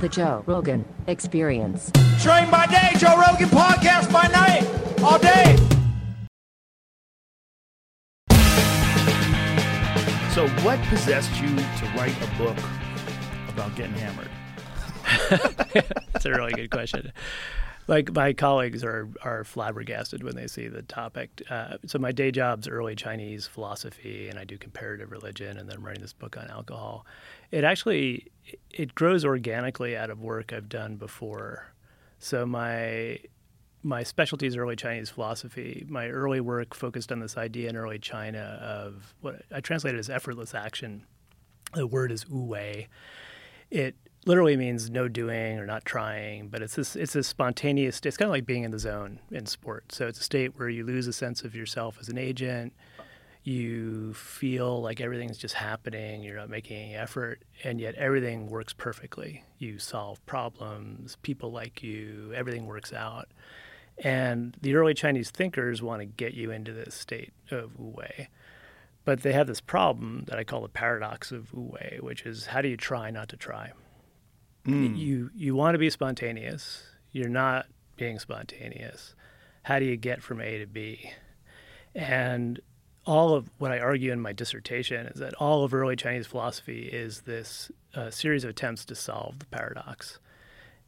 [0.00, 1.90] The Joe Rogan Experience.
[2.20, 4.66] Train by day, Joe Rogan podcast by night,
[5.02, 5.56] all day.
[10.34, 12.58] So, what possessed you to write a book
[13.48, 14.28] about getting hammered?
[16.12, 17.10] That's a really good question.
[17.86, 21.42] Like my colleagues are are flabbergasted when they see the topic.
[21.50, 25.76] Uh, so my day job's early Chinese philosophy, and I do comparative religion, and then
[25.76, 27.04] I'm writing this book on alcohol.
[27.50, 28.32] It actually
[28.70, 31.66] it grows organically out of work I've done before.
[32.18, 33.18] So my
[33.82, 35.84] my specialty is early Chinese philosophy.
[35.88, 40.08] My early work focused on this idea in early China of what I translated as
[40.08, 41.04] effortless action.
[41.74, 42.88] The word is wu wei.
[43.70, 43.94] It
[44.26, 48.00] literally means no doing or not trying, but it's this it's a spontaneous.
[48.04, 49.92] It's kind of like being in the zone in sport.
[49.92, 52.72] So it's a state where you lose a sense of yourself as an agent.
[53.42, 56.22] You feel like everything's just happening.
[56.22, 59.44] You're not making any effort, and yet everything works perfectly.
[59.58, 61.18] You solve problems.
[61.20, 62.32] People like you.
[62.34, 63.28] Everything works out.
[63.98, 68.28] And the early Chinese thinkers want to get you into this state of wu wei.
[69.04, 72.46] But they have this problem that I call the paradox of wu wei, which is
[72.46, 73.72] how do you try not to try?
[74.96, 76.82] You you want to be spontaneous.
[77.12, 79.14] You're not being spontaneous.
[79.62, 81.12] How do you get from A to B?
[81.94, 82.60] And
[83.06, 86.84] all of what I argue in my dissertation is that all of early Chinese philosophy
[86.84, 90.18] is this uh, series of attempts to solve the paradox.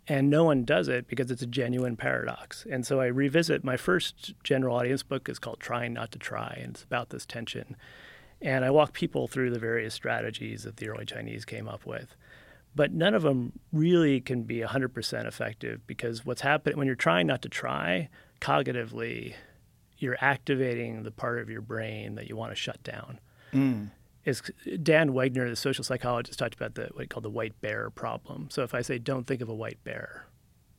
[0.08, 2.66] And no one does it because it's a genuine paradox.
[2.70, 6.58] And so I revisit my first general audience book is called Trying Not to Try,
[6.62, 7.77] and it's about this tension.
[8.41, 12.14] And I walk people through the various strategies that the early Chinese came up with
[12.77, 17.27] but none of them really can be 100% effective because what's happening when you're trying
[17.27, 18.08] not to try
[18.41, 19.34] cognitively
[19.98, 23.19] you're activating the part of your brain that you want to shut down.
[23.52, 23.91] Mm.
[24.24, 24.42] Is
[24.82, 28.48] dan wegner the social psychologist talked about the what he called the white bear problem.
[28.50, 30.27] So if i say don't think of a white bear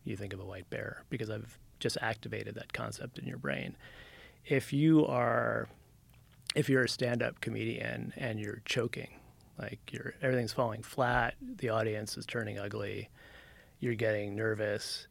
[0.03, 3.75] you think of a white bear because i've just activated that concept in your brain.
[4.45, 5.69] If you are
[6.55, 9.16] if you're a stand-up comedian and you're choking
[9.59, 13.09] like you're everything's falling flat the audience is turning ugly
[13.79, 15.07] you're getting nervous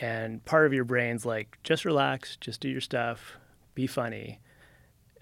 [0.00, 3.38] and part of your brain's like just relax just do your stuff
[3.78, 4.40] be funny.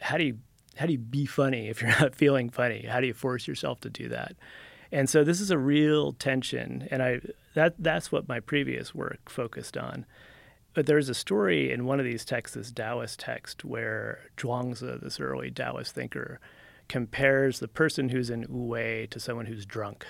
[0.01, 0.39] How do you
[0.77, 2.87] how do you be funny if you're not feeling funny?
[2.87, 4.35] How do you force yourself to do that?
[4.91, 7.21] And so this is a real tension and i
[7.55, 10.07] that that's what my previous work focused on.
[10.73, 15.21] But there's a story in one of these texts this taoist text where zhuangzi this
[15.21, 16.41] early taoist thinker
[16.89, 20.07] compares the person who's in wu wei to someone who's drunk.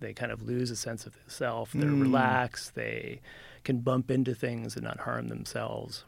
[0.00, 1.72] They kind of lose a sense of self.
[1.72, 2.02] They're hmm.
[2.02, 2.74] relaxed.
[2.74, 3.20] They
[3.62, 6.04] can bump into things and not harm themselves.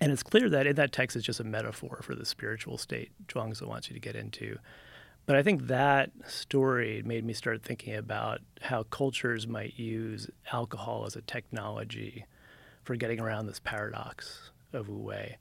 [0.00, 3.10] And it's clear that in that text is just a metaphor for the spiritual state
[3.28, 4.58] Zhuangzi wants you to get into.
[5.24, 11.04] But I think that story made me start thinking about how cultures might use alcohol
[11.06, 12.26] as a technology
[12.84, 15.38] for getting around this paradox of wu wei.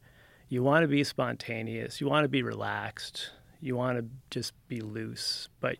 [0.47, 1.99] You want to be spontaneous.
[1.99, 5.77] You want to be relaxed you want to just be loose, but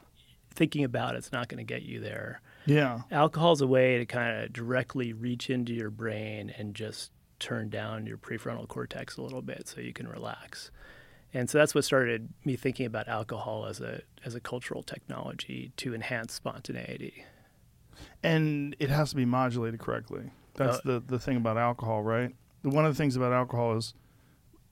[0.52, 2.42] thinking about it's not going to get you there.
[2.66, 3.02] Yeah.
[3.12, 7.70] Alcohol is a way to kind of directly reach into your brain and just turn
[7.70, 10.72] down your prefrontal cortex a little bit so you can relax.
[11.34, 15.74] And so that's what started me thinking about alcohol as a as a cultural technology
[15.78, 17.26] to enhance spontaneity.
[18.24, 20.32] And it has to be modulated correctly.
[20.56, 22.34] That's Uh, the, the thing about alcohol, right?
[22.64, 23.94] One of the things about alcohol is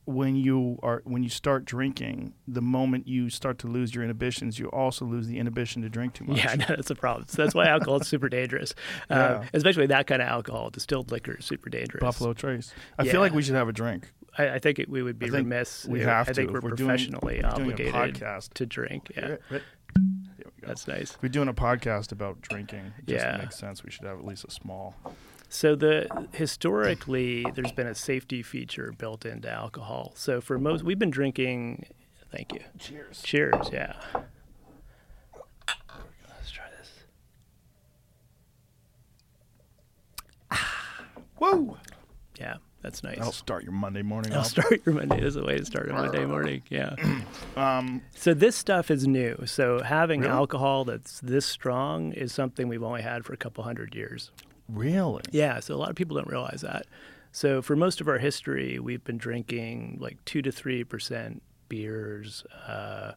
[0.05, 4.59] when you are when you start drinking, the moment you start to lose your inhibitions,
[4.59, 6.37] you also lose the inhibition to drink too much.
[6.37, 7.25] Yeah, no, that's a problem.
[7.29, 8.73] So that's why alcohol is super dangerous,
[9.09, 9.47] uh, Yeah.
[9.53, 10.69] especially that kind of alcohol.
[10.69, 12.01] Distilled liquor is super dangerous.
[12.01, 12.73] Buffalo Trace.
[12.99, 13.11] I Yeah.
[13.13, 14.11] feel like we should have a drink.
[14.37, 15.85] I, I think it, we would be remiss.
[15.85, 18.53] we have I think we're, we're doing- professionally we're obligated podcast.
[18.55, 19.11] to drink.
[19.15, 19.61] Yeah, Right, right.
[20.37, 20.67] There we go.
[20.67, 21.11] that's nice.
[21.11, 23.37] If we're doing a podcast about drinking, it just Yeah.
[23.37, 23.83] makes sense.
[23.83, 24.95] We should have at least a small.
[25.53, 30.11] So the historically, there's been a safety feature built into alcohol.
[30.15, 31.85] So for most, we've been drinking.
[32.31, 32.61] Thank you.
[32.79, 33.21] Cheers.
[33.21, 33.69] Cheers.
[33.71, 33.93] Yeah.
[36.27, 36.89] Let's try this.
[41.37, 41.77] Whoa!
[42.39, 43.19] Yeah, that's nice.
[43.21, 44.47] I'll start your Monday morning I'll off.
[44.47, 45.19] start your Monday.
[45.19, 46.63] There's a way to start a Monday morning.
[46.69, 46.95] Yeah.
[47.55, 49.43] Um, So this stuff is new.
[49.45, 50.33] So having Really?
[50.33, 54.31] alcohol that's this strong is something we've only had for a couple hundred years.
[54.73, 55.21] Really?
[55.31, 56.85] Yeah, so a lot of people don't realize that.
[57.31, 62.43] So for most of our history, we've been drinking like two to three percent beers.
[62.67, 63.13] Uh,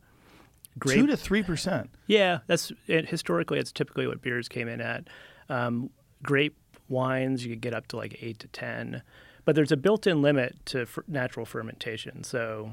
[0.78, 1.90] grape, Two to three percent.
[2.06, 5.08] yeah, that's it, historically it's typically what beers came in at.
[5.48, 5.90] Um,
[6.22, 6.56] grape
[6.88, 9.02] wines you could get up to like eight to ten,
[9.44, 12.24] but there's a built-in limit to f- natural fermentation.
[12.24, 12.72] So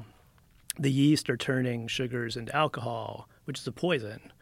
[0.78, 4.32] the yeast are turning sugars into alcohol, which is a poison.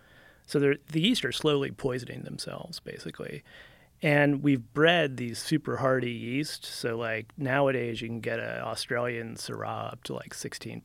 [0.46, 3.42] So the yeast are slowly poisoning themselves, basically.
[4.04, 6.64] And we've bred these super hardy yeast.
[6.64, 10.82] So, like nowadays, you can get an Australian Syrah up to like 16%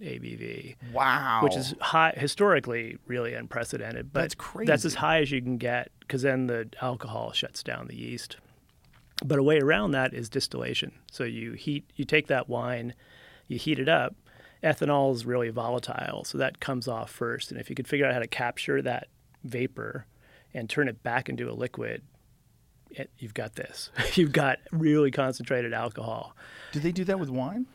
[0.00, 1.40] ABV, Wow.
[1.42, 4.14] which is high historically really unprecedented.
[4.14, 4.66] But That's crazy.
[4.66, 8.38] That's as high as you can get because then the alcohol shuts down the yeast.
[9.22, 10.92] But a way around that is distillation.
[11.12, 12.94] So you heat, you take that wine,
[13.46, 14.14] you heat it up.
[14.62, 17.50] Ethanol is really volatile, so that comes off first.
[17.50, 19.08] And if you could figure out how to capture that
[19.44, 20.06] vapor
[20.54, 22.00] and turn it back into a liquid,
[23.18, 23.90] you've got this.
[24.14, 26.36] you've got really concentrated alcohol.
[26.72, 27.66] Do they do that with wine?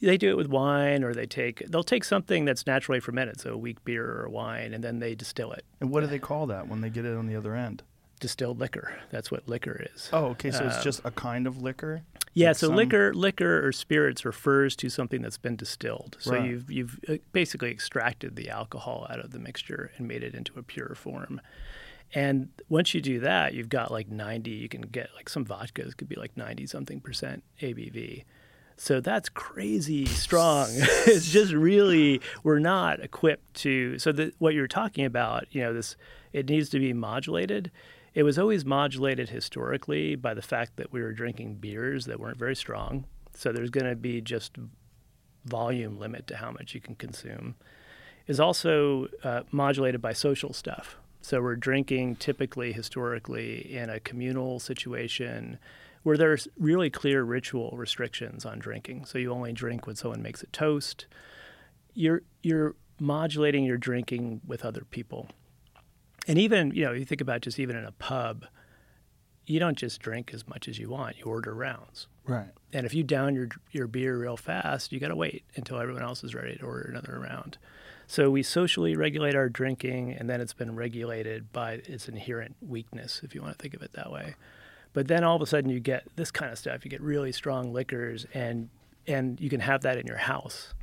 [0.00, 3.52] They do it with wine, or they take they'll take something that's naturally fermented, so
[3.52, 5.64] a weak beer or wine, and then they distill it.
[5.80, 7.84] And what do they call that when they get it on the other end?
[8.18, 8.98] Distilled liquor.
[9.10, 10.08] That's what liquor is.
[10.12, 10.50] Oh, okay.
[10.50, 12.02] So it's just a kind of liquor.
[12.34, 16.16] Yeah, Like so some- liquor, liquor or spirits refers to something that's been distilled.
[16.20, 16.48] So Right.
[16.50, 20.58] you've you've uh, basically extracted the alcohol out of the mixture and made it into
[20.58, 21.40] a pure form.
[22.14, 24.50] And once you do that, you've got like 90.
[24.50, 28.24] You can get like some vodkas could be like 90 something percent ABV.
[28.76, 30.68] So that's crazy strong.
[30.72, 33.98] it's just really we're not equipped to.
[33.98, 35.96] So the, what you're talking about, you know, this
[36.32, 37.70] it needs to be modulated.
[38.14, 42.38] It was always modulated historically by the fact that we were drinking beers that weren't
[42.38, 43.06] very strong.
[43.34, 44.56] So there's going to be just
[45.44, 47.54] volume limit to how much you can consume.
[48.26, 50.96] Is also uh, modulated by social stuff.
[51.22, 55.58] So we're drinking typically historically in a communal situation
[56.02, 59.04] where there's really clear ritual restrictions on drinking.
[59.04, 61.06] So you only drink when someone makes a toast.
[61.94, 65.28] You're you're modulating your drinking with other people.
[66.26, 68.46] And even, you know, you think about just even in a pub,
[69.46, 71.18] you don't just drink as much as you want.
[71.18, 72.06] You order rounds.
[72.26, 72.50] Right.
[72.72, 76.02] And if you down your your beer real fast, you got to wait until everyone
[76.02, 77.58] else is ready to order another round.
[78.12, 83.22] So we socially regulate our drinking, and then it's been regulated by its inherent weakness,
[83.24, 84.34] if you want to think of it that way.
[84.92, 86.84] But then all of a sudden you get this kind of stuff.
[86.84, 88.68] You get really strong liquors, and
[89.06, 90.74] and you can have that in your house.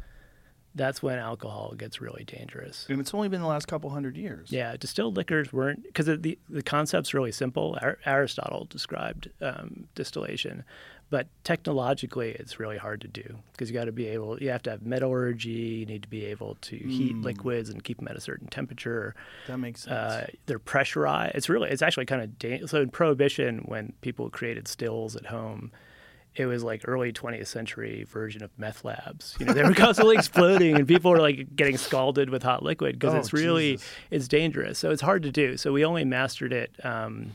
[0.74, 2.88] That's when alcohol gets really dangerous.
[2.90, 4.52] And it's only been the last couple hundred years.
[4.52, 7.78] Yeah, distilled liquors weren't because the the concept's really simple.
[7.80, 10.64] Ar- Aristotle described um, distillation,
[11.10, 14.40] but technologically it's really hard to do because you got to be able.
[14.42, 15.50] You have to have metallurgy.
[15.50, 19.16] You need to be able to heat liquids and keep them at a certain temperature.
[19.48, 19.94] That makes sense.
[19.94, 21.36] Uh, they're pressurized.
[21.36, 25.26] It's really it's actually kind of da- so in Prohibition when people created stills at
[25.28, 25.72] home.
[26.36, 29.36] It was like early 20th century version of meth labs.
[29.40, 32.98] You know, they were constantly exploding, and people were like getting scalded with hot liquid
[33.00, 33.88] because Oh, it's really Jesus.
[34.12, 34.78] it's dangerous.
[34.78, 35.58] So it's hard to do.
[35.58, 36.72] So we only mastered it.
[36.86, 37.32] Um,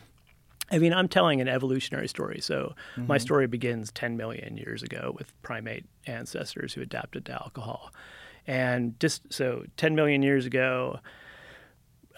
[0.75, 2.41] I mean, I'm telling an evolutionary story.
[2.41, 3.23] So my mm-hmm.
[3.23, 7.93] story begins 10 million years ago with primate ancestors who adapted to alcohol,
[8.47, 10.99] and just so 10 million years ago,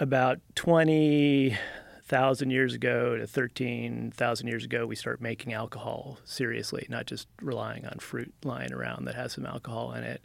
[0.00, 7.29] about 20,000 years ago to 13,000 years ago, we start making alcohol seriously, not just
[7.41, 10.23] relying on fruit lying around that has some alcohol in it.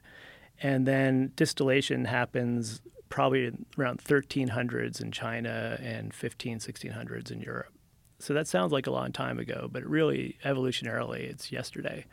[0.61, 7.73] And then distillation happens probably around 1300s in China and 15, 1600s in Europe.
[8.21, 12.05] So that sounds like a long time ago, but really evolutionarily it's yesterday.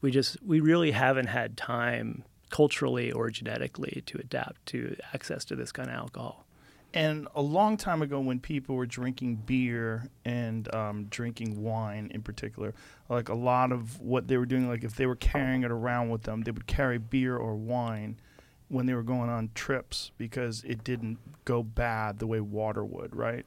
[0.00, 5.56] We just we really haven't had time culturally or genetically to adapt to access to
[5.56, 6.46] this kind of alcohol.
[6.94, 12.20] And a long time ago, when people were drinking beer and um, drinking wine in
[12.20, 12.74] particular,
[13.08, 16.10] like a lot of what they were doing, like if they were carrying it around
[16.10, 18.18] with them, they would carry beer or wine
[18.72, 23.14] when they were going on trips because it didn't go bad the way water would,
[23.14, 23.44] right?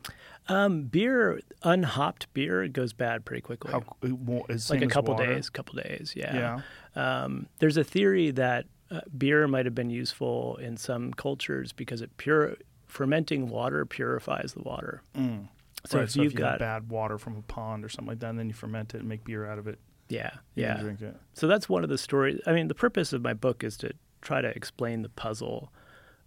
[0.47, 3.71] Um, beer, unhopped beer, goes bad pretty quickly.
[3.71, 6.61] How it like a couple days, couple days, yeah.
[6.95, 7.23] Yeah.
[7.23, 12.01] Um, there's a theory that uh, beer might have been useful in some cultures because
[12.01, 12.55] it pure
[12.85, 15.01] fermenting water purifies the water.
[15.17, 15.47] Mm.
[15.87, 18.09] So right, if so you've if you got bad water from a pond or something
[18.09, 20.63] like that, and then you ferment it and make beer out of it, yeah, you
[20.63, 20.75] yeah.
[20.75, 21.15] can drink it.
[21.33, 22.39] So that's one of the stories.
[22.45, 23.91] I mean, the purpose of my book is to
[24.25, 25.71] try to explain the puzzle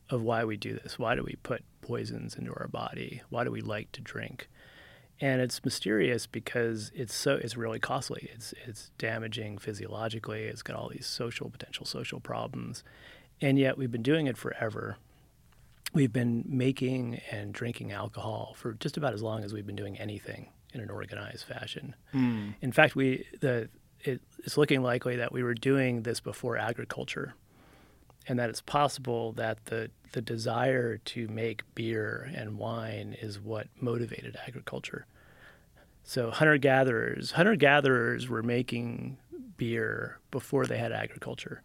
[0.08, 0.98] of why we do this.
[0.98, 3.22] Why do we put poisons into our body?
[3.28, 4.48] Why do we like to drink?
[5.20, 8.30] And it's mysterious because it's so it's really costly.
[8.32, 10.44] It's it's damaging physiologically.
[10.44, 12.84] It's got all these social potential social problems.
[13.40, 14.96] And yet we've been doing it forever.
[15.92, 19.98] We've been making and drinking alcohol for just about as long as we've been doing
[19.98, 21.96] anything in an organized fashion.
[22.12, 22.50] Hmm.
[22.60, 23.68] In fact, we the
[24.00, 27.34] it, it's looking likely that we were doing this before agriculture,
[28.28, 33.68] and that it's possible that the the desire to make beer and wine is what
[33.80, 35.06] motivated agriculture.
[36.02, 39.18] So hunter gatherers, hunter gatherers were making
[39.58, 41.62] beer before they had agriculture.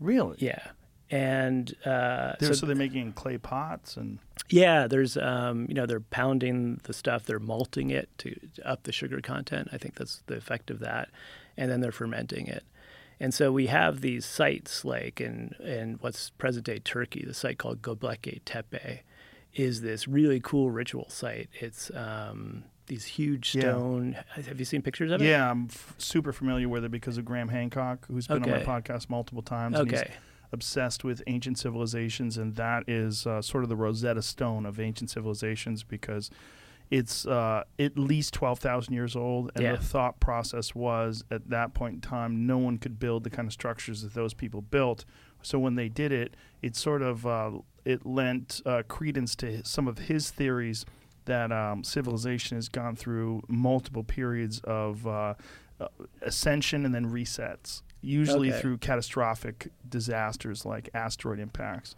[0.00, 0.36] Really?
[0.38, 0.62] Yeah.
[1.10, 6.00] And uh, so, so, they're making clay pots and yeah, there's um, you know they're
[6.00, 9.68] pounding the stuff, they're malting it to, to up the sugar content.
[9.72, 11.10] I think that's the effect of that,
[11.56, 12.64] and then they're fermenting it.
[13.22, 17.56] And so we have these sites like in in what's present day Turkey, the site
[17.58, 19.00] called Göbekli Tepe,
[19.54, 21.48] is this really cool ritual site.
[21.60, 23.60] It's um, these huge Yeah.
[23.62, 24.16] stone.
[24.34, 25.26] Have you seen pictures of it?
[25.26, 28.52] yeah, I'm f- super familiar with it because of Graham Hancock, who's been Okay.
[28.52, 29.78] on my podcast multiple times.
[29.78, 30.14] and he's Okay.
[30.50, 35.10] obsessed with ancient civilizations, and that is uh, sort of the Rosetta Stone of ancient
[35.10, 36.28] civilizations because
[36.92, 39.50] it's uh, at least 12,000 years old.
[39.54, 39.72] And Yeah.
[39.76, 43.46] the thought process was at that point in time, no one could build the kind
[43.48, 45.06] of structures that those people built.
[45.40, 47.52] So when they did it, it sort of uh,
[47.86, 50.84] it lent uh, credence to some of his theories
[51.24, 55.34] that um, civilization has gone through multiple periods of uh,
[55.80, 55.88] uh,
[56.20, 58.60] ascension and then resets, usually Okay.
[58.60, 61.94] through catastrophic disasters like asteroid impacts.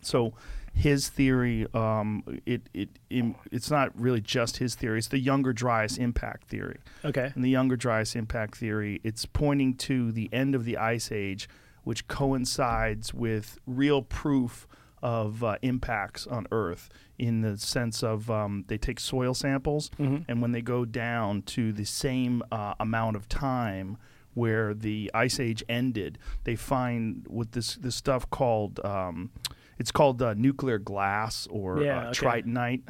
[0.00, 0.34] So
[0.74, 4.98] his theory, um, it, it, im it's not really just his theory.
[4.98, 6.78] It's the Younger Dryas impact theory.
[7.04, 7.32] Okay.
[7.34, 11.48] In the Younger Dryas impact theory, it's pointing to the end of the ice age,
[11.84, 14.68] which coincides with real proof
[15.02, 19.90] of uh, impacts on Earth in the sense of um, they take soil samples,
[20.28, 23.96] and when they go down to the same uh, amount of time
[24.34, 29.30] where the ice age ended, they find what this this stuff called um,
[29.78, 32.42] it's called uh, nuclear glass or Yeah, uh, okay.
[32.42, 32.82] trinitite,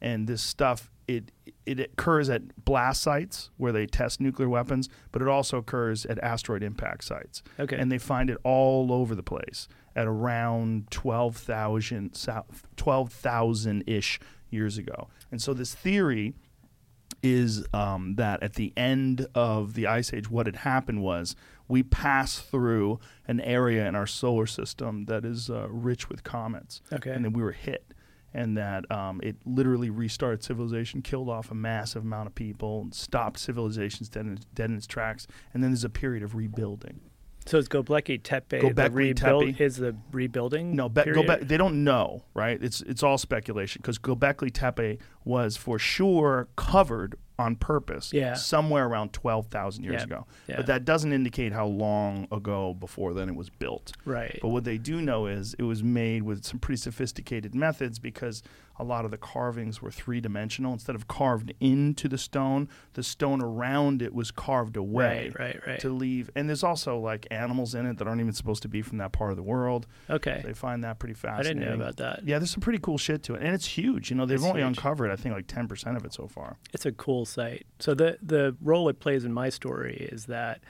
[0.00, 1.32] and this stuff it
[1.64, 6.18] it occurs at blast sites where they test nuclear weapons, but it also occurs at
[6.22, 7.42] asteroid impact sites.
[7.58, 7.76] Okay.
[7.76, 12.14] and they find it all over the place at around 12,000
[12.76, 15.08] 12,000 ish years ago.
[15.30, 16.34] And so this theory
[17.22, 21.34] is um, that at the end of the ice age, what had happened was
[21.68, 26.80] we pass through an area in our solar system that is uh, rich with comets,
[26.92, 27.10] Okay.
[27.10, 27.92] and then we were hit,
[28.34, 32.94] and that um, it literally restarted civilization, killed off a massive amount of people, and
[32.94, 37.00] stopped civilizations dead in, dead in its tracks, and then there's a period of rebuilding.
[37.46, 38.48] So it's Göbekli Tepe.
[38.50, 39.60] the Göbekli rebuild Tepe.
[39.60, 40.76] is the rebuilding.
[40.76, 41.02] No, be-.
[41.40, 42.62] They don't know, right?
[42.62, 48.34] It's it's all speculation because Göbekli Tepe was for sure covered on purpose, Yeah.
[48.34, 50.26] somewhere around twelve thousand years Yeah, ago.
[50.48, 50.56] yeah.
[50.56, 53.92] But that doesn't indicate how long ago before then it was built.
[54.04, 54.38] Right.
[54.42, 58.42] But what they do know is it was made with some pretty sophisticated methods because
[58.78, 60.72] a lot of the carvings were three dimensional.
[60.72, 65.60] Instead of carved into the stone, the stone around it was carved away Right, right,
[65.66, 65.80] right.
[65.80, 66.30] to leave.
[66.36, 69.12] And there's also like animals in it that aren't even supposed to be from that
[69.12, 69.86] part of the world.
[70.08, 70.42] Okay.
[70.44, 71.62] They find that pretty fascinating.
[71.62, 72.20] I didn't know about that.
[72.24, 74.10] Yeah, there's some pretty cool shit to it, and it's huge.
[74.10, 74.76] You know, they've It's only huge.
[74.78, 76.56] uncovered I think like 10% of it so far.
[76.72, 77.66] It's a cool site.
[77.80, 80.60] So the the role it plays in my story is that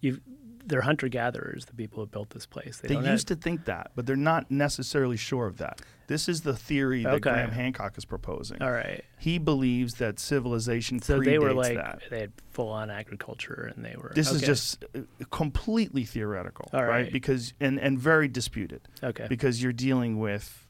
[0.00, 0.20] you
[0.66, 2.78] they're hunter gatherers, the people who built this place.
[2.78, 5.80] They don't used have, to think that, but they're not necessarily sure of that.
[6.06, 7.30] This is the theory that Okay.
[7.30, 8.60] Graham Hancock is proposing.
[8.60, 9.04] All right.
[9.18, 12.02] He believes that civilization So they were like that.
[12.10, 15.00] they had full on agriculture and they were This is just uh,
[15.30, 17.12] completely theoretical, right.
[17.12, 18.82] Because and and very disputed.
[19.02, 19.26] Okay.
[19.28, 20.61] Because you're dealing with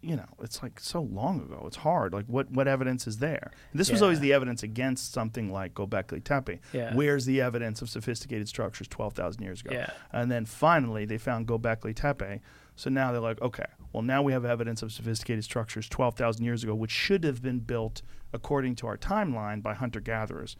[0.00, 1.64] you know, it's like so long ago.
[1.66, 2.12] It's hard.
[2.12, 3.50] Like what what evidence is there?
[3.74, 6.60] This was always the evidence against something like Gobekli Tepe.
[6.72, 6.94] Yeah.
[6.94, 9.70] Where's the evidence of sophisticated structures 12,000 years ago?
[9.72, 9.90] Yeah.
[10.12, 12.40] And then finally they found Gobekli Tepe.
[12.76, 16.62] So now they're like, okay, well now we have evidence of sophisticated structures 12,000 years
[16.62, 18.02] ago, which should have been built
[18.32, 20.56] according to our timeline by hunter gatherers.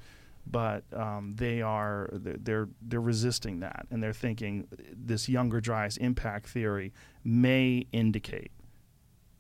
[0.51, 2.09] But um, they're-
[2.43, 4.67] they're they're resisting that, and they're thinking
[4.97, 6.93] this younger Dryas impact theory
[7.23, 8.51] may indicate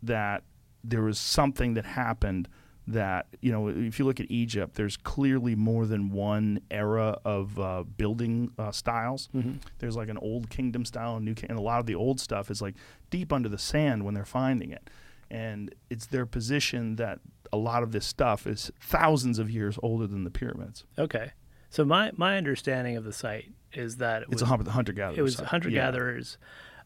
[0.02, 0.42] that
[0.84, 2.48] there was something that happened
[2.86, 7.58] that you know if you look at Egypt, there's clearly more than one era of
[7.60, 9.28] uh, building uh, styles.
[9.78, 12.50] There's like an old kingdom style, and new, and a lot of the old stuff
[12.50, 12.74] is like
[13.10, 14.88] deep under the sand when they're finding it,
[15.30, 17.18] and it's their position that
[17.52, 20.84] a lot of this stuff is thousands of years older than the pyramids.
[20.98, 21.32] Okay.
[21.70, 25.18] So my my understanding of the site is that it It's was a hunter gatherer.
[25.18, 26.38] it was hunter gatherers.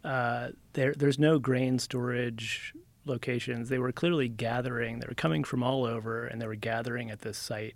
[0.02, 3.68] Uh, there there's no grain storage locations.
[3.68, 4.99] They were clearly gathering.
[4.99, 7.75] They were coming from all over, and they were gathering at this site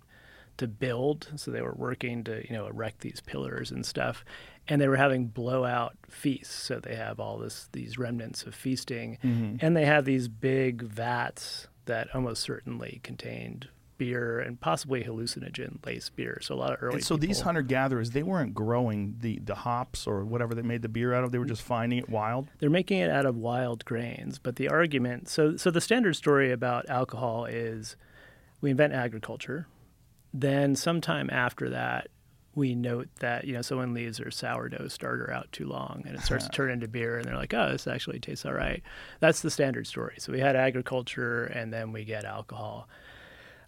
[0.57, 1.29] to build.
[1.35, 4.23] So they were working to you know erect these pillars and stuff,
[4.67, 6.53] and they were having blowout feasts.
[6.53, 9.57] So they have all this these remnants of feasting, mm-hmm.
[9.65, 16.15] and they have these big vats that almost certainly contained beer and possibly hallucinogen laced
[16.15, 16.39] beer.
[16.41, 16.95] So a lot of early.
[16.95, 20.81] And so these hunter gatherers, they weren't growing the, the hops or whatever they made
[20.81, 21.31] the beer out of.
[21.31, 22.49] They were just finding it wild.
[22.59, 26.51] They're making it out of wild grains, but the argument so so the standard story
[26.51, 27.95] about alcohol is
[28.61, 29.67] we invent agriculture,
[30.33, 32.09] then sometime after that
[32.57, 36.21] we note that you know someone leaves their sourdough starter out too long and it
[36.21, 38.81] starts to turn into beer and they're like oh this actually tastes all right
[39.19, 42.89] that's the standard story so we had agriculture and then we get alcohol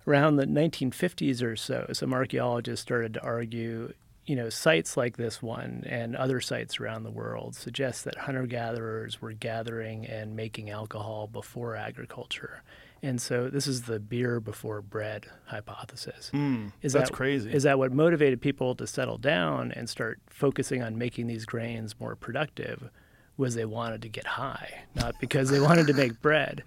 [0.09, 3.93] around the 1950s or so some archaeologists started to argue
[4.25, 8.45] you know sites like this one and other sites around the world suggest that hunter
[8.47, 12.63] gatherers were gathering and making alcohol before agriculture
[13.01, 16.31] and so this is the beer before bread hypothesis.
[16.33, 17.51] Mm, is that's that, crazy.
[17.51, 21.97] Is that what motivated people to settle down and start focusing on making these grains
[21.99, 22.89] more productive?
[23.37, 26.63] Was they wanted to get high, not because they wanted to make bread.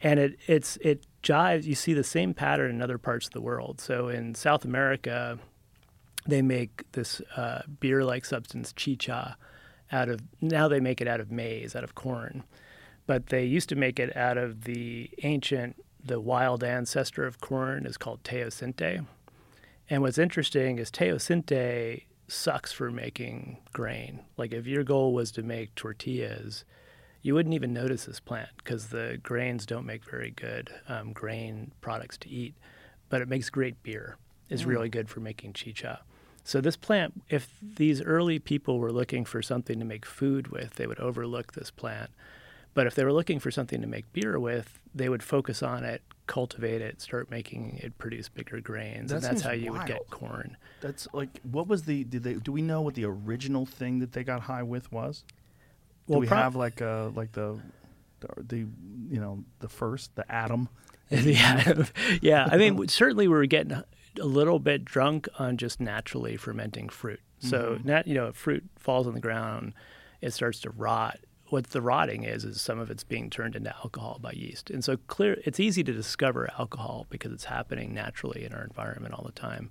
[0.00, 1.64] And it it's it jives.
[1.64, 3.80] You see the same pattern in other parts of the world.
[3.80, 5.38] So in South America,
[6.26, 9.36] they make this uh, beer-like substance chicha
[9.92, 12.44] out of now they make it out of maize, out of corn
[13.06, 17.86] but they used to make it out of the ancient, the wild ancestor of corn
[17.86, 19.06] is called teosinte.
[19.90, 24.20] And what's interesting is teosinte sucks for making grain.
[24.36, 26.64] Like if your goal was to make tortillas,
[27.24, 31.72] you wouldn't even notice this plant because the grains don't make very good um, grain
[31.80, 32.54] products to eat,
[33.08, 34.18] but it makes great beer.
[34.50, 34.66] It's mm.
[34.66, 36.00] really good for making chicha.
[36.44, 40.74] So this plant, if these early people were looking for something to make food with,
[40.74, 42.10] they would overlook this plant.
[42.74, 45.82] But if they were looking for something to make beer with, they would focus on
[45.82, 49.78] it, cultivate it, start making it produce bigger grains, that and that's how you wild.
[49.78, 50.58] would get corn.
[50.82, 54.12] That's like what was the did they do we know what the original thing that
[54.12, 55.24] they got high with was?
[56.08, 57.58] Do we have like uh like the,
[58.20, 60.68] the the you know the first the atom?
[61.10, 61.84] yeah,
[62.22, 62.48] yeah.
[62.50, 63.72] I mean, certainly we were getting
[64.20, 67.20] a little bit drunk on just naturally fermenting fruit.
[67.40, 67.88] So, mm-hmm.
[67.88, 69.74] nat, you know, if fruit falls on the ground,
[70.22, 71.18] it starts to rot
[71.50, 74.70] what the rotting is is some of it's being turned into alcohol by yeast.
[74.70, 79.14] And so clear it's easy to discover alcohol because it's happening naturally in our environment
[79.14, 79.70] all the time.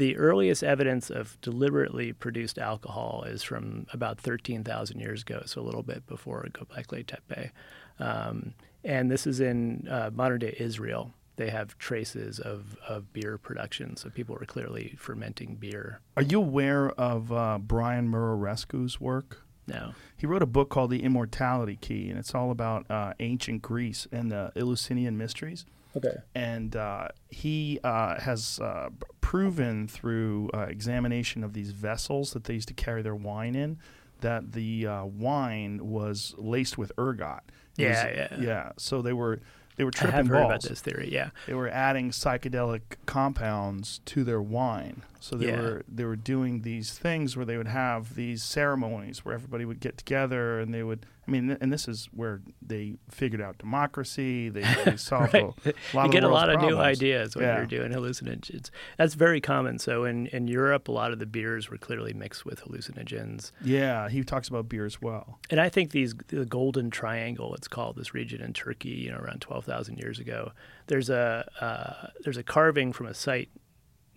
[0.00, 5.62] The earliest evidence of deliberately produced alcohol is from about 13,000 years ago, so a
[5.62, 7.50] little bit before Göbekli Tepe.
[7.98, 11.12] Um, and this is in uh, modern day Israel.
[11.36, 16.00] They have traces of, of beer production, so people were clearly fermenting beer.
[16.16, 19.42] Are you aware of uh, Brian Muraresku's work?
[19.66, 19.92] No.
[20.16, 24.08] He wrote a book called The Immortality Key, and it's all about uh, ancient Greece
[24.10, 25.66] and the Eleusinian mysteries.
[25.96, 26.14] Okay.
[26.34, 32.54] And uh, he uh, has uh, proven through uh, examination of these vessels that they
[32.54, 33.78] used to carry their wine in
[34.20, 37.40] that the uh, wine was laced with ergot.
[37.76, 38.36] It yeah, was, yeah.
[38.40, 38.72] Yeah.
[38.76, 39.40] So they were
[39.76, 40.38] they were tripping I have balls.
[40.38, 41.08] heard about this theory.
[41.10, 45.02] Yeah, they were adding psychedelic compounds to their wine.
[45.20, 45.60] So they yeah.
[45.60, 49.78] were they were doing these things where they would have these ceremonies where everybody would
[49.78, 51.06] get together and they would.
[51.28, 54.48] I mean, and this is where they figured out democracy.
[54.48, 55.44] They, they solved right.
[55.44, 57.58] a lot you get a lot of new ideas when yeah.
[57.58, 58.70] you're doing hallucinogens.
[58.96, 59.78] That's very common.
[59.78, 63.52] So in in Europe, a lot of the beers were clearly mixed with hallucinogens.
[63.62, 65.38] Yeah, he talks about beer as well.
[65.50, 69.18] And I think these the Golden Triangle, it's called this region in Turkey, you know,
[69.18, 70.52] around twelve thousand years ago.
[70.86, 73.50] There's a uh, there's a carving from a site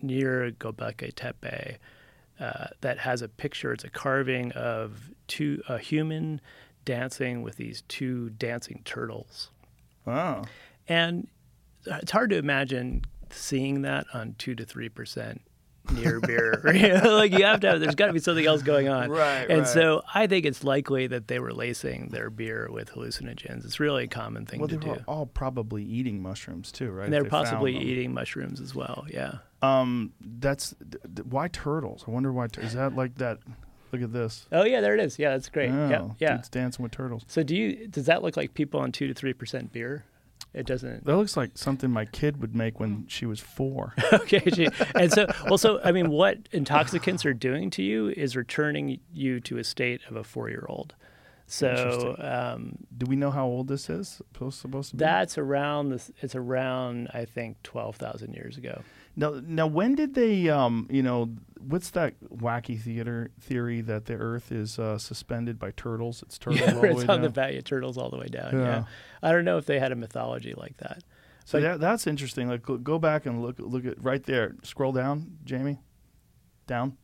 [0.06, 1.78] near Göbekli Tepe
[2.40, 3.72] uh, that has a picture.
[3.72, 6.40] It's a carving of two a human
[6.84, 9.50] dancing with these two dancing turtles.
[10.04, 10.44] Wow!
[10.88, 11.28] And
[11.86, 15.42] it's hard to imagine seeing that on two to three percent
[15.92, 16.60] near beer.
[16.64, 19.10] like you have to have, there's got to be something else going on.
[19.10, 19.48] Right.
[19.48, 19.68] And right.
[19.68, 23.64] so I think it's likely that they were lacing their beer with hallucinogens.
[23.64, 24.90] It's really a common thing well, to they do.
[24.90, 27.04] were all probably eating mushrooms too, right?
[27.04, 29.06] And they're they possibly eating mushrooms as well.
[29.08, 29.38] Yeah.
[29.64, 32.04] Um, that's th- why turtles.
[32.06, 32.46] I wonder why.
[32.58, 33.38] Is that like that?
[33.92, 34.46] Look at this.
[34.50, 35.18] Oh yeah, there it is.
[35.18, 35.70] Yeah, that's great.
[35.70, 36.36] Oh, yeah, yeah.
[36.36, 37.24] Dude's dancing with turtles.
[37.28, 37.86] So do you?
[37.86, 40.04] Does that look like people on two to three percent beer?
[40.52, 41.04] It doesn't.
[41.04, 43.92] That looks like something my kid would make when she was four.
[44.12, 48.36] okay, she, and so well, so I mean, what intoxicants are doing to you is
[48.36, 50.94] returning you to a state of a four-year-old.
[51.46, 54.08] So, um, do we know how old this is?
[54.08, 55.00] Supposed, supposed to be?
[55.00, 56.10] That's around this.
[56.20, 58.82] It's around I think twelve thousand years ago.
[59.16, 60.48] Now, now, when did they?
[60.48, 65.70] Um, you know, what's that wacky theater theory that the Earth is uh, suspended by
[65.72, 66.22] turtles?
[66.22, 67.22] It's turtles yeah, all the it's way on down.
[67.22, 68.52] the back of turtles all the way down.
[68.52, 68.64] Yeah.
[68.64, 68.84] yeah.
[69.22, 71.02] I don't know if they had a mythology like that.
[71.44, 72.48] So that, that's interesting.
[72.48, 73.56] Like, go- go back and look.
[73.58, 74.56] Look at right there.
[74.62, 75.78] Scroll down, Jamie.
[76.66, 76.96] Down.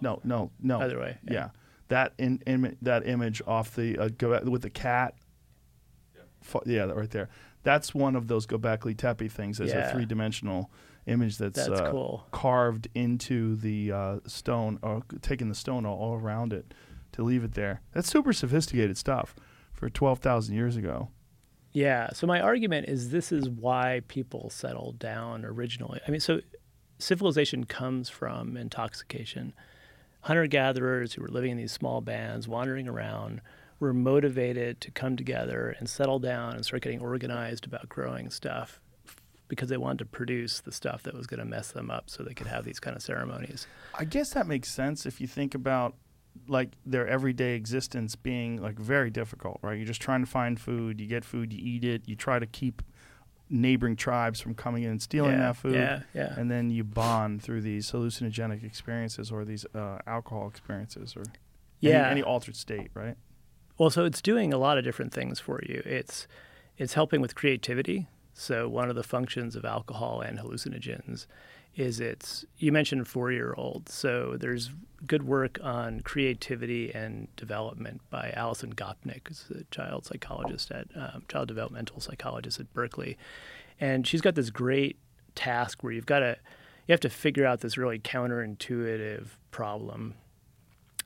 [0.00, 0.80] No, no, no.
[0.80, 1.18] Other way.
[1.30, 1.50] Yeah,
[1.88, 5.14] that in, in that image off the uh, go with the cat.
[6.42, 7.28] Fo- Yeah, that right there.
[7.62, 9.58] That's one of those Gobekli Tepe things.
[9.58, 9.90] There's Yeah.
[9.90, 10.70] a three dimensional
[11.06, 12.26] image that's, That's uh, cool.
[12.30, 16.72] carved into the uh, stone, or taking the stone all, all around it
[17.12, 17.80] to leave it there.
[17.92, 19.34] That's super sophisticated stuff
[19.72, 21.08] for twelve thousand years ago.
[21.72, 22.10] Yeah.
[22.12, 26.00] So my argument is this is why people settled down originally.
[26.06, 26.40] I mean, so
[26.98, 29.54] civilization comes from intoxication.
[30.22, 33.40] Hunter gatherers who were living in these small bands, wandering around,
[33.78, 38.80] were motivated to come together and settle down and start getting organized about growing stuff
[39.50, 42.22] because they wanted to produce the stuff that was going to mess them up so
[42.22, 43.66] they could have these kind of ceremonies.
[43.98, 45.94] I guess that makes sense if you think about
[46.48, 49.76] like their everyday existence being like very difficult, right?
[49.76, 52.46] You're just trying to find food, you get food, you eat it, you try to
[52.46, 52.80] keep
[53.50, 55.74] neighboring tribes from coming in and stealing Yeah, that food.
[55.74, 56.34] yeah, yeah.
[56.38, 61.24] And then you bond through these hallucinogenic experiences or these uh, alcohol experiences or
[61.80, 62.02] Yeah.
[62.02, 63.16] any, any altered state, right?
[63.76, 65.82] Well, so it's doing a lot of different things for you.
[65.84, 66.28] It's
[66.78, 68.06] it's helping with creativity.
[68.40, 71.26] So one of the functions of alcohol and hallucinogens
[71.76, 73.92] is it's you mentioned four year olds.
[73.92, 74.70] So there's
[75.06, 81.22] good work on creativity and development by Alison Gopnik, who's a child psychologist at um,
[81.28, 83.18] child developmental psychologist at Berkeley,
[83.78, 84.96] and she's got this great
[85.34, 86.38] task where you've got to
[86.86, 90.14] you have to figure out this really counterintuitive problem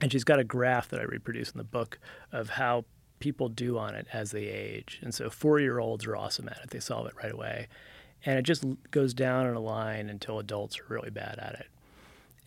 [0.00, 1.98] and she's got a graph that I reproduce in the book
[2.30, 2.84] of how
[3.24, 4.98] people do on it as they age.
[5.00, 7.68] And so four year olds are awesome at it, they solve it right away.
[8.26, 11.68] And it just goes down in a line until adults are really bad at it.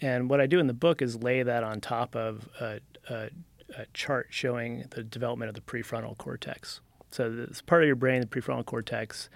[0.01, 3.29] And what I do in the book is lay that on top of a, a,
[3.75, 6.79] a chart showing the development of the prefrontal cortex.
[7.09, 9.29] So this part of your brain, the prefrontal cortex,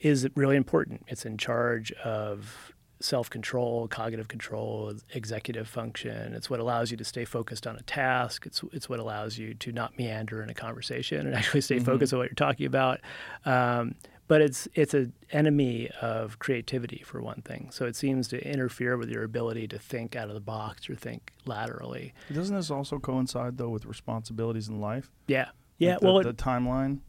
[0.00, 1.04] is really important.
[1.06, 6.34] It's in charge of self control, cognitive control, executive function.
[6.34, 8.46] It's what allows you to stay focused on a task.
[8.46, 12.12] It's, it's what allows you to not meander in a conversation and actually stay focused
[12.12, 13.00] on what you're talking about.
[13.44, 13.94] Um,
[14.28, 17.70] but it's it's an enemy of creativity for one thing.
[17.72, 20.94] So it seems to interfere with your ability to think out of the box or
[20.94, 22.14] think laterally.
[22.32, 25.10] Doesn't this also coincide though with responsibilities in life?
[25.26, 25.48] Yeah.
[25.78, 25.92] Yeah.
[25.94, 27.00] Like the, well, it- the timeline.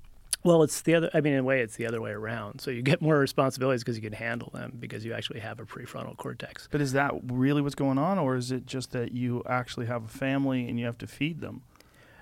[0.43, 1.09] Well, it's the other.
[1.13, 2.61] I mean, in a way, it's the other way around.
[2.61, 5.65] So you get more responsibilities because you can handle them because you actually have a
[5.65, 6.67] prefrontal cortex.
[6.71, 10.05] But is that really what's going on, or is it just that you actually have
[10.05, 11.61] a family and you have to feed them,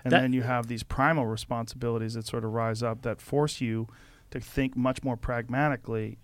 [0.04, 3.62] and That- then you have these primal responsibilities that sort of rise up that force
[3.62, 3.88] you
[4.32, 6.18] to think much more pragmatically?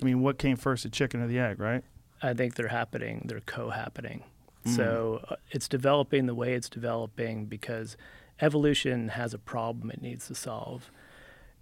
[0.00, 1.82] I mean, what came first, the chicken or the egg, right?
[2.22, 3.24] I think they're happening.
[3.26, 4.24] They're co-happening.
[4.66, 4.76] Mm.
[4.76, 7.96] So uh, it's developing the way it's developing because
[8.40, 10.90] evolution has a problem it needs to solve.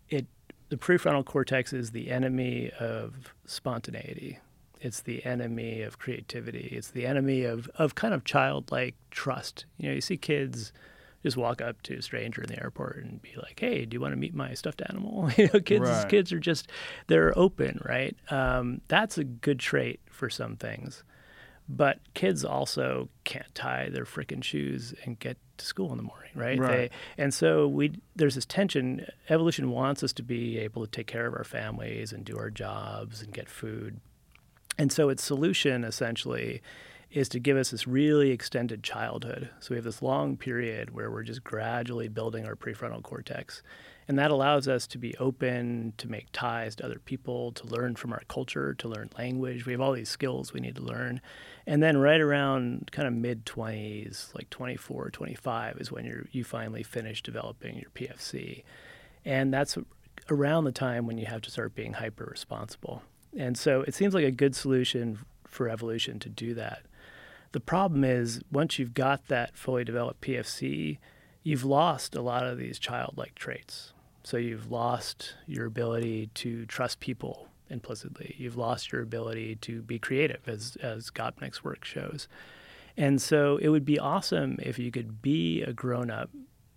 [0.09, 0.27] It
[0.71, 4.39] the prefrontal cortex is the enemy of spontaneity.
[4.81, 6.69] It's the enemy of creativity.
[6.73, 9.65] It's the enemy of, of kind of childlike trust.
[9.79, 10.73] You know, you see kids
[11.23, 14.01] just walk up to a stranger in the airport and be like, "Hey, do you
[14.01, 16.09] want to meet my stuffed animal?" You know, kids Right.
[16.09, 16.69] kids are just
[17.07, 18.15] they're open, right?
[18.31, 21.03] Um, that's a good trait for some things,
[21.69, 26.31] but kids also can't tie their frickin' shoes and get to school in the morning,
[26.35, 26.59] right?
[26.59, 26.71] Right.
[26.71, 26.91] They,
[27.23, 29.07] and so we there's this tension.
[29.29, 32.51] Evolution wants us to be able to take care of our families and do our
[32.51, 34.01] jobs and get food,
[34.79, 36.61] and so its solution essentially
[37.15, 39.49] is to give us this really extended childhood.
[39.61, 43.63] So we have this long period where we're just gradually building our prefrontal cortex.
[44.09, 47.95] And that allows us to be open, to make ties to other people, to learn
[47.95, 49.65] from our culture, to learn language.
[49.65, 51.21] We have all these skills we need to learn.
[51.67, 56.45] And then right around kind of mid 20s, like 24, 25 is when you're, you
[56.45, 58.65] finally finish developing your PFC.
[59.25, 59.79] And that's
[60.31, 63.03] around the time when you have to start being hyper responsible.
[63.37, 66.83] And so it seems like a good solution for evolution to do that.
[67.53, 70.99] The problem is once you've got that fully developed PFC,
[71.43, 73.93] you've lost a lot of these childlike traits.
[74.23, 78.35] So you've lost your ability to trust people implicitly.
[78.39, 82.29] You've lost your ability to be creative, as as Gopnik's work shows.
[82.97, 86.31] And so it would be awesome if you could be a grown up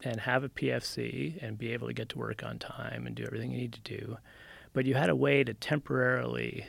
[0.04, 3.24] and have a PFC and be able to get to work on time and do
[3.24, 4.18] everything you need to do,
[4.74, 6.66] but you had a way to temporarily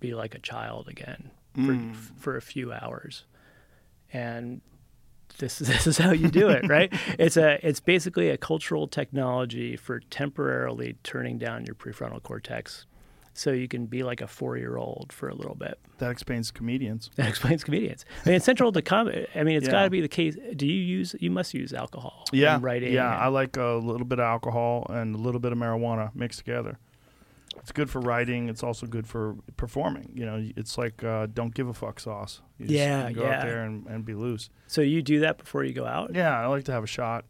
[0.00, 1.92] be like a child again for, hmm.
[1.92, 3.24] for a few hours.
[4.12, 4.60] And
[5.38, 6.92] this this is how you do it, right?
[7.18, 12.86] it's a it's basically a cultural technology for temporarily turning down your prefrontal cortex
[13.38, 15.78] so you can be like a 4-year-old for a little bit.
[15.98, 17.08] That explains comedians.
[17.16, 18.04] That explains comedians.
[18.24, 19.26] I mean, it's central to comedy.
[19.34, 19.72] I mean, it's Yeah.
[19.72, 20.36] got to be the case.
[20.56, 21.14] Do you use?
[21.20, 22.24] You must use alcohol.
[22.32, 22.92] Yeah, in writing.
[22.92, 23.16] yeah.
[23.16, 26.78] I like a little bit of alcohol and a little bit of marijuana mixed together.
[27.58, 28.48] It's good for writing.
[28.48, 30.10] It's also good for performing.
[30.14, 32.40] You know, it's like uh, don't give a fuck sauce.
[32.58, 33.38] You just Yeah, go yeah.
[33.38, 34.48] out there and, and be loose.
[34.66, 36.14] so you do that before you go out.
[36.14, 37.24] Yeah, I like to have a shot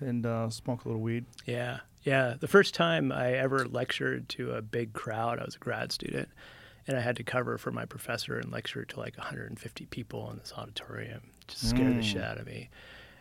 [0.00, 1.24] and uh, smoke a little weed.
[1.46, 2.34] Yeah, yeah.
[2.38, 6.28] The first time I ever lectured to a big crowd, I was a grad student,
[6.86, 10.38] and I had to cover for my professor and lecture to like 150 people in
[10.38, 11.22] this auditorium.
[11.40, 12.70] It Just scared the shit out of me.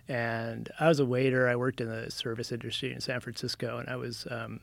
[0.07, 1.47] And I was a waiter.
[1.47, 4.59] I worked in the service industry in San Francisco, and I was um,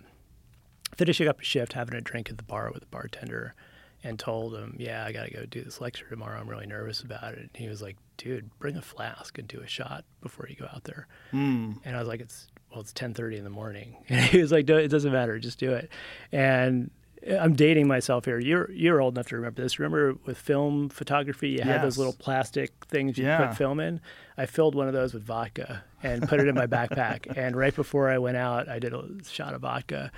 [0.94, 3.54] finishing up a shift, having a drink at the bar with a bartender.
[4.02, 6.40] and told him, "Yeah, I got to go do this lecture tomorrow.
[6.40, 9.60] I'm really nervous about it." And he was like, "Dude, bring a flask and do
[9.60, 11.76] a shot before you go out there." Mm.
[11.84, 14.66] And I was like, "It's well, it's 10:30 in the morning." And he was like,
[14.68, 15.38] "No, it doesn't matter.
[15.38, 15.90] Just do it."
[16.32, 16.90] And
[17.38, 18.38] I'm dating myself here.
[18.38, 19.78] You're you're old enough to remember this.
[19.78, 23.48] Remember with film photography, you had those little plastic things you Yeah.
[23.48, 24.00] put film in.
[24.38, 27.26] I filled one of those with vodka and put it in my backpack.
[27.36, 30.10] And right before I went out, I did a shot of vodka.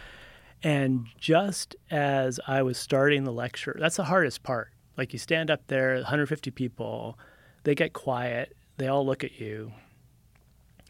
[0.62, 4.70] And just as I was starting the lecture, that's the hardest part.
[4.96, 7.18] Like you stand up there, 150 people,
[7.64, 9.72] they get quiet, they all look at you,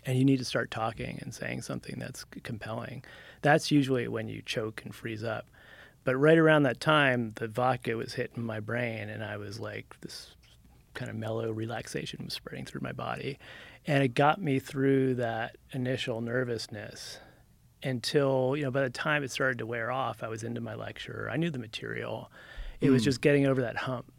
[0.04, 3.04] and you need to start talking and saying something that's compelling.
[3.42, 5.46] That's usually when you choke and freeze up.
[6.04, 9.94] But right around that time, the vodka was hitting my brain, and I was like,
[10.00, 10.34] this
[10.94, 13.38] kind of mellow relaxation was spreading through my body.
[13.86, 17.18] And it got me through that initial nervousness
[17.82, 20.74] until, you know, by the time it started to wear off, I was into my
[20.74, 21.28] lecture.
[21.32, 22.30] I knew the material.
[22.80, 23.06] It was hmm.
[23.06, 24.12] just getting over that hump.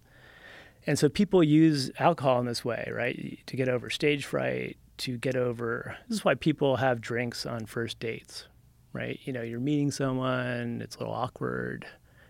[0.85, 3.39] And so people use alcohol in this way, right?
[3.45, 5.97] To get over stage fright, to get over.
[6.07, 8.45] This is why people have drinks on first dates,
[8.93, 9.19] right?
[9.23, 11.85] You know, you're meeting someone, it's a little awkward.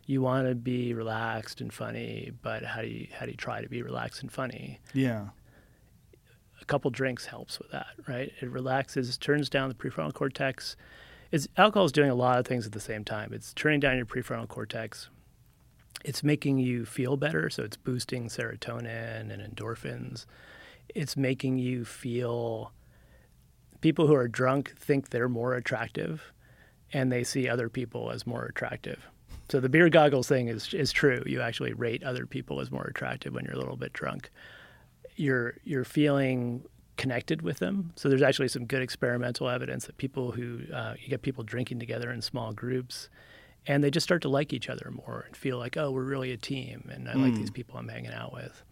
[0.05, 3.61] You want to be relaxed and funny, but how do you how do you try
[3.61, 4.79] to be relaxed and funny?
[4.93, 5.27] Yeah.
[6.61, 8.31] a couple drinks helps with that, right?
[8.41, 10.75] It relaxes, turns down the prefrontal cortex.
[11.31, 13.33] It's alcohol is doing a lot of things at the same time.
[13.33, 15.09] It's turning down your prefrontal cortex.
[16.05, 20.25] It's making you feel better, so it's boosting serotonin and endorphins.
[20.93, 22.71] It's making you feel
[23.81, 26.31] people who are drunk think they're more attractive
[26.91, 29.07] and they see other people as more attractive.
[29.49, 31.23] So the beer goggles thing is is true.
[31.25, 34.29] You actually rate other people as more attractive when you're a little bit drunk
[35.15, 36.63] you're you're feeling
[36.97, 37.91] connected with them.
[37.95, 41.79] So there's actually some good experimental evidence that people who uh, you get people drinking
[41.79, 43.09] together in small groups,
[43.65, 46.31] and they just start to like each other more and feel like, oh, we're really
[46.31, 48.63] a team, and I like these people I'm hanging out with.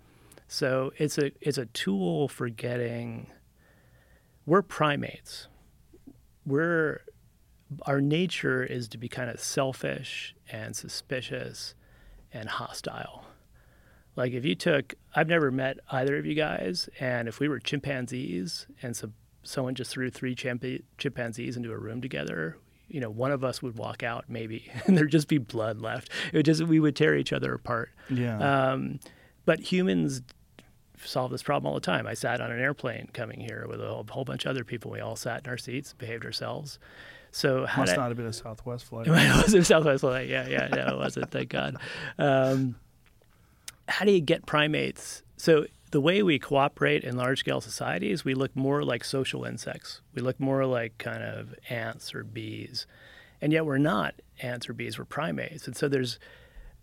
[0.52, 3.28] So it's a it's a tool for getting.
[4.46, 5.48] We're primates.
[6.46, 7.04] We're
[7.84, 11.74] our nature is to be kind of selfish and suspicious
[12.34, 13.24] and hostile.
[14.18, 17.60] Like if you took, I've never met either of you guys, and if we were
[17.60, 22.58] chimpanzees and some someone just threw three chimpa- chimpanzees into a room together,
[22.90, 26.10] you know, one of us would walk out maybe, and there'd just be blood left.
[26.34, 27.92] It would just we would tear each other apart.
[28.10, 28.72] Yeah.
[28.74, 29.00] Um,
[29.46, 30.22] but humans
[31.08, 32.08] solve this problem all the time.
[32.08, 34.92] I sat on an airplane coming here with a whole, bunch of other people.
[34.92, 36.80] We all sat in our seats, behaved ourselves.
[37.32, 39.08] So how Must did- not have been a Southwest flight.
[39.10, 40.28] it was in Southwest Flight.
[40.28, 41.32] Yeah, yeah, no, it wasn't.
[41.32, 41.78] Thank God.
[42.18, 42.76] Um,
[43.88, 45.24] how do you get primates?
[45.38, 50.02] So the way we cooperate in large-scale societies, we look more like social insects.
[50.14, 52.86] We look more like kind of ants or bees,
[53.42, 54.98] and yet we're not ants or bees.
[54.98, 56.20] We're primates, and so there's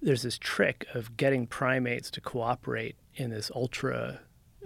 [0.01, 4.21] there's this trick of getting primates to cooperate in this ultra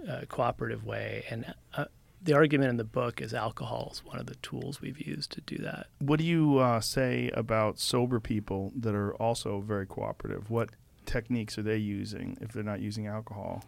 [0.09, 1.85] uh, cooperative way, and uh,
[2.21, 5.41] the argument in the book is alcohol is one of the tools we've used to
[5.41, 5.87] do that.
[5.99, 10.49] What do you uh, say about sober people that are also very cooperative?
[10.49, 10.69] What
[11.05, 13.63] techniques are they using if they're not using alcohol?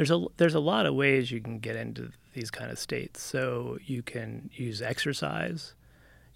[0.00, 3.22] there's a there's a lot of ways you can get into these kind of states.
[3.22, 5.74] So you can use exercise,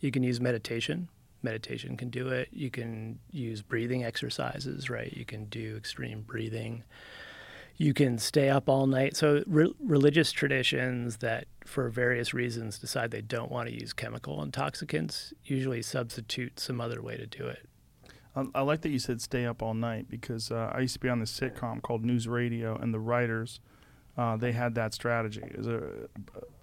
[0.01, 1.09] you can use meditation.
[1.43, 2.49] Meditation can do it.
[2.53, 5.11] You can use breathing exercises, right?
[5.12, 6.85] You can do extreme breathing.
[7.77, 9.17] You can stay up all night.
[9.17, 14.43] So re- religious traditions that, for various reasons, decide they don't want to use chemical
[14.43, 17.67] intoxicants usually substitute some other way to do it.
[18.37, 21.01] I, I like that you said stay up all night because uh, I used to
[21.01, 23.61] be on this sitcom called News Radio, and the writers
[24.17, 25.43] uh, they had that strategy.
[25.43, 26.09] It was an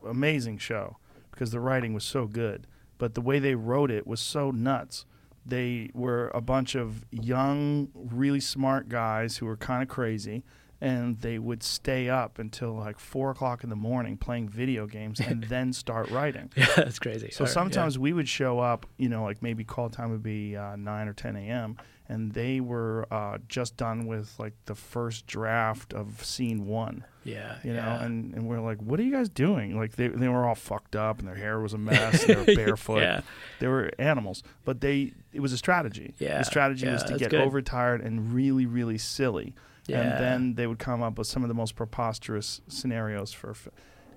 [0.08, 0.98] amazing show
[1.32, 5.06] because the writing was so good, but the way they wrote it was so nuts.
[5.46, 10.44] They were a bunch of young, really smart guys who were kind of crazy,
[10.82, 15.20] and they would stay up until like four o'clock in the morning playing video games
[15.20, 16.50] and then start writing.
[16.58, 17.30] Yeah, that's crazy.
[17.32, 17.54] So Or- yeah.
[17.54, 21.08] sometimes we would show up, you know, like maybe call time would be uh, 9
[21.08, 21.78] or 10 a.m.,
[22.10, 27.56] and they were uh, just done with like the first draft of scene one, yeah,
[27.64, 28.04] you know, yeah.
[28.04, 29.78] and, and we're like, what are you guys doing?
[29.78, 32.54] Like they, they were all fucked up and their hair was a mess, and they
[32.54, 33.00] were barefoot.
[33.00, 33.22] Yeah.
[33.60, 36.14] They were animals, but they, it was a strategy.
[36.20, 37.40] Yeah, The strategy was to get good.
[37.42, 39.54] overtired and really, really silly.
[39.88, 40.02] Yeah.
[40.02, 43.68] And then they would come up with some of the most preposterous scenarios for, f-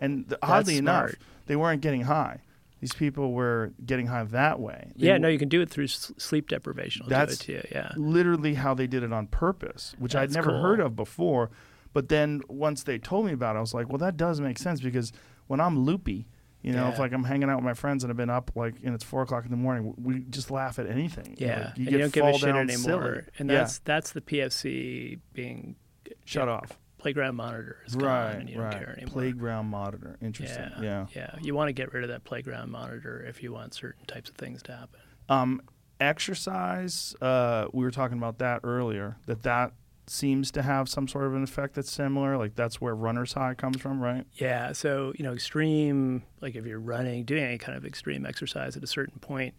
[0.00, 1.14] and the, That's oddly enough,
[1.46, 2.40] they weren't getting high.
[2.80, 4.92] These people were getting high that way.
[4.96, 7.04] They yeah, w- no, you can do it through s- sleep deprivation.
[7.04, 7.72] I'll That's do it to you.
[7.80, 7.92] Yeah.
[7.96, 10.60] literally how they did it on purpose, which I'd never cool.
[10.62, 11.50] heard of before.
[11.94, 14.58] But then once they told me about it, I was like, well, that does make
[14.58, 15.12] sense because
[15.46, 16.26] when I'm loopy,
[16.64, 18.74] You know, if like I'm hanging out with my friends and I've been up like
[18.82, 21.36] and it's four o'clock in the morning, we just laugh at anything.
[21.38, 22.76] Yeah, Like, you you don't give a shit anymore.
[22.76, 23.20] silly.
[23.38, 23.58] And Yeah.
[23.58, 25.76] that's that's the PFC being
[26.24, 26.78] shut yeah, off.
[26.98, 28.72] playground monitor is gone Right, and you don't right.
[28.78, 29.12] care anymore.
[29.12, 30.16] Playground monitor.
[30.22, 30.70] Interesting.
[30.80, 31.30] yeah, Yeah.
[31.34, 31.36] yeah.
[31.42, 34.36] You want to get rid of that playground monitor if you want certain types of
[34.36, 35.00] things to happen.
[35.28, 35.60] Um,
[36.00, 37.14] exercise.
[37.20, 39.16] Uh, we were talking about that earlier.
[39.26, 39.72] That that
[40.10, 42.36] seems to have some sort of an effect that's similar.
[42.36, 44.26] Like that's where runner's high comes from, right?
[44.34, 48.76] Yeah, so you know, extreme like if you're running, doing any kind of extreme exercise
[48.76, 49.54] at a certain point,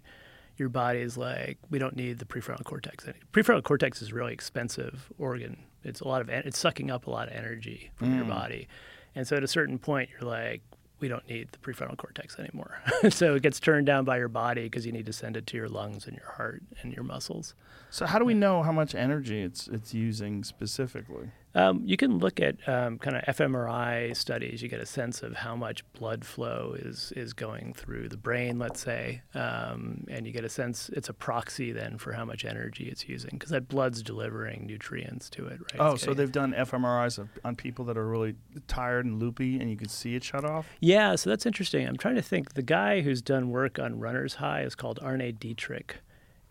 [0.58, 3.06] your body is like, we don't need the prefrontal cortex.
[3.34, 5.58] Prefrontal cortex is a really expensive organ.
[5.84, 8.30] It's a lot of en- it's sucking up a lot of energy from your mm.
[8.30, 8.68] body,
[9.14, 10.62] and so at a certain point, you're like,
[11.00, 12.80] we don't need the prefrontal cortex anymore.
[13.10, 15.58] so it gets turned down by your body because you need to send it to
[15.58, 17.54] your lungs and your heart and your muscles.
[17.90, 21.32] So how do we know how much energy it's it's using specifically?
[21.56, 24.62] Um, you can look at um, kind of fMRI studies.
[24.62, 28.60] You get a sense of how much blood flow is is going through the brain,
[28.60, 30.90] let's say, um, and you get a sense.
[30.90, 35.30] It's a proxy then for how much energy it's using because that blood's delivering nutrients
[35.32, 35.80] to it, right?
[35.80, 38.36] Oh, It's so getting- they've done fMRIs of, on people that are really
[38.68, 40.68] tired and loopy, and you can see it shut off.
[40.82, 41.88] Yeah, so that's interesting.
[41.88, 42.54] I'm trying to think.
[42.56, 45.98] The guy who's done work on runner's high is called Arne Dietrich.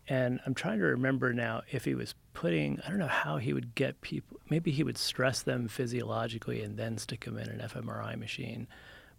[0.08, 3.52] And I'm trying to remember now if he was putting, I don't know how he
[3.52, 7.66] would get people, maybe he would stress them physiologically and then stick them in an
[7.66, 8.66] fMRI machine.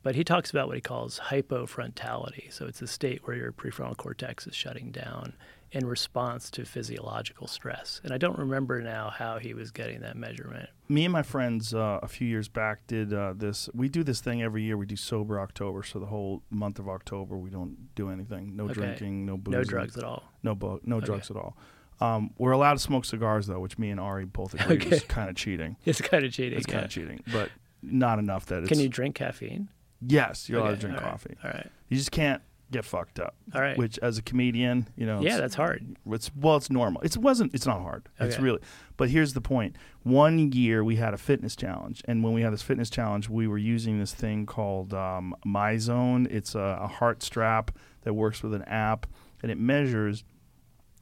[0.03, 2.51] But he talks about what he calls hypofrontality.
[2.53, 5.33] So it's a state where your prefrontal cortex is shutting down
[5.71, 7.99] in response to physiological stress.
[8.03, 10.69] And I don't remember now how he was getting that measurement.
[10.87, 13.67] Me and my friends uh, a few years back did uh, this.
[13.73, 14.77] We do this thing every year.
[14.77, 18.55] We do sober October, so the whole month of October we don't do anything.
[18.55, 18.73] No Okay.
[18.73, 20.23] drinking, no booze, No drugs at all.
[20.43, 21.07] no bo- no Okay.
[21.07, 21.57] drugs at all.
[21.99, 24.97] Um, we're allowed to smoke cigars though, which me and Ari both agree Okay.
[24.97, 25.77] is kind of cheating.
[25.83, 26.57] It's kind of cheating.
[26.57, 27.49] It's kind of cheating, but
[27.81, 28.69] not enough that it's.
[28.69, 29.69] Can you drink caffeine?
[30.07, 31.37] Yes, you're allowed to drink all right, coffee.
[31.43, 31.69] All right.
[31.89, 32.41] You just can't
[32.71, 33.35] get fucked up.
[33.53, 33.77] All right.
[33.77, 35.97] Which, as a comedian, you know, Yeah, that's hard.
[36.07, 37.01] It's well, it's normal.
[37.01, 37.53] It's, it wasn't.
[37.53, 38.09] It's not hard.
[38.19, 38.59] It's really.
[38.97, 39.75] But here's the point.
[40.03, 43.47] One year we had a fitness challenge, and when we had this fitness challenge, we
[43.47, 46.31] were using this thing called um, MyZone.
[46.31, 49.05] It's a, a heart strap that works with an app,
[49.41, 50.23] and it measures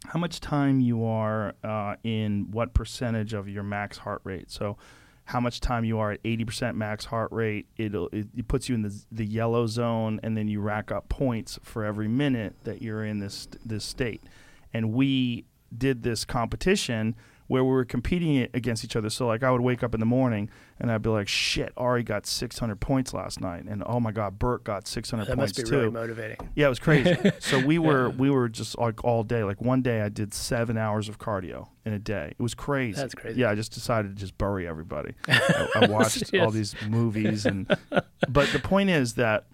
[0.06, 4.52] how much time you are uh, in what percentage of your max heart rate.
[4.52, 4.78] So.
[5.26, 7.66] How much time you are at 80% max heart rate?
[7.78, 11.08] It'll, it, it puts you in the the yellow zone, and then you rack up
[11.10, 14.22] points for every minute that you're in this this state
[14.74, 17.16] and we did this competition
[17.48, 19.10] where we were competing against each other.
[19.10, 20.50] So like I would wake up in the morning
[20.84, 24.38] and I'd be like, "Shit, Ari got 600 points last night," and oh my God,
[24.38, 25.78] Bert got 600 That points must be too.
[25.80, 26.38] really motivating.
[26.56, 27.16] yeah, it was crazy.
[27.40, 29.46] so we were we were just like all day.
[29.46, 32.34] Like one day I did seven hours of cardio in a day.
[32.38, 32.98] It was crazy.
[32.98, 33.40] That's crazy.
[33.40, 35.14] Yeah, I just decided to just bury everybody.
[35.30, 37.66] I, I watched all these movies and,
[38.30, 39.46] but the point is that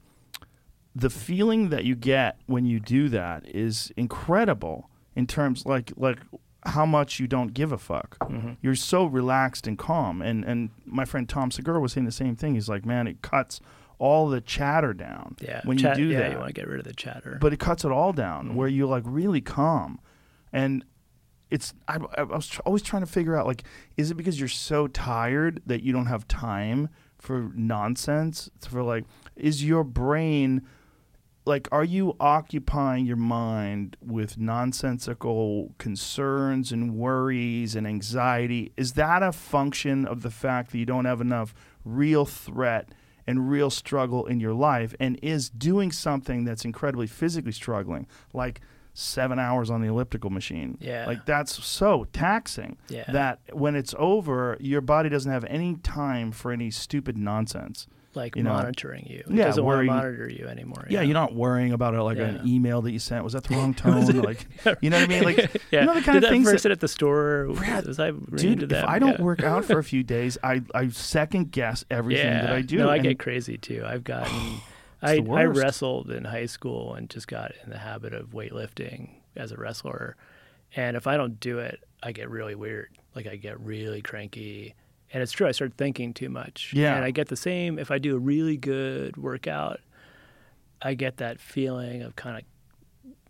[0.95, 6.17] the feeling that you get when you do that is incredible in terms like like
[6.65, 8.17] how much you don't give a fuck.
[8.19, 8.53] Mm-hmm.
[8.61, 10.21] You're so relaxed and calm.
[10.21, 12.55] And and my friend Tom Segura was saying the same thing.
[12.55, 13.61] He's like, man, it cuts
[13.97, 15.61] all the chatter down Yeah.
[15.65, 17.37] when chat- you do yeah, that you want to get rid of the chatter.
[17.41, 18.55] but it cuts it all down Mm-hmm.
[18.55, 19.99] where you're like really calm
[20.53, 20.85] and
[21.49, 23.63] it's I, I was tr- always trying to figure out like
[23.97, 29.03] is it because you're so tired that you don't have time for nonsense for like
[29.35, 30.61] is your brain
[31.49, 39.21] like are you occupying your mind with nonsensical concerns and worries and anxiety is that
[39.21, 42.89] a function of the fact that you don't have enough real threat
[43.27, 48.61] and real struggle in your life and is doing something that's incredibly physically struggling like
[48.93, 51.05] seven hours on the elliptical machine Yeah.
[51.05, 53.05] like that's so taxing Yeah.
[53.11, 58.35] that when it's over your body doesn't have any time for any stupid nonsense like
[58.35, 59.19] you know, monitoring you.
[59.19, 60.85] It yeah, doesn't want to monitor you anymore.
[60.89, 62.25] yeah, you're not worrying about it like Yeah.
[62.25, 63.23] an email that you sent.
[63.23, 64.05] Was that the wrong tone?
[64.21, 64.47] like,
[64.81, 65.23] you know what I mean?
[65.23, 65.37] Like,
[65.71, 65.81] yeah.
[65.81, 67.47] you know the kind Did of things that, person at the store?
[67.53, 68.71] Brad, was I dude.
[68.71, 68.83] If?
[68.83, 72.61] I don't work out for a few days, I I second guess everything that I
[72.61, 72.77] do.
[72.77, 73.83] No, I and get crazy too.
[73.85, 74.57] I've gotten.
[75.01, 79.53] I, I wrestled in high school and just got in the habit of weightlifting as
[79.53, 80.17] a wrestler.
[80.75, 82.89] And if I don't do it, I get really weird.
[83.15, 84.75] Like I get really cranky.
[85.11, 86.71] And it's true, I start thinking too much.
[86.75, 86.95] Yeah.
[86.95, 89.79] And I get the same if I do a really good workout,
[90.81, 92.43] I get that feeling of kind of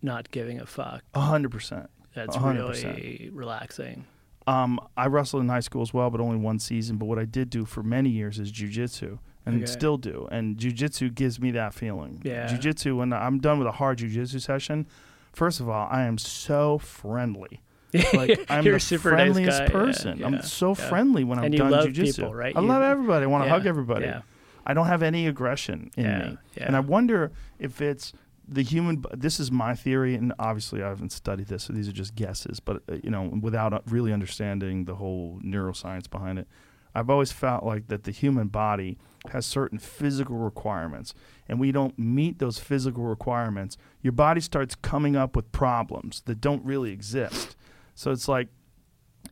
[0.02, 1.04] not giving a fuck.
[1.14, 1.90] a hundred percent.
[2.16, 4.06] That's A hundred really relaxing.
[4.48, 6.98] Um, I wrestled in high school as well, but only one season.
[6.98, 9.66] But what I did do for many years is jujitsu, and Okay.
[9.68, 10.28] still do.
[10.32, 12.22] And jujitsu gives me that feeling.
[12.24, 12.48] Yeah.
[12.48, 14.88] Jujitsu, when I'm done with a hard jujitsu session,
[15.34, 17.62] first of all, I am so friendly.
[18.14, 19.68] Like I'm You're the super nice friendliest guy.
[19.70, 20.18] Person.
[20.20, 20.90] yeah, I'm so yeah.
[20.90, 22.16] friendly when I'm And done love jujitsu.
[22.18, 22.56] people, right?
[22.56, 23.24] I You- love everybody.
[23.24, 24.06] I want to Yeah, hug everybody.
[24.06, 24.22] yeah.
[24.66, 26.66] I don't have any aggression in Yeah, me, yeah.
[26.68, 28.14] and I wonder if it's
[28.48, 29.04] the human.
[29.16, 32.60] This is my theory, and obviously I haven't studied this, so these are just guesses.
[32.60, 36.48] But uh, you know, without uh, really understanding the whole neuroscience behind it,
[36.94, 38.98] I've always felt like that the human body
[39.32, 41.14] has certain physical requirements,
[41.48, 43.76] and we don't meet those physical requirements.
[44.04, 47.56] Your body starts coming up with problems that don't really exist.
[48.00, 48.48] So it's like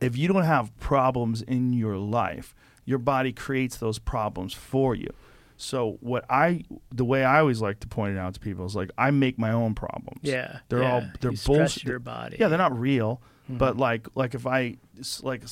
[0.01, 2.53] if you don't have problems in your life,
[2.84, 5.07] your body creates those problems for you.
[5.55, 8.76] So what I the way I always like to point it out to people is
[8.76, 10.20] like I make my own problems.
[10.22, 11.11] Yeah, They're all yeah.
[11.22, 11.84] they're you stress bullshit.
[11.86, 12.36] your body.
[12.39, 13.57] Yeah, they're not real, Mm-hmm.
[13.59, 14.76] but like like if I
[15.24, 15.43] like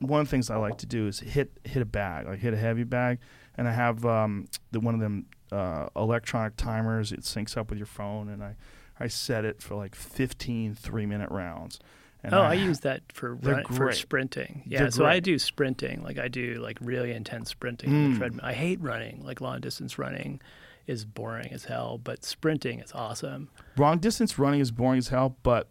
[0.00, 2.52] one of the things I like to do is hit hit a bag, like hit
[2.52, 3.18] a heavy bag,
[3.56, 7.12] and I have um, the one of them uh, electronic timers.
[7.12, 8.56] It syncs up with your phone, and I
[9.00, 11.80] I set it for like 15 three minute rounds.
[12.24, 14.62] And Oh, I use that for run, for sprinting.
[14.66, 16.02] Yeah, They're so I do sprinting.
[16.02, 18.12] Like I do like really intense sprinting on Mm.
[18.12, 18.44] the treadmill.
[18.46, 19.24] I hate running.
[19.24, 20.40] Like long distance running
[20.86, 23.48] is boring as hell, but sprinting is awesome.
[23.76, 25.68] long distance running is boring as hell, but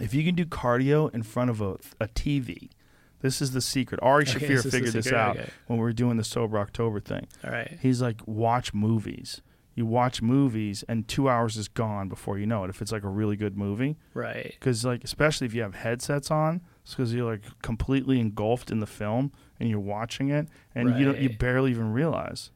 [0.00, 2.68] if you can do cardio in front of a, a TV,
[3.22, 3.98] this is the secret.
[4.02, 5.48] Ari Okay, Shafir this is the figured this out okay.
[5.66, 7.26] when we were doing the Sober October thing.
[7.44, 7.78] All right.
[7.80, 9.40] He's like, watch movies.
[9.76, 12.70] You watch movies, and two hours is gone before you know it.
[12.70, 14.56] If it's like a really good movie, Right.
[14.58, 18.80] because like especially if you have headsets on, it's because you're like completely engulfed in
[18.80, 22.50] the film and you're watching it, and you don't you barely even realize.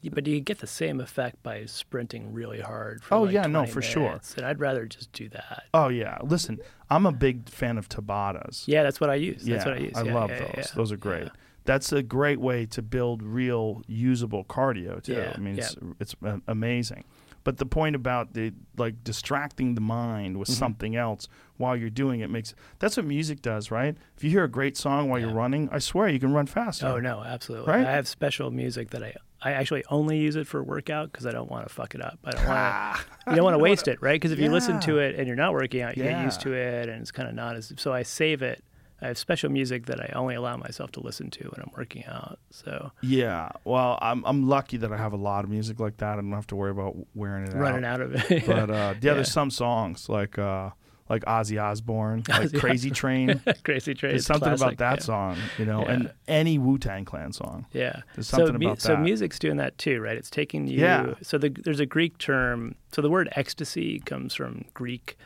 [0.00, 3.02] Yeah, But you get the same effect by sprinting really hard.
[3.02, 4.20] For Oh, like yeah, no, 20 for sure.
[4.36, 5.64] And I'd rather just do that.
[5.74, 8.68] Oh yeah, listen, I'm a big fan of Tabatas.
[8.68, 9.48] Yeah, that's what I use.
[9.48, 9.96] Yeah, That's what I use.
[9.96, 10.70] I Yeah, love yeah, those.
[10.76, 11.28] Those are great.
[11.66, 11.72] Yeah.
[11.74, 15.14] That's a great way to build real usable cardio too.
[15.14, 15.64] Yeah, I mean, yeah.
[15.64, 17.04] it's it's a- amazing.
[17.42, 20.38] But the point about the like distracting the mind Mm-hmm.
[20.40, 23.96] with something else while you're doing it makes that's what music does, right?
[24.16, 26.86] If you hear a great song while you're running, I swear you can run faster.
[26.86, 27.70] Oh no, absolutely.
[27.72, 27.86] Right?
[27.86, 31.30] I have special music that I I actually only use it for workout because I
[31.32, 32.18] don't want to fuck it up.
[32.24, 33.04] I don't want to.
[33.30, 34.14] you don't want to waste it, right?
[34.14, 36.54] Because if you listen to it and you're not working out, you get used to
[36.54, 37.70] it, and it's kind of not as.
[37.76, 38.64] So I save it.
[39.04, 42.04] I have special music that I only allow myself to listen to when I'm working
[42.06, 42.38] out.
[42.50, 43.50] So Yeah.
[43.64, 46.14] Well, I'm I'm lucky that I have a lot of music like that.
[46.14, 48.00] I don't have to worry about wearing it running out.
[48.00, 48.46] out of it.
[48.46, 49.14] But uh, yeah, Yeah.
[49.14, 50.70] there's some songs like uh,
[51.10, 53.38] like Ozzy Osbourne, like Ozzy Crazy Train.
[53.64, 54.12] Crazy Train.
[54.12, 55.04] There's something classic, about that yeah.
[55.04, 55.92] song, you know, Yeah.
[55.92, 57.66] and any Wu Tang Clan song.
[57.72, 58.00] Yeah.
[58.14, 58.94] There's something mu- about so that.
[58.96, 60.16] So music's doing that too, right?
[60.16, 60.80] It's taking you.
[60.80, 61.12] Yeah.
[61.20, 62.74] So the, there's a Greek term.
[62.92, 65.18] So the word ecstasy comes from Greek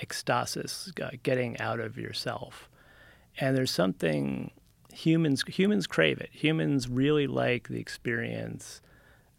[0.00, 2.68] ecstasis, uh, getting out of yourself.
[3.40, 4.50] And there's something
[4.92, 6.30] humans humans crave it.
[6.32, 8.80] Humans really like the experience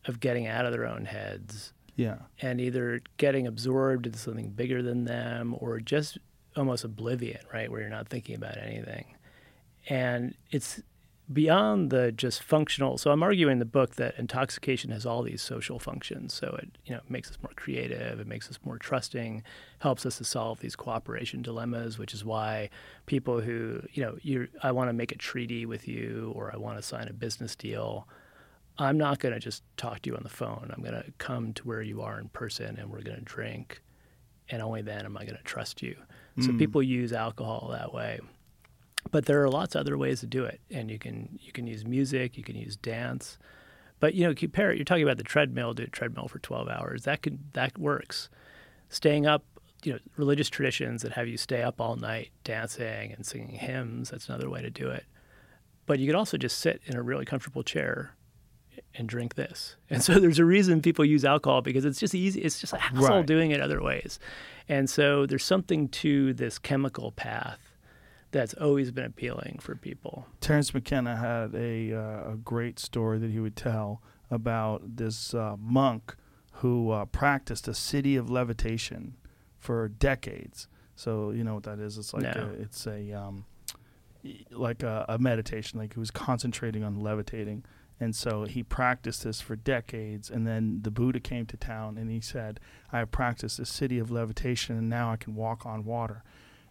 [0.05, 2.17] of getting out of their own heads Yeah.
[2.41, 6.17] and either getting absorbed into something bigger than them or just
[6.55, 9.15] almost oblivion, right, where you're not thinking about anything.
[9.89, 10.81] And it's
[11.31, 12.97] beyond the just functional.
[12.97, 16.33] So I'm arguing in the book that intoxication has all these social functions.
[16.33, 19.43] So it you know makes us more creative, it makes us more trusting,
[19.79, 22.69] helps us to solve these cooperation dilemmas, which is why
[23.05, 26.57] people who you know you I want to make a treaty with you or I
[26.57, 28.07] want to sign a business deal.
[28.77, 30.69] I'm not going to just talk to you on the phone.
[30.75, 33.81] I'm going to come to where you are in person and we're going to drink.
[34.49, 35.95] And only then am I going to trust you.
[36.41, 36.57] So hmm.
[36.57, 38.19] people use alcohol that way.
[39.11, 40.59] But there are lots of other ways to do it.
[40.71, 43.37] And you can you can use music, you can use dance.
[43.99, 44.77] But you know, compare it.
[44.77, 47.03] You're talking about the treadmill, do a treadmill for 12 hours.
[47.03, 48.29] That could that works.
[48.89, 49.43] Staying up,
[49.83, 54.09] you know, religious traditions that have you stay up all night dancing and singing hymns,
[54.09, 55.05] that's another way to do it.
[55.85, 58.15] But you could also just sit in a really comfortable chair
[58.95, 59.75] and drink this.
[59.89, 62.41] And so there's a reason people use alcohol because it's just easy.
[62.41, 63.25] It's just a hassle Right.
[63.25, 64.19] doing it other ways.
[64.67, 67.64] And so there's something to this chemical path
[68.35, 70.27] that's always been appealing for people.
[70.41, 75.55] Terence McKenna had a, uh, a great story that he would tell about this uh,
[75.57, 76.15] monk
[76.55, 79.15] who uh, practiced a siddhi of levitation
[79.57, 80.67] for decades.
[80.95, 81.97] So you know what that is?
[81.97, 82.51] It's like No.
[82.57, 83.45] a, it's a um,
[84.51, 85.79] like a, a meditation.
[85.79, 87.63] Like he was concentrating on levitating,
[88.01, 90.29] and so he practiced this for decades.
[90.29, 92.59] And then the Buddha came to town, and he said,
[92.91, 96.21] "I have practiced a siddhi of levitation, and now I can walk on water."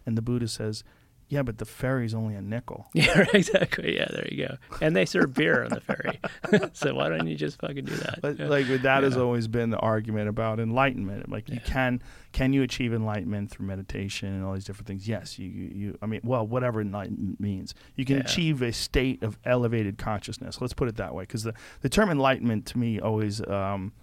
[0.05, 0.83] And the Buddha says,
[1.27, 3.95] "Yeah, but the ferry's only a nickel." Yeah, right, exactly.
[3.95, 4.57] Yeah, there you go.
[4.81, 6.19] And they serve beer on the ferry.
[6.73, 8.19] so why don't you just fucking do that?
[8.21, 8.47] But Yeah.
[8.47, 11.29] like that has always been the argument about enlightenment.
[11.29, 11.61] Like you Yeah.
[11.71, 12.01] can
[12.31, 15.07] can you achieve enlightenment through meditation and all these different things?
[15.07, 18.23] Yes, you you, you I mean, well, whatever enlightenment means, you can Yeah.
[18.23, 20.59] achieve a state of elevated consciousness.
[20.61, 23.93] Let's put it that way, because the the term enlightenment to me always um,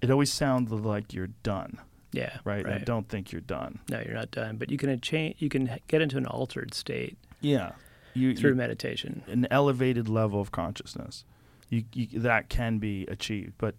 [0.00, 1.78] it always sounds like you're done,
[2.12, 2.64] yeah, right?
[2.66, 2.84] I right.
[2.84, 3.80] don't think you're done.
[3.90, 4.56] No, you're not done.
[4.56, 5.36] But you can change.
[5.38, 7.72] You can get into an altered state Yeah,
[8.14, 9.22] you, through you meditation.
[9.26, 11.24] an elevated level of consciousness.
[11.68, 13.52] you, you that can be achieved.
[13.58, 13.76] But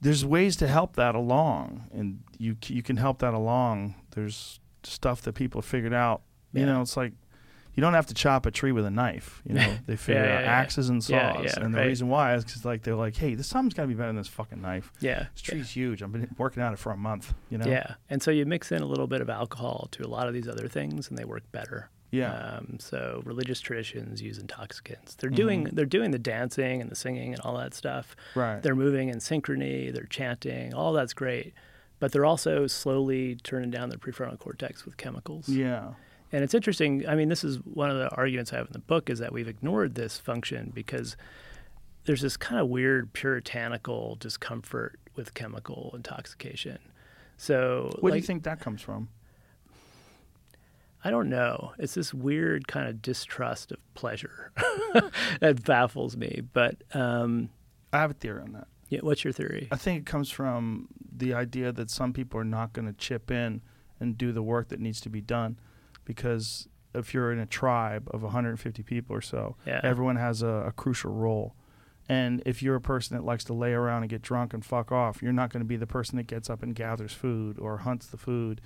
[0.00, 3.94] there's ways to help that along, and you you can help that along.
[4.10, 6.22] There's stuff that people have figured out.
[6.52, 7.12] You know, it's like
[7.74, 9.40] you don't have to chop a tree with a knife.
[9.46, 11.86] You know, they figure Yeah, out yeah, axes and saws, Yeah, and the right.
[11.86, 14.16] reason why is because like they're like, hey, this something's got to be better than
[14.16, 14.92] this fucking knife.
[15.00, 15.26] Yeah.
[15.34, 16.02] This tree's huge.
[16.02, 17.34] I've been working on it for a month.
[17.50, 17.66] You know.
[17.66, 17.94] Yeah.
[18.10, 20.48] And so you mix in a little bit of alcohol to a lot of these
[20.48, 21.88] other things and they work better.
[22.10, 22.34] Yeah.
[22.58, 25.14] Um, so religious traditions use intoxicants.
[25.14, 25.36] They're Mm-hmm.
[25.36, 28.14] doing they're doing the dancing and the singing and all that stuff.
[28.34, 28.62] Right.
[28.62, 31.54] They're moving in synchrony, they're chanting, all that's great.
[32.00, 35.48] But they're also slowly turning down their prefrontal cortex with chemicals.
[35.48, 35.92] yeah.
[36.32, 37.06] And it's interesting.
[37.06, 39.32] I mean, this is one of the arguments I have in the book is that
[39.32, 41.16] we've ignored this function because
[42.04, 46.78] there's this kind of weird puritanical discomfort with chemical intoxication.
[47.36, 49.08] So, Where do you think that comes from?
[51.04, 51.72] I don't know.
[51.78, 54.52] It's this weird kind of distrust of pleasure
[55.40, 56.42] that baffles me.
[56.52, 57.50] But um,
[57.92, 58.68] I have a theory on that.
[58.88, 59.68] yeah, what's your theory?
[59.72, 63.30] I think it comes from the idea that some people are not going to chip
[63.30, 63.60] in
[63.98, 65.58] and do the work that needs to be done
[66.04, 69.80] because if you're in a tribe of 150 people or so, Yeah.
[69.82, 71.54] everyone has a, a crucial role.
[72.08, 74.92] And if you're a person that likes to lay around and get drunk and fuck
[74.92, 77.78] off, you're not going to be the person that gets up and gathers food or
[77.78, 78.60] hunts the food.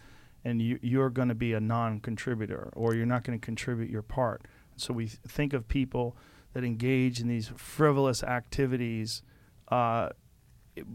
[0.44, 3.90] And you, you're going to be a non contributor or you're not going to contribute
[3.90, 4.42] your part.
[4.76, 6.16] So we th- think of people
[6.54, 9.22] that engage in these frivolous activities,
[9.68, 10.08] uh,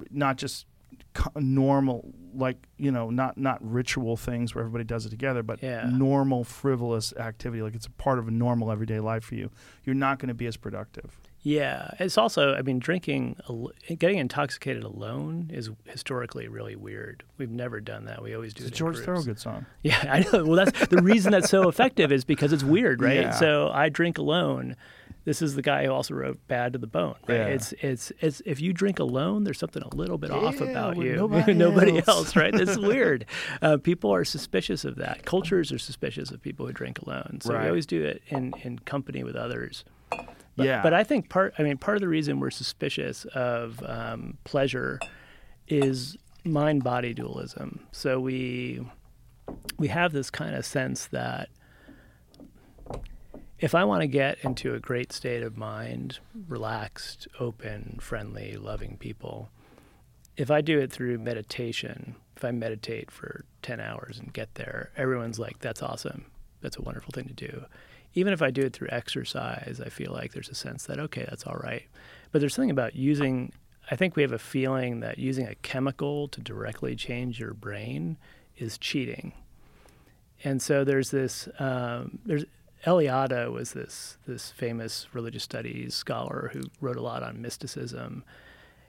[0.10, 0.66] not just
[1.36, 5.90] normal like you know not not ritual things where everybody does it together but Yeah.
[5.92, 9.52] normal frivolous activity like it's a part of a normal everyday life for you
[9.84, 12.54] you're not going to be as productive Yeah, it's also.
[12.54, 13.36] I mean, drinking,
[13.98, 17.24] getting intoxicated alone is historically really weird.
[17.40, 18.22] We've never done that.
[18.22, 20.46] We always do it's a george thorogood song Yeah, I know.
[20.46, 23.22] Well, that's the reason that's so effective is because it's weird, right?
[23.22, 23.32] Yeah.
[23.32, 24.76] So I drink alone.
[25.24, 27.36] This is the guy who also wrote "Bad to the Bone." Right?
[27.36, 27.46] Yeah.
[27.48, 31.16] It's it's it's if you drink alone, there's something a little bit off about you.
[31.54, 32.08] nobody else.
[32.08, 32.54] else, right?
[32.54, 33.26] That's weird.
[33.62, 35.26] Uh, people are suspicious of that.
[35.26, 37.40] Cultures are suspicious of people who drink alone.
[37.42, 37.64] So Right.
[37.64, 39.84] we always do it in in company with others.
[40.10, 41.54] But, yeah But I think part.
[41.58, 45.00] I mean, part of the reason we're suspicious of um, pleasure
[45.68, 47.80] is mind-body dualism.
[47.92, 48.82] So we
[49.78, 51.50] we have this kind of sense that
[53.62, 58.98] if I want to get into a great state of mind, relaxed, open, friendly, loving
[58.98, 59.50] people,
[60.36, 64.90] if I do it through meditation, if I meditate for 10 hours and get there,
[64.98, 66.26] everyone's like, that's awesome.
[66.62, 67.66] That's a wonderful thing to do.
[68.16, 71.26] Even if I do it through exercise, I feel like there's a sense that, okay,
[71.30, 71.84] that's all right.
[72.32, 73.54] But there's something about using,
[73.92, 78.18] I think we have a feeling that using a chemical to directly change your brain
[78.58, 79.34] is cheating.
[80.44, 82.46] And so there's this, um, there's,
[82.86, 88.24] Eliade was this, this famous religious studies scholar who wrote a lot on mysticism.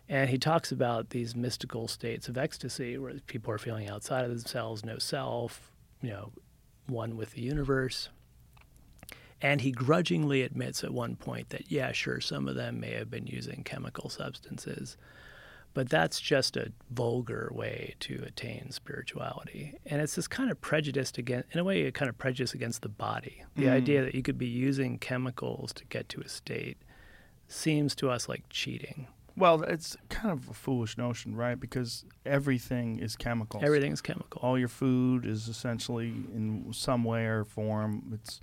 [0.09, 4.31] And he talks about these mystical states of ecstasy where people are feeling outside of
[4.31, 5.71] themselves, no self,
[6.01, 6.33] you know,
[6.87, 8.09] one with the universe.
[9.41, 13.11] And he grudgingly admits at one point that, yeah, sure, some of them may have
[13.11, 14.97] been using chemical substances,
[15.75, 19.75] but that's just a vulgar way to attain spirituality.
[19.87, 22.83] And it's this kind of prejudice against, in a way, a kind of prejudice against
[22.83, 23.45] the body.
[23.57, 23.73] The mm.
[23.73, 26.79] idea that you could be using chemicals to get to a state
[27.49, 29.07] seems to us like cheating.
[29.37, 33.61] well it's kind of a foolish notion right because everything is chemical.
[33.63, 34.41] Everything is chemical.
[34.43, 38.41] all your food is essentially in some way or form it's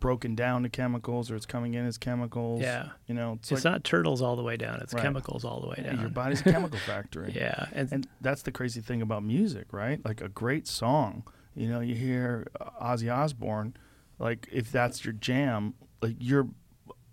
[0.00, 2.88] broken down to chemicals or it's coming in as chemicals Yeah.
[3.06, 4.80] you know it's, It's like not turtles all the way down.
[4.80, 5.02] It's Right.
[5.02, 6.00] chemicals all the way down.
[6.00, 10.04] your body's a chemical factory yeah, and, And that's the crazy thing about music, right?
[10.04, 11.24] Like a great song,
[11.54, 13.76] you know, you hear uh, Ozzy Osbourne,
[14.18, 16.48] like if that's your jam, like your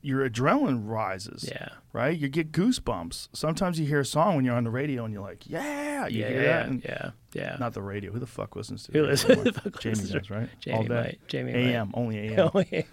[0.01, 2.17] your adrenaline rises, yeah, right?
[2.17, 3.29] You get goosebumps.
[3.33, 6.21] Sometimes you hear a song when you're on the radio and you're like, yeah, you
[6.21, 6.83] yeah, hear yeah, that.
[6.83, 7.57] Yeah, yeah.
[7.59, 8.11] Not the radio.
[8.11, 10.49] Who the fuck listens to Who the radio listens- fuck Jamie listens to- does, right?
[10.59, 10.93] Jamie All day.
[10.93, 11.19] might.
[11.27, 11.59] Jamie might.
[11.59, 12.85] AM, only AM, only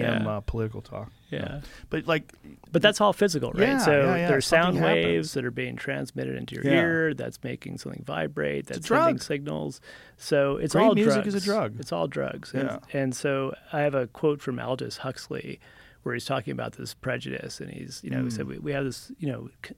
[0.00, 0.28] AM Yeah.
[0.28, 1.10] uh, political talk.
[1.30, 1.60] yeah.
[1.90, 2.32] But like,
[2.72, 3.60] But that's all physical, right?
[3.68, 5.32] Yeah, so yeah, there's sound Something waves happens.
[5.34, 9.80] that are being transmitted into your ear that's making something vibrate, that's sending signals.
[10.18, 11.34] So it's Great all music drugs.
[11.34, 11.80] is a drug.
[11.80, 12.52] It's all drugs.
[12.52, 12.78] And, Yeah.
[13.00, 15.58] and so I have a quote from Aldous Huxley
[16.02, 18.50] where he's talking about this prejudice and he's, you know, he said Mm.
[18.50, 19.74] we, we have this, you know, c-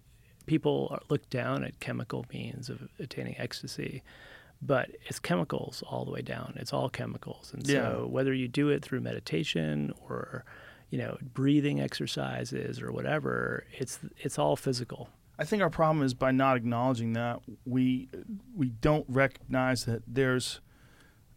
[0.46, 4.02] people are, look down at chemical means of attaining ecstasy.
[4.62, 6.52] But it's chemicals all the way down.
[6.56, 10.44] It's all chemicals, and so whether you do it through meditation or
[10.90, 15.08] you know, breathing exercises or whatever, it's it's all physical.
[15.38, 18.08] I think our problem is by not acknowledging that we
[18.54, 20.60] we don't recognize that there's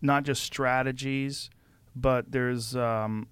[0.01, 1.49] not just strategies,
[1.95, 3.27] but there's um,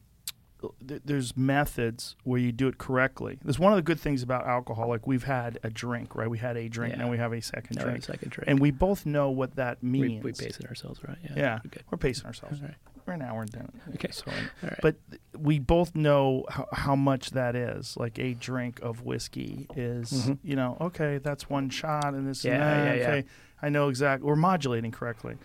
[0.81, 3.39] there's methods where you do it correctly.
[3.43, 4.87] There's one of the good things about alcohol.
[4.89, 6.29] Like we've had a drink, right?
[6.29, 7.03] We had a drink, Yeah.
[7.03, 8.49] now we have a second Now we have a drink, second drink.
[8.49, 10.23] and we both know what that means.
[10.23, 11.17] we pace it ourselves, right?
[11.23, 11.33] Yeah.
[11.35, 11.81] Yeah, Okay.
[11.89, 12.61] we're pacing ourselves.
[12.61, 12.75] Right.
[13.07, 13.67] We're an hour and ten.
[13.95, 14.11] Okay.
[14.11, 14.25] So,
[14.61, 14.77] right.
[14.81, 14.95] but
[15.35, 17.97] we both know how, how much that is.
[17.97, 20.37] Like a drink of whiskey is, Mhm.
[20.43, 22.97] you know, okay, that's one shot and this Yeah, and that.
[22.97, 23.07] yeah, yeah.
[23.19, 23.27] okay,
[23.63, 24.27] I know exactly.
[24.27, 25.37] We're modulating correctly,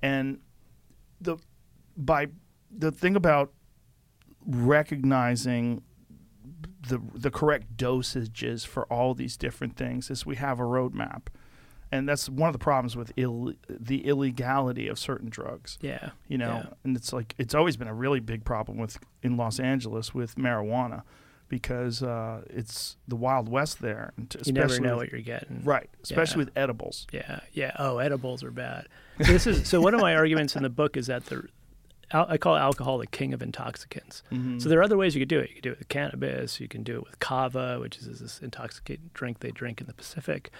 [0.00, 0.38] and
[1.20, 1.36] the
[1.96, 2.28] by
[2.70, 3.52] the thing about
[4.46, 5.82] recognizing
[6.88, 11.22] the the correct dosages for all these different things is we have a roadmap.
[11.94, 16.10] And that's one of the problems with Ill, the illegality of certain drugs Yeah.
[16.26, 16.70] you know Yeah.
[16.84, 20.36] and it's like it's always been a really big problem with in los angeles with
[20.36, 21.02] marijuana
[21.50, 25.12] because uh, it's the wild west there and t- You never especially know with- what
[25.12, 25.60] you're getting.
[25.64, 26.44] right especially Yeah.
[26.46, 27.72] with edibles Yeah, yeah.
[27.78, 28.88] Oh, edibles are bad.
[29.18, 29.80] This is so.
[29.82, 31.46] One of my arguments in the book is that the
[32.12, 34.22] al- I call alcohol the king of intoxicants.
[34.30, 34.58] Mm-hmm.
[34.58, 35.48] So there are other ways you could do it.
[35.50, 36.60] You could do it with cannabis.
[36.60, 39.94] You can do it with kava, which is this intoxicating drink they drink in the
[39.94, 40.50] Pacific.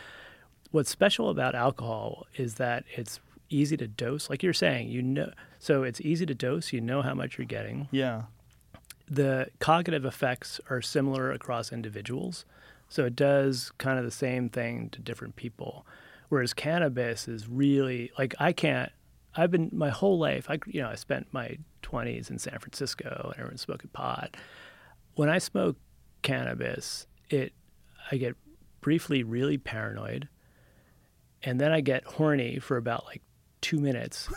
[0.70, 4.30] What's special about alcohol is that it's easy to dose.
[4.30, 6.72] Like you're saying, you know, so it's easy to dose.
[6.72, 7.88] You know how much you're getting.
[7.90, 8.22] yeah
[9.12, 12.46] the cognitive effects are similar across individuals.
[12.88, 15.86] So it does kind of the same thing to different people.
[16.30, 18.90] Whereas cannabis is really like I can't.
[19.34, 20.50] I've been my whole life.
[20.50, 24.36] I you know I spent my 20s in San Francisco and everyone smoking pot.
[25.14, 25.76] When I smoke
[26.22, 27.52] cannabis, it
[28.10, 28.36] I get
[28.80, 30.28] briefly really paranoid,
[31.42, 33.22] and then I get horny for about like
[33.60, 34.28] two minutes,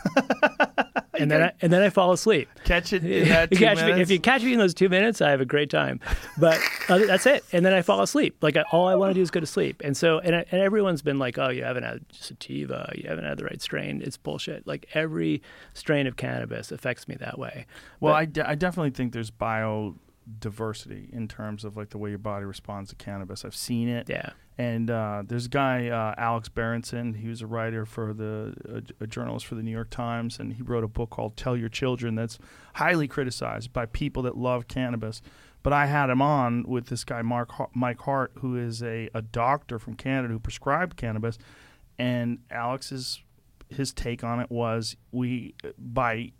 [1.18, 2.48] and then I, and then I fall asleep.
[2.64, 5.20] catch it in that two catch me, if you catch me in those two minutes,
[5.20, 6.00] I have a great time.
[6.38, 8.36] But uh, that's it, and then I fall asleep.
[8.42, 9.80] Like I, all I want to do is go to sleep.
[9.84, 12.92] And so, and, I- and everyone's been like, "Oh, you haven't had sativa.
[12.94, 14.66] You haven't had the right strain." It's bullshit.
[14.66, 15.42] Like every
[15.74, 17.66] strain of cannabis affects me that way.
[18.00, 19.30] well But- I, de- I definitely think there's
[20.26, 24.08] biodiversity in terms of like the way your body responds to cannabis i've seen it
[24.08, 27.14] Yeah, And uh, there's a guy, uh, Alex Berenson.
[27.14, 28.54] He was a writer for the
[29.00, 31.56] a, a journalist for the New York Times, and he wrote a book called "Tell
[31.56, 32.38] Your Children" that's
[32.74, 35.20] highly criticized by people that love cannabis.
[35.62, 39.20] But I had him on with this guy, Mark Mike Hart, who is a, a
[39.20, 41.38] doctor from Canada who prescribed cannabis.
[41.98, 43.20] And Alex's
[43.68, 46.32] his take on it was we by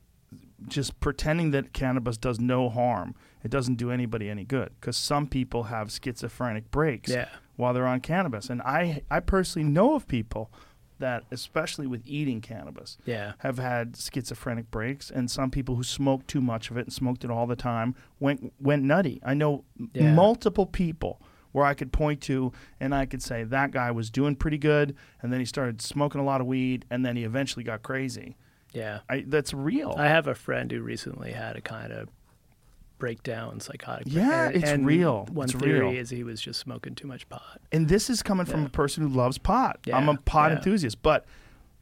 [0.68, 5.26] just pretending that cannabis does no harm, it doesn't do anybody any good because some
[5.26, 7.28] people have schizophrenic breaks Yeah.
[7.57, 8.48] while they're on cannabis.
[8.48, 10.50] And I, I personally know of people
[10.98, 16.26] that, especially with eating cannabis, yeah, have had schizophrenic breaks, and some people who smoked
[16.26, 19.20] too much of it and smoked it all the time went went nutty.
[19.22, 20.14] I know Yeah.
[20.14, 21.20] multiple people
[21.52, 22.50] where I could point to
[22.80, 26.20] and I could say that guy was doing pretty good, and then he started smoking
[26.20, 28.36] a lot of weed, and then he eventually got crazy.
[28.77, 28.99] Yeah.
[29.09, 29.95] I, that's real.
[29.97, 32.09] I have a friend who recently had a kind of
[32.99, 34.05] breakdown psychotic.
[34.07, 35.27] break- Yeah, and- it's and real.
[35.33, 35.91] One It's theory real.
[36.01, 37.61] is he was just smoking too much pot.
[37.72, 39.81] And this is coming from a person who loves pot.
[39.93, 40.57] I'm a pot yeah.
[40.59, 41.27] enthusiast, but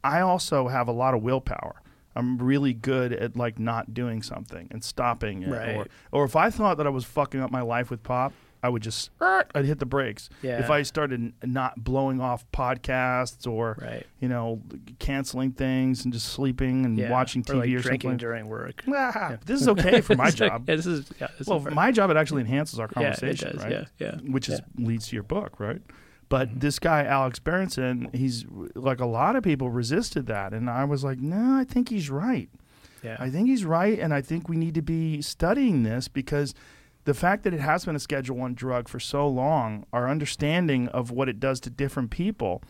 [0.03, 1.81] I also have a lot of willpower.
[2.17, 5.49] I'm really good at like not doing something and stopping it.
[5.49, 5.87] Or, Right.
[6.11, 8.33] or if I thought that I was fucking up my life with pop,
[8.65, 10.29] I would just I'd hit the brakes.
[10.41, 10.59] Yeah.
[10.59, 14.05] If I started not blowing off podcasts or Right.
[14.19, 14.61] you know
[14.99, 17.11] canceling things and just sleeping and Yeah.
[17.11, 18.17] watching TV or, like or drinking something.
[18.17, 18.83] during work.
[18.91, 20.65] Ah, This is okay for my like- job.
[20.67, 22.89] yeah, this is yeah, this Well, is for for- my job it actually enhances our
[22.95, 23.71] Yeah, it conversation, does, right?
[23.71, 25.81] yeah, yeah, Which is leads to your book, right?
[26.27, 26.59] But Mm-hmm.
[26.59, 31.03] this guy Alex Berenson, he's like a lot of people resisted that, and I was
[31.03, 32.49] like, no, I think he's right.
[33.03, 33.17] yeah.
[33.19, 36.55] I think he's right, and I think we need to be studying this because
[37.05, 40.87] the fact that it has been a Schedule One drug for so long, our understanding
[40.89, 42.61] of what it does to different people.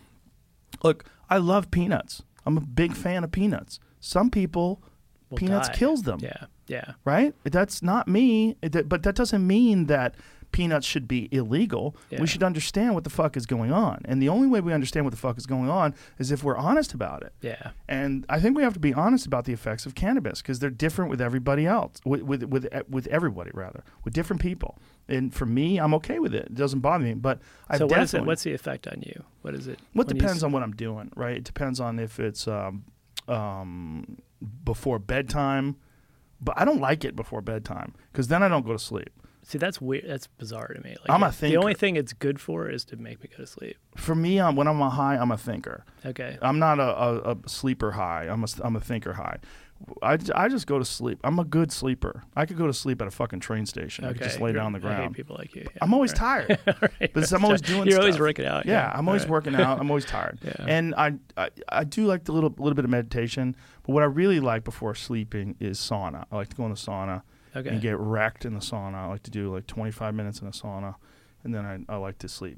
[0.83, 2.21] Look, I love peanuts.
[2.45, 3.79] I'm a big fan of peanuts.
[3.99, 4.83] Some people,
[5.29, 5.75] Will peanuts die.
[5.75, 7.33] kills them Yeah, yeah, right?
[7.43, 8.55] That's not me.
[8.61, 10.15] But that doesn't mean that
[10.55, 11.97] peanuts should be illegal.
[12.09, 12.21] Yeah.
[12.21, 14.01] We should understand what the fuck is going on.
[14.05, 16.55] And the only way we understand what the fuck is going on is if we're
[16.55, 17.33] honest about it.
[17.41, 17.71] yeah.
[17.89, 20.69] And I think we have to be honest about the effects of cannabis because they're
[20.69, 24.77] different with everybody else, with, with with with everybody rather, with different people.
[25.09, 26.45] And for me, I'm okay with it.
[26.45, 27.15] It doesn't bother me.
[27.15, 28.25] But I So what is it?
[28.25, 29.25] What's the effect on you?
[29.41, 29.79] What is it?
[29.91, 31.35] what depends on what I'm doing, right?
[31.35, 32.85] It depends on if it's um,
[33.27, 34.17] um,
[34.63, 35.75] before bedtime.
[36.39, 39.09] But I don't like it before bedtime because then I don't go to sleep.
[39.47, 40.05] See, that's weird.
[40.07, 40.89] That's bizarre to me.
[41.01, 43.37] Like, I'm a it- The only thing it's good for is to make me go
[43.43, 43.77] to sleep.
[43.95, 45.85] For me, I'm, when I'm a high, I'm a thinker.
[46.03, 46.37] Okay.
[46.41, 46.83] I'm not a,
[47.29, 48.23] a, a sleeper high.
[48.27, 49.37] I'm a, I'm a thinker high.
[50.01, 51.19] I, I just go to sleep.
[51.23, 52.23] I'm a good sleeper.
[52.35, 54.03] I could go to sleep at a fucking train station.
[54.05, 54.19] I Okay.
[54.19, 55.15] could just lay You're- down on the I hate ground.
[55.15, 55.61] people like you.
[55.63, 55.77] yeah.
[55.81, 56.47] I'm always Right.
[56.57, 56.59] tired.
[56.81, 56.91] Right.
[57.13, 58.25] Because I'm always doing You're always stuff.
[58.25, 58.65] working out.
[58.65, 59.31] Yeah, I'm always Right.
[59.31, 59.79] working out.
[59.79, 60.39] I'm always tired.
[60.43, 60.53] Yeah.
[60.65, 64.07] And I, I I do like the little little bit of meditation, but what I
[64.07, 66.25] really like before sleeping is sauna.
[66.31, 67.21] I like to go in the sauna
[67.55, 67.69] Okay.
[67.69, 68.95] and get wrecked in the sauna.
[68.95, 70.95] I like to do like 25 minutes in a sauna,
[71.43, 72.57] and then I, I like to sleep.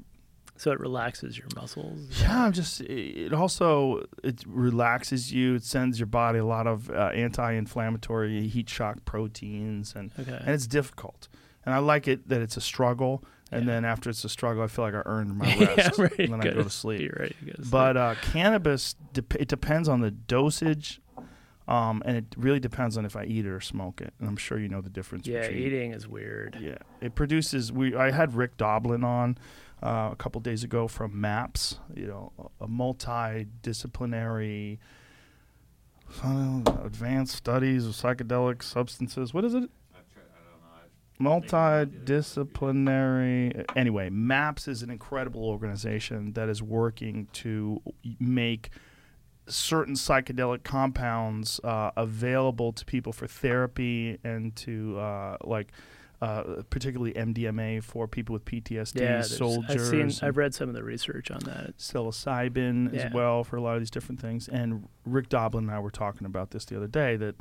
[0.56, 2.20] So it relaxes your muscles.
[2.20, 2.80] Yeah, I'm just.
[2.80, 5.54] It also it relaxes you.
[5.54, 10.36] It sends your body a lot of uh, anti-inflammatory heat shock proteins, and Okay.
[10.40, 11.28] and it's difficult.
[11.64, 13.22] And I like it that it's a struggle,
[13.52, 13.72] and Yeah.
[13.74, 15.46] then after it's a struggle, I feel like I earned my
[15.76, 17.00] rest, I'm ready and then I go to sleep.
[17.02, 17.70] You're to go to sleep.
[17.70, 21.00] But uh, cannabis, dep- it depends on the dosage,
[21.68, 24.14] um, and it really depends on if I eat it or smoke it.
[24.18, 25.26] And I'm sure you know the difference.
[25.26, 26.56] yeah, between, eating is weird.
[26.58, 27.70] Yeah, it produces.
[27.70, 29.36] We I had Rick Doblin on
[29.82, 31.78] uh, a couple days ago from MAPS.
[31.94, 34.78] You know, a multidisciplinary.
[36.24, 39.34] uh, advanced studies of psychedelic substances.
[39.34, 39.68] What is it?
[39.94, 41.40] I've don't know.
[41.52, 43.66] Multidisciplinary.
[43.76, 47.82] Anyway, MAPS is an incredible organization that is working to
[48.18, 48.70] make
[49.48, 55.72] certain psychedelic compounds uh, available to people for therapy and to uh, like
[56.20, 59.80] uh, particularly MDMA for people with PTSD, Yeah, soldiers, I've
[60.16, 60.26] seen.
[60.28, 61.76] I've read some of the research on that.
[61.78, 63.02] psilocybin Yeah.
[63.06, 64.48] as well for a lot of these different things.
[64.48, 67.36] And Rick Doblin and I were talking about this the other day that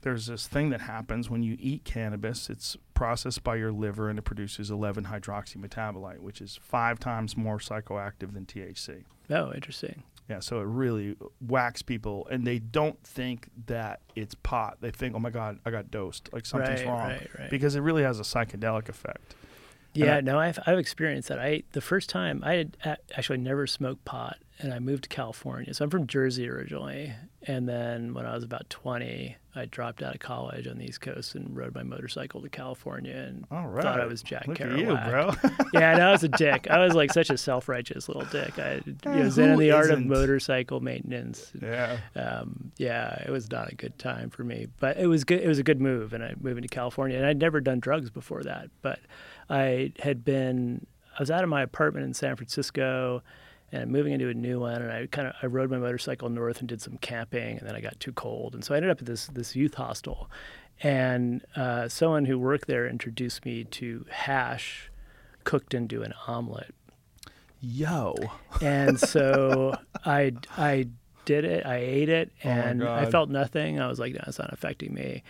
[0.00, 2.48] there's this thing that happens when you eat cannabis.
[2.50, 7.36] It's processed by your liver and it produces 11 hydroxy metabolite, which is five times
[7.36, 9.04] more psychoactive than THC.
[9.30, 10.02] Oh, interesting.
[10.28, 11.16] Yeah, so it really
[11.46, 14.78] whacks people, and they don't think that it's pot.
[14.80, 16.30] They think, "Oh my God, I got dosed.
[16.32, 17.50] Like something's Right, wrong," right, right.
[17.50, 19.34] because it really has a psychedelic effect.
[19.94, 21.38] Yeah, I- no, I've I've experienced that.
[21.38, 22.76] I the first time I had
[23.16, 25.72] actually never smoked pot, and I moved to California.
[25.74, 27.12] So I'm from Jersey originally,
[27.46, 31.00] and then when I was about 20, I dropped out of college on the East
[31.00, 34.72] Coast and rode my motorcycle to California and right, thought I was Jack Look Kerouac.
[34.72, 35.32] at you, bro.
[35.80, 36.66] yeah, no, I was a dick.
[36.68, 38.58] I was like such a self-righteous little dick.
[38.58, 41.52] I you Eh, know, zen in the art of motorcycle maintenance.
[41.62, 41.98] yeah.
[42.16, 45.40] um, yeah, it was not a good time for me, but it was good.
[45.40, 48.10] It was a good move, and I moved into California, and I'd never done drugs
[48.10, 48.70] before that.
[48.82, 48.98] But
[49.48, 50.86] I had been,
[51.18, 53.22] I was out of my apartment in San Francisco,
[53.72, 56.60] and moving into a new one, and I kind of I rode my motorcycle north
[56.60, 59.00] and did some camping, and then I got too cold, and so I ended up
[59.00, 60.30] at this this youth hostel,
[60.82, 64.90] and uh, someone who worked there introduced me to hash
[65.42, 66.74] cooked into an omelet
[67.60, 68.14] Yo.
[68.62, 69.74] and so
[70.06, 70.88] I I
[71.24, 71.66] did it.
[71.66, 73.80] I ate it, Oh and I felt nothing.
[73.80, 75.22] I was like, no, it's not affecting me.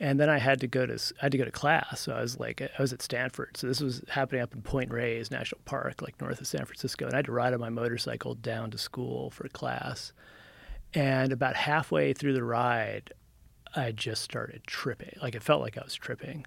[0.00, 2.00] And then I had to go to I had to go to class.
[2.00, 3.56] So I was like, I was at Stanford.
[3.56, 7.06] So this was happening up in Point Reyes National Park, like north of San Francisco.
[7.06, 10.12] And I had to ride on my motorcycle down to school for class.
[10.94, 13.12] And about halfway through the ride,
[13.74, 15.16] I just started tripping.
[15.20, 16.46] Like it felt like I was tripping.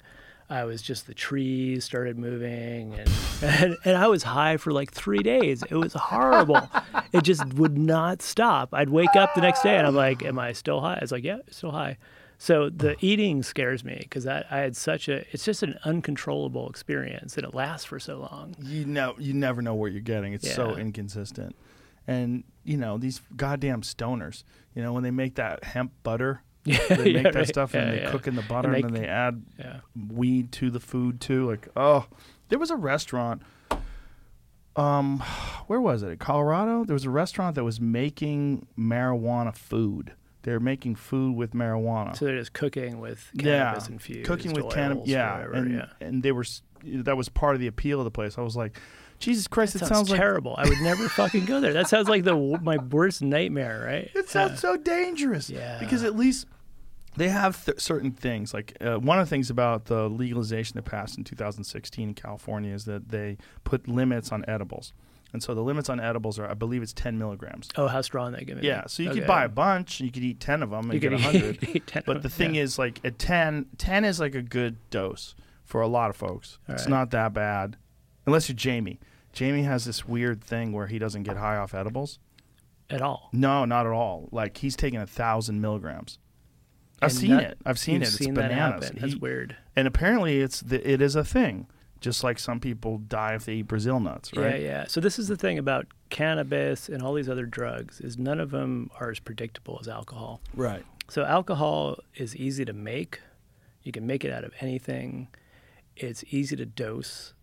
[0.49, 3.09] I was just the trees started moving and,
[3.41, 5.63] and and I was high for like three days.
[5.63, 6.69] It was horrible.
[7.13, 8.73] it just would not stop.
[8.73, 11.11] I'd wake up the next day and I'm like, "Am I still high?" I was
[11.11, 11.97] like, "Yeah, still high."
[12.43, 15.17] So the eating scares me because I, I had such a.
[15.31, 18.55] It's just an uncontrollable experience and it lasts for so long.
[18.59, 20.33] you know you never know what you're getting.
[20.33, 21.55] It's so inconsistent.
[22.07, 24.43] And you know these goddamn stoners.
[24.73, 27.47] You know when they make that hemp butter, Yeah, they make yeah, that right.
[27.47, 28.11] stuff and Yeah, they yeah.
[28.11, 29.81] cook in the butter And and, then they add Yeah.
[30.09, 31.47] weed to the food too.
[31.47, 32.07] Like oh,
[32.49, 33.43] there was a restaurant.
[34.75, 35.19] Um,
[35.67, 36.07] where was it?
[36.09, 36.85] In Colorado.
[36.85, 40.13] There was a restaurant that was making marijuana food.
[40.43, 42.15] They're making food with marijuana.
[42.15, 45.07] So they're just cooking with yeah, cannabis infused cooking with cannabis.
[45.07, 45.85] Yeah, whatever, and yeah.
[45.99, 46.45] and they were
[46.83, 48.37] that was part of the appeal of the place.
[48.37, 48.79] I was like,
[49.19, 50.55] Jesus Christ, That it sounds, sounds like terrible.
[50.57, 51.73] I would never fucking go there.
[51.73, 54.09] That sounds like the my worst nightmare, right?
[54.15, 55.49] It sounds so dangerous.
[55.49, 55.77] Yeah.
[55.79, 56.47] Because at least
[57.17, 58.53] they have th- certain things.
[58.53, 62.73] Like uh, one of the things about the legalization that passed in 2016 in California
[62.73, 64.93] is that they put limits on edibles.
[65.33, 67.69] And so the limits on edibles are, I believe, it's 10 milligrams.
[67.77, 68.63] Oh, how strong they give it.
[68.65, 69.19] Yeah, so you Okay.
[69.19, 71.21] could buy a bunch, and you could eat 10 of them and You get could
[71.23, 71.69] 100.
[71.75, 72.63] eat 10 but the thing yeah.
[72.63, 76.57] is, like at 10, 10 is like a good dose for a lot of folks.
[76.67, 76.89] All it's right.
[76.89, 77.77] not that bad,
[78.25, 78.99] unless you're Jamie.
[79.31, 82.19] Jamie has this weird thing where he doesn't get high off edibles.
[82.89, 83.29] at all.
[83.31, 84.27] No, not at all.
[84.33, 86.19] Like he's taking a thousand milligrams.
[87.01, 87.57] I've And seen that- it.
[87.65, 88.09] I've seen it.
[88.09, 88.83] It's seen that bananas.
[88.83, 88.99] happen.
[88.99, 89.55] That's He- weird.
[89.77, 91.67] And apparently, it's the, it is a thing.
[92.01, 94.59] Just like some people die if they eat Brazil nuts, right?
[94.59, 94.85] Yeah, yeah.
[94.87, 98.49] So this is the thing about cannabis and all these other drugs is none of
[98.51, 100.41] them are as predictable as alcohol.
[100.55, 100.83] Right.
[101.07, 103.21] So alcohol is easy to make.
[103.83, 105.27] You can make it out of anything.
[105.95, 107.33] It's easy to dose.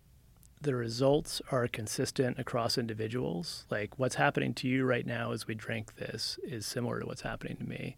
[0.60, 3.64] The results are consistent across individuals.
[3.70, 7.22] Like what's happening to you right now as we drink this is similar to what's
[7.22, 7.96] happening to me.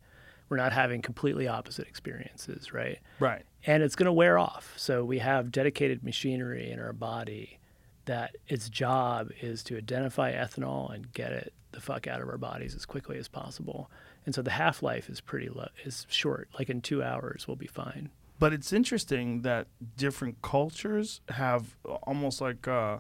[0.51, 2.99] We're not having completely opposite experiences, right?
[3.21, 3.45] Right.
[3.65, 4.75] and it's going to wear off.
[4.77, 7.59] So we have dedicated machinery in our body
[8.07, 12.37] that its job is to identify ethanol and get it the fuck out of our
[12.39, 13.89] bodies as quickly as possible.
[14.27, 16.49] And so the half life is pretty low, is short.
[16.59, 18.11] Like in two hours, we'll be fine.
[18.41, 22.99] But it's interesting that different cultures have almost like uh,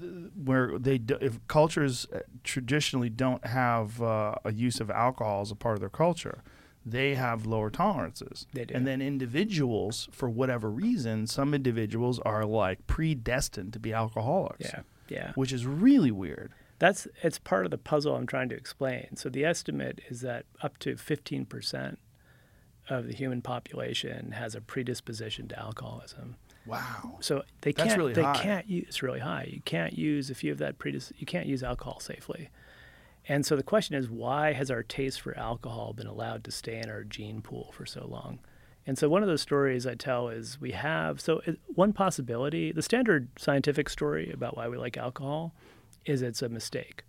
[0.00, 0.12] th-
[0.44, 5.50] where they do, if cultures uh, traditionally don't have uh, a use of alcohol as
[5.50, 6.42] a part of their culture,
[6.86, 8.46] they have lower tolerances.
[8.54, 8.74] They do.
[8.74, 14.70] And then individuals, for whatever reason, some individuals are like predestined to be alcoholics.
[14.72, 15.32] Yeah, yeah.
[15.34, 16.52] Which is really weird.
[16.78, 19.16] That's it's part of the puzzle I'm trying to explain.
[19.16, 21.96] So the estimate is that up to 15%
[22.88, 26.36] of the human population has a predisposition to alcoholism.
[26.66, 27.16] Wow.
[27.20, 28.34] So they That's can't really they high.
[28.34, 29.48] can't use it's really high.
[29.50, 32.50] You can't use if you have that predis you can't use alcohol safely.
[33.28, 36.78] And so the question is why has our taste for alcohol been allowed to stay
[36.78, 38.38] in our gene pool for so long?
[38.86, 42.82] And so one of the stories I tell is we have so one possibility, the
[42.82, 45.54] standard scientific story about why we like alcohol
[46.04, 47.02] is it's a mistake.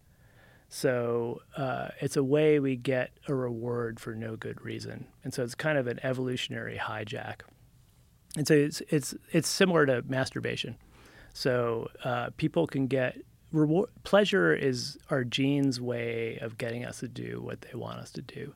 [0.70, 5.44] So uh, it's a way we get a reward for no good reason, and so
[5.44, 7.42] it's kind of an evolutionary hijack.
[8.36, 10.78] And so it's it's it's similar to masturbation.
[11.34, 13.18] So uh, people can get
[13.52, 13.90] reward.
[14.04, 18.22] Pleasure is our genes' way of getting us to do what they want us to
[18.22, 18.54] do.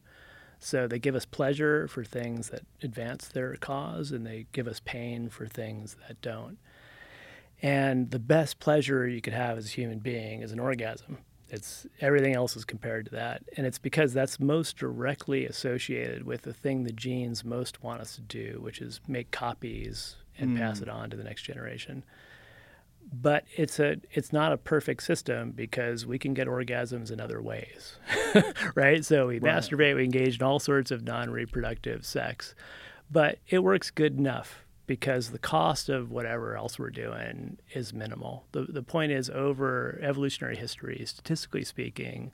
[0.60, 4.80] So they give us pleasure for things that advance their cause, and they give us
[4.84, 6.58] pain for things that don't.
[7.64, 11.20] And the best pleasure you could have as a human being is an orgasm.
[11.50, 13.44] It's everything else is compared to that.
[13.58, 18.16] And it's because that's most directly associated with the thing the genes most want us
[18.16, 20.84] to do, which is make copies and pass mm.
[20.84, 22.04] it on to the next generation.
[23.14, 27.42] But it's a it's not a perfect system because we can get orgasms in other
[27.42, 27.98] ways.
[28.76, 29.04] right?
[29.04, 29.56] So we Right.
[29.56, 32.56] masturbate, we engage in all sorts of non-reproductive sex.
[33.12, 38.46] But it works good enough because the cost of whatever else we're doing is minimal.
[38.52, 42.32] The, the point is, over evolutionary history, statistically speaking,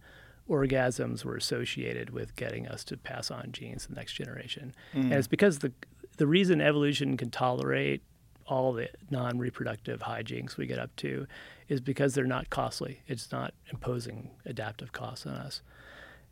[0.50, 4.74] orgasms were associated with getting us to pass on genes to the next generation.
[4.94, 5.16] And mm.
[5.16, 5.72] it's because the,
[6.18, 8.02] the reason evolution can tolerate
[8.48, 11.28] all the non reproductive hijinks we get up to
[11.68, 13.02] is because they're not costly.
[13.08, 15.62] It's not imposing adaptive costs on us.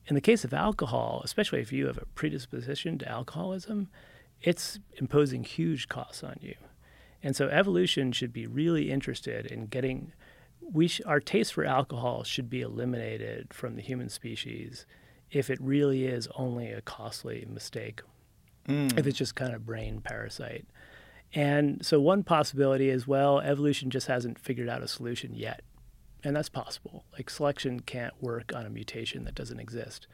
[0.08, 3.90] In the case of alcohol, especially if you have a predisposition to alcoholism,
[4.42, 6.56] it's imposing huge costs on you.
[7.24, 10.14] And so evolution should be really interested in getting
[10.72, 14.86] we sh- our taste for alcohol should be eliminated from the human species
[15.32, 18.02] if it really is only a costly mistake.
[18.68, 18.98] Mm.
[18.98, 20.66] If it's just kind of brain parasite.
[21.36, 25.62] And so one possibility is well, evolution just hasn't figured out a solution yet.
[26.24, 27.04] And that's possible.
[27.14, 30.08] Like selection can't work on a mutation that doesn't exist.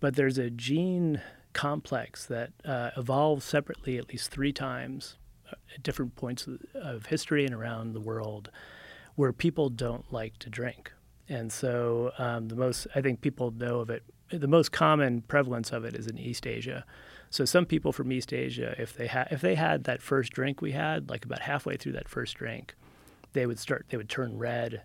[0.00, 5.16] But there's a gene complex that uh, evolves separately at least three times
[5.50, 8.50] uh, at different points of, history and around the world
[9.14, 10.92] where people don't like to drink.
[11.28, 15.72] And so um, the most, I think people know of it, the most common prevalence
[15.72, 16.84] of it is in East Asia.
[17.30, 20.60] So some people from East Asia, if they had if they had that first drink
[20.62, 22.74] we had, like about halfway through that first drink,
[23.32, 24.82] they would start they would turn red,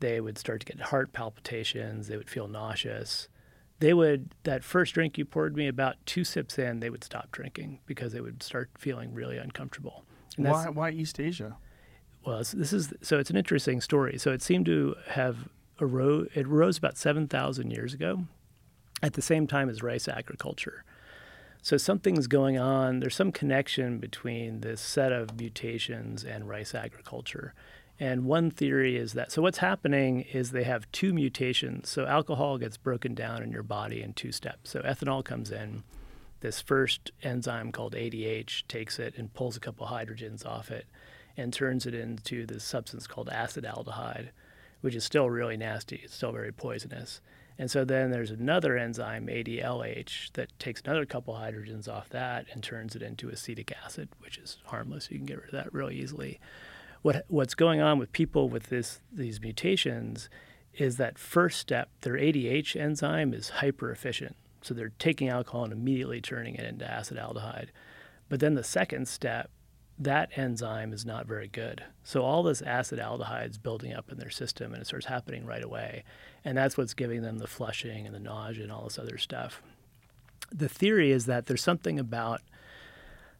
[0.00, 3.28] they would start to get heart palpitations, they would feel nauseous.
[3.78, 7.30] They would that first drink you poured me about two sips in, they would stop
[7.32, 10.04] drinking because they would start feeling really uncomfortable.
[10.36, 11.56] Why, why East Asia?
[12.26, 14.18] well, this is so it's an interesting story.
[14.18, 15.48] So it seemed to have
[15.80, 16.28] arose.
[16.34, 18.24] It arose about seven thousand years ago,
[19.02, 20.84] at the same time as rice agriculture.
[21.66, 23.00] So something's going on.
[23.00, 27.54] There's some connection between this set of mutations and rice agriculture.
[27.98, 31.88] And one theory is that so what's happening is they have two mutations.
[31.88, 34.70] So alcohol gets broken down in your body in two steps.
[34.70, 35.82] So ethanol comes in.
[36.38, 40.86] This first enzyme called ADH takes it and pulls a couple hydrogens off it
[41.36, 44.28] and turns it into this substance called acetaldehyde,
[44.82, 46.00] which is still really nasty.
[46.04, 47.20] It's still very poisonous.
[47.58, 52.62] And so then there's another enzyme, ADLH, that takes another couple hydrogens off that and
[52.62, 55.10] turns it into acetic acid, which is harmless.
[55.10, 56.38] You can get rid of that really easily.
[57.02, 60.28] What what's going on with people with this these mutations
[60.74, 64.36] is that first step, their ADH enzyme is hyper efficient.
[64.60, 67.68] So they're taking alcohol and immediately turning it into acetaldehyde.
[68.28, 69.50] But then the second step,
[69.98, 71.82] that enzyme is not very good.
[72.04, 75.64] So all this acetaldehyde is building up in their system and it starts happening right
[75.64, 76.04] away.
[76.44, 79.62] And that's what's giving them the flushing and the nausea and all this other stuff.
[80.52, 82.42] The theory is that there's something about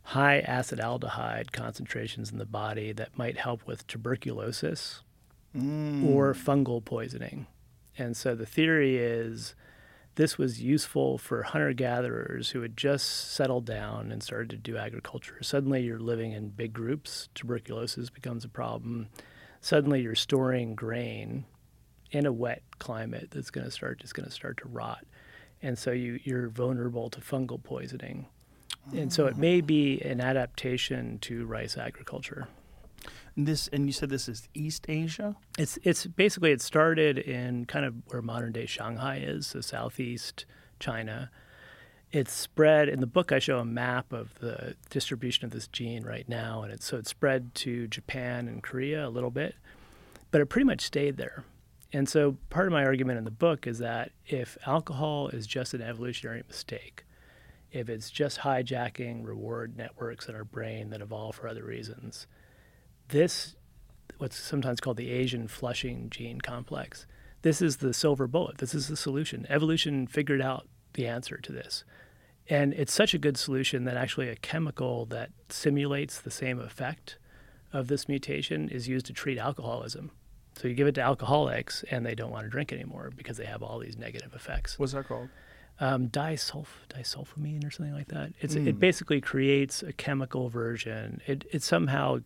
[0.02, 5.02] high acetaldehyde concentrations in the body that might help with tuberculosis
[5.54, 6.06] mm.
[6.08, 7.46] or fungal poisoning.
[7.98, 9.54] And so the theory is
[10.16, 14.76] this was useful for hunter gatherers who had just settled down and started to do
[14.76, 15.36] agriculture.
[15.42, 19.08] Suddenly you're living in big groups, tuberculosis becomes a problem.
[19.60, 21.44] Suddenly you're storing grain
[22.10, 25.04] in a wet climate that's going to start is going to start to rot.
[25.62, 28.26] And so you you're vulnerable to fungal poisoning.
[28.92, 29.40] And so it ah.
[29.40, 32.48] may be an adaptation to rice agriculture.
[33.36, 35.36] This and you said this is East Asia.
[35.58, 40.46] It's it's basically it started in kind of where modern day Shanghai is, so southeast
[40.80, 41.30] China.
[42.12, 43.32] It's spread in the book.
[43.32, 46.96] I show a map of the distribution of this gene right now, and it's so
[46.96, 49.54] it's spread to Japan and Korea a little bit,
[50.30, 51.44] but it pretty much stayed there.
[51.92, 55.74] And so part of my argument in the book is that if alcohol is just
[55.74, 57.04] an evolutionary mistake,
[57.70, 62.26] if it's just hijacking reward networks in our brain that evolve for other reasons,
[63.08, 63.54] this
[64.18, 67.06] what's sometimes called the Asian flushing gene complex.
[67.42, 68.58] This is the silver bullet.
[68.58, 69.46] This is the solution.
[69.48, 71.84] Evolution figured out the answer to this.
[72.48, 77.18] And it's such a good solution that actually a chemical that simulates the same effect
[77.72, 80.12] of this mutation is used to treat alcoholism.
[80.56, 83.44] So you give it to alcoholics and they don't want to drink anymore because they
[83.44, 84.78] have all these negative effects.
[84.78, 85.28] What's that called?
[85.78, 88.32] Um, disulf- disulfamine or something like that.
[88.40, 91.20] It's, It basically creates a chemical version.
[91.26, 92.20] It, it somehow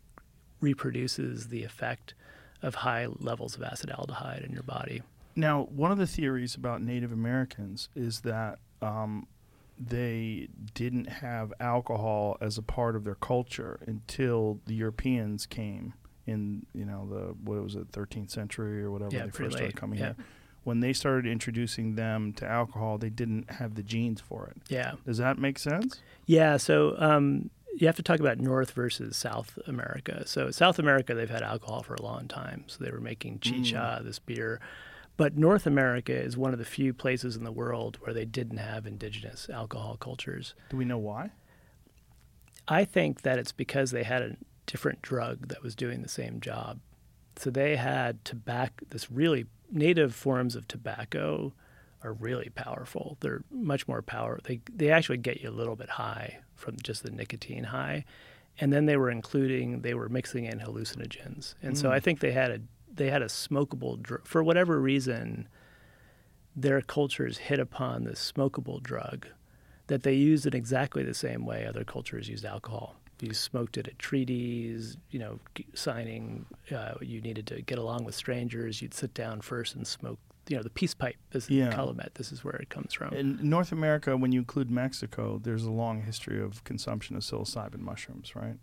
[0.61, 2.15] reproduces the effect
[2.63, 5.03] of high levels of acetaldehyde in your body.
[5.37, 9.27] Now, one of the theories about Native Americans is that um,
[9.79, 15.95] they didn't have alcohol as a part of their culture until the Europeans came
[16.27, 19.77] in, you know, the what was it, 13th century or whatever Yeah, they first started
[19.77, 20.15] coming yeah.
[20.17, 20.17] here.
[20.65, 24.59] When they started introducing them to alcohol, they didn't have the genes for it.
[24.69, 24.93] Yeah.
[25.07, 26.03] Does that make sense?
[26.27, 30.27] Yeah, so um, you have to talk about North versus South America.
[30.27, 32.65] So South America, they've had alcohol for a long time.
[32.67, 34.05] So they were making chicha, mm.
[34.05, 34.61] this beer.
[35.17, 38.57] But North America is one of the few places in the world where they didn't
[38.57, 40.55] have indigenous alcohol cultures.
[40.71, 41.31] Do we know why?
[42.67, 46.41] I think that it's because they had a different drug that was doing the same
[46.41, 46.81] job.
[47.37, 51.53] So they had tobacco, this really native forms of tobacco
[52.03, 53.17] are really powerful.
[53.21, 54.41] They're much more power.
[54.45, 58.05] They they actually get you a little bit high from just the nicotine high,
[58.59, 62.33] and then they were including they were mixing in hallucinogens, and so I think they
[62.33, 62.61] had a
[62.93, 65.49] they had a smokable drug for whatever reason.
[66.57, 69.29] Their cultures hit upon this smokable drug
[69.87, 72.97] that they used in exactly the same way other cultures used alcohol.
[73.21, 75.39] You smoked it at treaties, you know,
[75.75, 76.47] signing.
[76.75, 78.81] Uh, you needed to get along with strangers.
[78.81, 80.19] You'd sit down first and smoke.
[80.51, 81.17] You know, the peace pipe.
[81.31, 81.71] This is Yeah.
[81.73, 82.17] Calumet.
[82.17, 83.15] This is where it comes from.
[83.15, 87.79] In North America, when you include Mexico, there's a long history of consumption of psilocybin
[87.79, 88.57] mushrooms, right?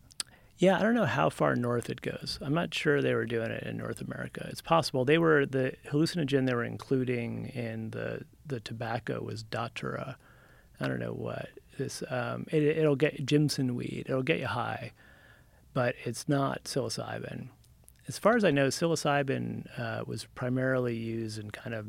[0.58, 2.40] Yeah, I don't know how far north it goes.
[2.42, 4.46] I'm not sure they were doing it in North America.
[4.50, 10.18] It's possible they were the hallucinogen they were including in the the tobacco was datura.
[10.80, 12.04] I don't know what this.
[12.10, 14.08] Um, it, it'll get Jimson weed.
[14.10, 14.92] It'll get you high,
[15.74, 17.48] but it's not psilocybin.
[18.08, 21.86] As far as I know, psilocybin uh, was primarily used in kind of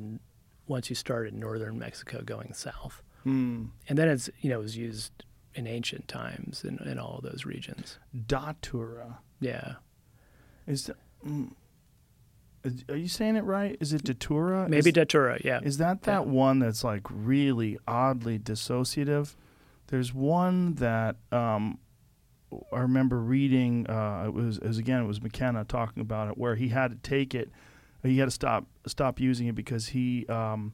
[0.66, 3.66] once you started northern Mexico going south, Hmm.
[3.88, 7.22] and then it's you know it was used in ancient times in, in all of
[7.24, 7.98] those regions.
[8.26, 9.18] Datura.
[9.40, 9.74] Yeah.
[10.66, 10.90] Is,
[11.26, 11.50] mm,
[12.64, 13.76] is- are you saying it right?
[13.80, 14.68] Is it datura?
[14.68, 15.60] Maybe is, datura, yeah.
[15.62, 19.34] is that that one that's like really oddly dissociative?
[19.88, 21.78] There's one that um,
[22.72, 23.88] I remember reading.
[23.88, 26.96] Uh, it was, was again, it was McKenna talking about it, where he had to
[27.08, 27.50] take it.
[28.02, 30.72] He had to stop stop using it because he um,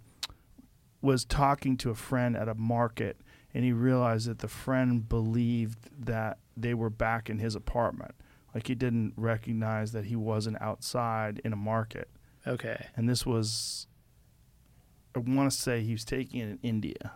[1.03, 3.17] was talking to a friend at a market,
[3.53, 8.15] and he realized that the friend believed that they were back in his apartment.
[8.55, 12.09] Like he didn't recognize that he wasn't outside in a market.
[12.47, 12.87] Okay.
[12.97, 13.89] And this was,
[15.15, 17.13] I want to say he was taking it in India.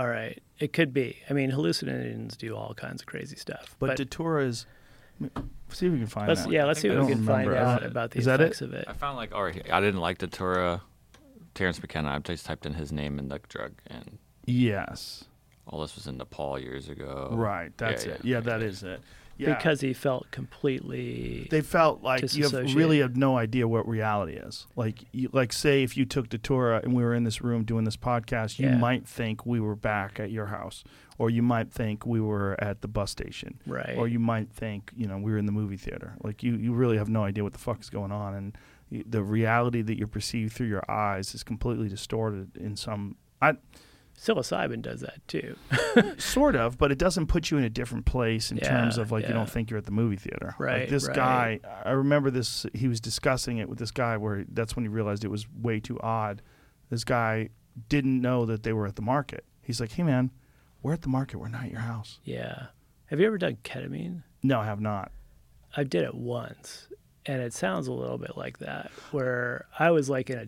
[0.00, 0.42] All right.
[0.58, 1.18] It could be.
[1.28, 3.76] I mean, hallucinogens do all kinds of crazy stuff.
[3.78, 4.64] But, Datura is,
[5.68, 6.50] see if we can find let's that.
[6.52, 8.40] yeah, let's see I what we don't can find out it- about the is that
[8.40, 8.44] it?
[8.44, 8.86] effects of it.
[8.88, 10.80] I found like, or I didn't like Datura.
[11.52, 12.08] Terence McKenna.
[12.10, 15.24] I just typed in his name in the drug, and Yes.
[15.66, 17.28] all this was in Nepal years ago.
[17.32, 17.76] Right.
[17.76, 18.24] That's yeah, it.
[18.24, 18.66] Yeah, that yeah.
[18.66, 19.00] is it.
[19.40, 19.54] Yeah.
[19.54, 24.34] Because he felt completely they felt like you have really have no idea what reality
[24.34, 24.66] is.
[24.76, 27.84] Like, you, like say if you took Datura and we were in this room doing
[27.84, 28.76] this podcast, you Yeah.
[28.76, 30.84] might think we were back at your house,
[31.18, 33.96] or you might think we were at the bus station, right.
[33.96, 36.14] or you might think you know we were in the movie theater.
[36.22, 38.58] Like you, you really have no idea what the fuck is going on, and
[39.06, 43.16] the reality that you perceive through your eyes is completely distorted in some.
[43.40, 43.54] I
[44.20, 45.56] Psilocybin does that too.
[46.18, 49.26] sort of, but it doesn't put you in a different place in terms of like
[49.26, 50.54] you don't think you're at the movie theater.
[50.58, 51.16] Right, Like this right.
[51.16, 52.66] guy, I remember this.
[52.74, 55.80] He was discussing it with this guy where that's when he realized it was way
[55.80, 56.42] too odd.
[56.90, 57.48] This guy
[57.88, 59.44] didn't know that they were at the market.
[59.62, 60.30] He's like, "Hey man,
[60.82, 61.38] we're at the market.
[61.38, 62.66] We're not at your house." yeah.
[63.06, 64.22] Have you ever done ketamine?
[64.42, 65.10] No, I have not.
[65.76, 66.88] I did it once,
[67.26, 70.46] and it sounds a little bit like that, where I was like in a,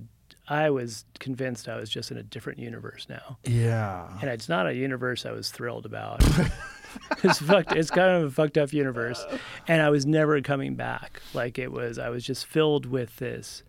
[0.49, 4.09] I was convinced I was just in a different universe now, Yeah.
[4.21, 6.23] and it's not a universe I was thrilled about.
[7.23, 7.73] it's fucked.
[7.73, 9.25] It's kind of a fucked up universe,
[9.69, 11.23] and I was never coming back.
[11.33, 13.63] Like it was, I was just filled with this.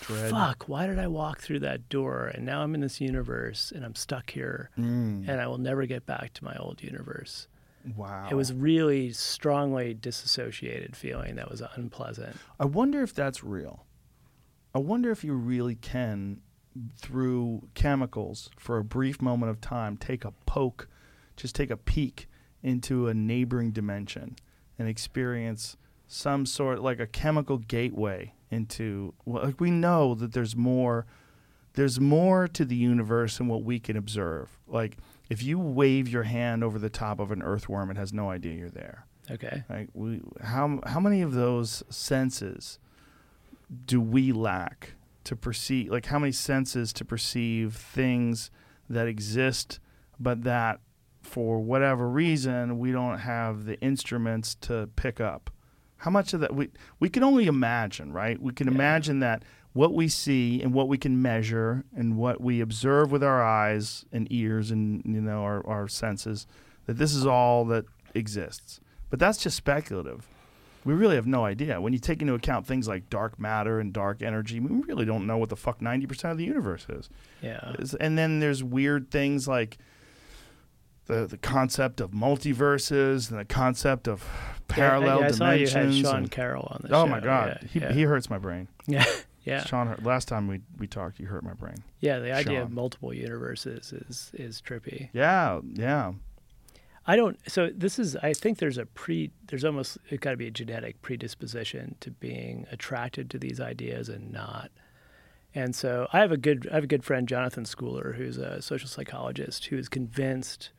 [0.00, 0.30] Dread.
[0.30, 0.68] Fuck!
[0.68, 2.26] Why did I walk through that door?
[2.26, 5.28] And now I'm in this universe, and I'm stuck here, Mm.
[5.28, 7.46] and I will never get back to my old universe.
[7.96, 8.28] Wow.
[8.30, 12.36] It was really strongly disassociated feeling that was unpleasant.
[12.60, 13.84] I wonder if that's real.
[14.74, 16.40] I wonder if you really can,
[16.96, 20.88] through chemicals, for a brief moment of time, take a poke,
[21.36, 22.28] just take a peek
[22.62, 24.36] into a neighboring dimension
[24.78, 30.54] and experience some sort like a chemical gateway into well, like we know that there's
[30.54, 31.06] more
[31.74, 34.58] there's more to the universe than what we can observe.
[34.66, 34.98] Like
[35.30, 38.52] if you wave your hand over the top of an earthworm, it has no idea
[38.52, 39.06] you're there.
[39.30, 39.64] Okay.
[39.70, 42.78] Like we, how how many of those senses
[43.86, 44.94] do we lack
[45.24, 45.90] to perceive?
[45.90, 48.50] Like how many senses to perceive things
[48.88, 49.80] that exist,
[50.18, 50.80] but that
[51.22, 55.50] for whatever reason we don't have the instruments to pick up.
[55.98, 58.40] How much of that we we can only imagine, right?
[58.42, 58.74] We can Yeah.
[58.74, 63.22] imagine that what we see and what we can measure and what we observe with
[63.22, 66.46] our eyes and ears and you know our, our senses
[66.86, 68.80] that this is all that exists.
[69.10, 70.26] But that's just speculative.
[70.84, 71.80] We really have no idea.
[71.80, 75.26] When you take into account things like dark matter and dark energy, we really don't
[75.26, 77.08] know what the fuck 90% of the universe is.
[77.40, 77.74] Yeah.
[78.00, 79.78] And then there's weird things like
[81.06, 84.24] the the concept of multiverses and the concept of
[84.68, 85.96] parallel yeah, I saw you dimensions.
[85.96, 87.06] had Sean and- Carroll on the oh show.
[87.10, 87.92] my god, Yeah, he yeah.
[87.92, 88.68] he hurts my brain.
[88.86, 89.04] yeah.
[89.44, 89.64] yeah.
[89.64, 91.82] Sean, hurt, last time we we talked, you hurt my brain.
[92.00, 95.08] Yeah, the idea of multiple universes is is trippy.
[95.12, 96.12] Yeah, yeah.
[97.06, 97.38] I don't.
[97.48, 98.16] So this is.
[98.16, 99.30] I think there's a pre.
[99.48, 99.98] There's almost.
[100.08, 104.70] It got to be a genetic predisposition to being attracted to these ideas and not.
[105.54, 106.68] And so I have a good.
[106.70, 110.70] I have a good friend, Jonathan Schooler, who's a social psychologist, who is convinced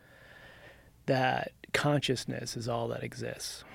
[1.06, 3.66] that consciousness is all that exists,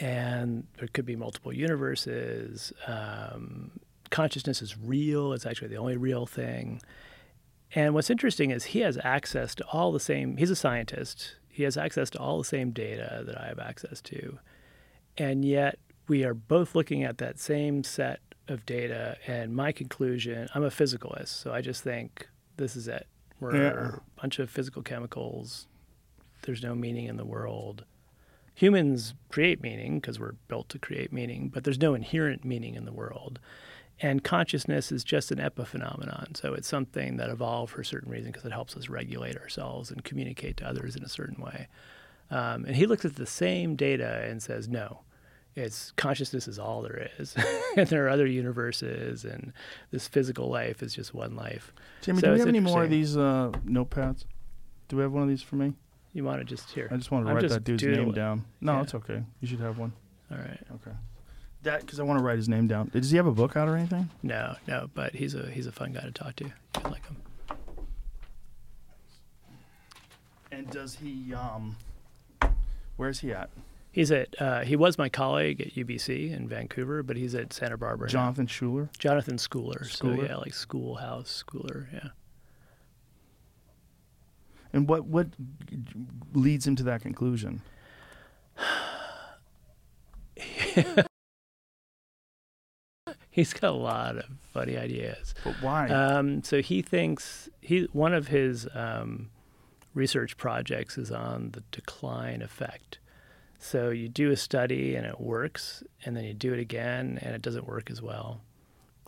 [0.00, 2.72] and there could be multiple universes.
[2.88, 3.70] Um,
[4.10, 5.32] consciousness is real.
[5.32, 6.82] It's actually the only real thing.
[7.74, 11.36] And what's interesting is he has access to all the same, he's a scientist.
[11.48, 14.38] He has access to all the same data that I have access to.
[15.18, 19.16] And yet we are both looking at that same set of data.
[19.26, 23.06] And my conclusion, I'm a physicalist, so I just think this is it.
[23.40, 23.96] We're Yeah.
[23.96, 25.66] a bunch of physical chemicals.
[26.42, 27.84] There's no meaning in the world.
[28.54, 32.84] Humans create meaning because we're built to create meaning, but there's no inherent meaning in
[32.84, 33.38] the world.
[34.02, 36.36] And consciousness is just an epiphenomenon.
[36.36, 39.90] So it's something that evolved for a certain reason because it helps us regulate ourselves
[39.90, 41.68] and communicate to others in a certain way.
[42.30, 45.00] Um, and he looks at the same data and says, no,
[45.56, 47.34] it's consciousness is all there is.
[47.76, 49.52] and there are other universes, and
[49.90, 51.72] this physical life is just one life.
[52.02, 54.24] Jimmy, So do we have any more of these uh, notepads?
[54.88, 55.74] Do we have one of these for me?
[56.12, 56.88] You want to just hear?
[56.90, 58.06] I just want to I'm write that dude's doodling.
[58.06, 58.44] name down.
[58.60, 58.82] No, Yeah.
[58.82, 59.22] it's okay.
[59.40, 59.92] You should have one.
[60.30, 60.58] All right.
[60.76, 60.96] Okay.
[61.62, 62.90] That because I want to write his name down.
[62.92, 64.08] Does he have a book out or anything?
[64.22, 66.44] No, no, but he's a he's a fun guy to talk to.
[66.72, 67.16] Can like him.
[70.50, 71.34] And does he?
[71.34, 71.76] Um,
[72.96, 73.50] where's he at?
[73.92, 77.76] He's at uh, he was my colleague at UBC in Vancouver, but he's at Santa
[77.76, 78.06] Barbara.
[78.08, 78.12] now.
[78.12, 78.88] Jonathan Schooler.
[78.98, 79.84] Jonathan Schooler.
[79.84, 81.92] So yeah, like schoolhouse Schooler.
[81.92, 82.08] Yeah.
[84.72, 85.26] And what what
[86.32, 87.60] leads him to that conclusion?
[93.32, 95.34] He's got a lot of funny ideas.
[95.44, 95.88] But why?
[95.88, 99.30] Um, so he thinks he one of his um,
[99.94, 102.98] research projects is on the decline effect.
[103.58, 107.34] So you do a study and it works, and then you do it again and
[107.34, 108.40] it doesn't work as well,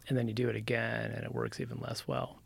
[0.09, 2.39] and then you do it again and it works even less well.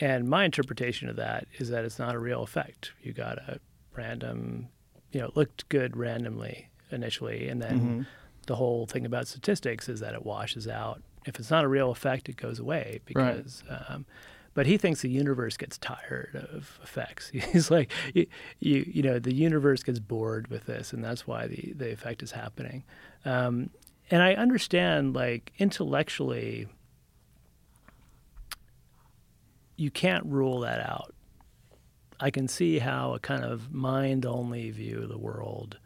[0.00, 2.92] And my interpretation of that is that it's not a real effect.
[3.02, 3.60] You got a
[3.94, 4.68] random,
[5.12, 8.06] you know, it looked good randomly initially, and then Mhm.
[8.46, 11.02] The whole thing about statistics is that it washes out.
[11.26, 13.36] If it's not a real effect, it goes away Right.
[13.36, 13.62] because.
[13.88, 14.06] Um,
[14.54, 17.30] but he thinks the universe gets tired of effects.
[17.52, 18.26] He's like, you,
[18.60, 22.22] you, you know, the universe gets bored with this, and that's why the the effect
[22.22, 22.84] is happening.
[23.24, 23.70] Um,
[24.10, 26.66] and I understand, like intellectually,
[29.76, 31.14] you can't rule that out.
[32.20, 35.78] I can see how a kind of mind-only view of the world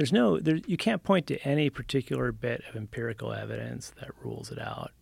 [0.00, 4.50] there's no there, you can't point to any particular bit of empirical evidence that rules
[4.50, 4.92] it out.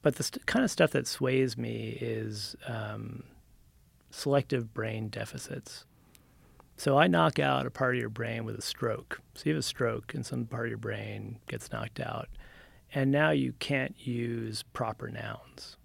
[0.00, 3.24] But the st- kind of stuff that sways me is um,
[4.10, 5.84] selective brain deficits.
[6.78, 9.20] So i knock out a part of your brain with a stroke.
[9.34, 12.30] So you have a stroke and some part of your brain gets knocked out.
[12.94, 15.76] And now you can't use proper nouns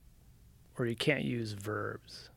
[0.80, 2.30] or you can't use verbs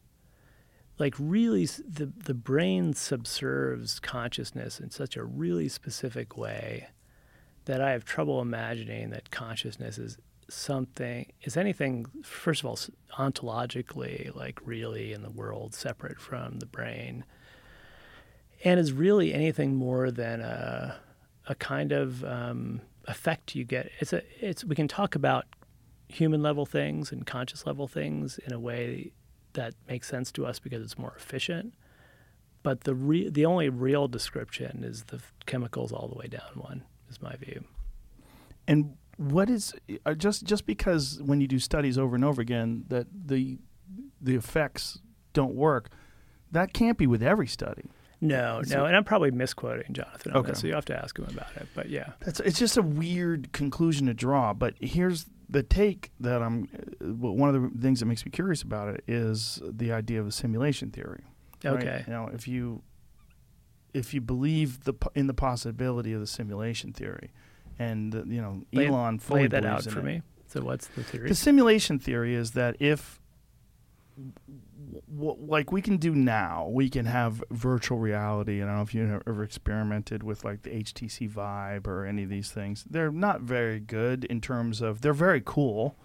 [0.99, 6.89] like really the the brain subserves consciousness in such a really specific way
[7.67, 10.19] that I have trouble imagining that consciousness is
[10.49, 12.79] something is anything first of all
[13.19, 17.25] ontologically like really in the world separate from the brain
[18.65, 20.99] and is really anything more than a
[21.49, 23.91] a kind of um, effect you get.
[24.01, 25.47] It's a it's we can talk about
[26.09, 29.13] human level things and conscious level things in a way
[29.55, 31.75] that makes sense to us because it's more efficient.
[32.63, 36.83] But the re- the only real description is the chemicals all the way down one
[37.09, 37.65] is my view.
[38.67, 39.73] And what is
[40.05, 43.59] uh, just just because when you do studies over and over again that the
[44.21, 44.99] the effects
[45.33, 45.91] don't work,
[46.51, 47.85] that can't be with every study.
[48.21, 50.53] No, So- no, and I'm probably misquoting Jonathan Okay.
[50.55, 51.69] so you have to ask him about it.
[51.75, 54.53] But yeah, That's it's just a weird conclusion to draw.
[54.53, 56.69] But here's the take that I'm.
[56.75, 60.21] Uh, well, one of the things that makes me curious about it is the idea
[60.21, 61.25] of a simulation theory.
[61.65, 61.75] right?
[61.75, 62.83] okay, Now, if you
[63.95, 67.31] if you believe the in the possibility of the simulation theory,
[67.79, 70.05] and uh, you know Lay- Elon fully lay that believes out for it.
[70.05, 70.23] me.
[70.47, 71.29] So what's the theory?
[71.29, 73.21] The simulation theory is that if,
[75.15, 78.63] w- like we can do now, we can have virtual reality.
[78.63, 82.31] I don't know if you've ever experimented with like the HTC Vive or any of
[82.31, 82.85] these things.
[82.89, 85.97] They're not very good in terms of they're very cool,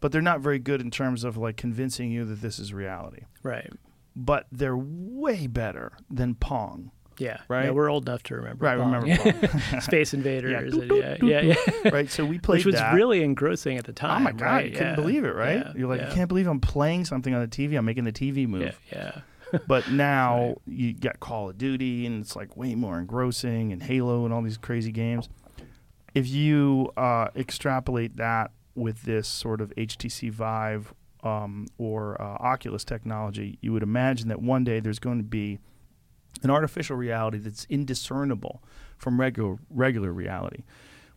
[0.00, 3.22] but they're not very good in terms of like convincing you that this is reality.
[3.42, 3.70] right.
[4.16, 6.90] But they're way better than Pong.
[7.20, 7.38] Yeah.
[7.48, 7.66] Right?
[7.66, 8.64] Yeah, we're old enough to remember.
[8.64, 8.92] Right, Pong.
[8.92, 9.80] remember.
[9.80, 10.72] Space Invaders.
[10.72, 11.90] doot, and yeah, yeah, yeah.
[11.92, 12.10] right?
[12.10, 12.66] So we played that.
[12.66, 12.94] Which was that.
[12.94, 14.22] really engrossing at the time.
[14.22, 14.64] Oh my god, right?
[14.66, 14.94] you couldn't Yeah.
[14.96, 15.58] believe it, right?
[15.58, 16.10] Yeah, You're like, yeah.
[16.10, 17.76] I can't believe I'm playing something on the TV.
[17.76, 18.78] I'm making the TV move.
[18.90, 19.12] Yeah,
[19.52, 19.58] yeah.
[19.66, 24.24] But now you got Call of Duty, and it's like way more engrossing, and Halo,
[24.24, 25.28] and all these crazy games.
[26.14, 32.84] If you uh, extrapolate that with this sort of HTC Vive um, or uh, Oculus
[32.84, 35.58] technology, you would imagine that one day there's going to be
[36.42, 38.62] an artificial reality that's indiscernible
[38.96, 40.64] from regular regular reality.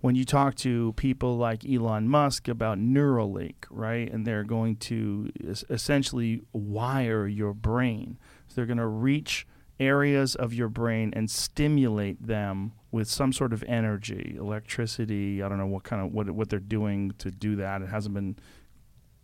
[0.02, 5.30] When you talk to people like Elon Musk about Neuralink, right, and they're going to
[5.48, 8.18] es- essentially wire your brain,
[8.50, 9.48] so they're going to reach
[9.80, 15.42] areas of your brain and stimulate them with some sort of energy, electricity.
[15.42, 17.82] I don't know what kind of what what they're doing to do that.
[17.82, 18.36] It hasn't been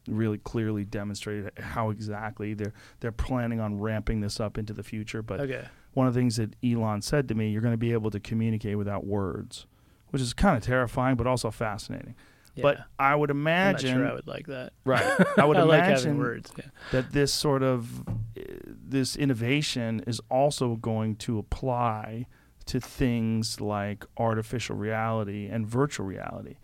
[0.08, 5.22] really clearly demonstrated how exactly they're they're planning on ramping this up into the future.
[5.22, 5.68] But Okay.
[5.94, 8.20] One of the things that Elon said to me, you're going to be able to
[8.20, 9.66] communicate without words,
[10.10, 12.16] which is kind of terrifying, but also fascinating.
[12.56, 12.64] Yeah.
[12.64, 14.74] But I would imagine, sure I would like that.
[14.86, 15.04] right?
[15.38, 16.52] I would I like imagine having words.
[16.58, 16.66] Yeah.
[16.92, 22.26] that this sort of uh, this innovation is also going to apply
[22.66, 26.58] to things like artificial reality and virtual reality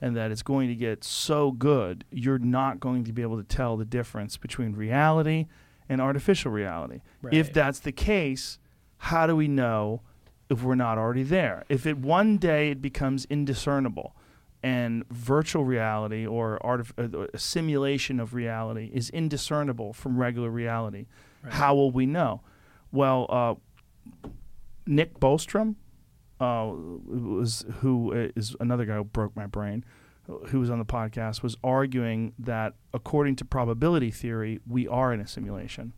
[0.00, 3.44] and that it's going to get so good you're not going to be able to
[3.44, 5.46] tell the difference between reality
[5.86, 7.00] and artificial reality
[7.30, 8.58] if that's the case
[9.04, 10.00] how do we know
[10.48, 14.14] if we're not already there if it one day it becomes indiscernible
[14.62, 21.06] and virtual reality or artif- uh, a simulation of reality is indiscernible from regular reality.
[21.42, 21.52] Right.
[21.54, 22.42] How will we know?
[22.92, 23.54] Well, uh,
[24.86, 25.76] Nick Bostrom,
[26.40, 29.84] uh, was who is another guy who broke my brain,
[30.48, 35.20] who was on the podcast, was arguing that according to probability theory, we are in
[35.20, 35.92] a simulation,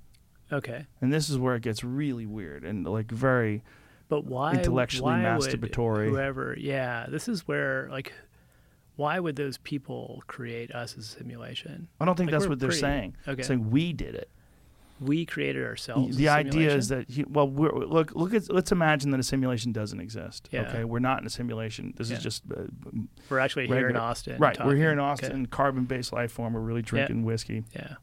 [0.52, 0.86] Okay.
[1.00, 3.62] and this is where it gets really weird and like very
[4.08, 6.08] But why Intellectually why masturbatory.
[6.10, 8.12] Whoever, yeah, this is where like,
[8.96, 11.88] why would those people create us as a simulation?
[12.00, 13.16] I don't think Like, that's what they're pretty- saying.
[13.26, 13.42] okay.
[13.42, 14.28] Saying we did it.
[15.00, 16.16] We created ourselves.
[16.16, 19.72] the idea is that he, well we're, look look at let's imagine that a simulation
[19.72, 20.68] doesn't exist Yeah.
[20.68, 22.18] okay we're not in a simulation this Yeah.
[22.18, 22.64] is just uh,
[23.28, 24.38] we're actually here in Austin.
[24.38, 25.24] right we're here in talking.
[25.24, 27.94] austin carbon-based life form we're really drinking whiskey Yeah.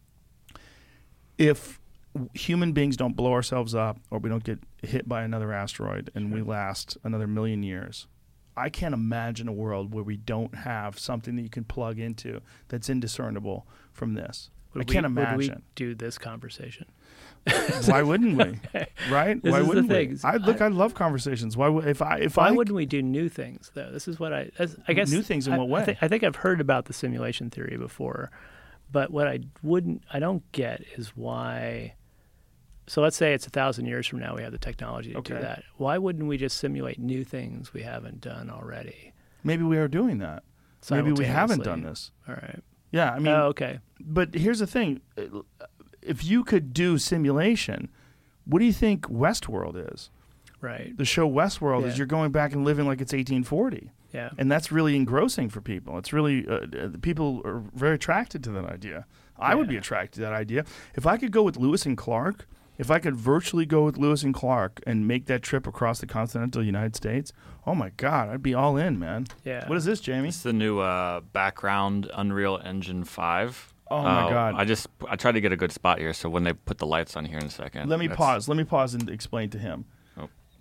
[1.38, 1.79] if
[2.34, 6.34] human beings don't blow ourselves up or we don't get hit by another asteroid and
[6.34, 8.08] we last another million years.
[8.58, 12.42] I can't imagine a world where we don't have something that you can plug into
[12.68, 14.50] that's indiscernible from this.
[14.74, 15.64] Would i can't we, Would we imagine.
[15.76, 16.86] do this conversation?
[17.86, 18.60] why wouldn't we?
[19.10, 19.42] Right?
[19.42, 20.18] This why wouldn't we?
[20.24, 21.56] i look I- i, love conversations.
[21.58, 23.90] Why would if i if Why i wouldn't we do new things though?
[23.92, 24.52] This is what I
[24.88, 25.82] I guess New things in I- what way?
[25.82, 28.30] I, thi- I think I've heard about the simulation theory before,
[28.92, 31.94] but what I wouldn't I don't get is why.
[32.90, 35.34] So let's say it's a thousand years from now we have the technology to do
[35.36, 35.64] that.
[35.78, 39.14] Why wouldn't we just simulate new things we haven't done already?
[39.44, 40.44] maybe we are doing that
[40.92, 42.60] maybe we haven't done this All right.
[42.92, 43.80] yeah i mean oh, okay.
[44.00, 45.00] but here's the thing
[46.02, 47.90] if you could do simulation
[48.46, 50.10] what do you think westworld is
[50.62, 50.92] Right.
[50.98, 54.32] the show westworld is you're going back and living like it's 1840 Yeah.
[54.38, 58.52] and that's really engrossing for people it's really uh, uh, people are very attracted to
[58.52, 59.06] that idea
[59.38, 62.46] i would be attracted to that idea if i could go with lewis and clark
[62.80, 66.08] If I could virtually go with Lewis and Clark and make that trip across the
[66.08, 67.34] continental United States,
[67.68, 69.28] oh my God, I'd be all in, man.
[69.44, 69.68] Yeah.
[69.68, 70.30] What is this, Jamie?
[70.30, 73.74] It's the new uh, background Unreal Engine 5.
[73.92, 74.56] Oh my Uh, God.
[74.56, 76.86] I just I tried to get a good spot here, so when they put the
[76.88, 77.90] lights on here in a second.
[77.90, 78.48] Let me that's- pause.
[78.48, 79.86] Let me pause and explain to him.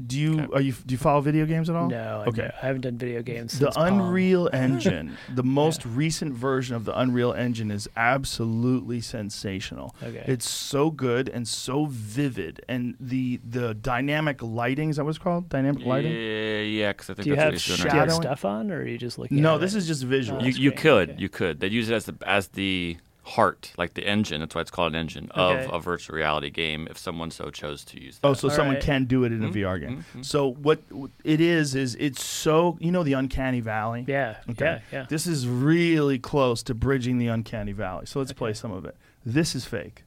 [0.06, 0.52] Do you Okay.
[0.54, 1.88] are you do you follow video games at all?
[1.88, 2.42] No, I, Okay.
[2.42, 2.50] okay.
[2.62, 3.64] I haven't done video games hmm.
[3.64, 4.00] The since Pong.
[4.00, 9.94] Unreal Engine, the most recent version of the Unreal Engine, is absolutely sensational.
[10.02, 10.22] Okay.
[10.26, 15.18] It's so good and so vivid, and the the dynamic lighting is that what it's
[15.18, 15.48] called?
[15.48, 16.12] Dynamic lighting.
[16.12, 17.94] Yeah, yeah, because I think Do you that's have, what he's do doing you right
[17.98, 18.22] have Shadowing?
[18.22, 19.40] stuff on, or are you just looking?
[19.42, 19.78] No, at this it?
[19.78, 20.40] is just visual.
[20.40, 21.20] Oh, you you could Okay.
[21.20, 22.98] you could they'd use it as the as the
[23.28, 25.64] heart like the engine that's why it's called an engine Okay.
[25.66, 28.26] of a virtual reality game if someone so chose to use that.
[28.28, 28.82] Oh, so All someone right.
[28.84, 30.04] can do it in a Mhm, VR game.
[30.14, 30.24] mhm.
[30.24, 30.80] So what
[31.24, 34.04] it is is it's so you know the uncanny valley.
[34.08, 34.36] Yeah.
[34.50, 34.64] Okay.
[34.64, 34.80] Yeah.
[35.00, 35.06] Yeah.
[35.08, 38.06] This is really close to bridging the uncanny valley.
[38.06, 38.96] So let's play some of it.
[39.26, 40.04] This is fake.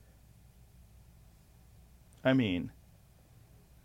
[2.23, 2.71] I mean,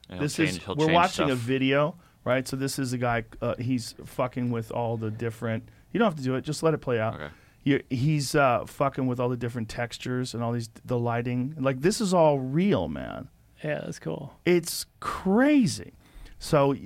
[0.09, 1.95] And he'll this change- is he'll we're change watching a video,
[2.25, 2.47] right?
[2.47, 3.25] So this is a guy.
[3.41, 5.69] Uh, he's fucking with all the different.
[5.93, 6.43] You don't have to do it.
[6.43, 7.15] Just let it play out.
[7.15, 7.29] Okay.
[7.91, 11.55] He's uh, fucking with all the different textures and all these the lighting.
[11.59, 13.29] Like this is all real, man.
[13.63, 14.35] Yeah, that's cool.
[14.45, 15.95] It's crazy.
[16.39, 16.77] So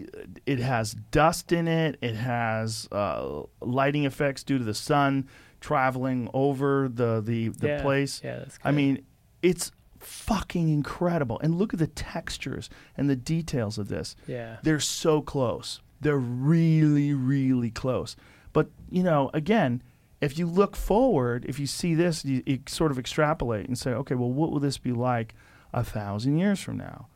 [0.47, 1.99] it has dust in it.
[2.01, 5.29] It has uh, lighting effects due to the sun
[5.61, 7.83] traveling over the the, the yeah.
[7.83, 8.21] place.
[8.25, 8.59] Yeah, that's.
[8.59, 8.69] Good.
[8.69, 9.05] I mean,
[9.43, 11.39] it's fucking incredible.
[11.41, 14.17] And look at the textures and the details of this.
[14.27, 14.57] Yeah.
[14.63, 15.81] They're so close.
[16.01, 18.17] They're really, really close.
[18.53, 19.83] But, you know, again,
[20.21, 23.91] if you look forward, if you see this, you, you sort of extrapolate and say,
[23.93, 25.35] okay, well, what will this be like
[25.73, 27.09] a thousand years from now?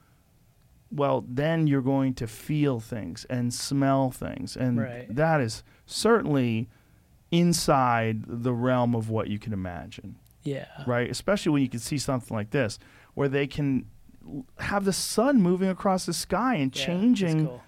[0.91, 4.57] Well, then you're going to feel things and smell things.
[4.57, 5.15] And Right.
[5.15, 6.69] that is certainly
[7.31, 10.67] inside the realm of what you can imagine Yeah.
[10.87, 11.11] right?
[11.11, 12.79] Especially when you can see something like this,
[13.15, 13.87] where they can
[14.59, 17.63] have the sun moving across the sky and Yeah, changing cool.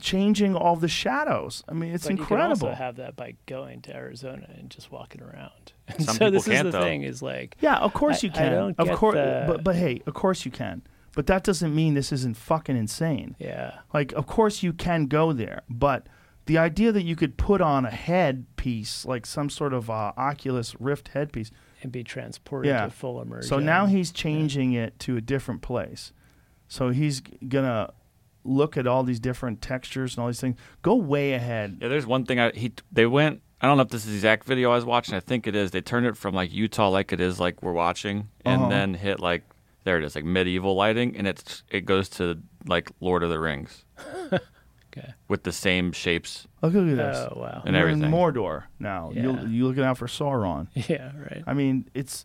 [0.00, 1.62] Changing all the shadows.
[1.68, 2.48] I mean, it's but incredible.
[2.50, 5.72] You can also have that by going to Arizona and just walking around.
[5.88, 6.84] And Some so people this can't, is the though.
[6.84, 8.52] thing is like yeah, of course I- you I can.
[8.52, 10.82] don't of get course, the- but but hey, of course you can.
[11.14, 13.36] But that doesn't mean this isn't fucking insane.
[13.38, 13.78] yeah.
[13.94, 16.08] Like, of course you can go there, but
[16.44, 20.74] the idea that you could put on a headpiece, like some sort of uh, Oculus
[20.80, 21.50] Rift headpiece,
[21.82, 22.84] And be transported Yeah.
[22.84, 23.48] to full immersion.
[23.48, 26.12] So now he's changing it to a different place.
[26.68, 27.92] So he's gonna
[28.46, 30.56] look at all these different textures and all these things.
[30.82, 31.78] Go way ahead.
[31.80, 33.42] Yeah, there's one thing I he they went.
[33.60, 35.14] I don't know if this is the exact video I was watching.
[35.14, 35.70] I think it is.
[35.70, 38.70] They turned it from like Utah, like it is, like we're watching, and Uh-huh.
[38.70, 39.42] then hit like
[39.84, 43.38] there it is, like medieval lighting, and it's it goes to like Lord of the
[43.40, 43.84] Rings
[44.98, 45.12] Okay.
[45.28, 46.46] with the same shapes.
[46.62, 47.16] Look, look at this.
[47.30, 47.62] Oh wow.
[47.66, 48.04] And You're everything.
[48.04, 49.10] in Mordor now.
[49.14, 49.22] Yeah.
[49.22, 50.68] You'll, you're looking out for Sauron.
[50.88, 51.12] Yeah.
[51.16, 51.42] Right.
[51.46, 52.24] I mean, it's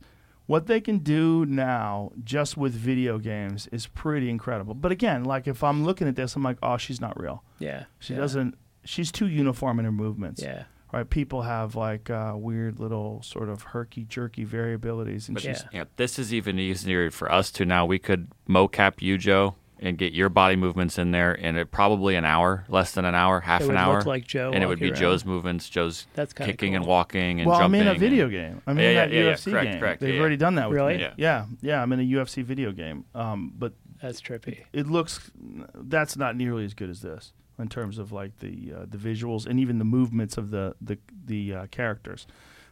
[0.52, 4.74] what they can do now just with video games is pretty incredible.
[4.74, 7.42] But again, like if I'm looking at this, I'm like, oh, she's not real.
[7.60, 7.86] Yeah.
[8.00, 8.20] She yeah.
[8.20, 8.58] doesn't.
[8.84, 10.44] She's too uniform in her movements.
[10.44, 10.64] Yeah.
[10.92, 11.10] Right.
[11.10, 15.80] People have like uh, weird little sort of herky jerky variabilities, and But she's Yeah.
[15.80, 17.86] yeah, this is even easier for us to now.
[17.86, 22.16] We could mocap you, Joe, and get your body movements in there in it probably
[22.16, 24.64] an hour, less than an hour, half It an would hour, look like Joe and
[24.64, 27.64] it would be walking Joe's movements, Joe's That's kinda kicking and walking and well, I'm
[27.64, 27.82] jumping.
[27.82, 28.62] in a and- video game.
[28.68, 29.32] I'm Yeah, in yeah, that yeah, yeah.
[29.34, 29.80] UFC Correct, game.
[29.80, 30.98] correct, They've yeah, already done that with Really?
[30.98, 31.02] me.
[31.02, 31.14] Yeah.
[31.18, 31.82] yeah, yeah.
[31.82, 33.06] I'm in a UFC video game.
[33.16, 34.60] Um, but That's trippy.
[34.72, 35.32] it looks
[35.76, 39.46] that's not nearly as good as this in terms of like the uh, the visuals
[39.48, 42.28] and even the movements of the the the uh, characters.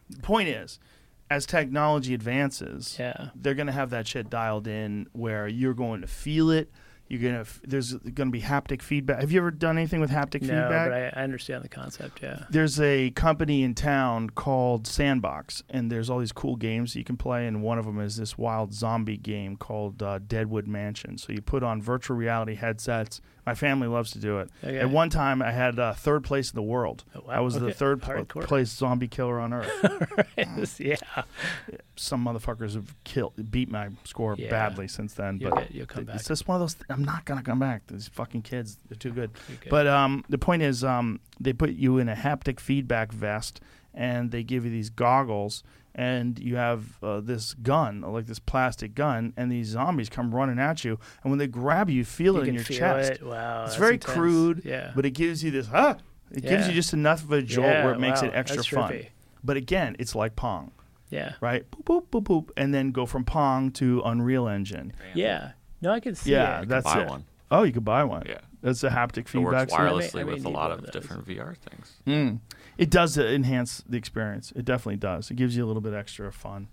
[0.08, 0.78] The point is,
[1.30, 3.28] as technology advances, Yeah.
[3.36, 6.70] they're going to have that shit dialed in where you're going to feel it.
[7.10, 9.20] You're gonna f- there's going to be haptic feedback.
[9.20, 10.88] Have you ever done anything with haptic No, feedback?
[10.90, 12.20] but I, I understand the concept.
[12.22, 12.44] Yeah.
[12.50, 17.16] there's a company in town called Sandbox, and there's all these cool games you can
[17.16, 17.48] play.
[17.48, 21.18] And one of them is this wild zombie game called uh, Deadwood Mansion.
[21.18, 23.20] So you put on virtual reality headsets.
[23.46, 24.50] My family loves to do it.
[24.62, 24.78] Okay.
[24.78, 27.04] At one time, I had uh, third place in the world.
[27.14, 27.34] Oh, wow.
[27.34, 29.70] I was the third pl- place zombie killer on earth.
[30.80, 30.96] yeah.
[31.96, 34.50] Some motherfuckers have killed, beat my score Yeah.
[34.50, 35.38] badly since then.
[35.40, 36.26] You'll but get- you'll come it's back.
[36.26, 36.76] just one of those.
[36.88, 37.86] I'm not gonna come back.
[37.86, 39.30] These fucking kids, they're too good.
[39.54, 39.70] Okay.
[39.70, 43.60] But um, the point is, um, they put you in a haptic feedback vest,
[43.94, 45.62] and they give you these goggles,
[45.94, 50.58] and you have uh, this gun, like this plastic gun, and these zombies come running
[50.58, 53.12] at you, and when they grab you, you feel you it in your feel chest.
[53.12, 53.22] It.
[53.26, 53.62] Wow.
[53.64, 54.14] It's that's very intense.
[54.16, 54.92] crude, Yeah.
[54.94, 55.68] but it gives you this.
[55.72, 55.96] Ah,
[56.30, 58.62] it gives you just enough of a jolt Yeah, where it makes wow, it extra
[58.62, 58.92] fun.
[58.92, 59.06] trippy.
[59.42, 60.70] But again, it's like Pong,
[61.10, 61.32] Yeah.
[61.40, 61.68] right?
[61.70, 64.92] Boop boop boop boop, and then go from Pong to Unreal Engine.
[65.14, 65.52] Yeah.
[65.82, 66.68] No, I can see Yeah, it.
[66.68, 67.08] that's buy it.
[67.08, 67.24] one.
[67.50, 68.22] Oh, you could buy one.
[68.28, 68.38] Yeah.
[68.62, 69.70] That's a haptic It feedback.
[69.70, 70.92] works wirelessly I may with a lot of of those.
[70.92, 71.96] different VR things.
[72.06, 72.38] Mm.
[72.80, 74.52] It does enhance the experience.
[74.56, 75.30] It definitely does.
[75.30, 76.68] It gives you a little bit extra fun.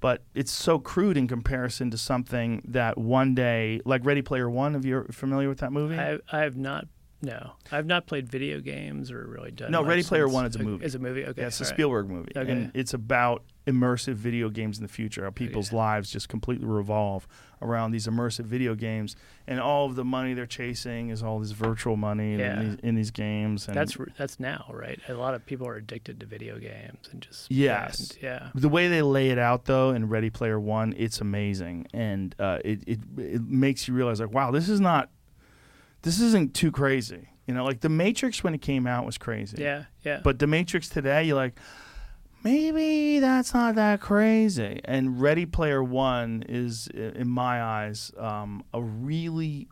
[0.00, 4.72] but it's so crude in comparison to something that one day, like Ready Player One.
[4.72, 5.98] Have you're familiar with that movie?
[5.98, 6.86] I, I have not.
[7.22, 9.70] No, I've not played video games or really done.
[9.70, 10.82] No, Ready Player One is a movie.
[10.86, 11.26] Is a movie.
[11.26, 11.74] Okay, Yeah, it's a all right.
[11.74, 12.50] Spielberg movie, Okay.
[12.50, 15.24] and it's about immersive video games in the future.
[15.24, 17.26] How people's lives just completely revolve
[17.62, 19.16] around these immersive video games,
[19.46, 22.60] and all of the money they're chasing is all this virtual money Yeah.
[22.60, 23.66] in, these, in these games.
[23.68, 24.98] And That's that's now, right?
[25.08, 27.98] A lot of people are addicted to video games and just Yes.
[27.98, 28.48] spend- yeah.
[28.54, 32.58] the way they lay it out though in Ready Player One, it's amazing, and uh,
[32.64, 35.10] it, it it makes you realize like, wow, this is not,
[36.02, 37.28] this isn't too crazy.
[37.46, 39.56] You know, like The Matrix when it came out was crazy.
[39.60, 40.20] Yeah, yeah.
[40.22, 41.58] But The Matrix today, you're like,
[42.42, 44.80] maybe that's not that crazy.
[44.84, 49.68] And Ready Player One is, in my eyes, um, a really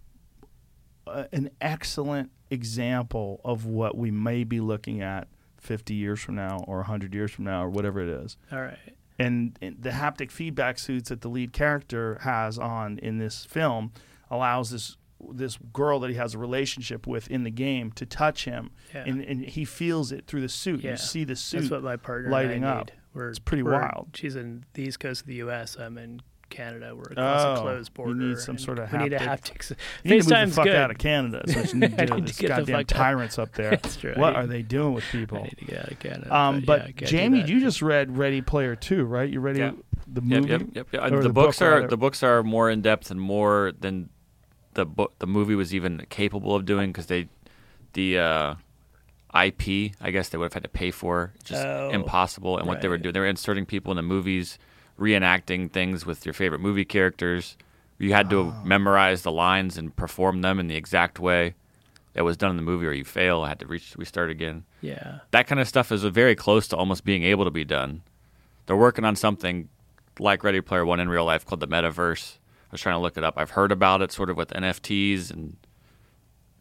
[1.08, 5.28] uh, an excellent example of what we may be looking at
[5.58, 8.78] 50 years from now or 100 years from now or whatever it is all right.
[9.18, 13.92] and, and the haptic feedback suits that the lead character has on in this film
[14.30, 14.96] allows this
[15.32, 19.04] this girl that he has a relationship with in the game to touch him Yeah.
[19.06, 20.92] and, and he feels it through the suit Yeah.
[20.92, 22.92] you see the suit That's what my partner lighting and I up need.
[23.14, 24.10] We're, It's pretty we're- wild.
[24.14, 25.76] She's in the east coast of the U.S.
[25.76, 26.20] I'm in
[26.50, 26.94] Canada.
[26.94, 28.14] We're across Oh, a closed you border.
[28.14, 29.70] need some sort of We need a haptic-
[30.04, 30.76] you need to move the FaceTime's fuck good.
[30.76, 33.38] out of Canada so what you need to do need to get goddamn fuck tyrants
[33.38, 34.14] up there That's true.
[34.16, 36.34] What need- are they doing with I people need to get out of Canada.
[36.34, 39.28] um, but yeah, I can't do Jamie, you just read Ready Player Two, right?
[39.28, 39.72] You ready Yeah.
[40.06, 40.48] the movie?
[40.48, 40.86] yep, yep.
[40.92, 41.02] yep.
[41.12, 41.88] Or the, the books book, are rather.
[41.88, 44.08] the books are more in depth and more than
[44.78, 47.28] the book the movie was even capable of doing because they
[47.94, 48.54] the uh,
[49.34, 52.80] IP I guess they would have had to pay for just Oh, impossible and what
[52.80, 54.58] they were doing they were inserting people in the movies
[54.98, 57.56] reenacting things with your favorite movie characters
[57.98, 58.62] you had to Oh.
[58.64, 61.54] memorize the lines and perform them in the exact way
[62.14, 64.64] that was done in the movie or you fail I had to reach restart again
[64.80, 65.18] Yeah.
[65.32, 68.02] that kind of stuff is very close to almost being able to be done.
[68.66, 69.68] They're working on something
[70.18, 72.37] like Ready Player One in real life called the metaverse.
[72.70, 73.34] I was trying to look it up.
[73.36, 75.56] I've heard about it sort of with NFTs and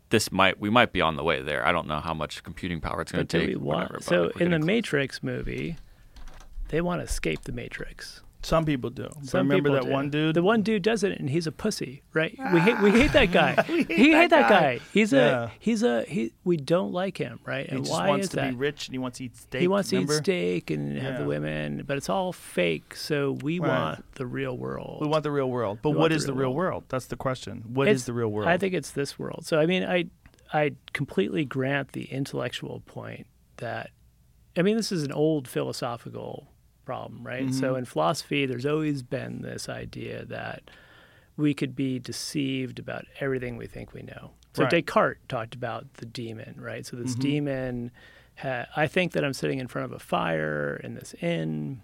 [0.09, 1.65] this might we might be on the way there.
[1.65, 3.57] I don't know how much computing power it's going to take.
[3.59, 3.91] want?
[3.91, 4.65] whatever, so in the close.
[4.65, 5.77] Matrix movie,
[6.69, 8.21] they want to escape the Matrix.
[8.43, 9.09] Some people do.
[9.23, 9.89] Some remember that do.
[9.91, 10.35] one dude?
[10.35, 12.38] The one dude does it, and he's a pussy, right?
[12.53, 13.65] We hate we hate that guy.
[13.69, 14.80] we hate, that, guy.
[14.93, 15.45] He's Yeah.
[15.45, 16.34] a he's a he.
[16.43, 17.68] We don't like him, right?
[17.68, 18.51] he And just why wants is to that?
[18.51, 19.61] be rich and he wants to eat steak.
[19.61, 20.14] he wants remember?
[20.14, 22.95] to eat steak and have the women, but it's all fake.
[22.95, 23.68] So we Right.
[23.69, 24.99] want the real world.
[25.01, 25.80] We want the real world.
[25.81, 26.55] But We what want the real world.
[26.55, 26.84] world?
[26.89, 27.64] That's the question.
[27.68, 28.47] What is It's- the real world?
[28.47, 29.45] I think it's this world.
[29.45, 30.05] So I mean, I
[30.53, 33.26] I completely grant the intellectual point
[33.57, 33.89] that
[34.55, 36.47] I mean, this is an old philosophical
[36.88, 37.53] problem, right?
[37.53, 37.80] So Mm-hmm.
[37.80, 40.61] in philosophy, there's always been this idea that
[41.35, 44.31] we could be deceived about everything we think we know.
[44.53, 44.72] So Right.
[44.72, 44.85] Mm-hmm.
[44.85, 46.85] Descartes talked about the demon, right?
[46.85, 47.91] So this demon,
[48.38, 51.81] ha- I think that I'm sitting in front of a fire in this inn,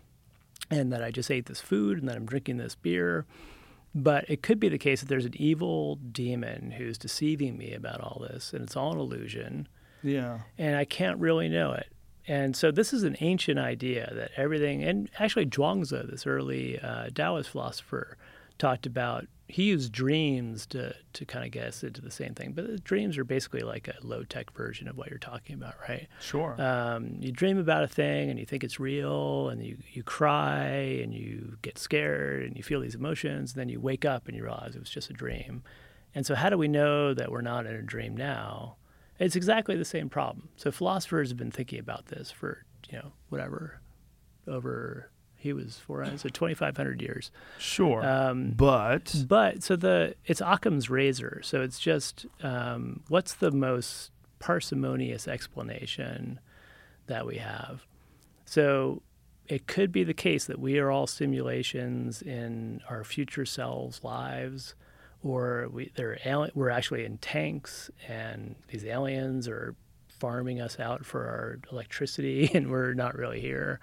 [0.71, 3.25] and that I just ate this food, and that I'm drinking this beer.
[3.93, 7.99] But it could be the case that there's an evil demon who's deceiving me about
[8.01, 9.67] all this, and it's all an illusion,
[10.01, 10.39] yeah.
[10.57, 11.87] and I can't really know it.
[12.27, 17.09] And so this is an ancient idea that everything, and actually Zhuangzi, this early uh,
[17.13, 18.17] Taoist philosopher,
[18.57, 19.27] talked about.
[19.49, 22.53] He used dreams to to kind of get us into the same thing.
[22.53, 25.75] But the dreams are basically like a low tech version of what you're talking about,
[25.87, 26.07] right?
[26.21, 26.59] Sure.
[26.61, 30.67] um, you dream about a thing and you think it's real and you, you cry
[31.03, 34.37] and you get scared and you feel these emotions and then you wake up and
[34.37, 35.61] you realize it was just a dream
[36.15, 38.75] and so how do we know that we're not in a dream now
[39.19, 43.11] it's exactly the same problem so philosophers have been thinking about this for you know
[43.29, 43.79] whatever
[44.47, 48.05] over he was 400 so 2500 years sure.
[48.05, 51.41] um, but but so the it's Occam's razor.
[51.43, 56.39] So it's just um, what's the most parsimonious explanation
[57.07, 57.85] that we have.
[58.45, 59.01] So
[59.47, 64.75] it could be the case that we are all simulations in our future selves' lives,
[65.23, 69.75] or we they're ali- we're actually in tanks, and these aliens are
[70.07, 73.79] farming us out for our electricity, and we're not really here.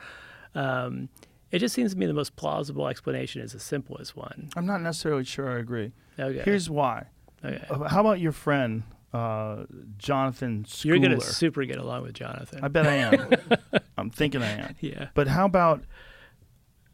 [0.55, 1.09] Um,
[1.51, 4.51] it just seems to me the most plausible explanation is the simplest one.
[4.57, 5.93] I'm not necessarily sure I agree.
[6.19, 6.43] Okay.
[6.45, 7.07] Here's why.
[7.45, 7.65] okay.
[7.69, 9.65] Uh, How about your friend, uh,
[9.99, 10.85] Jonathan Schooler?
[10.85, 12.61] You're gonna super get along with Jonathan.
[12.63, 13.31] I bet I am.
[13.99, 14.77] I'm thinking I am.
[14.81, 15.09] yeah.
[15.15, 15.83] But how about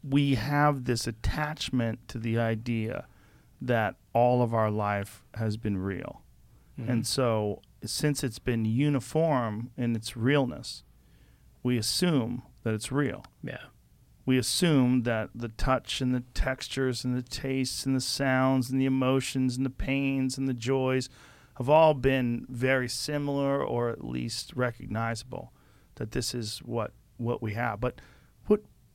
[0.03, 3.05] we have this attachment to the idea
[3.61, 6.21] that all of our life has been real.
[6.79, 6.91] Mm-hmm.
[6.91, 10.83] And so, since it's been uniform in its realness,
[11.63, 13.25] we assume that it's real.
[13.43, 13.65] Yeah.
[14.25, 18.79] We assume that the touch and the textures and the tastes and the sounds and
[18.79, 21.09] the emotions and the pains and the joys
[21.57, 25.53] have all been very similar or at least recognizable
[25.95, 27.79] that this is what what we have.
[27.79, 27.99] But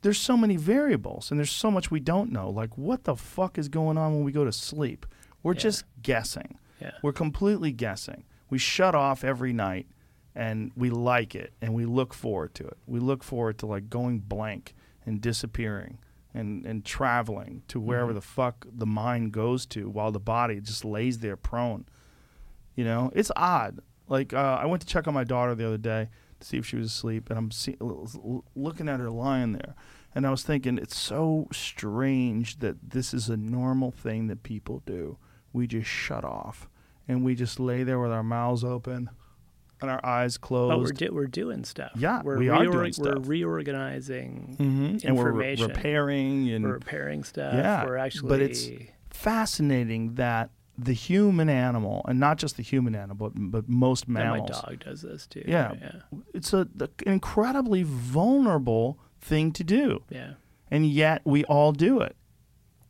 [0.03, 2.49] there's so many variables and there's so much we don't know.
[2.49, 5.05] Like what the fuck is going on when we go to sleep?
[5.41, 5.59] We're Yeah.
[5.59, 6.59] just guessing.
[6.79, 6.91] Yeah.
[7.01, 8.25] We're completely guessing.
[8.49, 9.87] We shut off every night
[10.35, 12.77] and we like it and we look forward to it.
[12.85, 14.73] We look forward to like going blank
[15.05, 15.97] and disappearing
[16.33, 18.15] and, and traveling to wherever Mm-hmm.
[18.15, 21.85] the fuck the mind goes to while the body just lays there prone.
[22.75, 23.79] You know, it's odd.
[24.07, 26.09] Like uh, I went to check on my daughter the other day
[26.43, 27.77] to see if she was asleep, and I'm see-
[28.55, 29.73] looking at her lying there,
[30.13, 34.83] and I was thinking it's so strange that this is a normal thing that people
[34.85, 35.17] do.
[35.51, 36.69] We just shut off,
[37.07, 39.09] and we just lay there with our mouths open
[39.81, 40.71] and our eyes closed.
[40.71, 41.91] But we're, do, we're doing stuff.
[41.95, 43.27] Yeah, we're we are doing We're stuff.
[43.27, 45.03] reorganizing Mhm.
[45.05, 47.53] And we're re- repairing and We're repairing stuff.
[47.53, 48.29] Yeah, We're actually.
[48.29, 48.69] but it's
[49.09, 54.49] fascinating that the human animal, and not just the human animal, but, but most mammals.
[54.51, 55.43] Yeah, my dog does this too.
[55.47, 55.73] Yeah.
[55.79, 55.91] Yeah.
[56.33, 60.33] it's a, the incredibly vulnerable thing to do, Yeah.
[60.71, 62.15] and yet we all do it.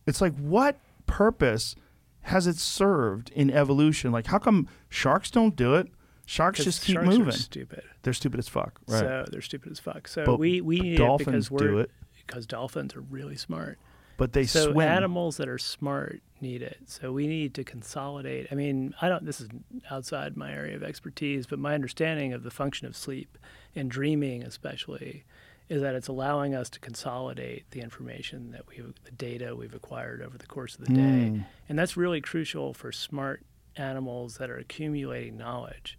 [0.07, 0.77] It's like what
[1.07, 1.75] purpose
[2.21, 4.11] has it served in evolution?
[4.11, 5.87] Like how come sharks don't do it?
[6.25, 7.33] Sharks just keep sharks Are moving.
[7.33, 7.83] stupid.
[8.03, 8.99] They're stupid as fuck, right?
[8.99, 10.07] So they're stupid as fuck.
[10.07, 11.91] So But we we need dolphins it because do we're it.
[12.25, 13.77] because dolphins are really smart.
[14.17, 14.87] but they so swim.
[14.87, 16.77] animals that are smart need it.
[16.85, 18.47] So we need to consolidate.
[18.51, 19.25] I mean, I don't.
[19.25, 19.49] This is
[19.89, 23.37] outside my area of expertise, but my understanding of the function of sleep
[23.75, 25.23] and dreaming, especially,
[25.69, 30.21] is that it's allowing us to consolidate the information that we, the data we've acquired
[30.21, 31.01] over the course of the day,
[31.31, 31.45] Mm.
[31.69, 33.41] and that's really crucial for smart
[33.75, 35.97] animals that are accumulating knowledge.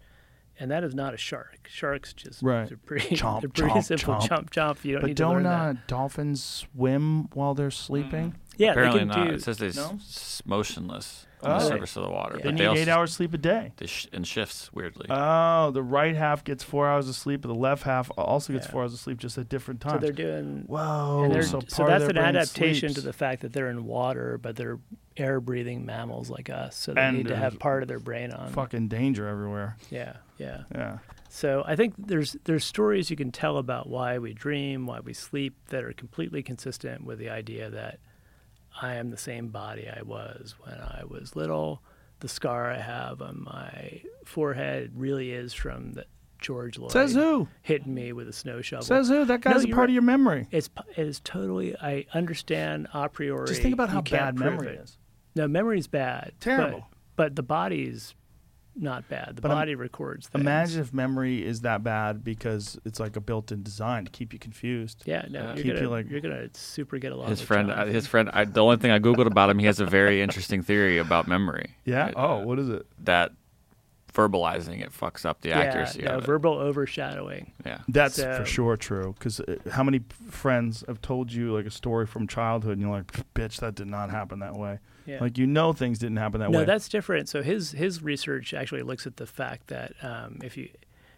[0.60, 1.66] And that is not a shark.
[1.68, 2.68] Sharks just Right.
[2.68, 4.14] they're pretty, Chomp, they're pretty chomp, simple.
[4.14, 4.28] chomp.
[4.28, 4.84] Chomp, chomp.
[4.84, 5.86] You don't but need don't learn uh, that.
[5.88, 8.36] dolphins swim while they're sleeping?
[8.56, 9.28] Yeah, Apparently they not.
[9.28, 9.34] do.
[9.34, 9.94] It says they're No?
[9.96, 11.54] s- motionless on Oh.
[11.58, 12.36] the surface of the water.
[12.38, 12.42] Yeah.
[12.44, 13.72] They but need also, eight hours sleep a day.
[13.76, 15.06] They sh- in shifts weirdly.
[15.10, 18.66] Oh, the right half gets four hours of sleep, but the left half also gets
[18.66, 18.72] Yeah.
[18.72, 19.94] four hours of sleep, just at different times.
[19.94, 21.24] so they're doing Whoa!
[21.24, 22.94] And they're, so, so, part of that's their an brain adaptation sleeps.
[22.94, 24.78] to the fact that they're in water, but they're
[25.16, 26.74] air breathing mammals like us.
[26.76, 28.50] So they And need to have part of their brain on.
[28.50, 29.76] fucking danger everywhere.
[29.90, 30.62] Yeah, yeah.
[30.74, 30.98] Yeah.
[31.28, 35.12] So I think there's there's stories you can tell about why we dream, why we
[35.12, 37.98] sleep that are completely consistent with the idea that
[38.80, 41.82] I am the same body I was when I was little.
[42.20, 46.06] The scar I have on my forehead really is from the
[46.40, 47.48] George Lloyd Says who?
[47.62, 48.84] hitting me with a snow shovel.
[48.84, 49.24] Says who?
[49.24, 50.46] That No, guy's a part of your memory.
[50.50, 51.76] It's it is totally.
[51.76, 53.46] I understand a priori.
[53.46, 54.80] Just think about how bad memory it.
[54.80, 54.98] is.
[55.36, 56.32] No, memory's bad.
[56.38, 56.86] but- Terrible.
[57.16, 58.14] But, the body's
[58.76, 59.36] not bad.
[59.36, 60.40] The But im- body records things.
[60.42, 64.38] Imagine if memory is that bad because it's like a built-in design to keep you
[64.38, 65.02] confused.
[65.06, 65.46] Yeah, no, Yeah.
[65.46, 67.28] you're Keep gonna you, like- you're gonna super get along.
[67.28, 68.30] his with friend, uh, his friend.
[68.32, 71.28] I, the only thing I googled about him, he has a very interesting theory about
[71.28, 71.76] memory.
[71.84, 72.06] Yeah.
[72.06, 72.14] Right?
[72.16, 72.86] Oh, what is it?
[73.04, 73.32] That
[74.12, 76.26] verbalizing it fucks up the yeah, accuracy no, of it.
[76.26, 77.52] verbal overshadowing.
[77.66, 77.78] yeah.
[77.88, 79.14] That's So- for sure true.
[79.18, 79.40] Because
[79.72, 83.58] how many friends have told you like a story from childhood, and you're like, "Bitch,
[83.60, 85.18] that did not happen that way." Yeah.
[85.20, 86.64] Like you know things didn't happen that no, way.
[86.64, 87.28] No, that's different.
[87.28, 90.70] So his his research actually looks at the fact that um, if you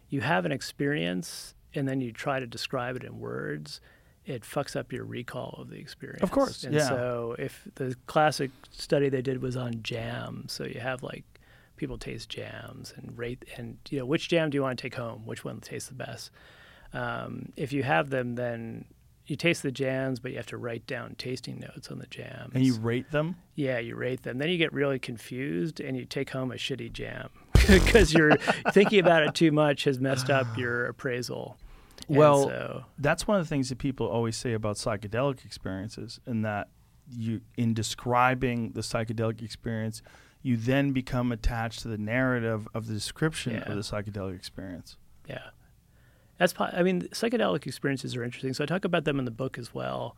[0.09, 3.81] you have an experience and then you try to describe it in words,
[4.25, 6.23] it fucks up your recall of the experience.
[6.23, 6.89] Of course, And yeah.
[6.89, 11.25] so if the classic study they did was on jam, so you have like
[11.77, 14.95] people taste jams and rate and you know which jam do you want to take
[14.95, 16.31] home, which one tastes the best.
[16.93, 18.87] Um, if you have them, then
[19.27, 22.53] you taste the jams, but you have to write down tasting notes on the jams.
[22.55, 23.37] and you rate them.
[23.57, 24.39] Yeah, you rate them.
[24.39, 27.29] Then you get really confused and you take home a shitty jam
[27.69, 28.37] because you're
[28.73, 31.57] thinking about it too much has messed up your appraisal.
[32.09, 36.45] Well, so, That's one of the things that people always say about psychedelic experiences, and
[36.45, 36.69] that
[37.11, 40.03] you, in describing the psychedelic experience,
[40.43, 43.63] you then become attached to the narrative of the description Yeah.
[43.71, 44.97] of the psychedelic experience.
[45.29, 45.49] yeah.
[46.39, 48.53] That's I mean, psychedelic experiences are interesting.
[48.53, 50.17] So I talk about them in the book as well.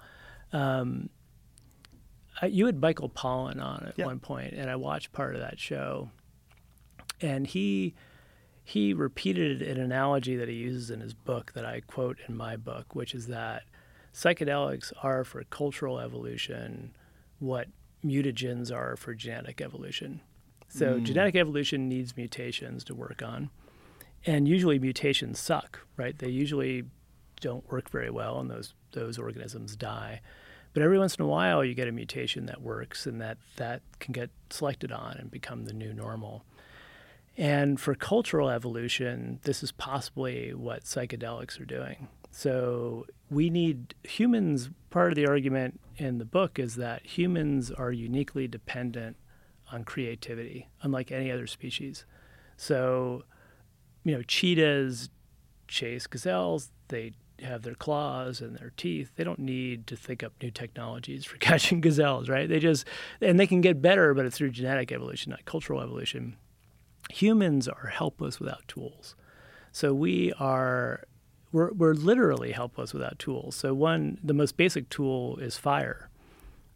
[0.52, 1.10] Um,
[2.42, 4.06] I, you had Michael Pollan on at Yeah.
[4.06, 6.10] one point, and I watched part of that show,
[7.20, 7.94] and he
[8.64, 12.56] he repeated an analogy that he uses in his book that I quote in my
[12.56, 13.62] book, which is that
[14.12, 16.94] psychedelics are for cultural evolution
[17.38, 17.68] what
[18.04, 20.20] mutagens are for genetic evolution.
[20.68, 23.48] So genetic evolution needs mutations to work on,
[24.26, 26.18] and usually mutations suck, right?
[26.18, 26.84] They usually
[27.40, 30.20] don't work very well, and those those organisms die.
[30.72, 33.82] But every once in a while, you get a mutation that works, and that that
[34.00, 36.44] can get selected on and become the new normal.
[37.36, 42.08] And for cultural evolution, this is possibly what psychedelics are doing.
[42.32, 44.70] So we need humans.
[44.90, 49.16] Part of the argument in the book is that humans are uniquely dependent
[49.70, 52.04] on creativity, unlike any other species.
[52.56, 53.24] So,
[54.08, 55.10] you know, cheetahs
[55.68, 57.12] chase gazelles, they
[57.42, 59.10] have their claws and their teeth.
[59.16, 62.48] They don't need to think up new technologies for catching gazelles, right?
[62.48, 62.86] They just
[63.20, 66.36] and they can get better, but it's through genetic evolution, not cultural evolution.
[67.10, 69.14] Humans are helpless without tools.
[69.72, 71.04] So we are
[71.52, 73.56] we're, we're literally helpless without tools.
[73.56, 76.08] So one the most basic tool is fire.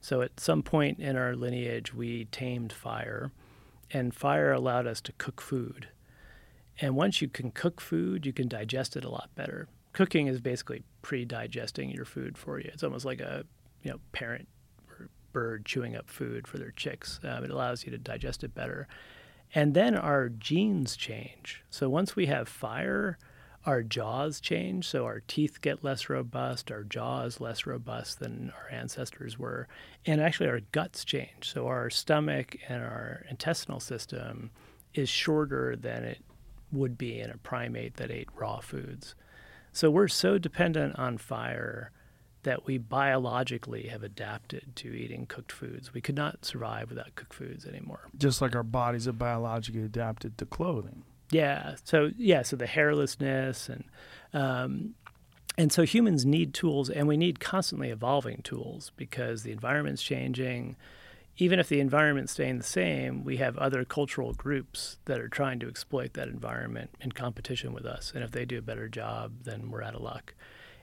[0.03, 3.33] So at some point in our lineage we tamed fire
[3.91, 5.89] and fire allowed us to cook food.
[6.83, 9.69] And once you can cook food, you can digest it a lot better.
[9.93, 12.71] Cooking is basically pre-digesting your food for you.
[12.75, 13.45] It's almost like a
[13.85, 14.49] you know parent
[15.33, 17.21] bird chewing up food for their chicks.
[17.23, 18.89] Um, it allows you to digest it better.
[19.55, 21.63] And then our genes change.
[21.71, 23.17] So once we have fire,
[23.65, 24.89] our jaws change.
[24.89, 29.69] So our teeth get less robust, our jaw is less robust than our ancestors were.
[30.05, 31.53] And actually, our guts change.
[31.53, 34.51] So our stomach and our intestinal system
[34.95, 36.19] is shorter than it
[36.73, 39.15] would be in a primate that ate raw foods.
[39.73, 41.93] So we're so dependent on fire
[42.43, 45.94] that we biologically have adapted to eating cooked foods.
[45.94, 48.09] We could not survive without cooked foods anymore.
[48.16, 51.05] Just like our bodies are biologically adapted to clothing.
[51.31, 51.77] Yeah.
[51.85, 52.43] So yeah.
[52.43, 53.85] So the hairlessness and
[54.35, 54.94] um,
[55.59, 60.77] and so humans need tools, and we need constantly evolving tools because the environment's changing.
[61.43, 65.59] Even if the environment's staying the same, we have other cultural groups that are trying
[65.59, 68.12] to exploit that environment in competition with us.
[68.14, 70.35] And if they do a better job, then we're out of luck.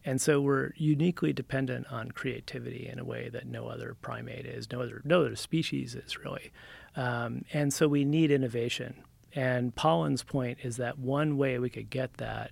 [0.04, 4.70] And so we're uniquely dependent on creativity in a way that no other primate is,
[4.70, 6.52] no other no other species is really.
[6.98, 9.02] Um, and so we need innovation.
[9.34, 12.52] And Pollan's point is that one way we could get that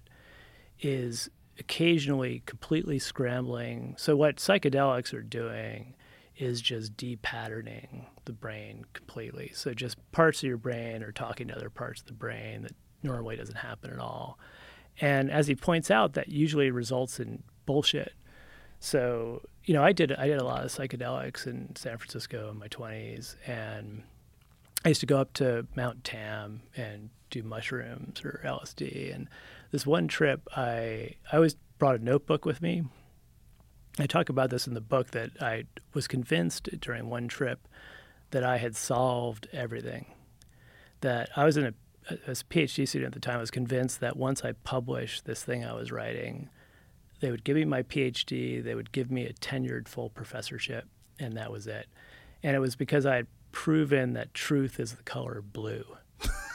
[0.79, 1.29] is
[1.59, 3.95] occasionally completely scrambling.
[3.97, 5.95] So what psychedelics are doing
[6.38, 9.51] is just depatterning the brain completely.
[9.53, 12.73] So just parts of your brain are talking to other parts of the brain that
[13.03, 14.38] normally doesn't happen at all.
[14.99, 18.14] And as he points out, that usually results in bullshit.
[18.80, 22.57] So, you know, I did I did a lot of psychedelics in San Francisco in
[22.57, 24.03] my 20s and
[24.85, 29.27] I used to go up to Mount Tam and do mushrooms or LSD and
[29.72, 32.84] this one trip I I always brought a notebook with me.
[33.99, 35.64] I talk about this in the book that I
[35.94, 37.68] was convinced during one trip
[38.32, 40.14] that I had solved everything.
[41.02, 41.74] That I was in a
[42.26, 45.44] as a PhD student at the time, I was convinced that once I published this
[45.44, 46.49] thing I was writing,
[47.19, 50.86] they would give me my PhD, they would give me a tenured full professorship,
[51.19, 51.88] and that was it.
[52.44, 55.84] And it was because I had proven that truth is the color blue.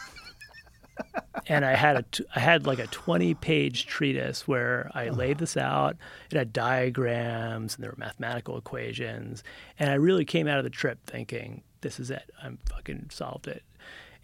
[1.47, 5.17] and I had a t- I had like a 20 page treatise where I uh-huh.
[5.17, 5.97] laid this out.
[6.31, 9.43] It had diagrams and there were mathematical equations,
[9.79, 12.31] and I really came out of the trip thinking, "This is it.
[12.43, 13.63] I'm fucking solved it."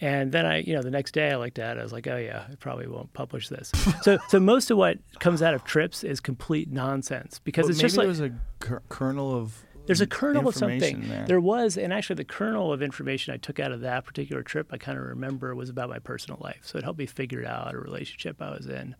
[0.00, 1.80] And then I, you know, the next day I looked at it.
[1.80, 3.72] I was like, "Oh yeah, I probably won't publish this."
[4.02, 7.78] so, so most of what comes out of trips is complete nonsense because But it's
[7.78, 11.08] maybe just like there was a kernel kernel of there's a kernel of something.
[11.08, 11.26] there.
[11.26, 14.68] There was, and actually, the kernel of information I took out of that particular trip,
[14.70, 16.60] I kind of remember was about my personal life.
[16.62, 18.94] So it helped me figure out a relationship I was in.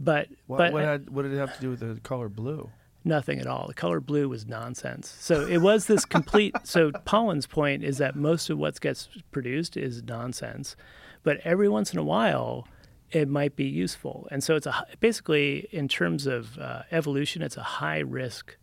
[0.00, 2.70] But What, but what, had, what did it have to do with the color blue?
[3.06, 3.68] nothing at all.
[3.68, 5.14] The color blue was nonsense.
[5.20, 6.54] So it was this complete.
[6.64, 10.76] so Pollan's point is that most of what gets produced is nonsense,
[11.22, 12.68] but every once in a while.
[13.12, 17.56] It might be useful, and so it's a basically in terms of uh, evolution, it's
[17.56, 18.56] a high risk,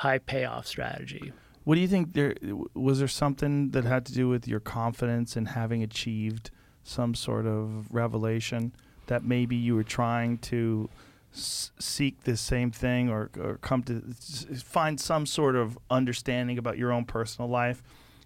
[0.00, 1.32] high payoff strategy.
[1.64, 2.14] What do you think?
[2.14, 2.34] There
[2.74, 6.50] was there something that had to do with your confidence in having achieved
[6.84, 8.72] some sort of revelation
[9.06, 10.88] that maybe you were trying to
[11.34, 16.56] s- seek the same thing or, or come to s- find some sort of understanding
[16.58, 17.82] about your own personal life,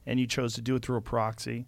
[0.07, 1.67] and you chose to do it through a proxy.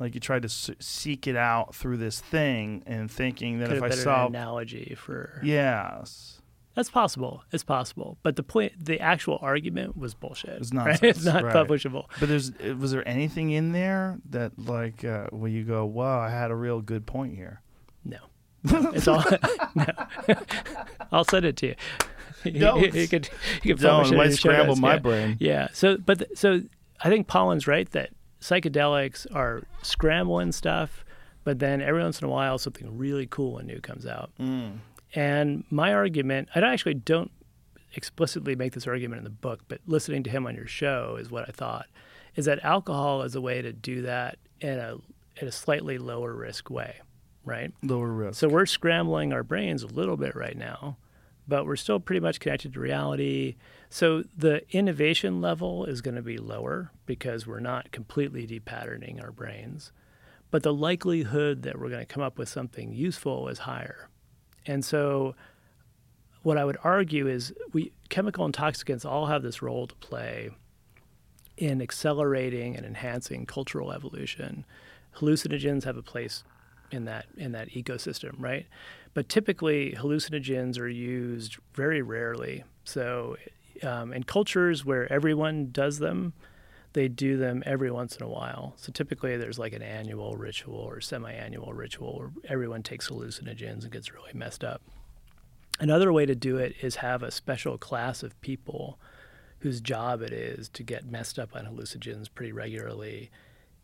[0.00, 3.76] Like you tried to s- seek it out through this thing, and thinking that Could
[3.78, 6.40] if I solve, analogy for yes,
[6.74, 7.44] That's possible.
[7.52, 8.18] It's possible.
[8.22, 10.60] But the point, the actual argument was bullshit.
[10.60, 11.00] It's right?
[11.02, 11.54] It's not right.
[11.54, 12.06] publishable.
[12.18, 16.18] But there's uh, was there anything in there that like uh, where you go, wow,
[16.18, 17.60] I had a real good point here.
[18.04, 18.18] No.
[18.64, 19.22] It's all
[19.74, 19.84] no.
[21.12, 21.74] I'll send it to you.
[22.44, 22.94] You- Don't.
[22.94, 23.28] you, could
[23.62, 24.98] you could Don't, publish it it might in the show scramble my yeah.
[24.98, 25.36] brain.
[25.38, 25.68] Yeah.
[25.72, 26.60] So, but th- so
[27.00, 28.10] I think Pollan's right that
[28.40, 31.04] psychedelics are scrambling stuff,
[31.44, 34.30] but then every once in a while something really cool and new comes out.
[34.40, 34.78] Mm.
[35.14, 37.30] And my argument, I actually don't
[37.94, 41.30] explicitly make this argument in the book, but listening to him on your show is
[41.30, 41.86] what I thought,
[42.34, 44.96] is that alcohol is a way to do that in a
[45.36, 47.00] in a slightly lower risk way,
[47.44, 47.72] right?
[47.82, 48.38] Lower risk.
[48.38, 50.96] So we're scrambling our brains a little bit right now,
[51.48, 53.56] but we're still pretty much connected to reality.
[53.88, 59.32] So the innovation level is going to be lower because we're not completely depatterning our
[59.32, 59.90] brains.
[60.52, 64.08] But the likelihood that we're going to come up with something useful is higher.
[64.66, 65.34] And so
[66.42, 70.50] what I would argue is we chemical intoxicants all have this role to play
[71.56, 74.64] in accelerating and enhancing cultural evolution.
[75.16, 76.44] Hallucinogens have a place
[76.90, 78.66] in that in that ecosystem, right?
[79.14, 82.64] But typically, hallucinogens are used very rarely.
[82.84, 83.36] So,
[83.82, 86.32] um, in cultures where everyone does them,
[86.94, 88.74] they do them every once in a while.
[88.76, 93.92] So typically, there's like an annual ritual or semi-annual ritual where everyone takes hallucinogens and
[93.92, 94.80] gets really messed up.
[95.78, 98.98] Another way to do it is have a special class of people
[99.58, 103.30] whose job it is to get messed up on hallucinogens pretty regularly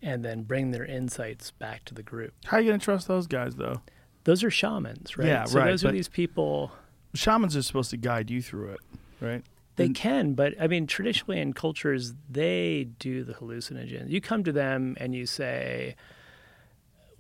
[0.00, 2.32] and then bring their insights back to the group.
[2.46, 3.82] How are you going to trust those guys, though?
[4.24, 5.26] Those are shamans, right?
[5.26, 6.72] Yeah, so right, those are these people
[7.14, 8.80] Shamans are supposed to guide you through it,
[9.20, 9.42] right?
[9.80, 14.10] They And- can, but I mean, traditionally in cultures, they do the hallucinogens.
[14.10, 15.96] You come to them and you say,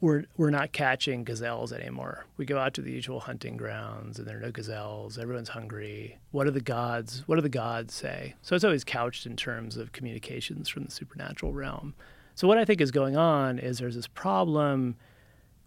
[0.00, 2.24] "We're we're not catching gazelles anymore.
[2.36, 5.18] We go out to the usual hunting grounds, and there are no gazelles.
[5.18, 6.18] Everyone's hungry.
[6.30, 7.22] What do the gods?
[7.26, 10.90] What do the gods say?" So it's always couched in terms of communications from the
[10.90, 11.94] supernatural realm.
[12.34, 14.96] So what I think is going on is there's this problem.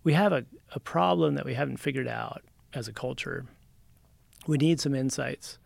[0.04, 2.42] We have a, a problem that we haven't figured out
[2.74, 3.46] as a culture.
[4.48, 5.60] We need some insights.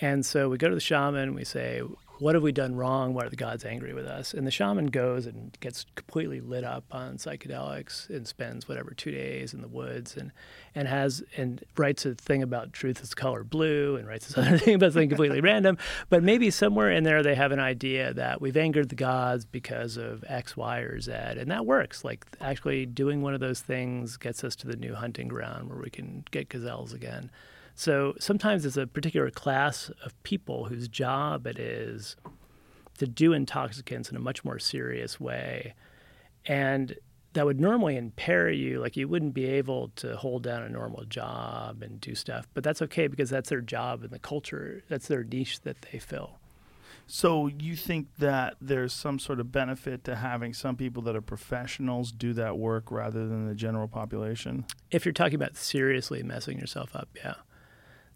[0.00, 1.80] And so we go to the shaman, and we say,
[2.20, 3.14] What have we done wrong?
[3.14, 4.32] Why are the gods angry with us?
[4.32, 9.10] And the shaman goes and gets completely lit up on psychedelics and spends whatever two
[9.10, 10.30] days in the woods and,
[10.72, 14.58] and has and writes a thing about truth is color blue and writes this other
[14.58, 15.76] thing about something completely random.
[16.08, 19.96] But maybe somewhere in there they have an idea that we've angered the gods because
[19.96, 21.12] of X, Y, or Z.
[21.12, 22.04] And that works.
[22.04, 25.80] Like actually doing one of those things gets us to the new hunting ground where
[25.80, 27.32] we can get gazelles again.
[27.78, 32.16] So sometimes it's a particular class of people whose job it is
[32.98, 35.74] to do intoxicants in a much more serious way.
[36.44, 36.96] And
[37.34, 38.80] that would normally impair you.
[38.80, 42.48] Like you wouldn't be able to hold down a normal job and do stuff.
[42.52, 44.82] But that's okay because that's their job and the culture.
[44.88, 46.40] That's their niche that they fill.
[47.06, 51.22] So you think that there's some sort of benefit to having some people that are
[51.22, 54.64] professionals do that work rather than the general population?
[54.90, 57.34] if you're talking about seriously messing yourself up, yeah.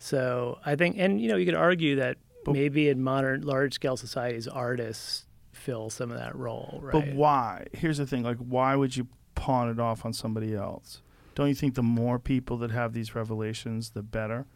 [0.03, 3.75] So I think, and you know, you could argue that But- maybe in modern large
[3.75, 6.93] scale societies, artists fill some of that role, right?
[6.93, 7.67] But why?
[7.73, 9.07] Here's the thing: like, why would you
[9.37, 11.03] pawn it off on somebody else?
[11.37, 14.47] Don't you think the more people that have these revelations, the better?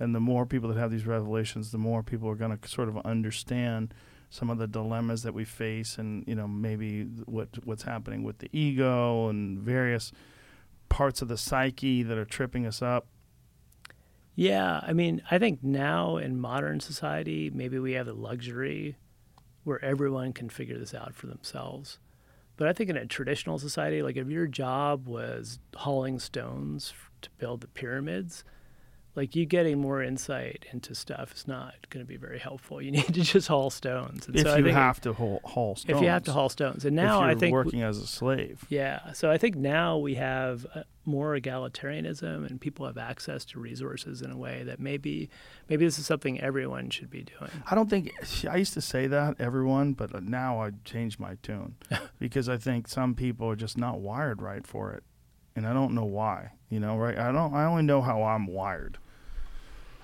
[0.00, 2.88] And the more people that have these revelations, the more people are going to sort
[2.88, 3.94] of understand
[4.28, 8.38] some of the dilemmas that we face, and you know, maybe what what's happening with
[8.38, 10.10] the ego and various
[10.88, 13.06] parts of the psyche that are tripping us up.
[14.36, 18.96] Yeah, I mean, I think now in modern society, maybe we have the luxury
[19.64, 21.98] where everyone can figure this out for themselves.
[22.56, 26.92] But I think in a traditional society, like if your job was hauling stones
[27.22, 28.44] to build the pyramids,
[29.16, 32.82] like you getting more insight into stuff is not going to be very helpful.
[32.82, 34.26] You need to just haul stones.
[34.26, 36.84] And if so you have to haul, haul stones, if you have to haul stones,
[36.84, 38.64] and now if you're I think working as a slave.
[38.68, 39.12] yeah.
[39.12, 44.20] So I think now we have uh, more egalitarianism, and people have access to resources
[44.20, 45.30] in a way that maybe
[45.68, 47.50] maybe this is something everyone should be doing.
[47.70, 48.12] I don't think
[48.48, 51.76] I used to say that everyone, but now I changed my tune
[52.18, 55.04] because I think some people are just not wired right for it,
[55.54, 56.50] and I don't know why.
[56.68, 57.16] You know, right?
[57.16, 57.54] I don't.
[57.54, 58.98] I only know how I'm wired.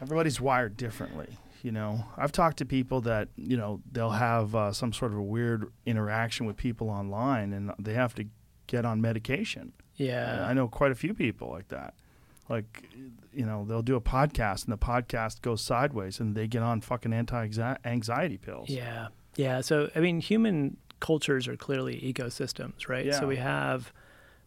[0.02, 1.38] Everybody's wired differently.
[1.62, 5.18] You know, I've talked to people that you know they'll have uh, some sort of
[5.18, 8.26] a weird interaction with people online, and they have to
[8.66, 9.72] get on medication.
[9.96, 10.44] Yeah.
[10.46, 11.94] I know quite a few people like that.
[12.48, 12.88] Like,
[13.32, 16.80] you know, they'll do a podcast and the podcast goes sideways and they get on
[16.80, 17.48] fucking anti
[17.84, 18.68] anxiety pills.
[18.68, 19.08] Yeah.
[19.36, 19.60] Yeah.
[19.60, 23.06] So, I mean, human cultures are clearly ecosystems, right?
[23.06, 23.20] Yeah.
[23.20, 23.92] So we have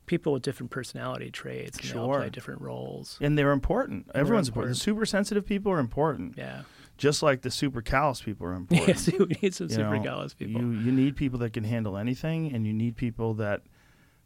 [0.05, 2.19] people with different personality traits and Sure.
[2.19, 3.17] play different roles.
[3.21, 4.09] And they're important.
[4.13, 4.71] Everyone's important.
[4.71, 4.77] important.
[4.77, 6.35] The super sensitive people are important.
[6.37, 6.61] Yeah.
[6.97, 8.87] Just like the super callous people are important.
[8.89, 8.95] Yeah.
[8.95, 10.61] So we need some You super know, callous people.
[10.61, 13.61] You, you need people that can handle anything and you need people that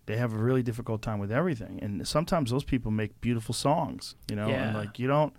[0.06, 1.80] they have a really difficult time with everything.
[1.82, 5.34] And sometimes those people make beautiful songs, you know, and like you don't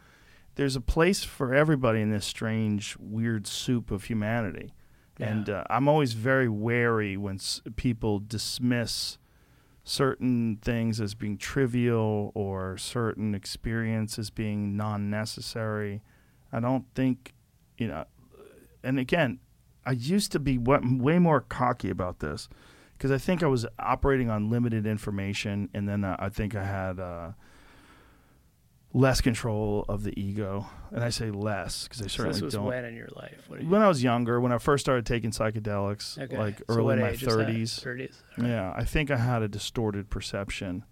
[0.56, 4.74] there's a place for everybody in this strange weird soup of humanity.
[5.18, 9.18] And uh, I'm always very wary when s- people dismiss
[9.84, 16.02] certain things as being trivial or certain experiences being non-necessary.
[16.52, 17.34] I don't think,
[17.78, 18.04] you know,
[18.82, 19.38] and again,
[19.84, 22.48] I used to be way more cocky about this
[22.96, 26.64] because I think I was operating on limited information, and then uh, I think I
[26.64, 27.30] had uh,
[28.92, 32.54] less control of the ego, and I say less because I certainly so this was
[32.54, 32.64] don't.
[32.66, 33.44] when in your life?
[33.48, 36.36] What you, when I was younger, when I first started taking psychedelics, okay.
[36.36, 37.20] like So early in my that?
[37.20, 38.14] thirties, 30s.
[38.38, 40.84] yeah, I think I had a distorted perception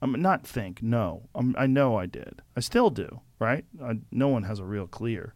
[0.00, 0.82] I'm not think.
[0.82, 2.42] No, I'm, I know I did.
[2.56, 3.20] I still do.
[3.40, 3.64] Right?
[3.82, 5.34] I, no one has a real clear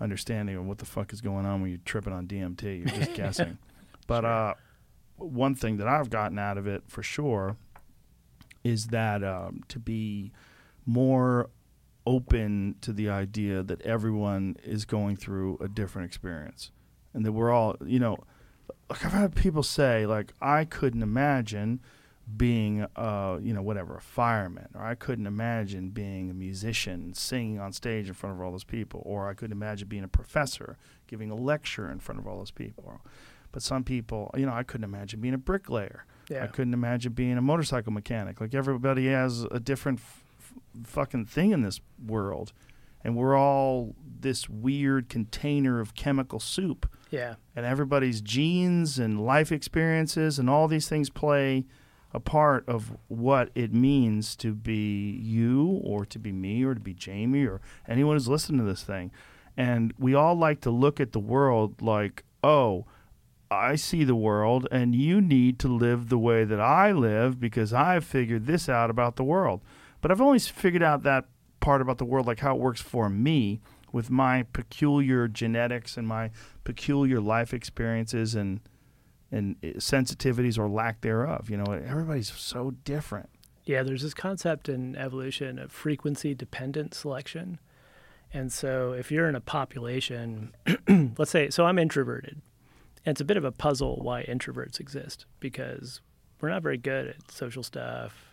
[0.00, 2.78] understanding of what the fuck is going on when you're tripping on DMT.
[2.78, 3.58] You're just guessing.
[4.06, 4.54] But uh,
[5.16, 7.56] one thing that I've gotten out of it for sure
[8.62, 10.32] is that um, to be
[10.86, 11.50] more
[12.06, 16.70] open to the idea that everyone is going through a different experience
[17.12, 18.16] and that we're all, you know,
[18.88, 21.80] like I've had people say, like, I couldn't imagine
[22.36, 27.58] being, uh, you know, whatever, a fireman, or I couldn't imagine being a musician, singing
[27.58, 30.76] on stage in front of all those people, or I couldn't imagine being a professor,
[31.06, 33.00] giving a lecture in front of all those people.
[33.52, 36.04] But some people, you know, I couldn't imagine being a bricklayer.
[36.28, 36.44] Yeah.
[36.44, 38.40] I couldn't imagine being a motorcycle mechanic.
[38.40, 40.24] Like everybody has a different f-
[40.84, 42.52] fucking thing in this world,
[43.02, 46.90] and we're all this weird container of chemical soup.
[47.10, 47.36] Yeah.
[47.54, 51.66] And everybody's genes and life experiences and all these things play
[52.12, 56.80] a part of what it means to be you or to be me or to
[56.80, 59.12] be Jamie or anyone who's listening to this thing.
[59.56, 62.86] And we all like to look at the world like, oh,
[63.50, 67.72] I see the world and you need to live the way that I live because
[67.72, 69.62] I've figured this out about the world.
[70.06, 71.24] But I've always figured out that
[71.58, 73.60] part about the world, like how it works for me
[73.90, 76.30] with my peculiar genetics and my
[76.62, 78.60] peculiar life experiences and
[79.32, 81.50] and eh, sensitivities or lack thereof.
[81.50, 83.30] You know, everybody's so different.
[83.64, 87.58] Yeah, there's this concept in evolution of frequency dependent selection.
[88.32, 90.54] And so if you're in a population,
[91.18, 92.40] let's say, so I'm introverted.
[93.04, 96.00] And it's a bit of a puzzle why introverts exist because
[96.40, 98.25] we're not very good at social stuff.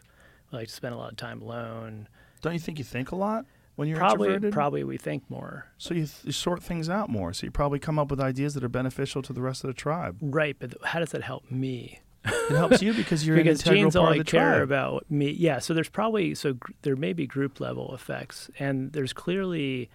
[0.53, 2.07] We like to spend a lot of time alone.
[2.41, 4.53] Don't you think you think a lot when you're probably, introverted?
[4.53, 5.65] probably we think more.
[5.80, 7.34] So you, th- you sort things out more.
[7.34, 9.73] So you probably come up with ideas that are beneficial to the rest of the
[9.73, 10.17] tribe.
[10.21, 12.01] Right, but how does that help me?
[12.25, 14.61] It helps you because you're because an integral genes part only of the care tribe.
[14.61, 15.31] about me.
[15.31, 19.89] Yeah, so there's probably so gr- there may be group level effects, and there's clearly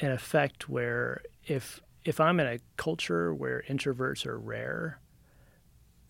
[0.00, 5.00] an effect where if if I'm in a culture where introverts are rare,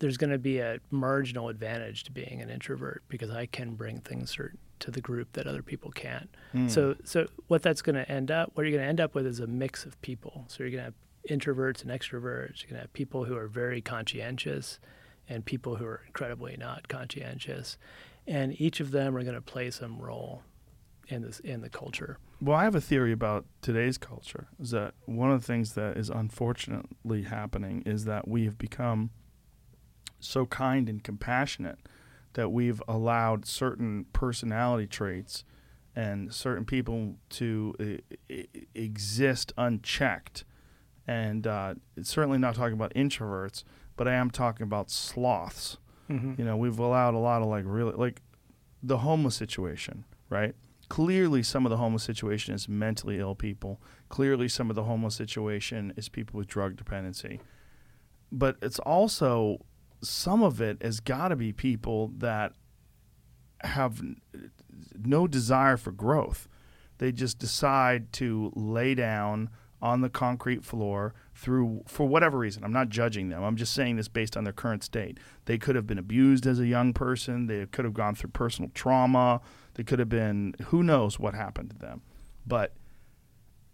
[0.00, 4.00] there's going to be a marginal advantage to being an introvert because I can bring
[4.00, 4.36] things
[4.80, 6.28] to the group that other people can't.
[6.52, 6.68] Hmm.
[6.68, 9.26] So so what that's going to end up, what you're going to end up with
[9.26, 10.46] is a mix of people.
[10.48, 10.94] So you're going to have
[11.28, 12.62] introverts and extroverts.
[12.62, 14.80] You're going to have people who are very conscientious
[15.28, 17.78] and people who are incredibly not conscientious,
[18.26, 20.42] and each of them are going to play some role
[21.08, 22.18] in this in the culture.
[22.40, 24.48] Well, I have a theory about today's culture.
[24.58, 29.10] Is that one of the things that is unfortunately happening is that we have become
[30.20, 31.78] so kind and compassionate
[32.34, 35.44] that we've allowed certain personality traits
[35.96, 37.74] and certain people to
[38.30, 38.34] uh,
[38.74, 40.44] exist unchecked.
[41.06, 43.64] And uh, it's certainly not talking about introverts,
[43.96, 45.78] but I am talking about sloths.
[46.38, 48.20] You know, we've allowed a lot of like really like
[48.82, 50.54] the homeless situation, right?
[50.88, 53.80] Clearly, some of the homeless situation is mentally ill people.
[54.08, 57.40] Clearly, some of the homeless situation is people with drug dependency.
[58.32, 59.58] But it's also
[60.02, 62.52] some of it has got to be people that
[63.62, 64.00] have
[64.98, 66.48] no desire for growth.
[66.98, 69.50] They just decide to lay down
[69.82, 72.64] on the concrete floor through for whatever reason.
[72.64, 73.42] I'm not judging them.
[73.42, 75.18] I'm just saying this based on their current state.
[75.46, 77.46] They could have been abused as a young person.
[77.46, 79.40] They could have gone through personal trauma.
[79.74, 82.02] They could have been who knows what happened to them.
[82.46, 82.74] But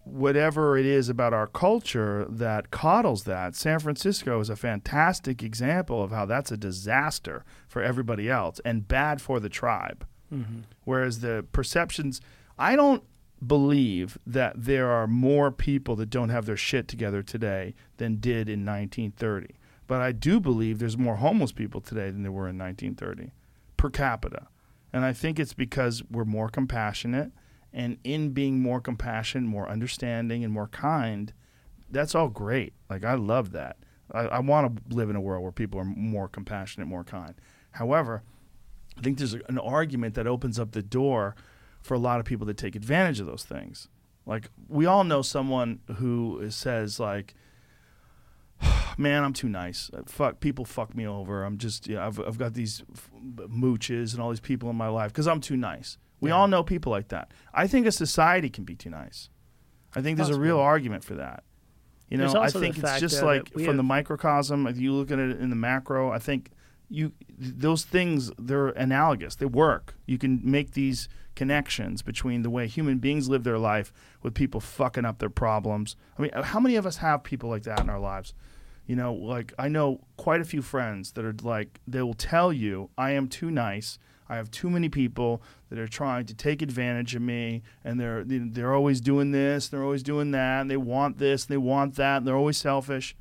[0.07, 6.01] whatever it is about our culture that coddles that, San Francisco is a fantastic example
[6.03, 10.07] of how that's a disaster for everybody else and bad for the tribe.
[10.33, 10.61] Mm-hmm.
[10.85, 12.20] Whereas the perceptions,
[12.57, 13.03] I don't
[13.45, 18.49] believe that there are more people that don't have their shit together today than did
[18.49, 19.57] in 1930.
[19.89, 23.33] But I do believe there's more homeless people today than there were in 1930
[23.77, 24.47] per capita.
[24.93, 27.33] And I think it's because we're more compassionate.
[27.73, 31.33] And in being more compassionate, more understanding, and more kind,
[31.91, 32.73] that's all great.
[32.89, 33.77] Like, I love that.
[34.13, 37.35] I, I want to live in a world where people are more compassionate, more kind.
[37.73, 38.23] However,
[38.97, 41.35] I think there's an argument that opens up the door
[41.83, 43.89] for a lot of people to take advantage of those things.
[44.25, 47.35] Like we all know someone who says like,
[48.99, 49.91] "Man, I'm too nice.
[49.93, 51.45] Uh, Fuck people, fuck me over.
[51.45, 53.11] I'm just, yeah, I've I've got these f-
[53.49, 56.63] mooches and all these people in my life because I'm too nice." We all know
[56.63, 57.33] people like that.
[57.53, 59.29] I think a society can be too nice.
[59.95, 61.45] I think there's a real argument for that.
[62.09, 64.67] You know, I think it's just like from we the microcosm.
[64.67, 66.51] If you look at it in the macro, I think
[66.89, 69.35] you those things they're analogous.
[69.35, 69.95] They work.
[70.07, 74.61] You can make these connections between the way human beings live their life with people
[74.61, 75.97] fucking up their problems.
[76.19, 78.35] I mean, how many of us have people like that in our lives?
[78.87, 82.53] You know, like I know quite a few friends that are like they will tell
[82.53, 83.99] you, "I am too nice.
[84.28, 88.24] I have too many people that are trying to take advantage of me, and they're
[88.24, 91.97] they're always doing this, they're always doing that, and they want this, and they want
[91.97, 93.16] that, and they're always selfish.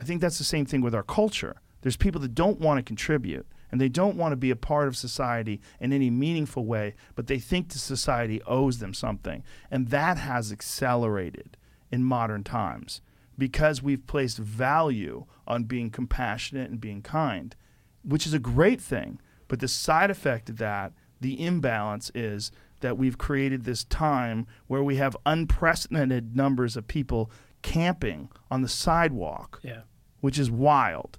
[0.00, 1.60] I think that's the same thing with our culture.
[1.82, 4.86] There's people that don't want to contribute and they don't want to be a part
[4.86, 9.42] of society in any meaningful way, but they think the society owes them something.
[9.70, 11.56] And that has accelerated
[11.90, 13.00] in modern times
[13.38, 17.56] because we've placed value on being compassionate and being kind,
[18.04, 19.18] which is a great thing.
[19.52, 22.50] But the side effect of that, the imbalance, is
[22.80, 27.30] that we've created this time where we have unprecedented numbers of people
[27.60, 29.82] camping on the sidewalk, Yeah.
[30.22, 31.18] which is wild.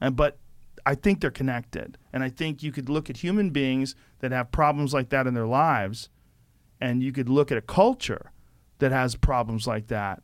[0.00, 0.38] And but
[0.86, 4.50] I think they're connected, and I think you could look at human beings that have
[4.50, 6.08] problems like that in their lives,
[6.80, 8.32] and you could look at a culture
[8.78, 10.22] that has problems like that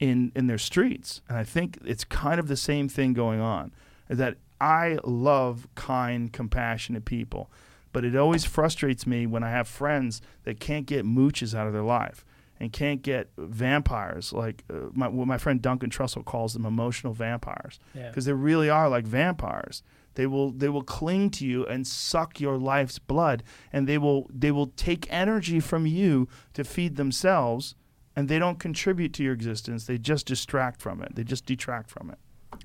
[0.00, 1.22] in in their streets.
[1.28, 3.72] And I think it's kind of the same thing going on.
[4.08, 7.50] That I love kind, compassionate people,
[7.92, 11.72] but it always frustrates me when I have friends that can't get mooches out of
[11.72, 12.24] their life
[12.60, 17.12] and can't get vampires like uh, my what my friend Duncan Trussell calls them emotional
[17.12, 18.08] vampires Yeah.
[18.08, 19.82] because they really are like vampires.
[20.14, 24.28] They will they will cling to you and suck your life's blood, and they will
[24.32, 27.74] they will take energy from you to feed themselves,
[28.14, 29.86] and they don't contribute to your existence.
[29.86, 31.14] They just distract from it.
[31.16, 32.18] They just detract from it.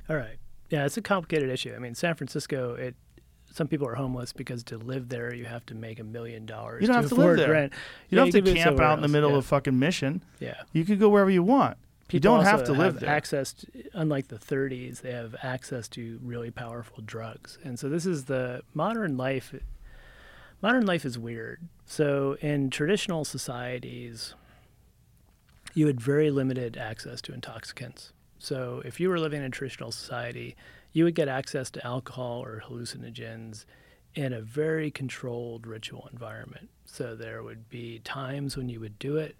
[0.09, 0.37] All right.
[0.69, 1.73] Yeah, it's a complicated issue.
[1.75, 2.95] I mean, San Francisco, it
[3.51, 6.81] some people are homeless because to live there you have to make a million dollars.
[6.81, 7.51] You don't have to live there.
[7.51, 7.73] Rent.
[8.09, 9.37] You Yeah, don't have could to camp out in the middle yeah.
[9.37, 10.21] of fucking Mission.
[10.39, 10.61] Yeah.
[10.73, 11.77] You could go wherever you want.
[12.11, 13.09] you don't have to live have there.
[13.09, 18.05] access to, unlike the 30s they have access to really powerful drugs and so this
[18.05, 19.53] is the modern life
[20.61, 24.35] modern life is weird so in traditional societies
[25.73, 29.91] you had very limited access to intoxicants so if you were living in a traditional
[29.91, 30.55] society
[30.93, 33.65] you would get access to alcohol or hallucinogens
[34.15, 36.69] in a very controlled ritual environment.
[36.85, 39.35] So there would be times when you would do it.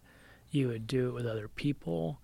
[0.51, 2.19] You would do it with other people.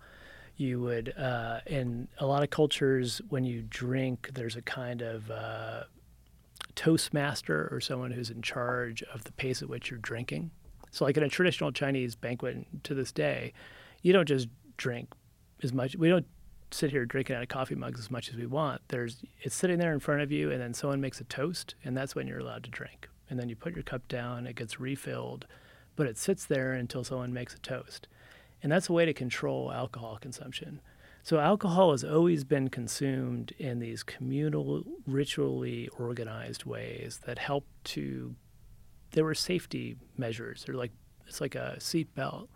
[0.56, 5.32] You would uh, in a lot of cultures when you drink there's a kind of
[5.32, 5.86] uh,
[6.76, 10.52] toastmaster or someone who's in charge of the pace at which you're drinking.
[10.92, 13.54] So like in a traditional chinese banquet to this day
[14.04, 14.48] you don't just
[14.78, 15.10] drink
[15.64, 16.28] as much we don't
[16.74, 19.80] sit here drinking out of coffee mugs as much as we want there's it's sitting
[19.80, 22.40] there in front of you and then someone makes a toast and that's when you're
[22.40, 25.46] allowed to drink and then you put your cup down it gets refilled
[25.96, 28.08] but it sits there until someone makes a toast
[28.64, 30.80] and that's a way to control alcohol consumption.
[31.22, 38.36] So alcohol has always been consumed in these communal, ritually organized ways that help to.
[39.12, 40.64] There were safety measures.
[40.66, 40.92] They're like
[41.28, 42.48] it's like a seatbelt,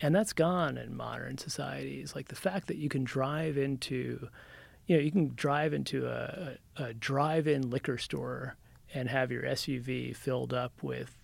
[0.00, 2.14] and that's gone in modern societies.
[2.14, 4.28] Like the fact that you can drive into,
[4.86, 8.56] you know, you can drive into a, a, drive-in liquor store
[8.94, 11.14] and have your SUV filled up with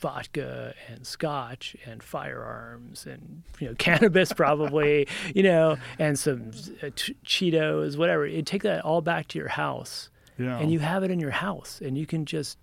[0.00, 6.50] vodka and scotch and firearms and you know cannabis probably you know and some
[6.82, 10.58] uh, ch- cheetos whatever you take that all back to your house Yeah.
[10.58, 12.58] and you have it in your house and you can just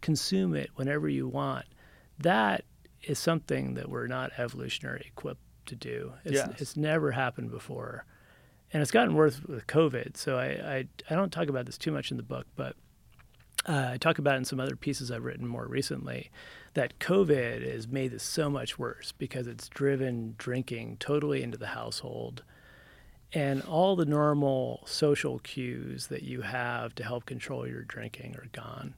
[0.00, 1.66] consume it whenever you want
[2.20, 2.64] that
[3.06, 6.50] is something that we're not evolutionary equipped to do it's, Yes.
[6.60, 8.04] it's never happened before
[8.72, 11.90] and it's gotten worse with covid so I, I i don't talk about this too
[11.92, 12.76] much in the book but
[13.68, 16.30] uh, I talk about in some other pieces I've written more recently
[16.74, 21.68] that COVID has made this so much worse because it's driven drinking totally into the
[21.68, 22.44] household.
[23.32, 28.46] And all the normal social cues that you have to help control your drinking are
[28.52, 28.94] gone.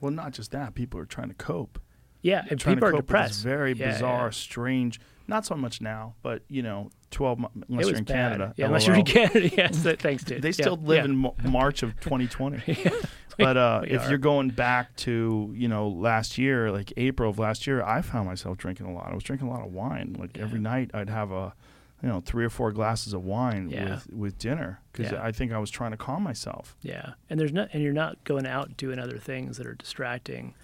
[0.00, 0.74] well, not just that.
[0.74, 1.78] People are trying to cope.
[2.22, 3.42] Yeah, and people are depressed.
[3.42, 4.30] very Yeah, bizarre, yeah.
[4.30, 5.00] strange.
[5.28, 8.14] Not so much now, but you know, twelve months, unless you're in bad.
[8.14, 8.54] Canada.
[8.56, 9.48] Yeah, unless you're in Canada.
[9.56, 10.40] Yes, thanks, dude.
[10.42, 12.90] They still live in March of 2020.
[13.38, 14.08] But uh, if are.
[14.08, 18.26] you're going back to you know last year, like April of last year, I found
[18.26, 19.12] myself drinking a lot.
[19.12, 20.16] I was drinking a lot of wine.
[20.18, 21.54] Like every night, I'd have a
[22.02, 23.90] you know three or four glasses of wine Yeah.
[23.90, 25.22] with with dinner because Yeah.
[25.22, 26.76] I think I was trying to calm myself.
[26.82, 30.54] Yeah, and there's not, and you're not going out doing other things that are distracting.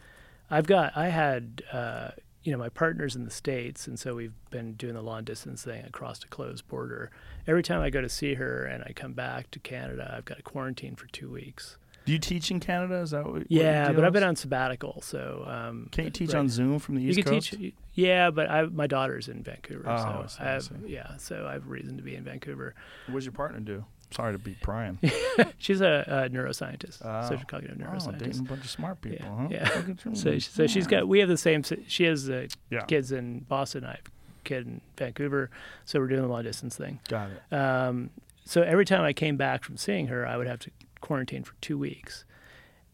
[0.51, 2.11] I've got, I had, uh,
[2.43, 5.65] you know, my partner's in the states, and so we've been doing the long distance
[5.65, 7.11] thing across a closed border.
[7.47, 10.37] Every time I go to see her and I come back to Canada, I've got
[10.37, 11.79] to quarantine for two weeks.
[12.05, 12.97] Do you teach in Canada?
[12.97, 13.51] Is that what?
[13.51, 16.97] Yeah, but I've been on sabbatical, so um, Can't you teach right- on Zoom from
[16.97, 17.53] the You East can Coast?
[17.55, 20.71] teach, yeah, but I, my daughter's in Vancouver, Oh, so I see, I I have,
[20.87, 22.75] yeah, so I have reason to be in Vancouver.
[23.07, 23.87] What does your partner do?
[24.11, 24.99] Sorry to be prying.
[25.59, 27.29] She's a, a neuroscientist, Oh.
[27.29, 28.19] social cognitive Oh, neuroscientist.
[28.19, 29.83] dating a bunch of smart people, Yeah, huh?
[30.07, 30.13] yeah.
[30.15, 31.09] So, so she's got.
[31.09, 31.63] We have the same.
[31.89, 32.83] She has uh, Yeah.
[32.83, 33.85] kids in Boston.
[33.85, 35.51] I have a kid in Vancouver.
[35.85, 37.01] So we're doing the long distance thing.
[37.09, 37.55] Got it.
[37.55, 38.11] Um,
[38.45, 40.71] so every time I came back from seeing her, I would have to
[41.01, 42.25] quarantine for two weeks,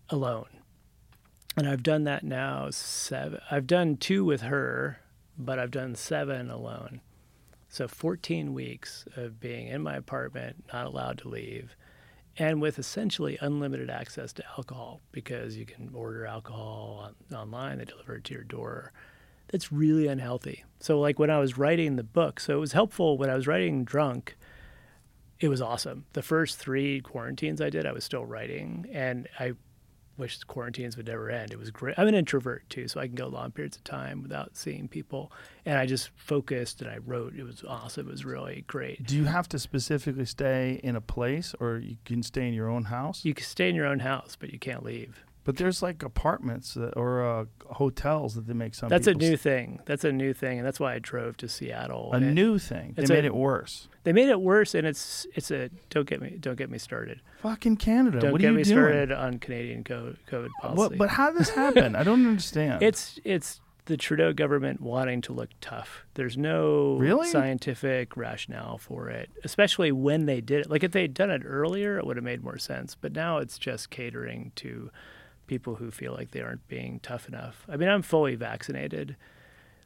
[0.09, 0.47] alone.
[1.57, 3.41] and I've done that now seven.
[3.51, 5.01] I've done two with her,
[5.37, 7.01] but I've done seven alone.
[7.73, 11.77] So 14 weeks of being in my apartment, not allowed to leave,
[12.37, 17.85] and with essentially unlimited access to alcohol because you can order alcohol on, online, they
[17.85, 18.93] deliver it to your door.
[19.53, 20.65] That's really unhealthy.
[20.81, 23.47] So, like when I was writing the book, so it was helpful when I was
[23.47, 24.37] writing Drunk.
[25.39, 26.07] It was awesome.
[26.13, 29.53] The first three quarantines I did, I was still writing, and I
[30.21, 31.51] wish quarantines would never end.
[31.53, 31.99] It was great.
[31.99, 35.33] I'm an introvert too, so I can go long periods of time without seeing people.
[35.67, 37.35] And I just focused and I wrote.
[37.37, 38.07] It was awesome.
[38.07, 39.05] It was really great.
[39.07, 42.69] Do you have to specifically stay in a place, or you can stay in your
[42.69, 43.25] own house?
[43.25, 45.25] You can stay in your own house, but you can't leave.
[45.43, 48.91] But there's like apartments that, or uh, hotels that they make some.
[48.91, 49.81] That's a new s- thing.
[49.87, 52.11] That's a new thing, and that's why I drove to Seattle.
[52.13, 52.93] a new thing.
[52.95, 53.89] They made a- it worse.
[54.03, 57.21] They made it worse, and it's it's a don't get me don't get me started.
[57.43, 58.21] Fucking Canada.
[58.21, 58.77] Don't what get are you me doing?
[58.77, 60.79] started on Canadian co- COVID policy.
[60.79, 61.95] What, but how did this happen?
[61.95, 62.83] I don't understand.
[62.83, 66.05] It's it's the Trudeau government wanting to look tough.
[66.15, 67.29] There's no Really?
[67.29, 70.71] scientific rationale for it, especially when they did it.
[70.71, 72.95] Like if they'd done it earlier, it would have made more sense.
[72.99, 74.91] But now it's just catering to
[75.47, 77.67] people who feel like they aren't being tough enough.
[77.69, 79.17] I mean, I'm fully vaccinated.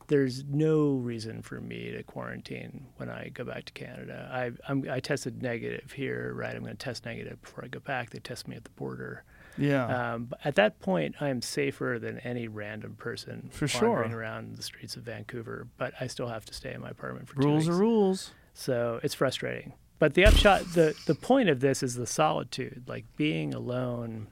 [0.09, 4.29] There's no reason for me to quarantine when I go back to Canada.
[4.33, 6.55] I I'm, I tested negative here, right?
[6.55, 8.11] I'm going to test negative before I go back.
[8.11, 9.25] They test me at the border.
[9.57, 10.15] yeah.
[10.15, 13.89] Um, but at that point, I am safer than any random person For sure.
[13.91, 15.69] wandering around the streets of Vancouver.
[15.79, 18.31] But I still have to stay in my apartment for two rules are rules.
[18.53, 19.73] So it's frustrating.
[19.99, 24.27] But the upshot, the the point of this is the solitude, like being alone,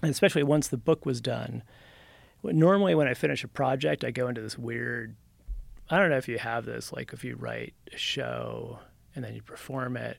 [0.00, 1.62] and especially once the book was done.
[2.42, 5.16] Normally, when I finish a project, I go into this weird.
[5.88, 8.80] I don't know if you have this, like if you write a show
[9.14, 10.18] and then you perform it,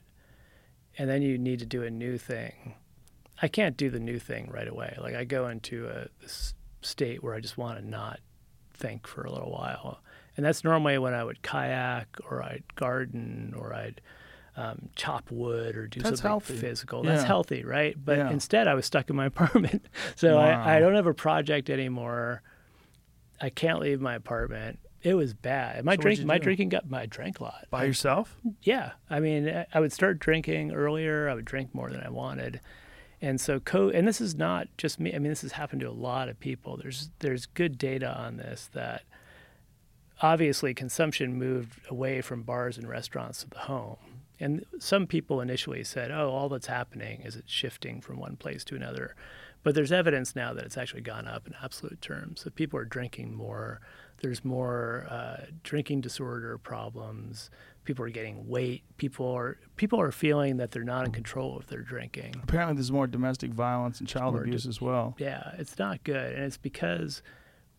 [0.96, 2.74] and then you need to do a new thing.
[3.42, 4.96] I can't do the new thing right away.
[5.00, 8.20] Like I go into a this state where I just want to not
[8.72, 10.00] think for a little while,
[10.36, 14.00] and that's normally when I would kayak or I'd garden or I'd
[14.56, 16.56] um, chop wood or do That's something healthy.
[16.56, 17.02] physical.
[17.02, 17.26] That's Yeah.
[17.26, 17.96] healthy, right?
[18.02, 18.30] But Yeah.
[18.30, 19.86] instead, I was stuck in my apartment,
[20.16, 20.42] so Wow.
[20.62, 22.42] I, I don't have a project anymore.
[23.40, 24.78] I can't leave my apartment.
[25.02, 25.84] It was bad.
[25.84, 26.44] My So drink, my do?
[26.44, 27.66] drinking got, I drank a lot.
[27.68, 28.36] By yourself?
[28.62, 31.28] Yeah, I mean, I- I would start drinking earlier.
[31.28, 32.60] I would drink more than I wanted,
[33.20, 33.90] and so co.
[33.90, 35.12] And this is not just me.
[35.14, 36.76] I mean, this has happened to a lot of people.
[36.78, 39.02] There's there's good data on this that
[40.22, 43.96] obviously consumption moved away from bars and restaurants to the home.
[44.44, 48.62] And some people initially said, "Oh, all that's happening is it's shifting from one place
[48.64, 49.14] to another."
[49.62, 52.42] But there's evidence now that it's actually gone up in absolute terms.
[52.42, 53.80] So people are drinking more.
[54.20, 57.48] There's more uh, drinking disorder problems.
[57.84, 58.82] People are getting weight.
[58.98, 62.34] People are people are feeling that they're not in control of their drinking.
[62.42, 65.14] Apparently, there's more domestic violence and child abuse di- as well.
[65.18, 67.22] Yeah, it's not good, and it's because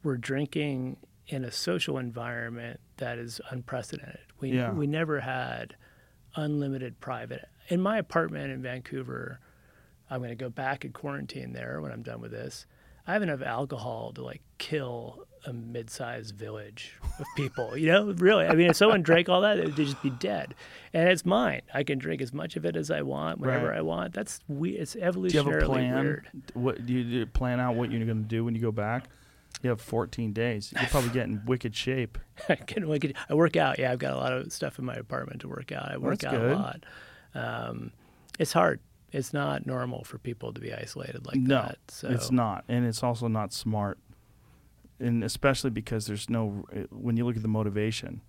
[0.03, 0.97] we're drinking
[1.27, 4.19] in a social environment that is unprecedented.
[4.39, 4.71] We Yeah.
[4.73, 5.75] we never had
[6.35, 7.47] unlimited private.
[7.69, 9.39] In my apartment in Vancouver,
[10.09, 12.65] I'm going to go back and quarantine there when I'm done with this.
[13.07, 17.77] I have enough alcohol to like kill a mid-sized village of people.
[17.77, 18.45] You know, really.
[18.47, 20.55] I mean, if someone drank all that, they'd just be dead.
[20.91, 21.61] And it's mine.
[21.71, 23.77] I can drink as much of it as I want, whenever Right.
[23.77, 24.13] I want.
[24.13, 24.71] That's we.
[24.71, 26.03] It's evolutionarily Do you have a plan?
[26.03, 26.27] weird.
[26.55, 28.71] What do you, do you plan out what you're going to do when you go
[28.71, 29.07] back?
[29.61, 30.73] You have 14 days.
[30.75, 32.17] You're probably getting wicked shape.
[32.49, 33.79] I can look at, I work out.
[33.79, 35.91] Yeah, I've got a lot of stuff in my apartment to work out.
[35.91, 36.51] I work That's out good.
[36.51, 36.85] a lot.
[37.33, 37.91] Um,
[38.39, 38.79] it's hard.
[39.11, 41.77] It's not normal for people to be isolated like no, that.
[41.87, 43.97] So it's not, and it's also not smart,
[44.99, 46.65] and especially because there's no.
[46.89, 48.21] When you look at the motivation,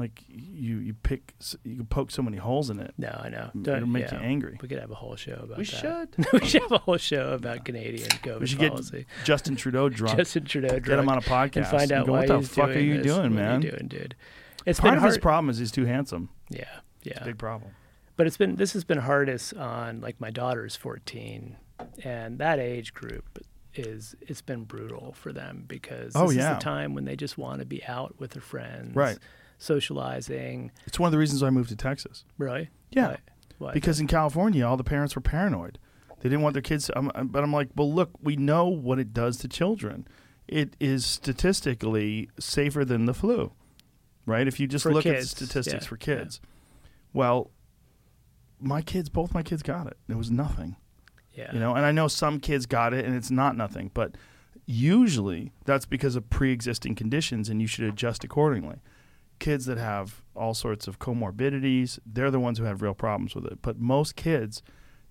[0.00, 2.92] like you you pick you can poke so many holes in it.
[2.98, 3.50] No, I know.
[3.50, 4.58] It'll Don't- make you angry.
[4.60, 6.08] We could have a whole show about We that.
[6.16, 6.32] should.
[6.32, 8.96] we should have a whole show about Canadian COVID We should policy.
[8.98, 10.16] get Justin Trudeau drunk.
[10.18, 10.84] Justin Trudeau drunk.
[10.86, 12.78] get him on a podcast and find out go, why what the he's fuck are
[12.80, 13.06] you this.
[13.06, 13.62] doing, What are man?
[13.62, 14.16] you doing, dude?
[14.66, 15.10] It's Part been of hard.
[15.12, 16.28] his problem is he's too handsome.
[16.50, 16.64] Yeah,
[17.02, 17.12] yeah.
[17.12, 17.70] It's a big problem.
[18.16, 21.56] but it's been this has been hardest on like my daughter's 14
[22.04, 23.38] and that age group
[23.74, 26.52] is it's been brutal for them because Oh, this yeah.
[26.52, 29.16] is the time when they just want to be out with their friends Right.
[29.60, 32.24] Socializing It's one of the reasons I moved to Texas.
[32.38, 33.08] really Yeah.
[33.08, 33.16] Why?
[33.58, 33.72] Why?
[33.72, 35.78] Because in California, all the parents were paranoid.
[36.20, 36.86] They didn't want their kids.
[36.86, 40.06] To, I'm- I'm- but I'm like, well, look, we know what it does to children.
[40.48, 43.52] It is statistically safer than the flu,
[44.26, 44.48] right?
[44.48, 46.40] If you just For look at the statistics yeah, for kids.
[47.12, 47.50] Well,
[48.58, 49.96] my kids, both my kids got it.
[50.08, 50.76] It was nothing,
[51.34, 51.74] yeah you know.
[51.74, 53.90] And I know some kids got it, and it's not nothing.
[53.94, 54.16] But
[54.66, 58.76] usually, that's because of pre-existing conditions, and you should adjust accordingly.
[59.40, 63.44] Kids that have all sorts of comorbidities, they're the ones who have real problems with
[63.46, 63.58] it.
[63.62, 64.62] But most kids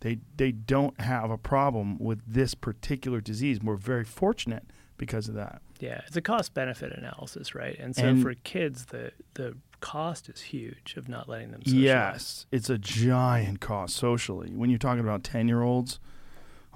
[0.01, 3.59] They they don't have a problem with this particular disease.
[3.61, 4.63] We're very fortunate
[4.97, 5.61] because of that.
[5.81, 7.77] Yeah, it's a cost benefit analysis, right?
[7.77, 11.61] And so And- for kids, the the cost is huge of not letting them.
[11.65, 11.83] Socialize.
[11.83, 14.51] Yes, it's a giant cost socially.
[14.55, 15.99] When you're talking about ten year olds,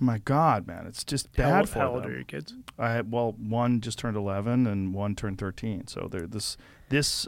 [0.01, 1.95] oh my god, man, it's just bad old- for how them.
[1.95, 2.55] old are your kids?
[2.77, 5.88] I well, one just turned eleven and one turned thirteen.
[5.88, 6.57] So they're this
[6.89, 7.25] this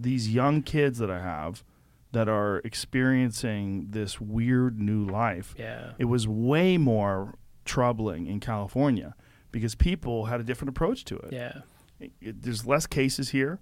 [0.00, 1.64] these young kids that I have
[2.12, 5.54] that are experiencing this weird new life.
[5.58, 5.92] Yeah.
[5.98, 7.34] It was way more
[7.64, 9.14] troubling in California
[9.52, 11.32] because people had a different approach to it.
[11.32, 11.60] Yeah.
[12.00, 13.58] It- there's less cases here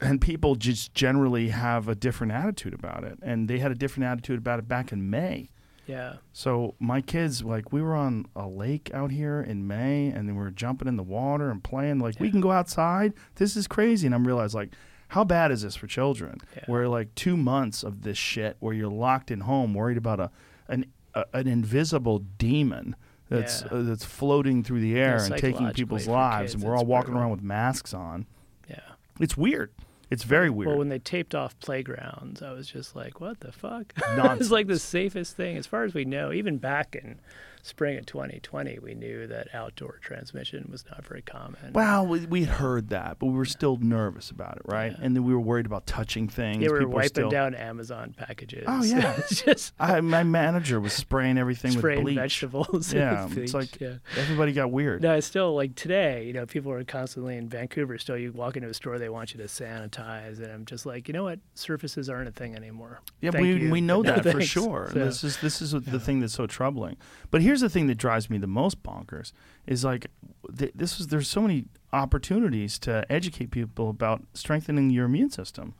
[0.00, 4.04] and people just generally have a different attitude about it and they had a different
[4.06, 5.50] attitude about it back in May.
[5.86, 6.16] Yeah.
[6.32, 10.36] So my kids, like, we were on a lake out here in May, and then
[10.36, 11.98] we were jumping in the water and playing.
[11.98, 13.12] Like, we can go outside.
[13.36, 14.06] This is crazy.
[14.06, 14.70] And I'm realized, like,
[15.10, 16.38] how bad is this for children?
[16.56, 16.64] Yeah.
[16.66, 20.30] Where like two months of this shit, where you're locked in home, worried about a
[20.68, 22.96] an a, an invisible demon
[23.28, 23.78] that's Yeah.
[23.78, 27.12] uh, that's floating through the air and taking people's lives, kids, and we're all walking
[27.12, 27.22] brutal.
[27.22, 28.26] around with masks on.
[28.68, 28.80] Yeah.
[29.18, 29.70] It's weird.
[30.10, 30.68] It's very weird.
[30.68, 33.92] Well, when they taped off playgrounds, I was just like, "What the fuck?"
[34.40, 36.32] It's like the safest thing, as far as we know.
[36.32, 37.20] Even back in
[37.62, 41.72] spring of 2020, we knew that outdoor transmission was not very common.
[41.72, 44.92] Well, we, we heard that, but we were still nervous about it, right?
[44.92, 44.98] Yeah.
[45.04, 46.60] And then we were worried about touching things.
[46.60, 48.64] they were People wiping still, down Amazon packages.
[48.66, 49.14] Oh, yeah.
[49.18, 52.18] it's just I, my manager was spraying everything spraying with bleach.
[52.18, 52.90] vegetables.
[53.00, 53.94] Yeah, with it's like yeah.
[54.16, 55.02] everybody got weird.
[55.02, 57.96] No, it's still like today, you know, people are constantly in Vancouver.
[57.98, 61.08] Still, you walk into a store, they want you to sanitize, and I'm just like,
[61.08, 61.38] you know what?
[61.54, 63.00] Surfaces aren't a thing anymore.
[63.20, 64.88] Yeah, Thank we you, we know but no that for sure.
[64.92, 66.96] So, This is this is the thing that's so troubling.
[67.30, 69.32] But here's the thing that drives me the most bonkers
[69.66, 70.06] is like
[70.56, 75.74] th- this is there's so many opportunities to educate people about strengthening your immune system.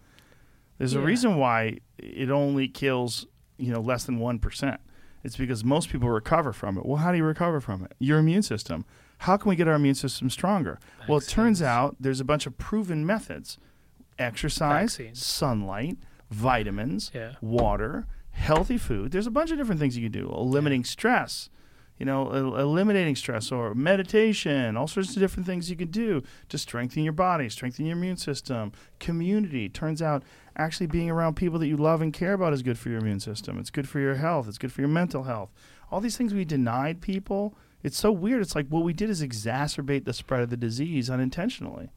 [0.79, 3.27] There's a reason why it only kills
[3.57, 4.81] you know less than one percent.
[5.23, 6.85] It's because most people recover from it.
[6.87, 7.93] Well, how do you recover from it?
[8.01, 8.85] Your immune system.
[9.19, 10.81] How can we get our immune system stronger?
[11.07, 13.59] Well, it turns out there's a bunch of proven methods:
[14.19, 15.25] exercise, Vaccines.
[15.25, 15.99] sunlight,
[16.31, 17.35] vitamins, Yeah.
[17.41, 19.13] water, healthy food.
[19.13, 20.27] There's a bunch of different things you can do.
[20.29, 21.51] Limiting stress,
[22.01, 26.23] you know, el- eliminating stress or meditation, all sorts of different things you can do
[26.49, 28.73] to strengthen your body, strengthen your immune system.
[28.99, 30.25] Community turns out
[30.57, 33.21] actually being around people that you love and care about is good for your immune
[33.21, 33.59] system.
[33.59, 34.49] It's good for your health.
[34.49, 35.51] It's good for your mental health.
[35.93, 37.55] All these things we denied people.
[37.83, 38.41] It's so weird.
[38.41, 41.91] It's like what we did is exacerbate the spread of the disease unintentionally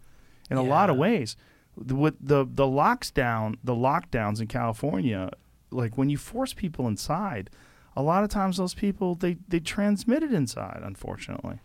[0.52, 1.38] in a lot of ways.
[1.78, 5.32] The, with the the locks down, the lockdowns in California,
[5.72, 7.50] like when you force people inside,
[7.96, 10.82] a lot of times those people they they transmit it inside.
[10.84, 11.60] Unfortunately,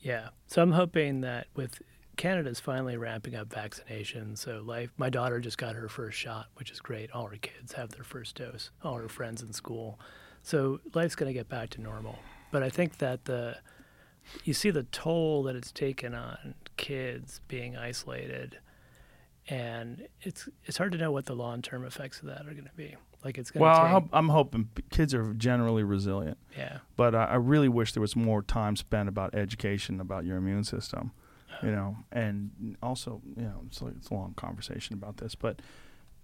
[0.00, 0.28] Yeah.
[0.46, 1.80] So I'm hoping that with
[2.16, 4.90] Canada's finally ramping up vaccinations, so life.
[4.96, 7.10] My daughter just got her first shot, which is great.
[7.10, 8.70] All her kids have their first dose.
[8.82, 9.98] All her friends in school.
[10.42, 12.18] So life's going to get back to normal.
[12.52, 13.58] But I think that the
[14.44, 18.58] you see the toll that it's taken on kids being isolated,
[19.48, 22.64] and it's it's hard to know what the long term effects of that are going
[22.64, 22.96] to be.
[23.24, 27.14] Like it's going to well, take, hope, I'm hoping kids are generally resilient, yeah, but
[27.14, 31.12] I, I really wish there was more time spent about education about your immune system.
[31.62, 35.62] You know, and also, you know, it's, like, it's a long conversation about this, but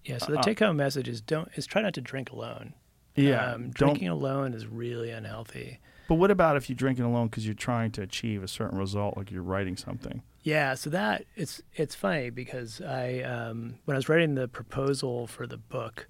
[0.05, 0.19] yeah.
[0.19, 2.75] So the Uh, take home message is don't is try not to drink alone.
[3.17, 5.79] yeah, um, drinking alone is really unhealthy.
[6.07, 9.17] But what about if you're drinking alone because you're trying to achieve a certain result,
[9.17, 10.23] like you're writing something?
[10.43, 15.27] Yeah, so that it's it's funny because I um, when I was writing the proposal
[15.27, 16.09] for the book,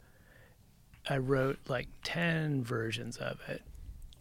[1.08, 3.62] I wrote like ten versions of it,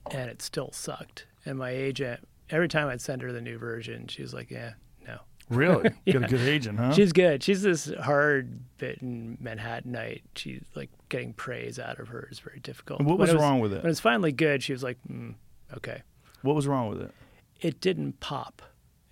[0.09, 1.25] and it still sucked.
[1.45, 4.73] And my agent, every time I'd send her the new version, she was like, "Yeah,
[5.07, 5.89] no." Really?
[6.11, 6.93] Got a good agent, huh?
[6.93, 7.43] She's good.
[7.43, 10.21] She's this hard-bitten Manhattanite.
[10.35, 12.99] She's like getting praise out of her is very difficult.
[12.99, 13.83] And what When was wrong with it?
[13.83, 15.35] When it's finally good, she was like, mm,
[15.75, 16.01] "Okay."
[16.41, 17.11] what was wrong with it?
[17.59, 18.63] it didn't pop.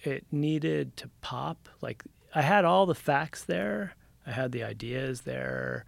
[0.01, 1.69] It needed to pop.
[1.81, 5.85] Like I had all the facts there, I had the ideas there.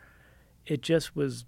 [0.65, 1.45] It just was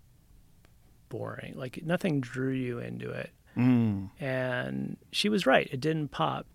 [1.17, 1.53] boring.
[1.55, 3.29] Like nothing drew you into it.
[3.55, 4.09] Mm.
[4.19, 5.67] And she was right.
[5.71, 6.47] It didn't pop.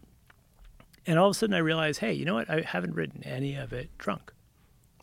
[1.06, 2.50] And all of a sudden I realized, hey, you know what?
[2.50, 4.32] I haven't written any of it drunk.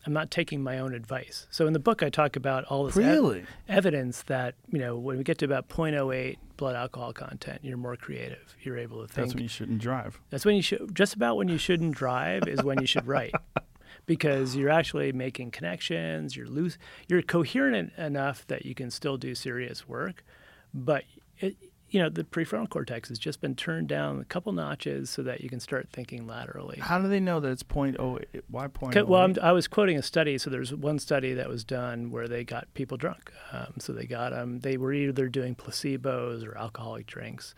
[0.06, 1.46] I'm not taking my own advice.
[1.50, 3.44] So in the book I talk about all this ev- Really?
[3.68, 7.96] evidence that, you know, when we get to about 0.08 blood alcohol content, you're more
[7.96, 8.54] creative.
[8.62, 10.20] You're able to think That's when you shouldn't drive.
[10.30, 10.94] that's when you should.
[10.94, 13.34] Just about when you shouldn't drive is when you should write,
[14.06, 16.36] because you're actually making connections.
[16.36, 16.78] You're loose.
[17.08, 20.24] You're coherent enough that you can still do serious work,
[20.72, 21.04] but
[21.38, 21.56] it,
[21.88, 25.40] you know, the prefrontal cortex has just been turned down a couple notches so that
[25.40, 26.78] you can start thinking laterally.
[26.80, 28.18] How do they know that it's point oh?
[28.50, 29.08] Why point?
[29.08, 30.36] Well, I'm, I was quoting a study.
[30.38, 33.32] So there's one study that was done where they got people drunk.
[33.52, 34.60] Um, so they got them.
[34.60, 37.54] They were either doing placebos or alcoholic drinks,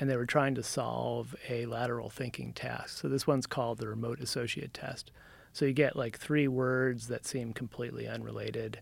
[0.00, 2.98] and they were trying to solve a lateral thinking task.
[2.98, 5.12] So this one's called the remote associate test.
[5.52, 8.80] So you get like three words that seem completely unrelated,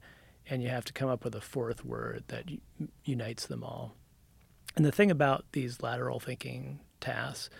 [0.49, 2.45] and you have to come up with a fourth word that
[3.05, 3.95] unites them all.
[4.77, 7.51] And the thing about these lateral thinking tasks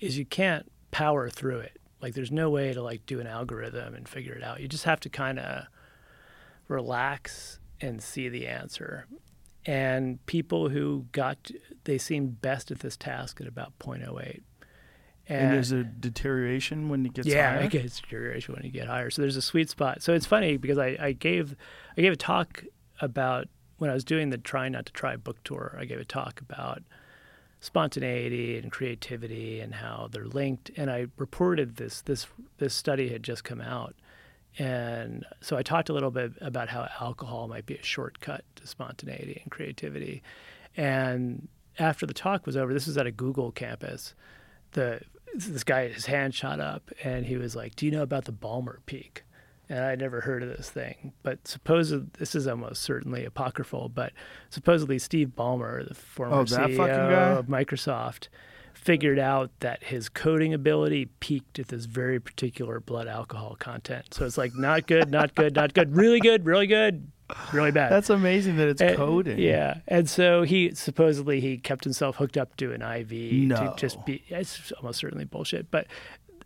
[0.00, 1.78] is you can't power through it.
[2.00, 4.60] Like there's no way to like do an algorithm and figure it out.
[4.60, 5.66] You just have to kind of
[6.68, 9.06] relax and see the answer.
[9.64, 11.50] And people who got
[11.84, 14.40] they seemed best at this task at about 0.08.
[15.28, 17.64] and there's a deterioration when it gets yeah, higher.
[17.64, 19.10] it gets deterioration when you get higher.
[19.10, 20.02] So there's a sweet spot.
[20.02, 21.54] So it's funny because I, I gave
[21.96, 22.64] I gave a talk
[23.00, 25.76] about when I was doing the Try Not to Try book tour.
[25.78, 26.82] I gave a talk about
[27.60, 30.70] spontaneity and creativity and how they're linked.
[30.76, 32.26] And I reported this this
[32.58, 33.94] this study had just come out,
[34.58, 38.66] and so I talked a little bit about how alcohol might be a shortcut to
[38.66, 40.22] spontaneity and creativity.
[40.76, 44.14] And after the talk was over, this was at a Google campus.
[44.72, 45.00] The
[45.34, 48.32] this guy, his hand shot up, and he was like, "Do you know about the
[48.32, 49.24] Ballmer Peak?"
[49.68, 53.88] And I'd never heard of this thing, but supposedly this is almost certainly apocryphal.
[53.88, 54.12] But
[54.50, 58.28] supposedly Steve Ballmer, the former Oh, CEO of Microsoft,
[58.74, 64.12] figured out that his coding ability peaked at this very particular blood alcohol content.
[64.12, 67.10] So it's like not good, not good, not good, really good, really good,
[67.52, 67.90] really bad.
[67.92, 69.38] That's amazing that it's And- coding.
[69.38, 73.12] Yeah, and so he supposedly he kept himself hooked up to an IV
[73.48, 73.56] No.
[73.56, 74.22] to just be.
[74.28, 75.86] It's almost certainly bullshit, but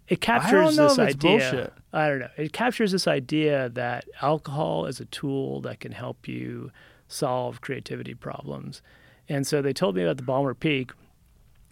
[0.09, 1.73] it captures this idea.
[1.93, 2.29] I don't know.
[2.37, 6.71] It captures this idea that alcohol is a tool that can help you
[7.09, 8.83] solve creativity problems.
[9.29, 10.93] And so they told me about the Ballmer Peak,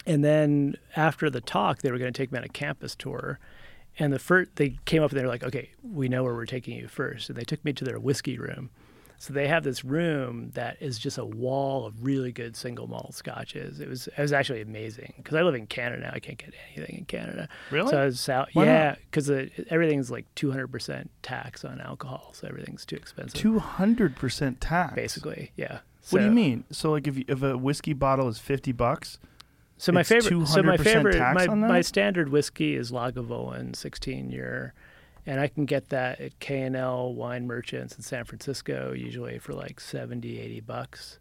[0.07, 3.39] and then after the talk, they were going to take me on a campus tour.
[3.99, 6.47] And the first, they came up and they were like, "Okay, we know where we're
[6.47, 7.29] taking you first.
[7.29, 8.71] And they took me to their whiskey room.
[9.25, 13.15] So they have this room that is just a wall of really good single malt
[13.15, 13.81] scotches.
[13.81, 16.11] It was it was actually amazing because I live in Canada now.
[16.13, 17.49] I can't get anything in Canada.
[17.71, 17.89] Really?
[17.91, 18.51] So I was out.
[18.53, 19.31] Why yeah, because
[19.71, 23.41] everything's like 200% tax on alcohol, so everything's too expensive.
[23.41, 24.95] Two hundred percent tax.
[24.95, 25.79] basically, yeah.
[26.11, 26.65] What do you mean?
[26.71, 29.19] So like if you, if a whiskey bottle is fifty bucks,
[29.79, 31.69] So my It's favorite, so my favorite, tax my, on that?
[31.69, 34.75] my standard whiskey is Lagavulin 16 year,
[35.27, 39.39] and I can get that at K and L wine merchants in San Francisco usually
[39.39, 41.19] for like 70, 80 bucks,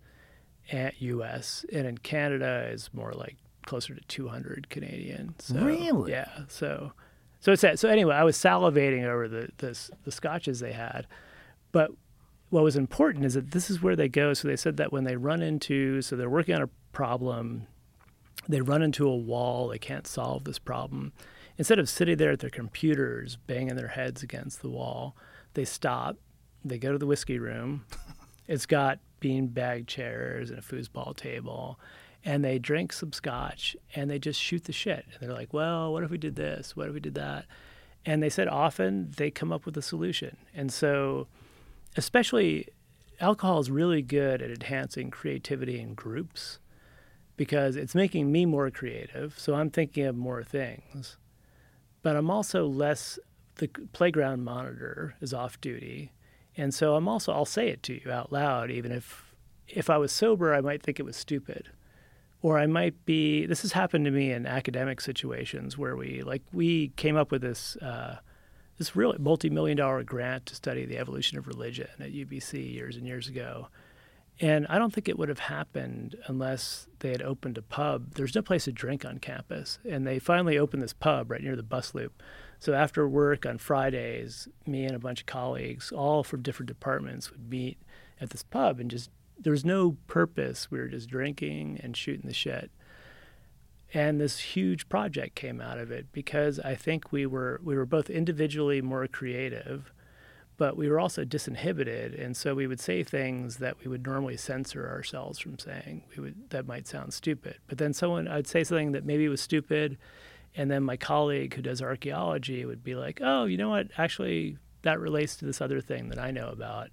[0.71, 3.35] at US, and in Canada is more like
[3.65, 5.35] closer to 200 Canadian.
[5.39, 6.11] So, Really?
[6.11, 6.30] Yeah.
[6.47, 6.93] So,
[7.39, 7.80] so it's that.
[7.80, 11.07] So anyway, I was salivating over the the, the scotches they had,
[11.71, 11.91] but
[12.49, 14.34] what was important is that this is where they go.
[14.34, 17.67] So they said that when they run into, so they're working on a problem,
[18.47, 21.13] they run into a wall, they can't solve this problem.
[21.57, 25.15] Instead of sitting there at their computers banging their heads against the wall,
[25.53, 26.17] they stop,
[26.65, 27.85] they go to the whiskey room.
[28.45, 31.80] It's got beanbag chairs and a foosball table,
[32.25, 35.05] and they drink some scotch and they just shoot the shit.
[35.13, 36.75] And they're like, well, what if we did this?
[36.75, 37.45] What if we did that?
[38.05, 40.38] And they said often they come up with a solution.
[40.53, 41.27] And so,
[41.95, 42.67] especially
[43.19, 46.59] alcohol is really good at enhancing creativity in groups
[47.38, 49.39] because it's making me more creative.
[49.39, 51.17] So I'm thinking of more things.
[52.03, 53.17] But I'm also less,
[53.55, 56.11] the playground monitor is off duty.
[56.55, 59.34] And so I'm also, I'll say it to you out loud, even if,
[59.67, 61.69] if I was sober, I might think it was stupid.
[62.41, 66.43] Or I might be, this has happened to me in academic situations where we, like,
[66.51, 68.17] we came up with this, uh,
[68.77, 73.07] this really multi-million dollar grant to study the evolution of religion at UBC years and
[73.07, 73.69] years ago.
[74.39, 78.15] And I don't think it would have happened unless they had opened a pub.
[78.15, 79.80] There's no place to drink on campus.
[79.88, 82.22] And they finally opened this pub right near the bus loop.
[82.60, 87.30] So after work on Fridays, me and a bunch of colleagues, all from different departments,
[87.30, 87.77] would meet
[88.19, 90.72] at this pub and just, there was no purpose.
[90.72, 92.72] We were just drinking and shooting the shit.
[93.93, 97.85] And this huge project came out of it because I think we were we were
[97.85, 99.93] both individually more creative,
[100.64, 104.38] but we were also disinhibited, and so we would say things that we would normally
[104.38, 106.03] censor ourselves from saying.
[106.15, 109.41] We would that might sound stupid, but then someone I'd say something that maybe was
[109.41, 109.98] stupid,
[110.56, 113.88] and then my colleague who does archaeology would be like, "Oh, you know what?
[113.98, 116.91] Actually, that relates to this other thing that I know about."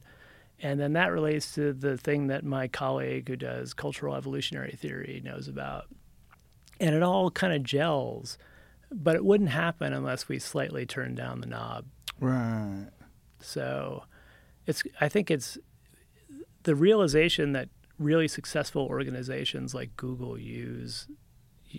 [0.59, 5.22] And then that relates to the thing that my colleague who does cultural evolutionary theory
[5.24, 5.84] knows about.
[6.80, 8.36] And it all kind of gels,
[8.90, 11.84] but it wouldn't happen unless we slightly turned down the knob.
[12.18, 12.88] right?
[13.40, 14.04] So
[14.66, 15.58] it's I think it's
[16.62, 17.68] the realization that
[17.98, 21.06] really successful organizations like Google use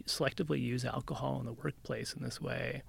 [0.06, 2.84] selectively use alcohol in the workplace in this way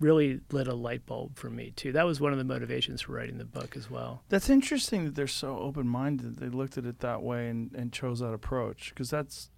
[0.00, 1.92] really lit a light bulb for me too.
[1.92, 4.22] That was one of the motivations for writing the book as well.
[4.28, 6.38] That's interesting that they're so open minded.
[6.38, 9.50] They looked at it that way and, and chose that approach because that's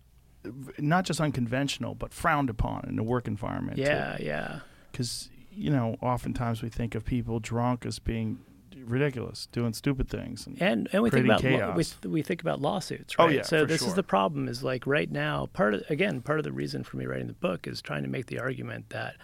[0.78, 3.78] not just unconventional, but frowned upon in a work environment.
[3.78, 4.60] Yeah, yeah.
[4.90, 5.28] Because,
[5.60, 8.38] you know, oftentimes we think of people drunk as being
[8.84, 10.46] ridiculous, doing stupid things.
[10.46, 13.36] And, And and we think about law- we, th- we think about lawsuits, Oh, right?
[13.36, 16.44] yeah, so this is the problem is like right now part of again part of
[16.44, 19.16] the reason for me writing the book is trying to make the argument that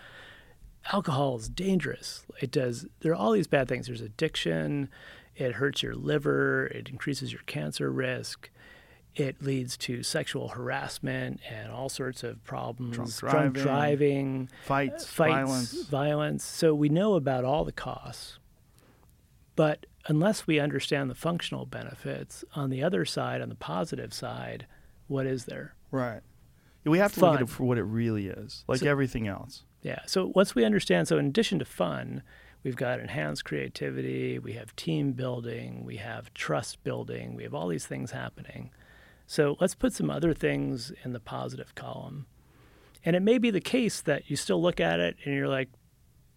[0.93, 2.25] alcohol is dangerous.
[2.41, 3.87] It does there are all these bad things.
[3.87, 4.89] There's addiction,
[5.35, 8.51] it hurts your liver, it increases your cancer risk.
[9.17, 13.19] It leads to sexual harassment and all sorts of problems.
[13.19, 15.73] driving, driving uh, fights, fights, violence.
[15.87, 16.45] violence.
[16.45, 18.39] So we know about all the costs,
[19.57, 24.67] but unless we understand the functional benefits, on the other side, on the positive side,
[25.09, 25.75] what is there?
[25.91, 26.21] Right.
[26.85, 29.65] We have to look at it for what it really is, like So- everything else.
[29.81, 30.01] Yeah.
[30.07, 32.23] So once we understand, so in addition to fun,
[32.65, 37.69] we've got enhanced creativity, we have team building, we have trust building, we have all
[37.69, 38.71] these things happening.
[39.27, 42.27] So let's put some other things in the positive column.
[43.05, 45.69] And it may be the case that you still look at it and you're like,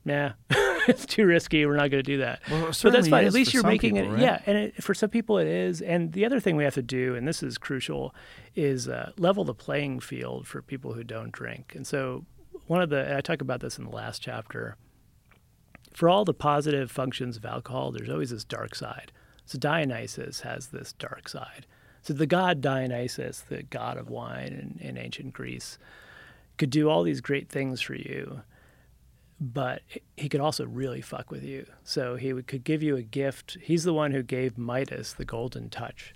[0.05, 0.31] nah,
[0.87, 1.65] it's too risky.
[1.65, 2.41] We're not going to do that.
[2.49, 3.25] Well, but that's fine.
[3.25, 4.13] At least you're making people, it.
[4.13, 4.21] right?
[4.21, 4.41] Yeah.
[4.45, 5.81] And it, for some people it is.
[5.81, 8.13] And the other thing we have to do, and this is crucial,
[8.55, 11.73] is uh, level the playing field for people who don't drink.
[11.75, 12.25] And so
[12.67, 14.75] one of the, and I talk about this in the last chapter,
[15.93, 19.11] for all the positive functions of alcohol, there's always this dark side.
[19.45, 21.65] So Dionysus has this dark side.
[22.01, 25.77] So the god Dionysus, the god of wine in, in ancient Greece,
[26.57, 28.41] could do all these great things for you,
[29.39, 29.81] but
[30.17, 31.65] he could also really fuck with you.
[31.83, 33.57] So he would, could give you a gift.
[33.61, 36.13] He's the one who gave Midas the golden touch.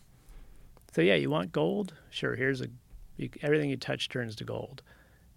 [0.94, 1.94] So yeah, you want gold?
[2.10, 2.36] Sure.
[2.36, 2.68] Here's a
[3.18, 4.82] you, everything you touch turns to gold.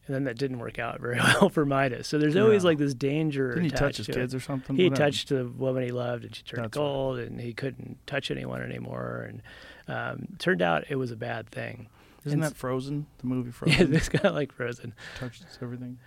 [0.06, 2.06] And then that didn't work out very well for Midas.
[2.06, 2.70] So there's always No.
[2.70, 3.48] like this danger.
[3.51, 4.14] Didn't he touch his to it.
[4.16, 4.77] kids or something?
[4.77, 5.12] He What happened?
[5.14, 6.82] touched the woman he loved, and she turned That's right.
[6.82, 9.27] gold, and he couldn't touch anyone anymore.
[9.28, 9.43] And
[9.89, 11.89] um, turned out it was a bad thing.
[12.25, 13.07] Isn't and that Frozen?
[13.19, 13.91] The movie Frozen.
[13.93, 14.95] Yeah, it's kind of like Frozen.
[15.19, 15.99] touches everything.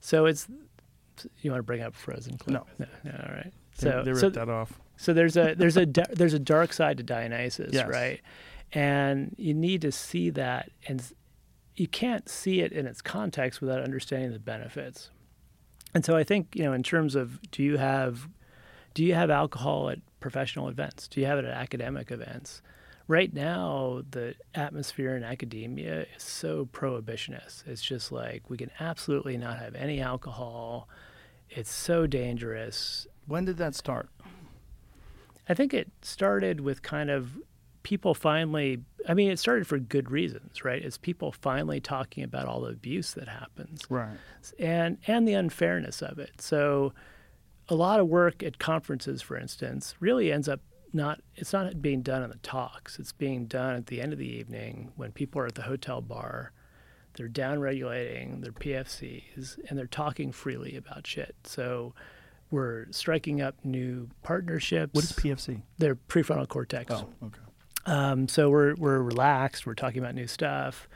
[0.00, 0.48] So it's
[1.40, 2.38] you want to bring up Frozen?
[2.38, 2.54] Clip?
[2.54, 2.64] No.
[2.78, 3.52] no, no all right.
[3.78, 4.78] They, So they ripped so, that off.
[4.96, 7.88] so there's a there's a there's a dark side to Dionysus, Yes.
[7.88, 8.20] right?
[8.72, 11.02] And you need to see that, and
[11.76, 15.10] you can't see it in its context without understanding the benefits.
[15.94, 18.28] And so I think you know, in terms of do you have
[18.94, 21.06] do you have alcohol at professional events?
[21.06, 22.60] Do you have it at academic events?
[23.08, 27.66] Right now, the atmosphere in academia is so prohibitionist.
[27.66, 30.88] It's just like we can absolutely not have any alcohol.
[31.48, 33.06] It's so dangerous.
[33.26, 34.08] When did that start?
[35.48, 37.38] I think it started with kind of
[37.84, 40.82] people finally, I mean, it started for good reasons, right?
[40.84, 44.16] It's people finally talking about all the abuse that happens Right.
[44.58, 46.40] and, and the unfairness of it.
[46.40, 46.92] So,
[47.68, 50.60] a lot of work at conferences, for instance, really ends up
[50.92, 52.98] not, it's not being done in the talks.
[52.98, 56.00] It's being done at the end of the evening when people are at the hotel
[56.00, 56.52] bar.
[57.14, 61.34] They're down regulating their PFCs and they're talking freely about shit.
[61.44, 61.94] So,
[62.50, 64.94] we're striking up new partnerships.
[64.94, 65.62] What is PFC?
[65.78, 66.92] Their prefrontal cortex.
[66.92, 67.40] Oh, okay.
[67.86, 69.66] Um, so we're we're relaxed.
[69.66, 70.88] We're talking about new stuff.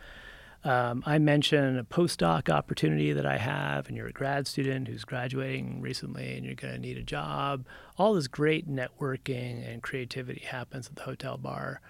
[0.62, 5.04] Um, I mentioned a postdoc opportunity that I have, and you're a grad student who's
[5.04, 7.64] graduating recently, and you're going to need a job.
[7.96, 11.80] All this great networking and creativity happens at the hotel bar,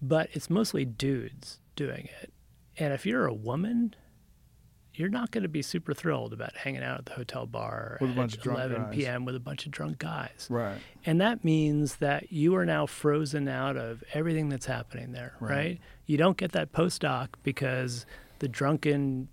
[0.00, 2.32] but it's mostly dudes doing it.
[2.78, 3.94] And if you're a woman,
[4.94, 8.10] you're not going to be super thrilled about hanging out at the hotel bar With
[8.10, 8.94] at bunch of 11 guys.
[8.94, 9.24] p.m.
[9.24, 10.46] with a bunch of drunk guys.
[10.50, 10.78] Right.
[11.04, 15.50] And that means that you are now frozen out of everything that's happening there, right?
[15.50, 15.80] Right.
[16.06, 18.06] You don't get that postdoc because
[18.38, 19.28] the drunken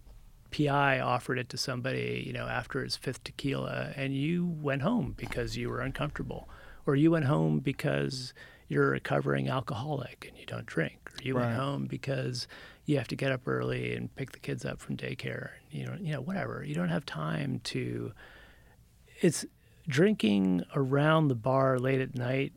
[0.51, 5.13] PI offered it to somebody, you know, after his fifth tequila, and you went home
[5.17, 6.49] because you were uncomfortable,
[6.85, 8.33] or you went home because
[8.67, 11.45] you're a recovering alcoholic and you don't drink, or you Right.
[11.45, 12.47] went home because
[12.91, 15.95] you have to get up early and pick the kids up from daycare, you know,
[15.99, 16.63] you know, whatever.
[16.63, 18.11] You don't have time to
[19.21, 19.45] it's
[19.87, 22.53] drinking around the bar late at night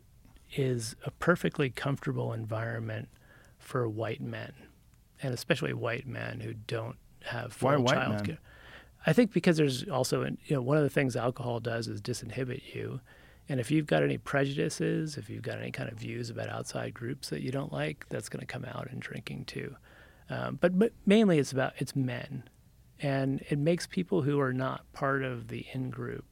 [0.57, 3.09] is a perfectly comfortable environment
[3.59, 4.53] for white men,
[5.23, 8.27] and especially white men who don't have full Why white child men?
[8.27, 8.39] care.
[9.07, 12.01] I think because there's also, an- you know, one of the things alcohol does is
[12.01, 13.01] disinhibit you.
[13.49, 16.95] And if you've got any prejudices, if you've got any kind of views about outside
[16.95, 19.77] groups that you don't like, that's going to come out in drinking too.
[20.31, 22.45] Um, but, but mainly it's about it's men,
[23.01, 26.25] and it makes people who are not part of the in group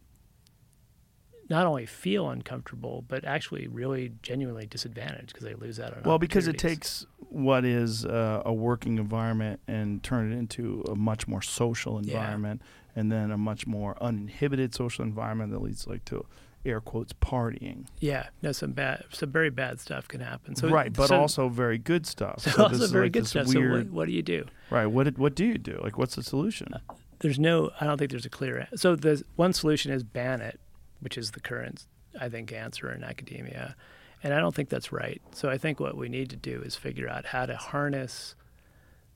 [1.51, 6.19] not only feel uncomfortable, but actually really genuinely disadvantaged because they lose out on Well,
[6.19, 11.29] because it takes what is uh, a working environment and turn it into a much
[11.29, 12.15] more social Yeah.
[12.15, 12.63] environment,
[12.97, 16.25] and then a much more uninhibited social environment that leads like to
[16.65, 17.87] air quotes partying.
[18.01, 20.55] yeah, no, some bad, some very bad stuff can happen.
[20.55, 22.41] So right, but so- also very good stuff.
[22.41, 23.49] so So also this is very like good stuff.
[23.49, 24.45] So Weird, what, what do you do?
[24.71, 24.87] right?
[24.87, 25.81] What did, what do you do?
[25.83, 26.69] Like, what's the solution?
[26.73, 28.69] Uh, there's no, I don't think there's a clear.
[28.77, 30.61] So the one solution is ban it,
[31.01, 31.87] which is the current,
[32.21, 33.75] I think, answer in academia,
[34.23, 35.21] and I don't think that's right.
[35.33, 38.35] So I think what we need to do is figure out how to harness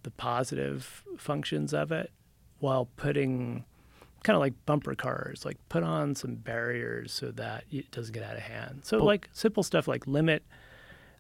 [0.02, 2.10] the positive functions of it
[2.58, 3.64] while putting
[4.26, 8.24] kind of like bumper cars, like put on some barriers so that it doesn't get
[8.24, 8.80] out of hand.
[8.82, 10.44] So like simple stuff like limit.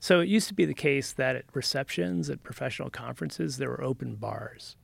[0.00, 3.82] So it used to be the case that at receptions at professional conferences there were
[3.82, 4.74] open bars,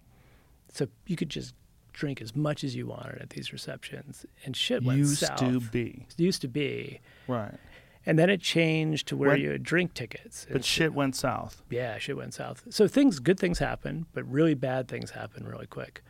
[0.72, 1.54] so you could just
[1.92, 5.42] drink as much as you wanted at these receptions, and shit went Used south.
[5.42, 7.54] Used to be Used to be, right,
[8.06, 10.46] and then it changed to where you had drink tickets.
[10.50, 11.60] but shit uh, went south.
[11.70, 12.62] yeah, shit went south.
[12.70, 16.02] So things, good things happen, but really bad things happen really quick.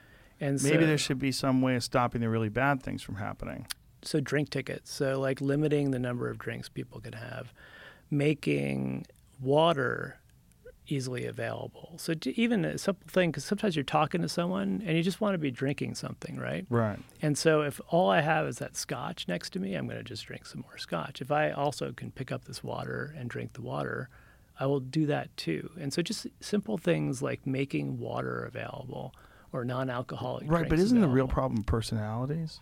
[0.42, 3.66] And Maybe there should be some way of stopping the really bad things from happening.
[4.02, 4.92] so drink tickets.
[4.92, 7.54] So like limiting the number of drinks people can have,
[8.10, 9.06] making
[9.40, 10.18] water
[10.88, 11.94] easily available.
[11.96, 15.34] So even a simple thing, because sometimes you're talking to someone and you just want
[15.34, 16.66] to be drinking something, right?
[16.68, 16.98] Right.
[17.22, 20.04] And so if all I have is that scotch next to me, I'm going to
[20.04, 21.20] just drink some more scotch.
[21.20, 24.08] If I also can pick up this water and drink the water,
[24.58, 25.70] I will do that too.
[25.80, 29.14] And so just simple things like making water available
[29.52, 32.60] or non-alcoholic Right, but isn't the real problem personalities?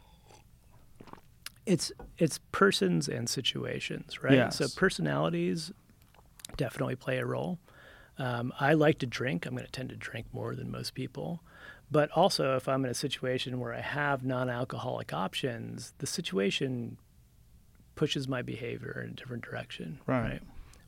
[1.67, 4.33] It's it's persons and situations, right?
[4.51, 5.73] So personalities
[6.57, 7.59] definitely play a role.
[8.19, 9.47] Um, I like to drink.
[9.47, 11.43] I'm going to tend to drink more than most people.
[11.91, 16.99] But also, if I'm in a situation where I have non-alcoholic options, the situation
[17.95, 20.41] pushes my behavior in a different direction, Right.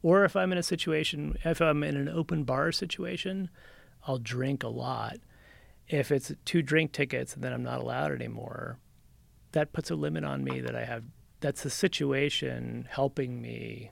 [0.02, 3.50] Or if I'm in a situation, if I'm in an open bar situation,
[4.06, 5.18] I'll drink a lot.
[5.88, 8.78] If it's two drink tickets and then I'm not allowed anymore,
[9.52, 11.04] that puts a limit on me that I have.
[11.40, 13.90] That's the situation helping me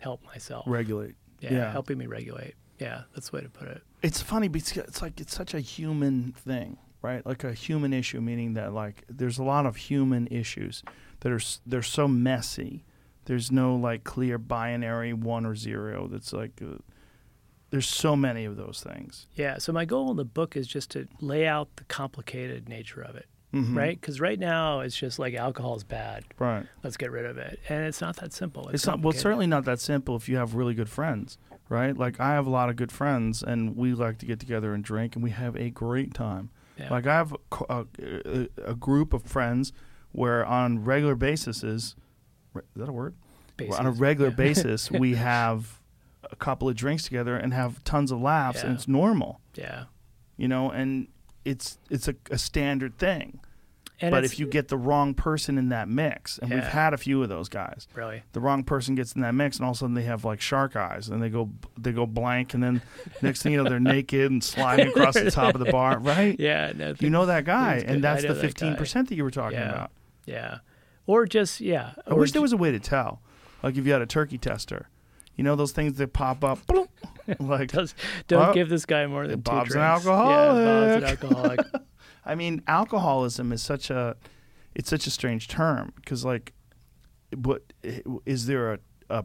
[0.00, 0.64] help myself.
[0.66, 1.14] Regulate.
[1.40, 1.72] Yeah, yeah.
[1.72, 2.54] helping me regulate.
[2.78, 3.82] Yeah, that's the way to put it.
[4.02, 7.24] It's funny because it's like it's such a human thing, right?
[7.24, 10.82] Like a human issue, meaning that like there's a lot of human issues
[11.20, 12.84] that are they're so messy.
[13.26, 16.08] There's no like clear binary one or zero.
[16.08, 16.78] That's like uh,
[17.72, 19.26] there's so many of those things.
[19.34, 19.58] Yeah.
[19.58, 23.16] So my goal in the book is just to lay out the complicated nature of
[23.16, 23.74] it, Mhm.
[23.76, 24.00] right?
[24.00, 26.24] Because right now it's just like alcohol is bad.
[26.38, 26.66] Right.
[26.84, 28.64] Let's get rid of it, and it's not that simple.
[28.68, 31.38] It's, It's not well, certainly not that simple if you have really good friends,
[31.68, 31.96] right?
[31.96, 34.84] Like I have a lot of good friends, and we like to get together and
[34.84, 36.50] drink, and we have a great time.
[36.78, 36.90] Yeah.
[36.90, 37.34] Like I have
[37.68, 39.72] a, a, a, group of friends
[40.12, 41.96] where on regular basis is,
[42.54, 43.14] is that a word?
[43.58, 44.36] Where on a regular Yeah.
[44.36, 45.80] basis, we have
[46.32, 49.84] a couple of drinks together and have tons of laughs, and it's normal, Yeah.
[50.36, 51.08] you know, and
[51.44, 53.40] it's it's a, a standard thing.
[54.00, 56.96] And but if you get the wrong person in that mix, and we've had a
[56.96, 59.76] few of those guys, really, the wrong person gets in that mix, and all of
[59.76, 62.82] a sudden they have like shark eyes, and they go they go blank, and then
[63.22, 66.34] next thing you know they're naked and sliding across the top of the bar, right?
[66.40, 69.58] yeah, no, You know that guy, and that's the fifteen percent that you were talking
[69.58, 69.68] Yeah.
[69.70, 69.90] about.
[70.26, 70.58] Yeah,
[71.06, 71.92] or just yeah.
[72.04, 73.20] I or wish there was a way to tell,
[73.62, 74.88] like if you had a turkey tester,
[75.36, 76.88] you know those things that pop up, bloop,
[77.40, 77.94] like Does,
[78.28, 80.04] don't give this guy more than Bob's two an drinks.
[80.06, 81.04] Yeah, Bob's an alcoholic.
[81.24, 81.60] alcoholic.
[82.24, 84.16] I mean, alcoholism is such a
[84.74, 86.52] it's such a strange term because like,
[87.36, 87.62] what
[88.26, 88.78] is there a,
[89.10, 89.24] a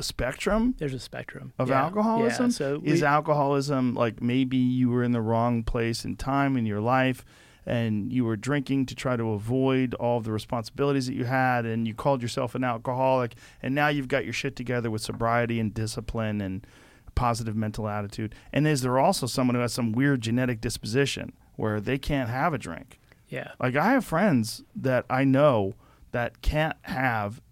[0.00, 1.82] spectrum There's a spectrum of Yeah.
[1.84, 2.46] alcoholism?
[2.46, 6.56] Yeah, so is we- alcoholism like maybe you were in the wrong place and time
[6.56, 7.24] in your life
[7.68, 11.86] and you were drinking to try to avoid all the responsibilities that you had and
[11.86, 15.74] you called yourself an alcoholic and now you've got your shit together with sobriety and
[15.74, 16.66] discipline and
[17.14, 18.34] positive mental attitude.
[18.52, 22.54] And is there also someone who has some weird genetic disposition where they can't have
[22.54, 22.98] a drink?
[23.28, 23.50] yeah.
[23.60, 25.74] Like I have friends that I know
[26.12, 27.42] that can't have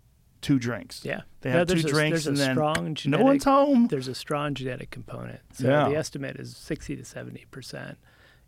[0.41, 1.05] two drinks.
[1.05, 1.23] Yeah.
[1.43, 3.89] They No, have two there's a, drinks and then strong no one's home.
[3.89, 5.41] There's a strong genetic component.
[5.53, 5.89] So Yeah.
[5.91, 7.99] the estimate is 60 to 70 percent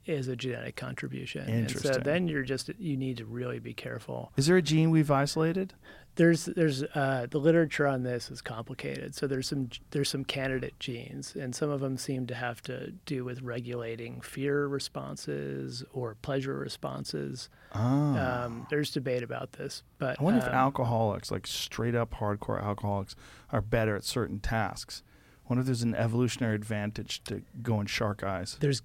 [0.09, 1.49] is a genetic contribution.
[1.49, 4.33] And so then you're just you need to really be careful.
[4.37, 5.75] Is there a gene we've isolated?
[6.17, 9.15] There's there's uh, the literature on this is complicated.
[9.15, 12.93] So there's some there's some candidate genes, and some of them seem to have to
[13.07, 17.49] do with regulating fear responses or pleasure responses.
[17.73, 20.19] Um, there's debate about this, but.
[20.19, 23.15] I wonder if um, alcoholics, like straight up hardcore alcoholics,
[23.53, 25.03] are better at certain tasks.
[25.45, 28.57] I wonder if there's an evolutionary advantage to going shark eyes.
[28.61, 28.83] there's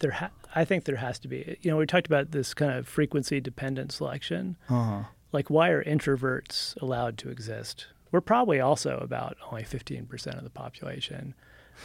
[0.00, 1.58] there ha- I think there has to be.
[1.62, 4.56] You know, we talked about this kind of frequency dependent selection.
[4.68, 5.04] Uh-huh.
[5.32, 7.86] like why are introverts allowed to exist?
[8.10, 11.34] We're probably also about only 15% of the population.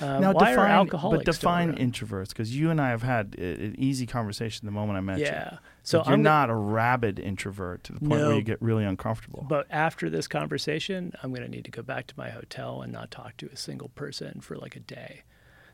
[0.02, 3.36] Um, now why define, are alcoholics but define introverts because you and I have had
[3.38, 5.26] a- an easy conversation the moment I met you.
[5.26, 5.58] Yeah.
[5.84, 8.60] So Like, you're I'm go- not a rabid introvert to the point where you get
[8.62, 9.46] really uncomfortable.
[9.48, 12.92] But after this conversation, I'm going to need to go back to my hotel and
[12.92, 15.24] not talk to a single person for like a day.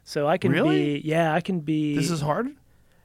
[0.10, 1.00] So I can Really?
[1.00, 1.96] be, yeah, I can be.
[1.96, 2.48] this is hard.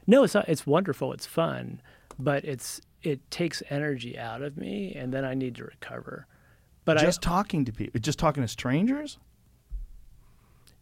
[0.07, 0.49] No, it's not.
[0.49, 1.13] It's wonderful.
[1.13, 1.83] It's fun,
[2.19, 6.27] but it's it takes energy out of me, and then I need to recover.
[6.87, 9.19] But I just I talking to people, just talking to strangers.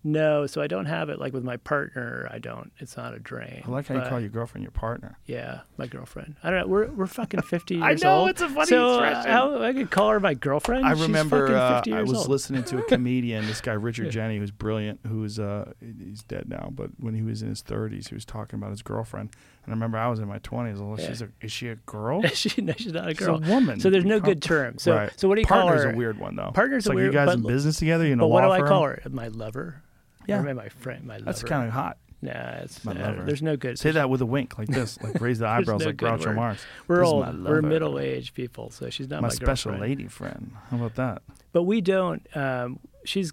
[0.04, 2.28] No, so I don't have it like with my partner.
[2.32, 2.72] I don't.
[2.78, 3.62] It's not a drain.
[3.64, 5.16] I like how you call your girlfriend your partner.
[5.26, 6.34] Yeah, my girlfriend.
[6.42, 6.66] I don't know.
[6.66, 8.30] We're we're fucking fifty I years know, old.
[8.30, 9.30] it's a funny so, uh, expression.
[9.30, 10.84] how- I could call her my girlfriend.
[10.84, 12.28] I She's remember uh, 50 I was old.
[12.28, 16.70] listening to a comedian, this guy Richard Jeni, who's brilliant, who's uh he's dead now,
[16.74, 19.30] but when he was in his 30s, he was talking about his girlfriend.
[19.64, 20.78] And I remember I was in my 20s.
[20.80, 21.06] Well, Yeah.
[21.06, 22.22] she's a, is she a girl?
[22.34, 23.38] she, no, she's not a girl.
[23.40, 23.78] She's a woman.
[23.78, 24.78] So there's no good term.
[24.78, 25.12] So right.
[25.16, 25.94] so what do you Partner's call her?
[25.94, 26.50] a weird one though.
[26.52, 28.04] Partner's it's a like weird- you guys but- in business together.
[28.04, 29.00] You know, But what do I call her?
[29.08, 29.80] My lover.
[30.26, 30.42] Yeah.
[30.42, 31.04] Or my friend.
[31.04, 31.24] My lover.
[31.24, 31.98] That's kind of hot.
[32.24, 33.24] Nah, it's My uh, lover.
[33.24, 33.80] there's no good.
[33.80, 36.36] Say that with a wink, like this, like raise the eyebrows, no like Groucho word.
[36.36, 36.64] Marx.
[36.86, 37.44] We're This old.
[37.44, 40.52] We're middle-aged people, so she's not My my, special lady friend.
[40.70, 41.22] How about that?
[41.52, 42.24] But we don't.
[42.36, 43.32] Um, she's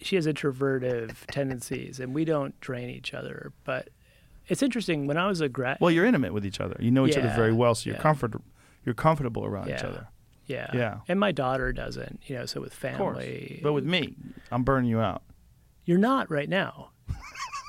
[0.00, 3.52] she has introvertive tendencies, and we don't drain each other.
[3.64, 3.88] But
[4.46, 5.08] it's interesting.
[5.08, 6.76] When I was a grad, Well, you're intimate with each other.
[6.78, 8.02] You know each other very well, so you're yeah.
[8.02, 8.34] comfort,
[8.86, 10.06] you're comfortable around each other.
[10.46, 10.98] yeah, yeah.
[11.08, 12.20] and my daughter doesn't.
[12.26, 14.14] You know, so with family, But with me,
[14.52, 15.22] I'm burning you out.
[15.88, 16.90] You're not right now.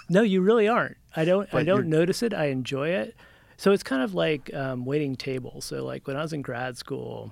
[0.10, 0.98] no, you really aren't.
[1.16, 1.48] I don't.
[1.54, 2.34] I don't notice it.
[2.34, 3.16] I enjoy it.
[3.56, 5.64] So it's kind of like um, waiting tables.
[5.64, 7.32] So like when I was in grad school,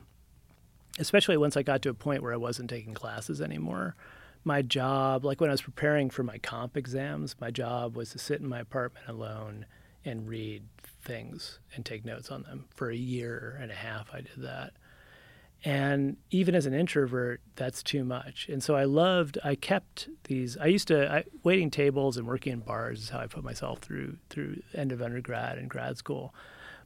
[0.97, 3.97] especially once I got to a point where I wasn't taking classes anymore,
[4.45, 8.17] my job, like when I was preparing for my comp exams, my job was to
[8.17, 9.65] sit in my apartment alone
[10.05, 10.63] and read
[11.01, 12.63] things and take notes on them.
[12.73, 14.71] For a year and a half, I did that.
[15.65, 18.47] And even as an introvert, that's too much.
[18.47, 22.53] And so I loved, I kept these, I used to, I, waiting tables and working
[22.53, 26.33] in bars is how I put myself through, through end of undergrad and grad school.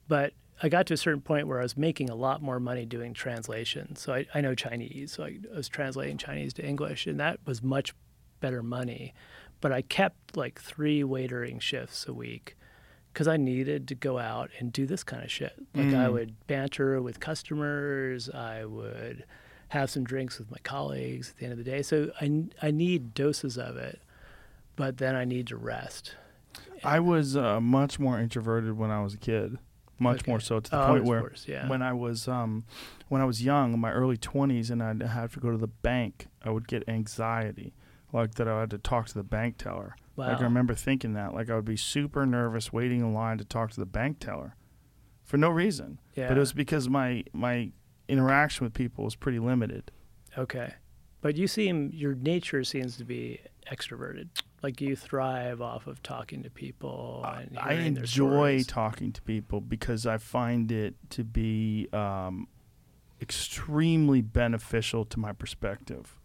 [0.07, 0.34] But
[0.64, 3.14] I got to a certain point where I was making a lot more money doing
[3.14, 3.95] translation.
[3.95, 5.14] So I, I know Chinese.
[5.14, 7.93] So I, I was translating Chinese to English, and that was much
[8.39, 9.14] better money.
[9.60, 12.56] But I kept like three waitering shifts a week
[13.13, 15.53] because I needed to go out and do this kind of shit.
[15.75, 19.25] Like I would banter with customers, I would
[19.69, 21.81] have some drinks with my colleagues at the end of the day.
[21.81, 23.99] So I, I need doses of it,
[24.75, 26.15] but then I need to rest.
[26.83, 29.57] I was uh, much more introverted when I was a kid,
[29.99, 30.31] much Okay.
[30.31, 31.67] more so to the Oh, point where course, yeah.
[31.67, 32.65] when I was um,
[33.07, 35.67] when I was young, in my early 20s, and I'd have to go to the
[35.67, 37.73] bank, I would get anxiety,
[38.11, 39.95] like that I had to talk to the bank teller.
[40.17, 40.43] Like I Wow.
[40.43, 43.80] remember thinking that, like I would be super nervous waiting in line to talk to
[43.80, 44.56] the bank teller,
[45.23, 45.99] for no reason.
[46.15, 46.31] But Yeah.
[46.33, 47.72] it was because my my
[48.07, 49.91] interaction with people was pretty limited.
[50.38, 50.73] Okay.
[51.22, 53.40] But you seem, your nature seems to be
[53.72, 54.30] extroverted.
[54.64, 60.06] Like you thrive off of talking to people and I enjoy talking to people because
[60.07, 62.48] I find it to be um,
[63.22, 66.17] extremely beneficial to my perspective.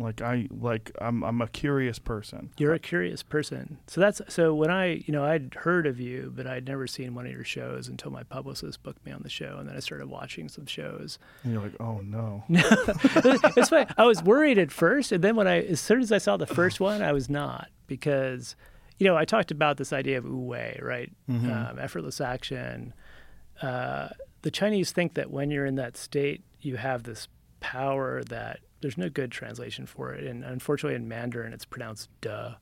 [0.00, 2.50] Like I like I'm I'm a curious person.
[2.56, 3.78] You're a curious person.
[3.86, 7.14] So that's so when I, you know, I'd heard of you, but I'd never seen
[7.14, 9.80] one of your shows until my publicist booked me on the show and then I
[9.80, 11.18] started watching some shows.
[11.44, 12.44] And you're like, oh no.
[12.48, 13.86] it's funny.
[13.98, 16.46] I was worried at first, and then when I, as soon as I saw the
[16.46, 18.56] first one, I was not because,
[18.98, 21.12] you know, I talked about this idea of wu wei, right?
[21.50, 22.94] Um, effortless action.
[23.60, 24.08] Uh,
[24.42, 27.28] the Chinese think that when you're in that state, you have this
[27.60, 32.54] power that there's no good translation for it, and unfortunately in Mandarin it's pronounced "duh."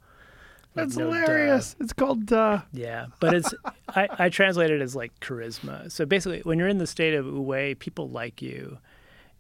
[0.75, 1.17] Like, That's no duh.
[1.19, 1.77] hilarious.
[1.81, 3.55] It's called "duh." Yeah, but it's
[3.89, 5.91] I, I translate it as like charisma.
[5.91, 8.79] So basically, when you're in the state of wu wei, people like you,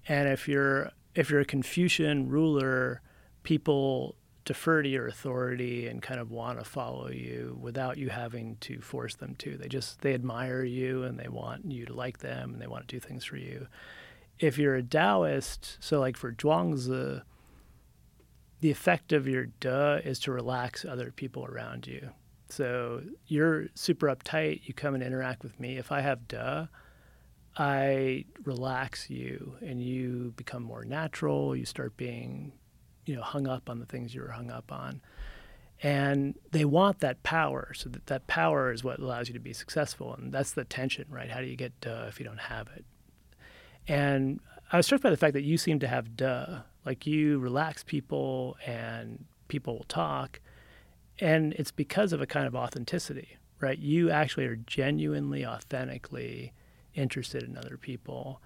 [0.08, 3.00] and if you're if you're a Confucian ruler,
[3.42, 8.57] people defer to your authority and kind of want to follow you without you having
[8.60, 9.58] to force them to.
[9.58, 12.89] They just they admire you and they want you to like them and they want
[12.89, 13.66] to do things for you.
[14.39, 17.23] If you're a Taoist, so like for Zhuangzi,
[18.60, 22.10] the effect of your duh is to relax other people around you.
[22.49, 25.76] So you're super uptight, you come and interact with me.
[25.76, 26.67] If I have duh,
[27.57, 31.55] I relax you and you become more natural.
[31.57, 32.52] You start being,
[33.05, 35.02] you know, hung up on the things you were hung up on.
[35.83, 37.73] And they want that power.
[37.75, 40.15] So that, that power is what allows you to be successful.
[40.15, 41.31] And that's the tension, right?
[41.31, 42.84] How do you get duh if you don't have it?
[43.89, 44.41] And
[44.73, 46.60] I was struck by the fact that you seem to have duh.
[46.84, 50.41] Like you relax people and people will talk.
[51.20, 53.78] And it's because of a kind of authenticity, right?
[53.78, 56.52] You actually are genuinely, authentically
[56.94, 58.41] interested in other people.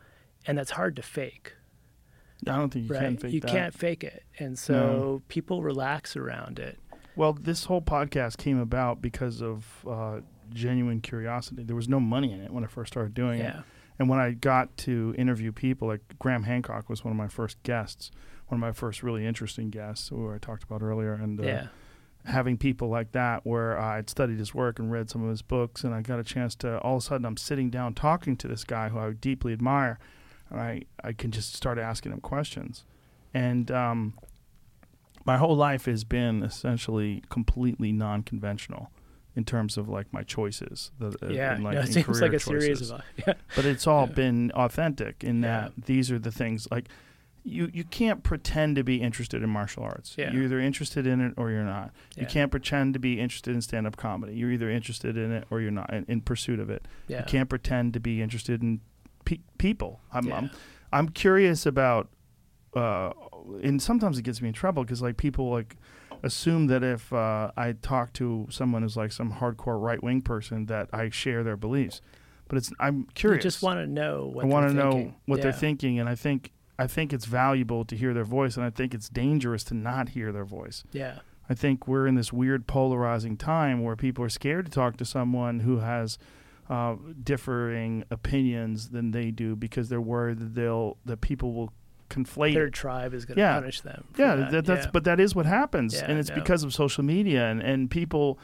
[0.45, 1.53] and that's hard to fake.
[2.49, 3.03] I don't think you right?
[3.03, 3.51] can fake you that.
[3.51, 5.23] can't fake it, and so No.
[5.29, 6.81] people relax around it.
[7.15, 10.21] Well, this whole podcast came about because of uh,
[10.53, 11.63] genuine curiosity.
[11.63, 13.55] There was no money in it when I first started doing it.
[13.99, 17.63] And when I got to interview people, like Graham Hancock was one of my first
[17.63, 18.11] guests,
[18.49, 21.13] one of my first really interesting guests who I talked about earlier.
[21.15, 21.67] And uh, Yeah.
[22.25, 25.85] having people like that where I'd studied his work and read some of his books,
[25.85, 28.49] and I got a chance to all of a sudden I'm sitting down talking to
[28.49, 29.99] this guy who I deeply admire,
[30.51, 32.85] and I, I can just start asking him questions.
[33.35, 34.15] And um,
[35.25, 38.91] my whole life has been essentially completely non conventional
[39.35, 40.91] in terms of like my choices.
[40.99, 42.91] The, uh, Yeah, and, like, no, it seems like a series choices.
[42.91, 43.35] of yeah.
[43.57, 44.15] But it's all Yeah.
[44.15, 45.69] been authentic in Yeah.
[45.77, 46.89] that these are the things like
[47.45, 50.15] you you can't pretend to be interested in martial arts.
[50.17, 50.33] Yeah.
[50.33, 51.93] You're either interested in it or you're not.
[52.15, 52.23] Yeah.
[52.23, 54.35] You can't pretend to be interested in stand up comedy.
[54.37, 56.87] You're either interested in it or you're not in, in pursuit of it.
[57.09, 57.19] Yeah.
[57.21, 58.81] You can't pretend to be interested in
[59.25, 60.01] pe- people.
[60.13, 60.37] I'm, Yeah.
[60.37, 60.51] I'm
[60.93, 62.11] I'm curious about
[62.77, 63.11] uh
[63.63, 65.77] and sometimes it gets me in trouble cuz like people like
[66.23, 70.67] assume that if uh, I talk to someone who's like some hardcore right wing person
[70.67, 72.01] that I share their beliefs.
[72.49, 73.45] But it's I'm curious.
[73.45, 76.15] You just want to know what I want to know what they're thinking, and I
[76.15, 79.75] think I think it's valuable to hear their voice, and I think it's dangerous to
[79.75, 80.85] not hear their voice.
[80.93, 81.21] Yeah.
[81.49, 85.05] I think we're in this weird polarizing time where people are scared to talk to
[85.05, 86.19] someone who has
[86.71, 91.73] uh, differing opinions than they do because they're worried that they'll that people will
[92.15, 92.55] conflate.
[92.55, 93.55] Their tribe is going to Yeah.
[93.61, 94.05] punish them.
[94.17, 94.51] yeah, that.
[94.53, 94.91] that, that's yeah.
[94.93, 96.35] but that is what happens, Yeah, and it's no.
[96.37, 98.39] because of social media and and people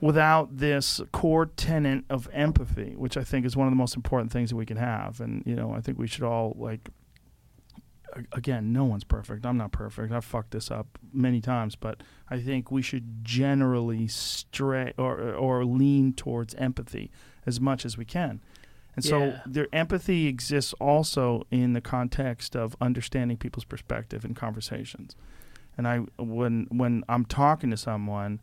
[0.00, 4.30] without this core tenet of empathy, which I think is one of the most important
[4.30, 5.20] things that we can have.
[5.20, 6.90] And you know, I think we should all like.
[8.32, 9.44] Again, no one's perfect.
[9.44, 10.10] I'm not perfect.
[10.10, 15.66] I've fucked this up many times, but I think we should generally stray or or
[15.66, 17.10] lean towards empathy
[17.44, 18.40] as much as we can.
[18.96, 19.40] And so Yeah.
[19.46, 25.14] their empathy exists also in the context of understanding people's perspective in conversations.
[25.76, 28.40] And I when when I'm talking to someone,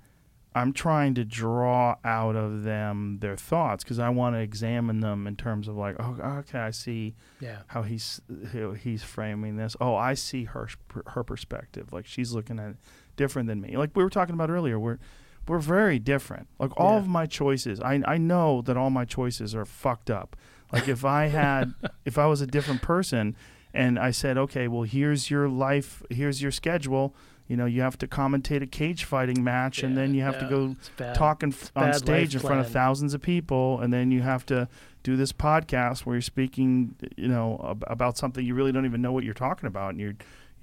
[0.56, 5.25] I'm trying to draw out of them their thoughts because I want to examine them
[5.25, 7.64] in terms of like, oh, okay, I see yeah.
[7.67, 8.22] how he's
[8.53, 9.75] how he's framing this.
[9.82, 10.67] Oh, I see her
[11.07, 11.91] her perspective.
[11.91, 12.77] Like she's looking at it
[13.15, 13.75] different than me.
[13.77, 14.99] Like we were talking about earlier, we're
[15.48, 16.48] we're very different.
[16.60, 16.98] Like all Yeah.
[17.00, 20.36] of my choices, I I know that all my choices are fucked up.
[20.72, 21.74] Like if I had
[22.06, 23.36] if I was a different person
[23.74, 27.14] and I said, "Okay, well here's your life, here's your schedule.
[27.48, 30.48] You know, you have to commentate a cage fighting match and then you have to
[30.48, 30.76] go
[31.14, 34.46] talking f- on stage in life front of thousands of people and then you have
[34.46, 34.70] to
[35.04, 39.02] do this podcast where you're speaking you know ab- about something you really don't even
[39.02, 40.14] know what you're talking about and you're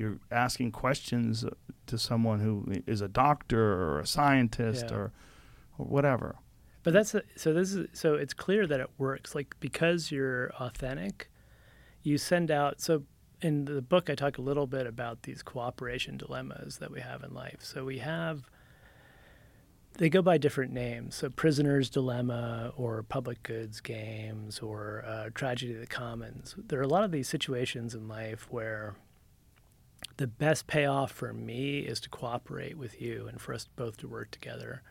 [0.01, 1.45] you're asking questions
[1.87, 2.55] to someone who
[2.87, 4.97] is a doctor or a scientist Yeah.
[4.97, 5.13] or,
[5.79, 6.37] or whatever
[6.83, 7.53] But that's a, so.
[7.53, 8.15] This is so.
[8.15, 9.35] It's clear that it works.
[9.35, 11.29] Like because you're authentic,
[12.03, 12.81] you send out.
[12.81, 13.03] So
[13.43, 17.23] in the book, I talk a little bit about these cooperation dilemmas that we have
[17.23, 17.61] in life.
[17.61, 18.37] So we have.
[19.99, 21.17] They go by different names.
[21.17, 26.55] So prisoner's dilemma, or public goods games, or uh, tragedy of the commons.
[26.57, 28.95] There are a lot of these situations in life where
[30.21, 34.07] the best payoff for me is to cooperate with you and for us both to
[34.07, 34.83] work together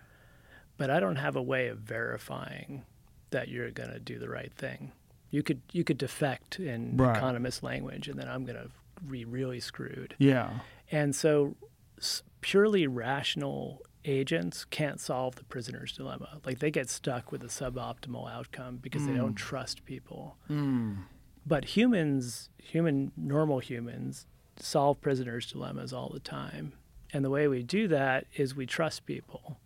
[0.78, 2.84] but I don't have a way of verifying
[3.32, 4.94] that you're going to do the right thing.
[5.30, 7.16] You could you could defect in Right.
[7.18, 8.70] economist language, and then I'm going to
[9.06, 10.16] be really screwed.
[10.18, 10.60] yeah
[10.90, 11.56] And so,
[11.98, 16.40] s- purely rational agents can't solve the prisoner's dilemma.
[16.46, 19.38] Like they get stuck with a suboptimal outcome because they don't mm.
[19.50, 20.38] trust people.
[20.50, 21.00] Mm.
[21.46, 24.26] But humans, human normal humans,
[24.60, 26.74] solve prisoners' dilemmas all the time.
[27.12, 29.60] And the way we do that is we trust people.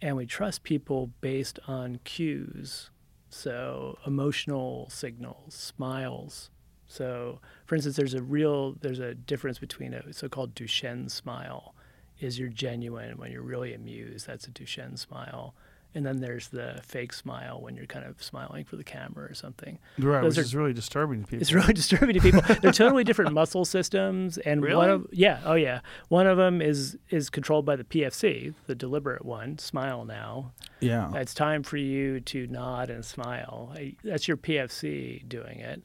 [0.00, 2.90] And we trust people based on cues.
[3.30, 6.50] So emotional signals, smiles.
[6.86, 11.74] So for instance, there's a real there's a difference between a so-called Duchenne smile
[12.20, 14.26] is you're genuine when you're really amused.
[14.26, 15.54] That's a Duchenne smile.
[15.94, 19.34] And then there's the fake smile when you're kind of smiling for the camera or
[19.34, 19.78] something.
[19.98, 22.42] right Those which are- is really disturbing to people It's really disturbing to people.
[22.60, 26.98] They're totally different muscle systems, and one of yeah, oh yeah, one of them is
[27.10, 29.58] is controlled by the PFC, the deliberate one.
[29.58, 30.52] Smile now.
[30.80, 33.74] yeah It's time for you to nod and smile.
[34.04, 35.82] That's your PFC doing it.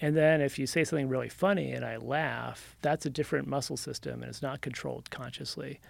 [0.00, 3.76] And then if you say something really funny and I laugh, that's a different muscle
[3.78, 5.80] system, and it's not controlled consciously,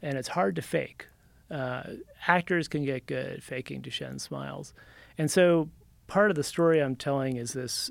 [0.00, 1.06] and it's hard to fake.
[1.52, 1.82] Uh,
[2.26, 4.72] actors can get good at faking Duchenne smiles,
[5.18, 5.68] and so
[6.06, 7.90] part of the story I'm telling is this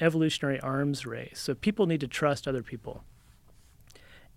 [0.00, 1.38] evolutionary arms race.
[1.38, 3.04] So people need to trust other people.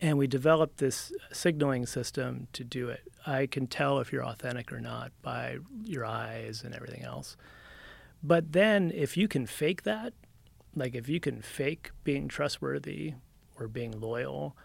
[0.02, 3.12] And we developed this signaling system to do it.
[3.26, 7.38] I can tell if you're authentic or not by your eyes and everything else.
[8.22, 10.14] But then if you can fake that,
[10.76, 13.14] like if you can fake being trustworthy
[13.58, 14.56] or being loyal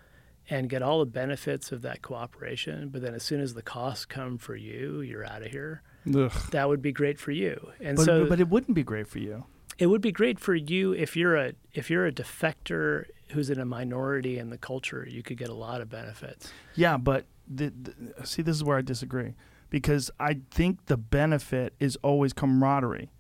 [0.50, 4.04] and get all the benefits of that cooperation, but then as soon as the costs
[4.04, 5.82] come for you, you're out of here.
[6.14, 6.32] Ugh.
[6.50, 7.70] That would be great for you.
[7.80, 9.44] And But, so but it wouldn't be great for you.
[9.78, 13.60] it would be great for you if you're a if you're a defector who's in
[13.60, 16.52] a minority in the culture, you could get a lot of benefits.
[16.74, 19.34] Yeah, but the, the, see, this is where I disagree
[19.70, 23.10] because I think the benefit is always camaraderie,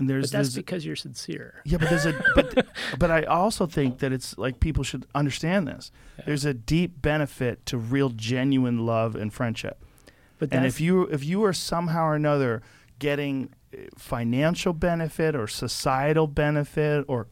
[0.00, 1.60] and there's But that's there's- because you're sincere.
[1.64, 2.66] yeah, but there's a but,
[2.98, 5.92] but I also think that it's like people should understand this.
[6.26, 9.84] There's a deep benefit to real, genuine love and friendship.
[10.40, 12.62] But And if you if you are somehow or another
[12.98, 17.26] getting uh, financial benefit or societal benefit or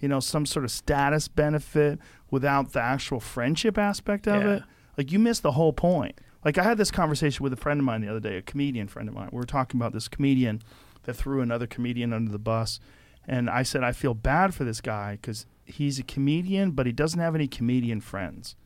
[0.00, 1.98] you know some sort of status benefit
[2.30, 4.50] without the actual friendship aspect of Yeah.
[4.56, 4.62] it,
[4.98, 6.18] like you miss the whole point.
[6.44, 8.88] Like I had this conversation with a friend of mine the other day, a comedian
[8.88, 9.28] friend of mine.
[9.32, 10.62] We were talking about this comedian
[11.04, 12.80] that threw another comedian under the bus,
[13.26, 16.92] and I said I feel bad for this guy because he's a comedian, but he
[16.92, 18.56] doesn't have any comedian friends.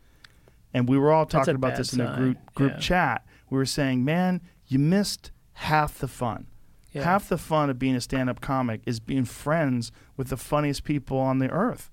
[0.73, 2.79] And we were all talking about this in a group group Yeah.
[2.79, 3.27] chat.
[3.51, 6.47] We were saying, man, you missed half the fun.
[6.93, 7.05] Yeah.
[7.05, 11.19] Half the fun of being a stand-up comic is being friends with the funniest people
[11.19, 11.91] on the earth.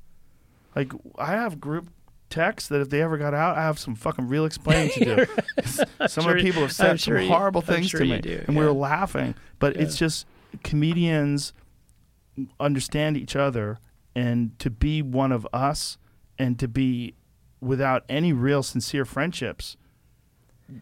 [0.75, 1.89] Like I have group
[2.31, 5.25] texts that if they ever got out, I have some fucking real explaining to do.
[6.07, 8.43] some sure- of the people have said sure some horrible things sure to me, do,
[8.47, 9.35] and we were laughing.
[9.59, 10.25] But it's just
[10.63, 11.53] comedians
[12.59, 13.77] understand each other,
[14.15, 15.97] and to be one of us,
[16.39, 17.13] and to be
[17.59, 19.77] without any real sincere friendships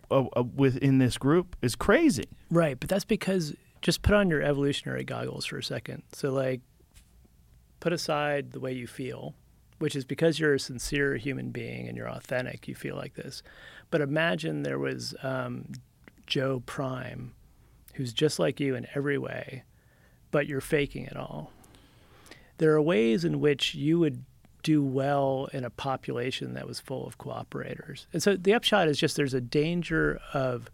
[0.10, 2.30] uh, uh, within this group is crazy.
[2.50, 6.04] Right, but that's because just put on your evolutionary goggles for a second.
[6.14, 6.62] So like
[7.80, 9.36] put aside the way you feel,
[9.80, 13.42] which is because you're a sincere human being and you're authentic, you feel like this.
[13.92, 15.66] But imagine there was um,
[16.28, 17.34] Joe Prime,
[17.96, 19.64] who's just like you in every way,
[20.32, 21.52] but you're faking it all.
[22.60, 24.24] There are ways in which you would
[24.62, 28.06] do well in a population that was full of cooperators.
[28.12, 30.70] And so the upshot is just there's a danger of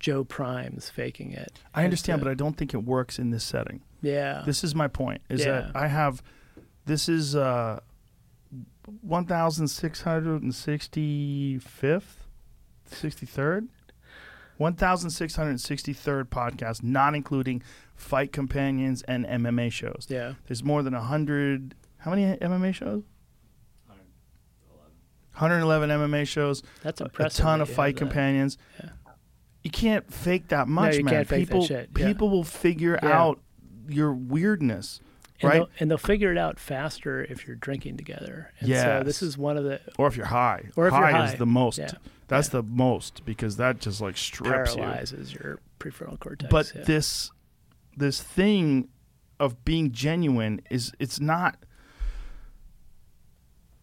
[0.00, 1.60] Joe Primes faking it.
[1.74, 3.80] I understand, uh, but I don't think it works in this setting.
[4.02, 5.22] yeah, This is my point.
[5.28, 5.60] Is Yeah.
[5.62, 6.22] that I have
[6.86, 7.80] this is uh,
[9.00, 12.26] one thousand six hundred and sixty fifth,
[12.86, 13.68] sixty third,
[14.56, 17.62] one thousand six hundred sixty third podcast, not including
[17.94, 20.06] fight companions and MMA shows.
[20.08, 21.74] yeah, There's more than a hundred.
[21.98, 23.02] How many MMA shows?
[25.34, 28.58] 111 MMA shows, that's a ton of fight companions.
[28.82, 28.90] Yeah.
[29.62, 31.14] You can't fake that much, you man.
[31.14, 32.06] can't fake that people, shit, yeah.
[32.06, 33.08] people will figure Yeah.
[33.20, 33.40] out
[33.88, 35.00] your weirdness,
[35.40, 35.56] And, right?
[35.58, 38.52] they'll, and they'll figure it out faster if you're drinking together.
[38.60, 40.64] And so this is one of the or if you're high.
[40.76, 41.78] Or if high, you're is the most.
[41.78, 41.90] Yeah.
[42.26, 42.60] That's Yeah.
[42.60, 44.82] the most because that just like strips you.
[44.82, 46.50] paralyzes your prefrontal cortex.
[46.50, 46.82] But yeah.
[46.82, 47.30] this
[47.96, 48.88] this thing
[49.40, 51.56] of being genuine is it's not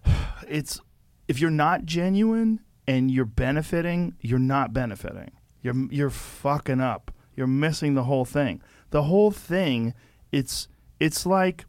[0.48, 0.80] it's
[1.28, 5.32] if you're not genuine and you're benefiting, you're not benefiting.
[5.62, 7.12] You're you're fucking up.
[7.36, 8.62] You're missing the whole thing.
[8.92, 9.94] The whole thing
[10.32, 10.68] it's
[11.00, 11.66] it's like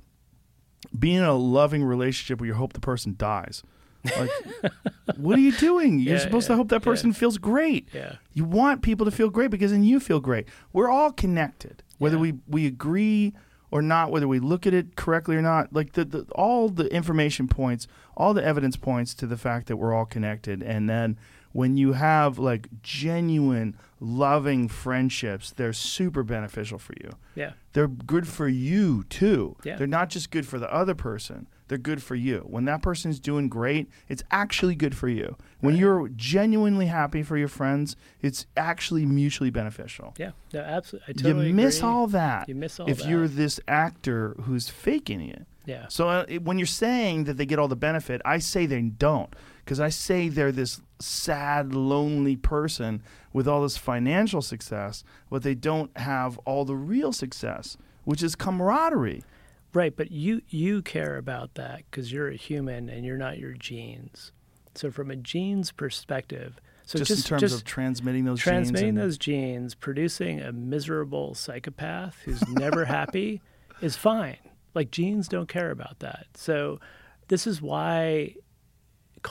[0.98, 3.62] being in a loving relationship where you hope the person dies.
[4.16, 4.30] Like
[5.16, 5.98] what are you doing?
[5.98, 6.90] You're Yeah, supposed yeah, to hope that yeah.
[6.90, 7.88] person feels great.
[7.92, 10.48] yeah, You want people to feel great because then you feel great.
[10.72, 12.22] We're all connected, whether Yeah.
[12.22, 13.34] we, we agree
[13.72, 15.72] or not, whether we look at it correctly or not.
[15.72, 19.76] Like the, the all the information points, all the evidence points to the fact that
[19.76, 20.62] we're all connected.
[20.62, 21.18] And then
[21.50, 27.10] when you have like genuine, loving friendships, they're super beneficial for you.
[27.34, 29.56] yeah, They're good for you too.
[29.64, 29.76] Yeah.
[29.76, 31.46] They're not just good for the other person.
[31.68, 32.44] They're good for you.
[32.46, 35.36] When that person's doing great, it's actually good for you.
[35.60, 40.14] When you're genuinely happy for your friends, it's actually mutually beneficial.
[40.16, 40.30] yeah.
[40.52, 41.06] No, absolutely.
[41.08, 41.88] I totally you miss agree.
[41.88, 43.08] all that You miss all if that.
[43.08, 45.44] you're this actor who's faking it.
[45.64, 45.86] Yeah.
[45.88, 48.82] So uh, it- when you're saying that they get all the benefit, I say they
[48.82, 49.34] don't
[49.64, 53.02] because I say they're this sad, lonely person
[53.32, 58.34] with all this financial success, but they don't have all the real success, which is
[58.34, 59.22] camaraderie.
[59.72, 63.52] Right, but you you care about that because you're a human and you're not your
[63.52, 64.32] genes.
[64.74, 68.94] So from a genes perspective, so just, just in terms just of transmitting those transmitting
[68.94, 73.42] genes those genes, producing a miserable psychopath who's never happy
[73.82, 74.38] is fine.
[74.72, 76.26] Like genes don't care about that.
[76.34, 76.78] So
[77.28, 78.36] this is why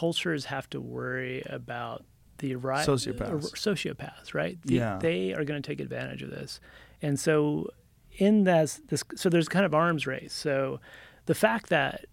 [0.02, 2.04] cultures have to worry about
[2.40, 3.52] the right Sociopaths.
[3.56, 4.58] sociopaths, right?
[4.64, 5.00] The- Yeah.
[5.02, 6.60] They are going to take advantage of this.
[7.02, 7.70] And so
[8.18, 10.34] in this this so there's kind of arms race.
[10.34, 10.80] So
[11.28, 12.06] the fact that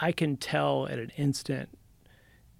[0.00, 1.68] I can tell at an instant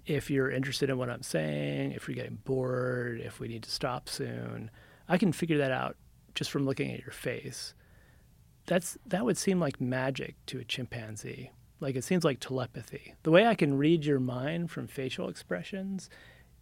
[0.07, 3.70] if you're interested in what I'm saying, if you're getting bored, if we need to
[3.70, 4.70] stop soon.
[5.09, 5.97] I can figure that out
[6.34, 7.75] just from looking at your face.
[8.67, 11.51] that's that would seem like magic to a chimpanzee.
[11.80, 13.14] Like it seems like telepathy.
[13.22, 16.08] The way I can read your mind from facial expressions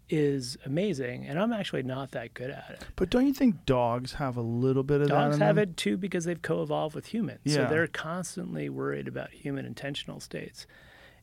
[0.08, 2.84] is amazing, and I'm actually not that good at it.
[2.96, 5.14] But don't you think dogs have a little bit of that?
[5.14, 5.70] Dogs have them?
[5.70, 7.40] it too because they've co-evolved with humans.
[7.46, 10.66] So they're constantly worried about human intentional states.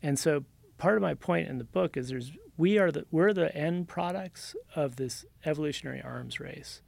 [0.01, 0.43] And so
[0.77, 3.87] part of my point in the book is there's we are the we're the end
[3.87, 6.81] products of this evolutionary arms race.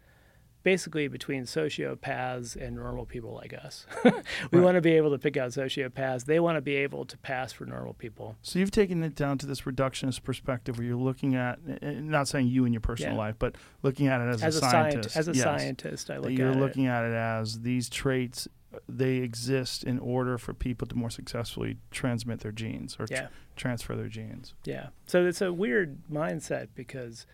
[0.64, 3.86] Basically between sociopaths and normal people like us.
[4.52, 6.26] we want to be able to pick out sociopaths.
[6.26, 8.36] They want to be able to pass for normal people.
[8.42, 12.28] So you've taken it down to this reductionist perspective where you're looking at, eh, not
[12.28, 13.18] saying you in your personal Yeah.
[13.20, 15.14] life, but looking at it as, As a a scientist.
[15.14, 15.44] scientist, as a Yes.
[15.44, 16.90] scientist, I look you're at looking it.
[16.90, 21.78] at it as these traits, uh, they exist in order for people to more successfully
[21.90, 23.16] transmit their genes or tr-
[23.56, 24.54] transfer their genes.
[24.64, 24.90] Yeah.
[25.08, 27.26] So it's a weird mindset because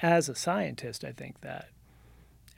[0.00, 1.68] as a scientist, I think that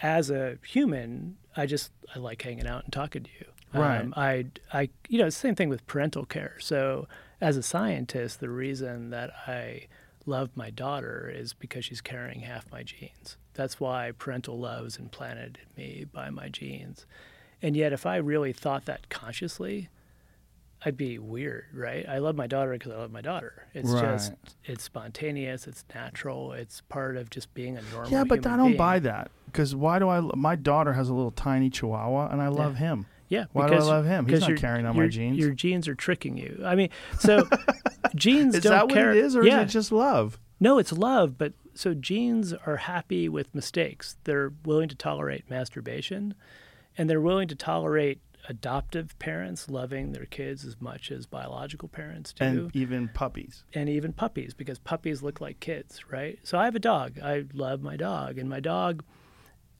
[0.04, 3.46] as a human, I just I like hanging out and talking to you.
[3.72, 4.00] Right.
[4.00, 6.56] Um, I I you know, it's the same thing with parental care.
[6.60, 7.08] So
[7.40, 9.86] as a scientist, the reason that I
[10.26, 13.38] love my daughter is because she's carrying half my genes.
[13.54, 17.06] That's why parental love is implanted in me by my genes.
[17.62, 19.88] And yet if I really thought that consciously,
[20.84, 22.06] I'd be weird, right?
[22.08, 23.66] I love my daughter because I love my daughter.
[23.72, 24.32] It's just
[24.64, 28.10] it's spontaneous, it's natural, it's part of just being a normal.
[28.10, 28.76] Yeah, but I don't being.
[28.76, 30.20] buy that because why do I?
[30.20, 33.06] My daughter has a little tiny Chihuahua, and I love him.
[33.28, 34.28] Yeah, Why do I love him?
[34.28, 35.38] He's not carrying on my genes.
[35.38, 36.62] Your genes are tricking you.
[36.64, 37.48] I mean, so
[38.14, 39.62] genes Is don't that what it is, or yeah.
[39.62, 40.38] is it just love?
[40.60, 44.16] No, it's love, but so genes are happy with mistakes.
[44.24, 46.34] They're willing to tolerate masturbation
[46.96, 52.32] and they're willing to tolerate adoptive parents loving their kids as much as biological parents
[52.32, 52.44] do.
[52.44, 53.64] And even puppies.
[53.72, 56.38] and even puppies because puppies look like kids, right?
[56.42, 57.18] So I have a dog.
[57.22, 59.02] I love my dog, and my dog,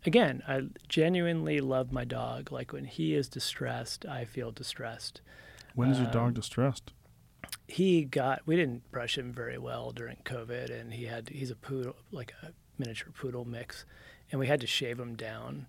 [0.06, 2.50] again, I genuinely love my dog.
[2.52, 5.20] Like when he is distressed, I feel distressed.
[5.74, 6.92] When is your Um, dog distressed?
[7.68, 11.56] He got we didn't brush him very well during COVID, and he had he's a
[11.56, 13.84] poodle, like a miniature poodle mix,
[14.30, 15.66] and we had to shave him down.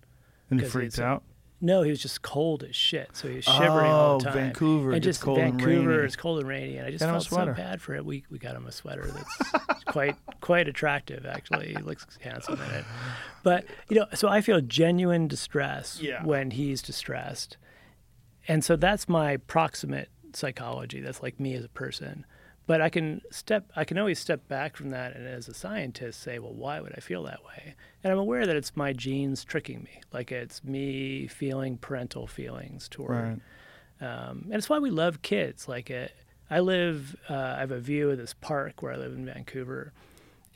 [0.50, 1.24] And he 'cause freaked it's a- out.
[1.60, 3.10] No, he was just cold as shit.
[3.14, 4.34] So he was shivering all Oh, the time.
[4.34, 6.04] Vancouver, and just cold and Vancouver, rainy.
[6.04, 8.04] it's cold and rainy, and I just a felt so bad for it.
[8.04, 11.24] We we got him a sweater that's quite quite attractive.
[11.24, 12.84] Actually, he looks handsome in it.
[13.42, 16.22] But you know, so I feel genuine distress Yeah.
[16.24, 17.56] when he's distressed,
[18.46, 21.00] and so that's my proximate psychology.
[21.00, 22.26] That's like me as a person.
[22.66, 23.70] But I can step.
[23.76, 26.92] I can always step back from that, and as a scientist, say, well, why would
[26.96, 27.74] I feel that way?
[28.02, 30.00] And I'm aware that it's my genes tricking me.
[30.12, 33.40] Like it's me feeling parental feelings toward
[34.00, 34.08] Right.
[34.28, 35.68] um, and it's why we love kids.
[35.68, 36.12] Like it,
[36.50, 39.92] I live, uh, I have a view of this park where I live in Vancouver,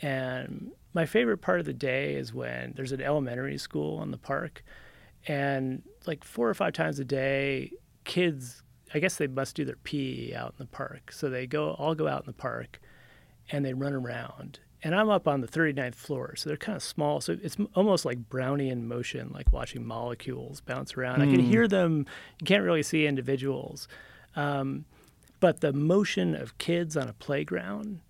[0.02, 4.18] and my favorite part of the day is when there's an elementary school in the
[4.18, 4.64] park,
[5.28, 7.70] and like four or five times a day,
[8.05, 8.59] kids,
[8.92, 11.94] I guess they must do their PE out in the park, so they go all
[11.94, 12.80] go out in the park,
[13.50, 14.60] and they run around.
[14.82, 17.20] And I'm up on the 39th floor, so they're kind of small.
[17.20, 21.20] So it's almost like Brownian motion, like watching molecules bounce around.
[21.20, 22.06] I can hear them.
[22.40, 23.88] You can't really see individuals.
[24.36, 24.86] Um,
[25.38, 28.00] but the motion of kids on a playground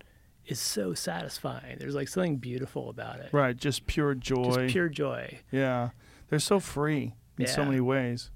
[0.46, 1.78] is so satisfying.
[1.78, 3.30] There's like something beautiful about it.
[3.32, 4.44] Right, just pure joy.
[4.44, 5.40] Just pure joy.
[5.50, 5.90] Yeah,
[6.28, 8.30] they're so free in so many ways.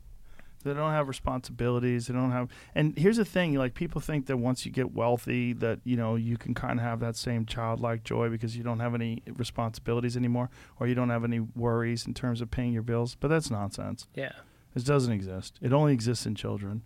[0.65, 2.07] They don't have responsibilities.
[2.07, 2.49] They don't have.
[2.75, 6.17] And here's the thing: like people think that once you get wealthy, that you know
[6.17, 10.17] you can kind of have that same childlike joy because you don't have any responsibilities
[10.17, 13.15] anymore, or you don't have any worries in terms of paying your bills.
[13.15, 14.09] But that's nonsense.
[14.15, 14.33] Yeah.
[14.73, 15.59] This doesn't exist.
[15.63, 16.83] It only exists in children,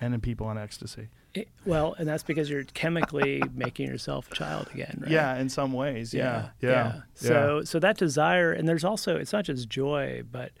[0.00, 1.08] and in people on ecstasy.
[1.34, 5.10] It- well, and that's because you're chemically making yourself a child again, right?
[5.10, 6.14] Yeah, in some ways.
[6.14, 6.70] Yeah, yeah.
[6.70, 7.00] yeah.
[7.14, 10.52] So so that desire and there's also it's not just joy, but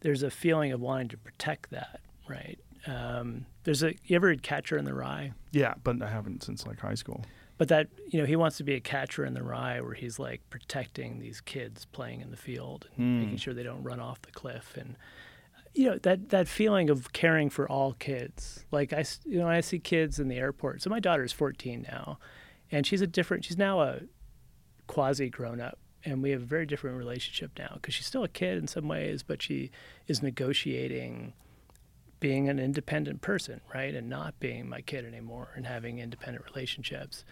[0.00, 2.58] there's a feeling of wanting to protect that, right?
[2.86, 5.32] Um, there's a you ever read Catcher in the Rye?
[5.52, 7.24] yeah, but I haven't since like high school.
[7.56, 10.18] But that you know he wants to be a catcher in the rye, where he's
[10.18, 14.20] like protecting these kids playing in the field and making sure they don't run off
[14.22, 14.96] the cliff, and
[15.72, 18.64] you know that that feeling of caring for all kids.
[18.72, 20.82] Like I you know, I see kids in the airport.
[20.82, 22.18] So my daughter's 14 now,
[22.72, 23.44] and she's a different.
[23.44, 24.00] She's now a
[24.88, 28.28] quasi grown up, and we have a very different relationship now because she's still a
[28.28, 29.70] kid in some ways, but she
[30.08, 31.34] is negotiating
[32.24, 33.94] being an independent person, right?
[33.94, 37.22] And not being my kid anymore and having independent relationships.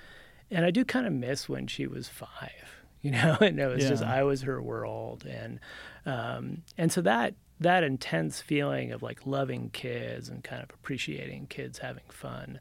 [0.51, 3.89] And I do kind of miss when she was five, you know, and it was
[3.89, 5.25] just I was her world.
[5.25, 5.61] And
[6.05, 11.47] um, and so that that intense feeling of like loving kids and kind of appreciating
[11.47, 12.61] kids having fun,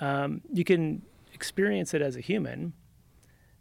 [0.00, 2.72] um, you can experience it as a human,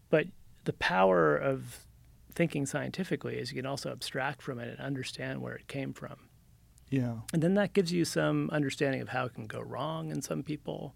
[0.09, 0.25] but
[0.63, 1.85] the power of
[2.33, 6.30] thinking scientifically is you can also abstract from it and understand where it came from.
[6.91, 7.15] Yeah.
[7.33, 10.43] And then that gives you some understanding of how it can go wrong in some
[10.43, 10.93] people,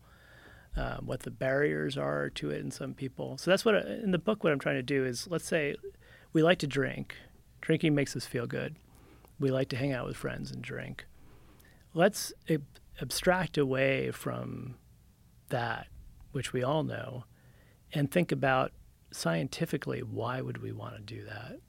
[0.75, 3.37] um, what the barriers are to it in some people.
[3.37, 5.75] So that's what, in the book, what I'm trying to do is let's say
[6.33, 7.15] we like to drink.
[7.61, 8.75] Drinking makes us feel good.
[9.39, 11.05] We like to hang out with friends and drink.
[11.93, 14.75] Let's ab- abstract away from
[15.47, 15.87] that,
[16.33, 17.23] which we all know,
[17.93, 18.73] and think about
[19.11, 21.59] scientifically why would we want to do that?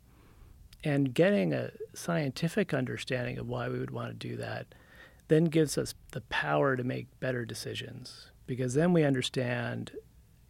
[0.86, 4.72] And getting a scientific understanding of why we would want to do that
[5.26, 9.90] then gives us the power to make better decisions because then we understand,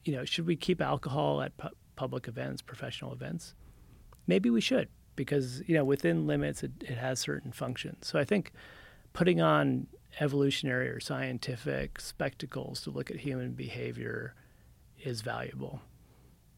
[0.04, 3.54] you know, should we keep alcohol at pu- public events, professional events?
[4.26, 8.06] Maybe we should because, you know, within limits it, it has certain functions.
[8.06, 8.52] So I think
[9.14, 9.86] putting on
[10.20, 14.34] evolutionary or scientific spectacles to look at human behavior
[15.02, 15.80] is valuable.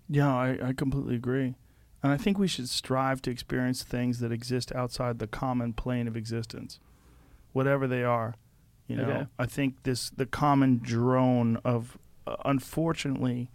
[0.09, 1.55] Yeah, I, I completely agree.
[2.03, 6.07] And I think we should strive to experience things that exist outside the common plane
[6.07, 6.79] of existence,
[7.53, 8.35] whatever they are.
[8.87, 9.27] You know, Okay.
[9.39, 13.51] I think this the common drone of uh, unfortunately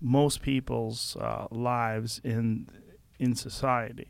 [0.00, 2.68] most people's uh, lives in
[3.18, 4.08] in society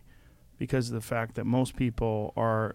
[0.59, 2.75] because of the fact that most people are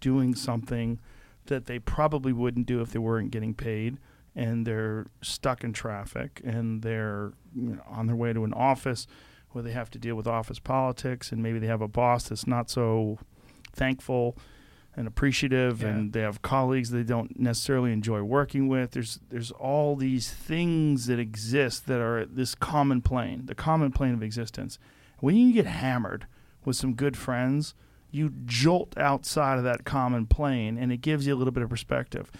[0.00, 0.98] doing something
[1.46, 3.96] that they probably wouldn't do if they weren't getting paid
[4.36, 9.06] and they're stuck in traffic and they're you know, on their way to an office
[9.52, 12.46] where they have to deal with office politics and maybe they have a boss that's
[12.46, 13.18] not so
[13.72, 14.36] thankful
[14.96, 15.88] and appreciative Yeah.
[15.88, 21.06] and they have colleagues they don't necessarily enjoy working with there's there's all these things
[21.06, 24.78] that exist that are this common plane the common plane of existence
[25.20, 26.26] when you get hammered
[26.64, 27.74] with some good friends
[28.10, 31.68] you jolt outside of that common plane and it gives you a little bit of
[31.68, 32.30] perspective.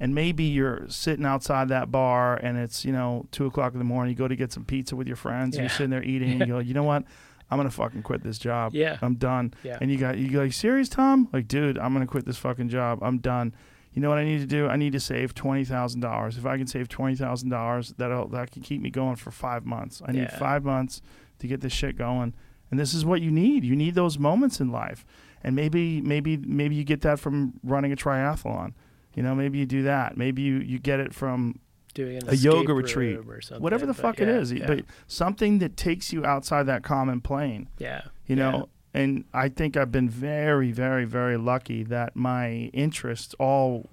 [0.00, 3.84] And maybe you're sitting outside that bar and it's you know two o'clock in the
[3.84, 6.30] morning you go to get some pizza with your friends and you're sitting there eating
[6.32, 7.04] and you go you know what?
[7.50, 8.74] I'm gonna fucking quit this job.
[8.74, 8.98] Yeah.
[9.02, 9.54] i'm done.
[9.62, 9.78] Yeah.
[9.80, 11.28] and you got you go like serious tom?
[11.32, 12.98] Like dude i'm gonna quit this fucking job.
[13.02, 13.54] I'm done.
[13.92, 14.66] You know what i need to do?
[14.66, 18.90] I need to save $20000 if i can save $20000 that'll that can keep me
[18.90, 20.02] going for five months.
[20.04, 20.38] I need Yeah.
[20.38, 21.00] five months
[21.38, 22.34] to get this shit going
[22.74, 23.62] and this is what you need.
[23.62, 25.06] You need those moments in life.
[25.44, 28.72] And maybe maybe maybe you get that from running a triathlon.
[29.14, 30.16] You know maybe you do that.
[30.16, 31.60] Maybe you you get it from
[31.94, 34.52] Doing a yoga retreat or something, whatever the fuck it yeah, is.
[34.52, 37.68] Yeah, but something that takes you outside that common plane.
[37.78, 43.34] Yeah, you know and i think i've been very very very lucky that my interests
[43.40, 43.88] all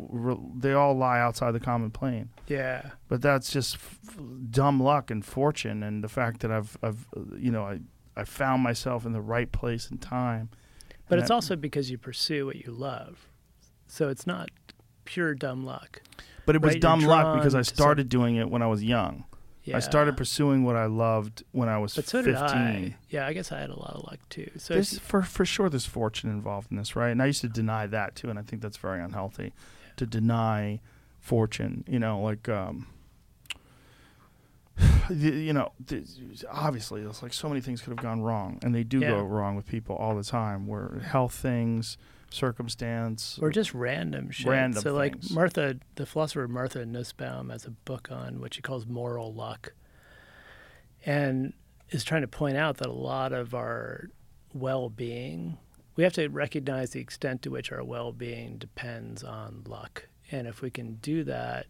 [0.56, 2.30] they all lie outside the common plane.
[2.48, 4.00] Yeah, but that's just f-
[4.50, 7.80] dumb luck and fortune and the fact that i've i've you know i
[8.15, 10.49] i found myself in the right place and time
[11.07, 13.27] But And it's that- also because you pursue what you love.
[13.88, 14.49] So it's not
[15.06, 16.01] pure dumb luck.
[16.45, 19.25] but it was right, dumb luck because i started doing it when i was young
[19.64, 19.77] Yeah.
[19.77, 22.41] i started pursuing what i loved when i was But so 15 did
[22.93, 22.95] I.
[23.09, 24.49] Yeah, I guess I had a lot of luck too.
[24.57, 27.09] So there's for for sure there's fortune involved in this, right?
[27.11, 29.53] And I used to deny that too, and I think that's very unhealthy
[29.98, 30.80] to deny
[31.19, 31.83] fortune.
[31.88, 32.88] You know, like um,
[35.10, 35.72] you know,
[36.51, 39.10] obviously, there's like so many things could have gone wrong, and they do Yeah.
[39.11, 40.68] go wrong with people all the time.
[40.68, 41.98] Where health things,
[42.30, 44.48] circumstance, or just random shit.
[44.48, 45.16] Random so like.
[45.32, 49.74] Martha, the philosopher Martha Nussbaum has a book on what she calls moral luck,
[51.06, 51.53] and
[51.90, 54.10] is trying to point out that a lot of our
[54.53, 55.58] well-being,
[55.95, 60.61] we have to recognize the extent to which our well-being depends on luck, and if
[60.61, 61.68] we can do that,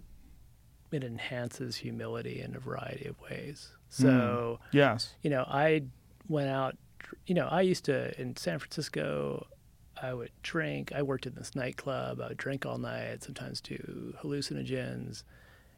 [0.92, 3.70] it enhances humility in a variety of ways.
[3.92, 4.02] Mm.
[4.02, 5.84] So yes, you know, I
[6.28, 6.78] went out,
[7.26, 9.48] you know, I used to in San Francisco,
[10.02, 10.92] I would drink.
[10.96, 12.22] I worked in this nightclub.
[12.22, 15.24] I would drink all night, sometimes do hallucinogens.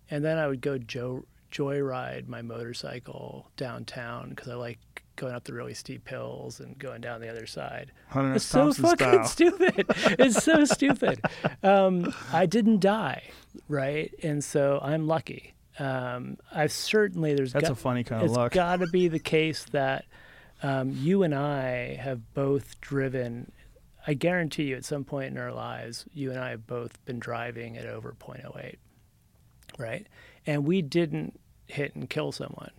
[0.09, 4.79] And then I would go jo- joyride my motorcycle downtown because I like
[5.15, 7.91] going up the really steep hills and going down the other side.
[8.09, 9.27] Hunter It's so Thompson fucking style.
[9.27, 9.85] stupid.
[10.19, 11.21] It's so stupid.
[11.61, 13.23] Um, I didn't die,
[13.67, 14.13] right?
[14.23, 15.53] And so I'm lucky.
[15.79, 18.51] Um, I've certainly there's That's got- a funny kind of it's luck.
[18.53, 20.05] got to be the case that
[20.61, 23.51] um, you and I have both driven.
[24.05, 27.19] I guarantee you, at some point in our lives, you and I have both been
[27.19, 28.75] driving at over 0.08,
[29.77, 30.07] right?
[30.45, 32.71] And we didn't hit and kill someone.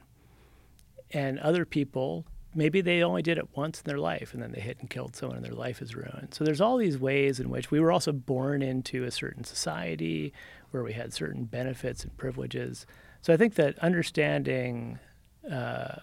[1.14, 4.60] And other people, maybe they only did it once in their life and then they
[4.60, 6.34] hit and killed someone and their life is ruined.
[6.34, 10.32] So there's all these ways in which we were also born into a certain society
[10.70, 12.86] where we had certain benefits and privileges.
[13.22, 14.98] So I think that understanding
[15.50, 15.96] uh,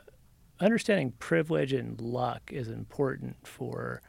[0.60, 4.02] understanding privilege and luck is important for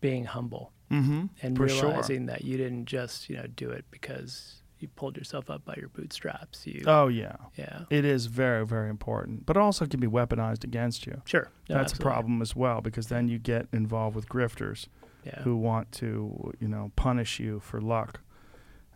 [0.00, 1.26] being humble mm-hmm.
[1.42, 1.90] and For sure.
[1.90, 5.74] realizing that you didn't just you know do it because you pulled yourself up by
[5.76, 6.66] your bootstraps.
[6.66, 10.64] You Oh yeah, yeah it is very very important, but it also can be weaponized
[10.64, 11.22] against you.
[11.26, 12.02] sure No, That's absolutely.
[12.02, 14.86] a problem as well because then you get involved with grifters
[15.24, 15.42] Yeah.
[15.42, 18.20] who want to, you know, punish you for luck.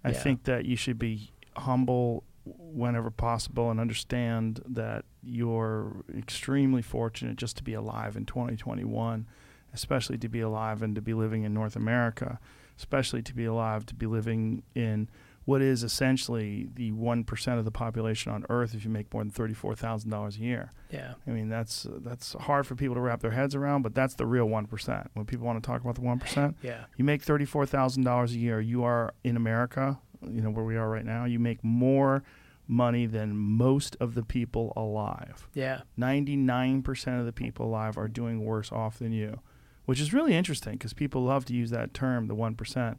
[0.02, 0.18] I Yeah.
[0.22, 7.56] think that you should be humble whenever possible and understand that you're extremely fortunate just
[7.56, 9.26] to be alive in 2021,
[9.72, 12.38] especially to be alive and to be living in North America,
[12.78, 15.08] especially to be alive to be living in
[15.44, 19.30] what is essentially the 1% of the population on earth if you make more than
[19.30, 20.70] $34,000 a year.
[20.90, 21.14] Yeah.
[21.26, 24.24] I mean, that's that's hard for people to wrap their heads around, but that's the
[24.26, 25.06] real 1%.
[25.12, 26.84] When people want to talk about the 1%, Yeah.
[26.96, 31.04] you make $34,000 a year, you are in America, you know where we are right
[31.04, 32.22] now, you make more
[32.66, 35.46] money than most of the people alive.
[35.52, 35.82] Yeah.
[35.98, 39.40] 99% of the people alive are doing worse off than you,
[39.84, 42.96] which is really interesting because people love to use that term, the 1%.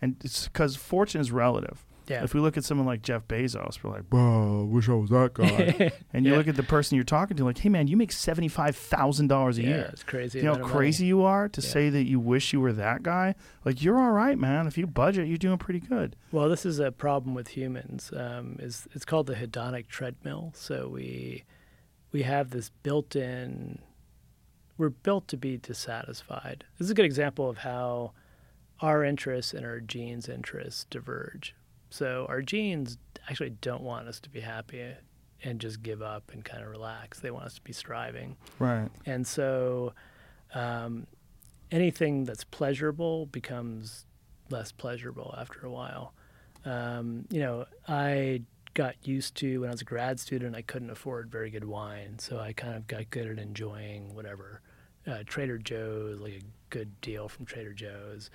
[0.00, 1.84] And it's because fortune is relative.
[2.08, 2.24] Yeah.
[2.24, 5.34] If we look at someone like Jeff Bezos, we're like, I wish I was that
[5.34, 5.92] guy.
[6.14, 6.38] and you Yeah.
[6.38, 9.68] look at the person you're talking to, like, hey, man, you make $75,000 a yeah.
[9.68, 9.90] year.
[9.92, 10.38] It's crazy.
[10.38, 10.72] You know how of money.
[10.72, 11.68] crazy you are to Yeah.
[11.68, 13.34] say that you wish you were that guy?
[13.66, 14.66] Like, you're all right, man.
[14.66, 16.16] If you budget, you're doing pretty good.
[16.32, 18.10] Well, this is a problem with humans.
[18.16, 20.52] Um, is it's called the hedonic treadmill.
[20.54, 21.44] So we
[22.10, 23.80] we have this built-in.
[24.78, 26.64] We're built to be dissatisfied.
[26.78, 28.12] This is a good example of how
[28.80, 31.54] our interests and our genes' interests diverge.
[31.90, 32.98] So our genes
[33.28, 34.94] actually don't want us to be happy
[35.42, 37.20] and just give up and kind of relax.
[37.20, 38.36] They want us to be striving.
[38.58, 38.88] Right.
[39.06, 39.94] And so
[40.54, 41.06] um,
[41.70, 44.06] anything that's pleasurable becomes
[44.50, 46.14] less pleasurable after a while.
[46.64, 48.42] Um, you know, I
[48.74, 52.18] got used to when I was a grad student, I couldn't afford very good wine.
[52.18, 54.60] So I kind of got good at enjoying whatever.
[55.06, 58.30] Uh, Trader Joe's, like a good deal from Trader Joe's.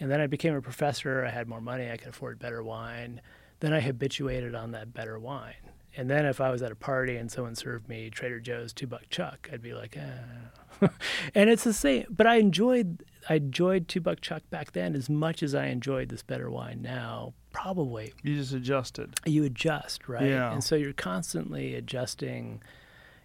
[0.00, 1.24] And then I became a professor.
[1.24, 1.90] I had more money.
[1.90, 3.20] I could afford better wine.
[3.60, 5.54] Then I habituated on that better wine.
[5.96, 8.86] And then if I was at a party and someone served me Trader Joe's two
[8.86, 10.86] buck chuck, I'd be like, eh.
[11.34, 12.06] and it's the same.
[12.08, 16.08] But I enjoyed I enjoyed two buck chuck back then as much as I enjoyed
[16.10, 17.34] this better wine now.
[17.52, 19.14] Probably You just adjusted.
[19.26, 20.28] you adjust, right?
[20.28, 20.52] Yeah.
[20.52, 22.62] And so you're constantly adjusting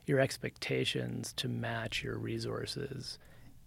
[0.08, 3.20] your expectations to match your resources.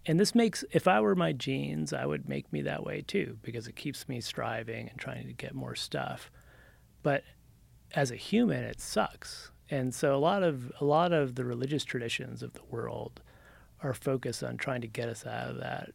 [0.07, 3.37] And this makes, if I were my genes, I would make me that way too,
[3.43, 6.31] because it keeps me striving and trying to get more stuff.
[7.03, 7.23] But
[7.93, 9.51] as a human, it sucks.
[9.69, 13.19] And so a lot of a lot of the religious traditions of the world
[13.83, 15.91] are focused on trying to get us out of that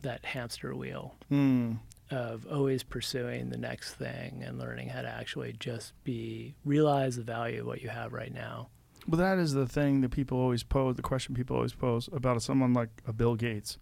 [0.00, 1.74] that hamster wheel Hmm.
[2.10, 7.22] of always pursuing the next thing and learning how to actually just be realize the
[7.22, 8.68] value of what you have right now.
[9.08, 12.40] But that is the thing that people always pose, the question people always pose about
[12.42, 13.78] someone like a Bill Gates.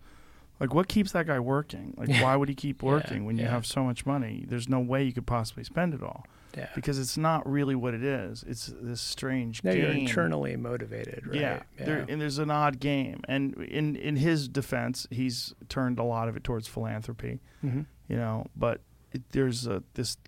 [0.58, 1.94] Like, what keeps that guy working?
[1.96, 3.50] Like, why would he keep Yeah, working when you yeah.
[3.50, 4.44] have so much money?
[4.46, 6.68] There's no way you could possibly spend it all Yeah.
[6.74, 8.42] because it's not really what it is.
[8.46, 9.80] It's this strange No, game.
[9.80, 11.40] you're internally motivated, right?
[11.40, 13.20] Yeah, There, and there's an odd game.
[13.26, 17.40] And in in his defense, he's turned a lot of it towards philanthropy.
[17.64, 17.86] Mhm.
[18.08, 18.82] You know, but
[19.12, 20.18] it, there's a this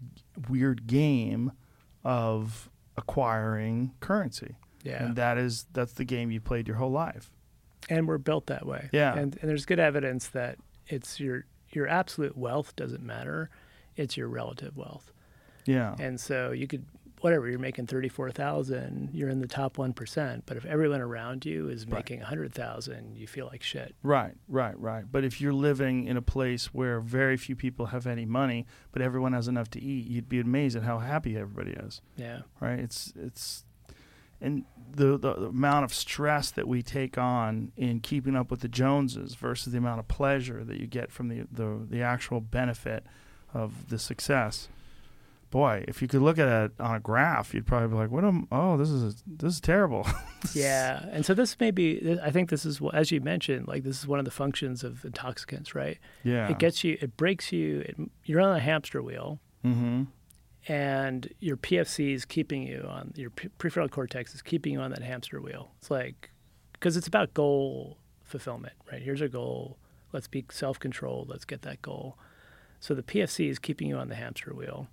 [0.49, 1.53] weird game
[2.05, 5.05] of acquiring currency, yeah.
[5.05, 7.31] and that is that's the game you played your whole life.
[7.89, 8.89] and we're built that way.
[8.93, 9.13] Yeah.
[9.13, 13.51] And, and there's good evidence that it's your your absolute wealth doesn't matter;
[13.97, 15.13] it's your relative wealth.
[15.65, 16.85] Yeah, And so you could
[17.21, 20.43] whatever you're making thirty four thousand, you're in the top one percent.
[20.45, 23.95] But if everyone around you is making a hundred thousand, you feel like shit.
[24.03, 25.05] right, right, right.
[25.11, 29.03] But if you're living in a place where very few people have any money, but
[29.03, 32.01] everyone has enough to eat, you'd be amazed at how happy everybody is.
[32.17, 32.41] Yeah.
[32.61, 32.79] right?
[32.81, 33.65] It's it's
[34.43, 34.65] and
[34.95, 38.69] the, the the amount of stress that we take on in keeping up with the
[38.69, 43.05] Joneses versus the amount of pleasure that you get from the the, the actual benefit
[43.55, 44.69] of the success.
[45.51, 48.25] Boy, if you could look at it on a graph, you'd probably be like, "What
[48.25, 48.49] am?
[48.51, 50.07] Oh, this is this is terrible."
[50.55, 52.19] Yeah, and so this may be.
[52.21, 55.05] I think this is as you mentioned, like this is one of the functions of
[55.05, 55.99] intoxicants, right?
[56.25, 56.51] yeah.
[56.51, 57.79] It gets you, it breaks you.
[57.81, 60.03] It, you're on a hamster wheel, mm-hmm.
[60.69, 65.03] And your PFC is keeping you on your prefrontal cortex is keeping you on that
[65.03, 65.73] hamster wheel.
[65.79, 66.31] It's like
[66.75, 69.03] because it's about goal fulfillment, right?
[69.03, 69.79] Here's a goal.
[70.13, 71.29] Let's be self-controlled.
[71.29, 72.19] Let's get that goal.
[72.81, 74.89] So the PFC is keeping you on the hamster wheel.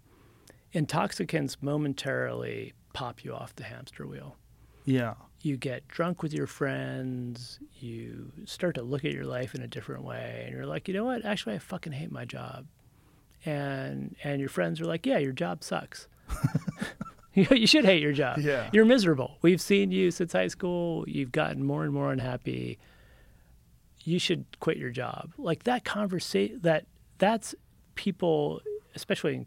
[0.71, 4.37] Intoxicants momentarily pop you off the hamster wheel.
[4.85, 5.15] Yeah.
[5.41, 9.67] you get drunk with your friends, you start to look at your life in a
[9.67, 11.25] different way, and you're like, you know what?
[11.25, 12.65] Actually, I fucking hate my job.
[13.45, 16.07] And and your friends are like, yeah, your job sucks.
[17.33, 18.39] you should hate your job.
[18.39, 18.69] Yeah.
[18.73, 19.37] You're miserable.
[19.41, 21.07] We've seen you since high school.
[21.07, 22.79] You've gotten more and more unhappy.
[24.03, 25.33] You should quit your job.
[25.37, 26.59] Like that conversation.
[26.63, 26.85] That
[27.17, 27.55] that's
[27.95, 28.61] people,
[28.95, 29.45] especially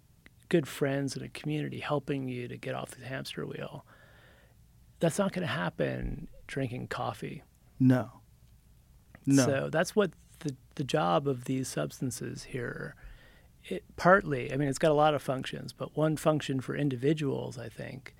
[0.49, 3.85] good friends in a community, helping you to get off the hamster wheel
[5.03, 7.43] that's not going to happen drinking coffee.
[7.81, 8.09] No.
[9.27, 9.45] No.
[9.45, 12.95] So that's what the the job of these substances here,
[13.69, 17.59] it partly, I mean, it's got a lot of functions, but one function for individuals,
[17.59, 18.15] I think,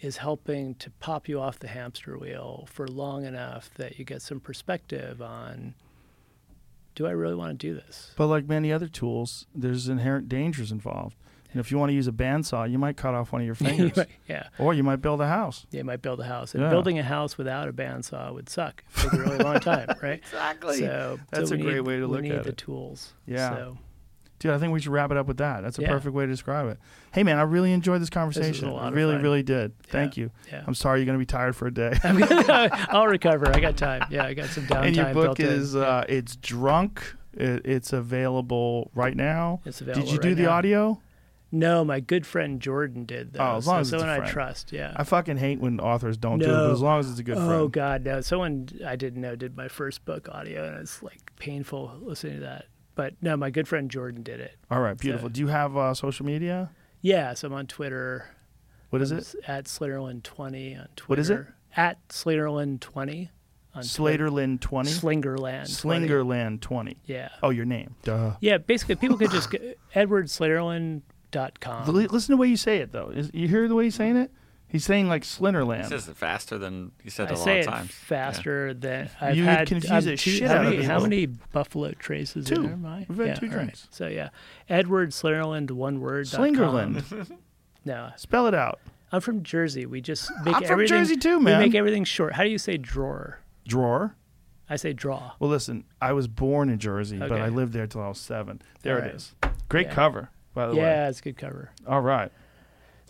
[0.00, 4.20] is helping to pop you off the hamster wheel for long enough that you get
[4.22, 5.74] some perspective on
[6.94, 8.12] do I really want to do this?
[8.16, 11.16] But like many other tools, there's inherent dangers involved.
[11.50, 13.54] And if you want to use a bandsaw, you might cut off one of your
[13.54, 13.98] fingers,
[14.28, 14.48] yeah.
[14.58, 15.66] or you might build a house.
[15.70, 16.54] You might build a house.
[16.54, 16.70] And Yeah.
[16.70, 18.84] building a house without a bandsaw would suck.
[18.96, 20.18] Take a really long time, right?
[20.18, 20.78] Exactly.
[20.80, 22.30] So That's so a great need- way to look at it.
[22.30, 23.12] we need the tools.
[23.26, 23.50] Yeah.
[23.56, 23.78] So
[24.42, 25.62] Dude, I think we should wrap it up with that.
[25.62, 25.88] That's a Yeah.
[25.88, 26.78] perfect way to describe it.
[27.12, 29.78] Hey, man, I really enjoyed this conversation lot I really, really did.
[29.84, 30.32] Thank you.
[30.50, 30.64] yeah.
[30.66, 31.92] I'm sorry you're going to be tired for a day.
[32.02, 33.48] I'll recover.
[33.54, 34.04] I got time.
[34.10, 34.86] Yeah, I got some downtime.
[34.88, 37.14] and your book is uh, it's drunk.
[37.34, 39.60] It, it's available right now.
[39.64, 40.02] It's available.
[40.04, 40.50] Did you do right the now.
[40.50, 41.00] audio?
[41.54, 43.40] No, my good friend Jordan did though.
[43.44, 44.72] Oh, as long so as someone I trust.
[44.72, 44.92] Yeah.
[44.96, 46.72] I fucking hate when authors don't do it, but No.
[46.72, 47.52] as long as it's a good oh friend.
[47.52, 48.20] Oh god, no!
[48.22, 52.40] Someone I didn't know did my first book audio, and it's like painful listening to
[52.40, 52.64] that.
[52.94, 54.56] But no, my good friend Jordan did it.
[54.70, 55.28] All right, beautiful.
[55.28, 56.70] So- Do you have uh, social media?
[57.00, 58.26] Yeah, so I'm on Twitter.
[58.90, 59.34] What is I'm it?
[59.46, 61.04] At Slaterland20 on Twitter.
[61.06, 61.46] What is it?
[61.76, 63.30] At Slaterland20
[63.74, 64.90] on Slaterland twenty.
[64.90, 65.62] Slingerland.
[65.62, 66.98] Slingerland twenty.
[67.06, 67.30] Yeah.
[67.42, 67.94] Oh, your name.
[68.02, 68.32] Duh.
[68.40, 69.56] Yeah, basically, people could just go
[69.94, 71.86] edwardslingerland.com.
[71.86, 73.08] Listen to the way you say it, though.
[73.08, 74.30] Is, you hear the way he's saying it?
[74.72, 75.88] He's saying like He Slingerland.
[75.88, 77.88] says it faster than he said I it a lot say of it times.
[77.90, 78.06] Yeah.
[78.06, 79.68] faster than I've You had.
[79.68, 81.02] confuse I'm the two- shit how out of many, How people.
[81.10, 82.64] many Buffalo Traces Two.
[82.66, 83.04] Am I?
[83.08, 83.58] We've had yeah, two all right.
[83.58, 83.86] drinks.
[83.90, 84.30] So yeah,
[84.68, 86.26] Edward Slingerland, one word.
[86.26, 87.30] Slingerland.
[87.84, 88.78] No, Spell it out.
[89.10, 89.86] I'm from Jersey.
[89.86, 90.98] We just make I'm from everything.
[90.98, 91.58] Jersey too, man.
[91.58, 92.32] We make everything short.
[92.34, 93.40] How do you say drawer?
[93.66, 94.14] Drawer.
[94.70, 95.32] I say draw.
[95.40, 98.62] Well, listen, I was born in Jersey, but I lived there till I was seven.
[98.82, 99.14] There All it right.
[99.16, 99.34] is.
[99.68, 99.94] Great Yeah.
[99.94, 100.80] cover, by the way.
[100.82, 101.70] Yeah, it's a good cover.
[101.86, 102.30] All right.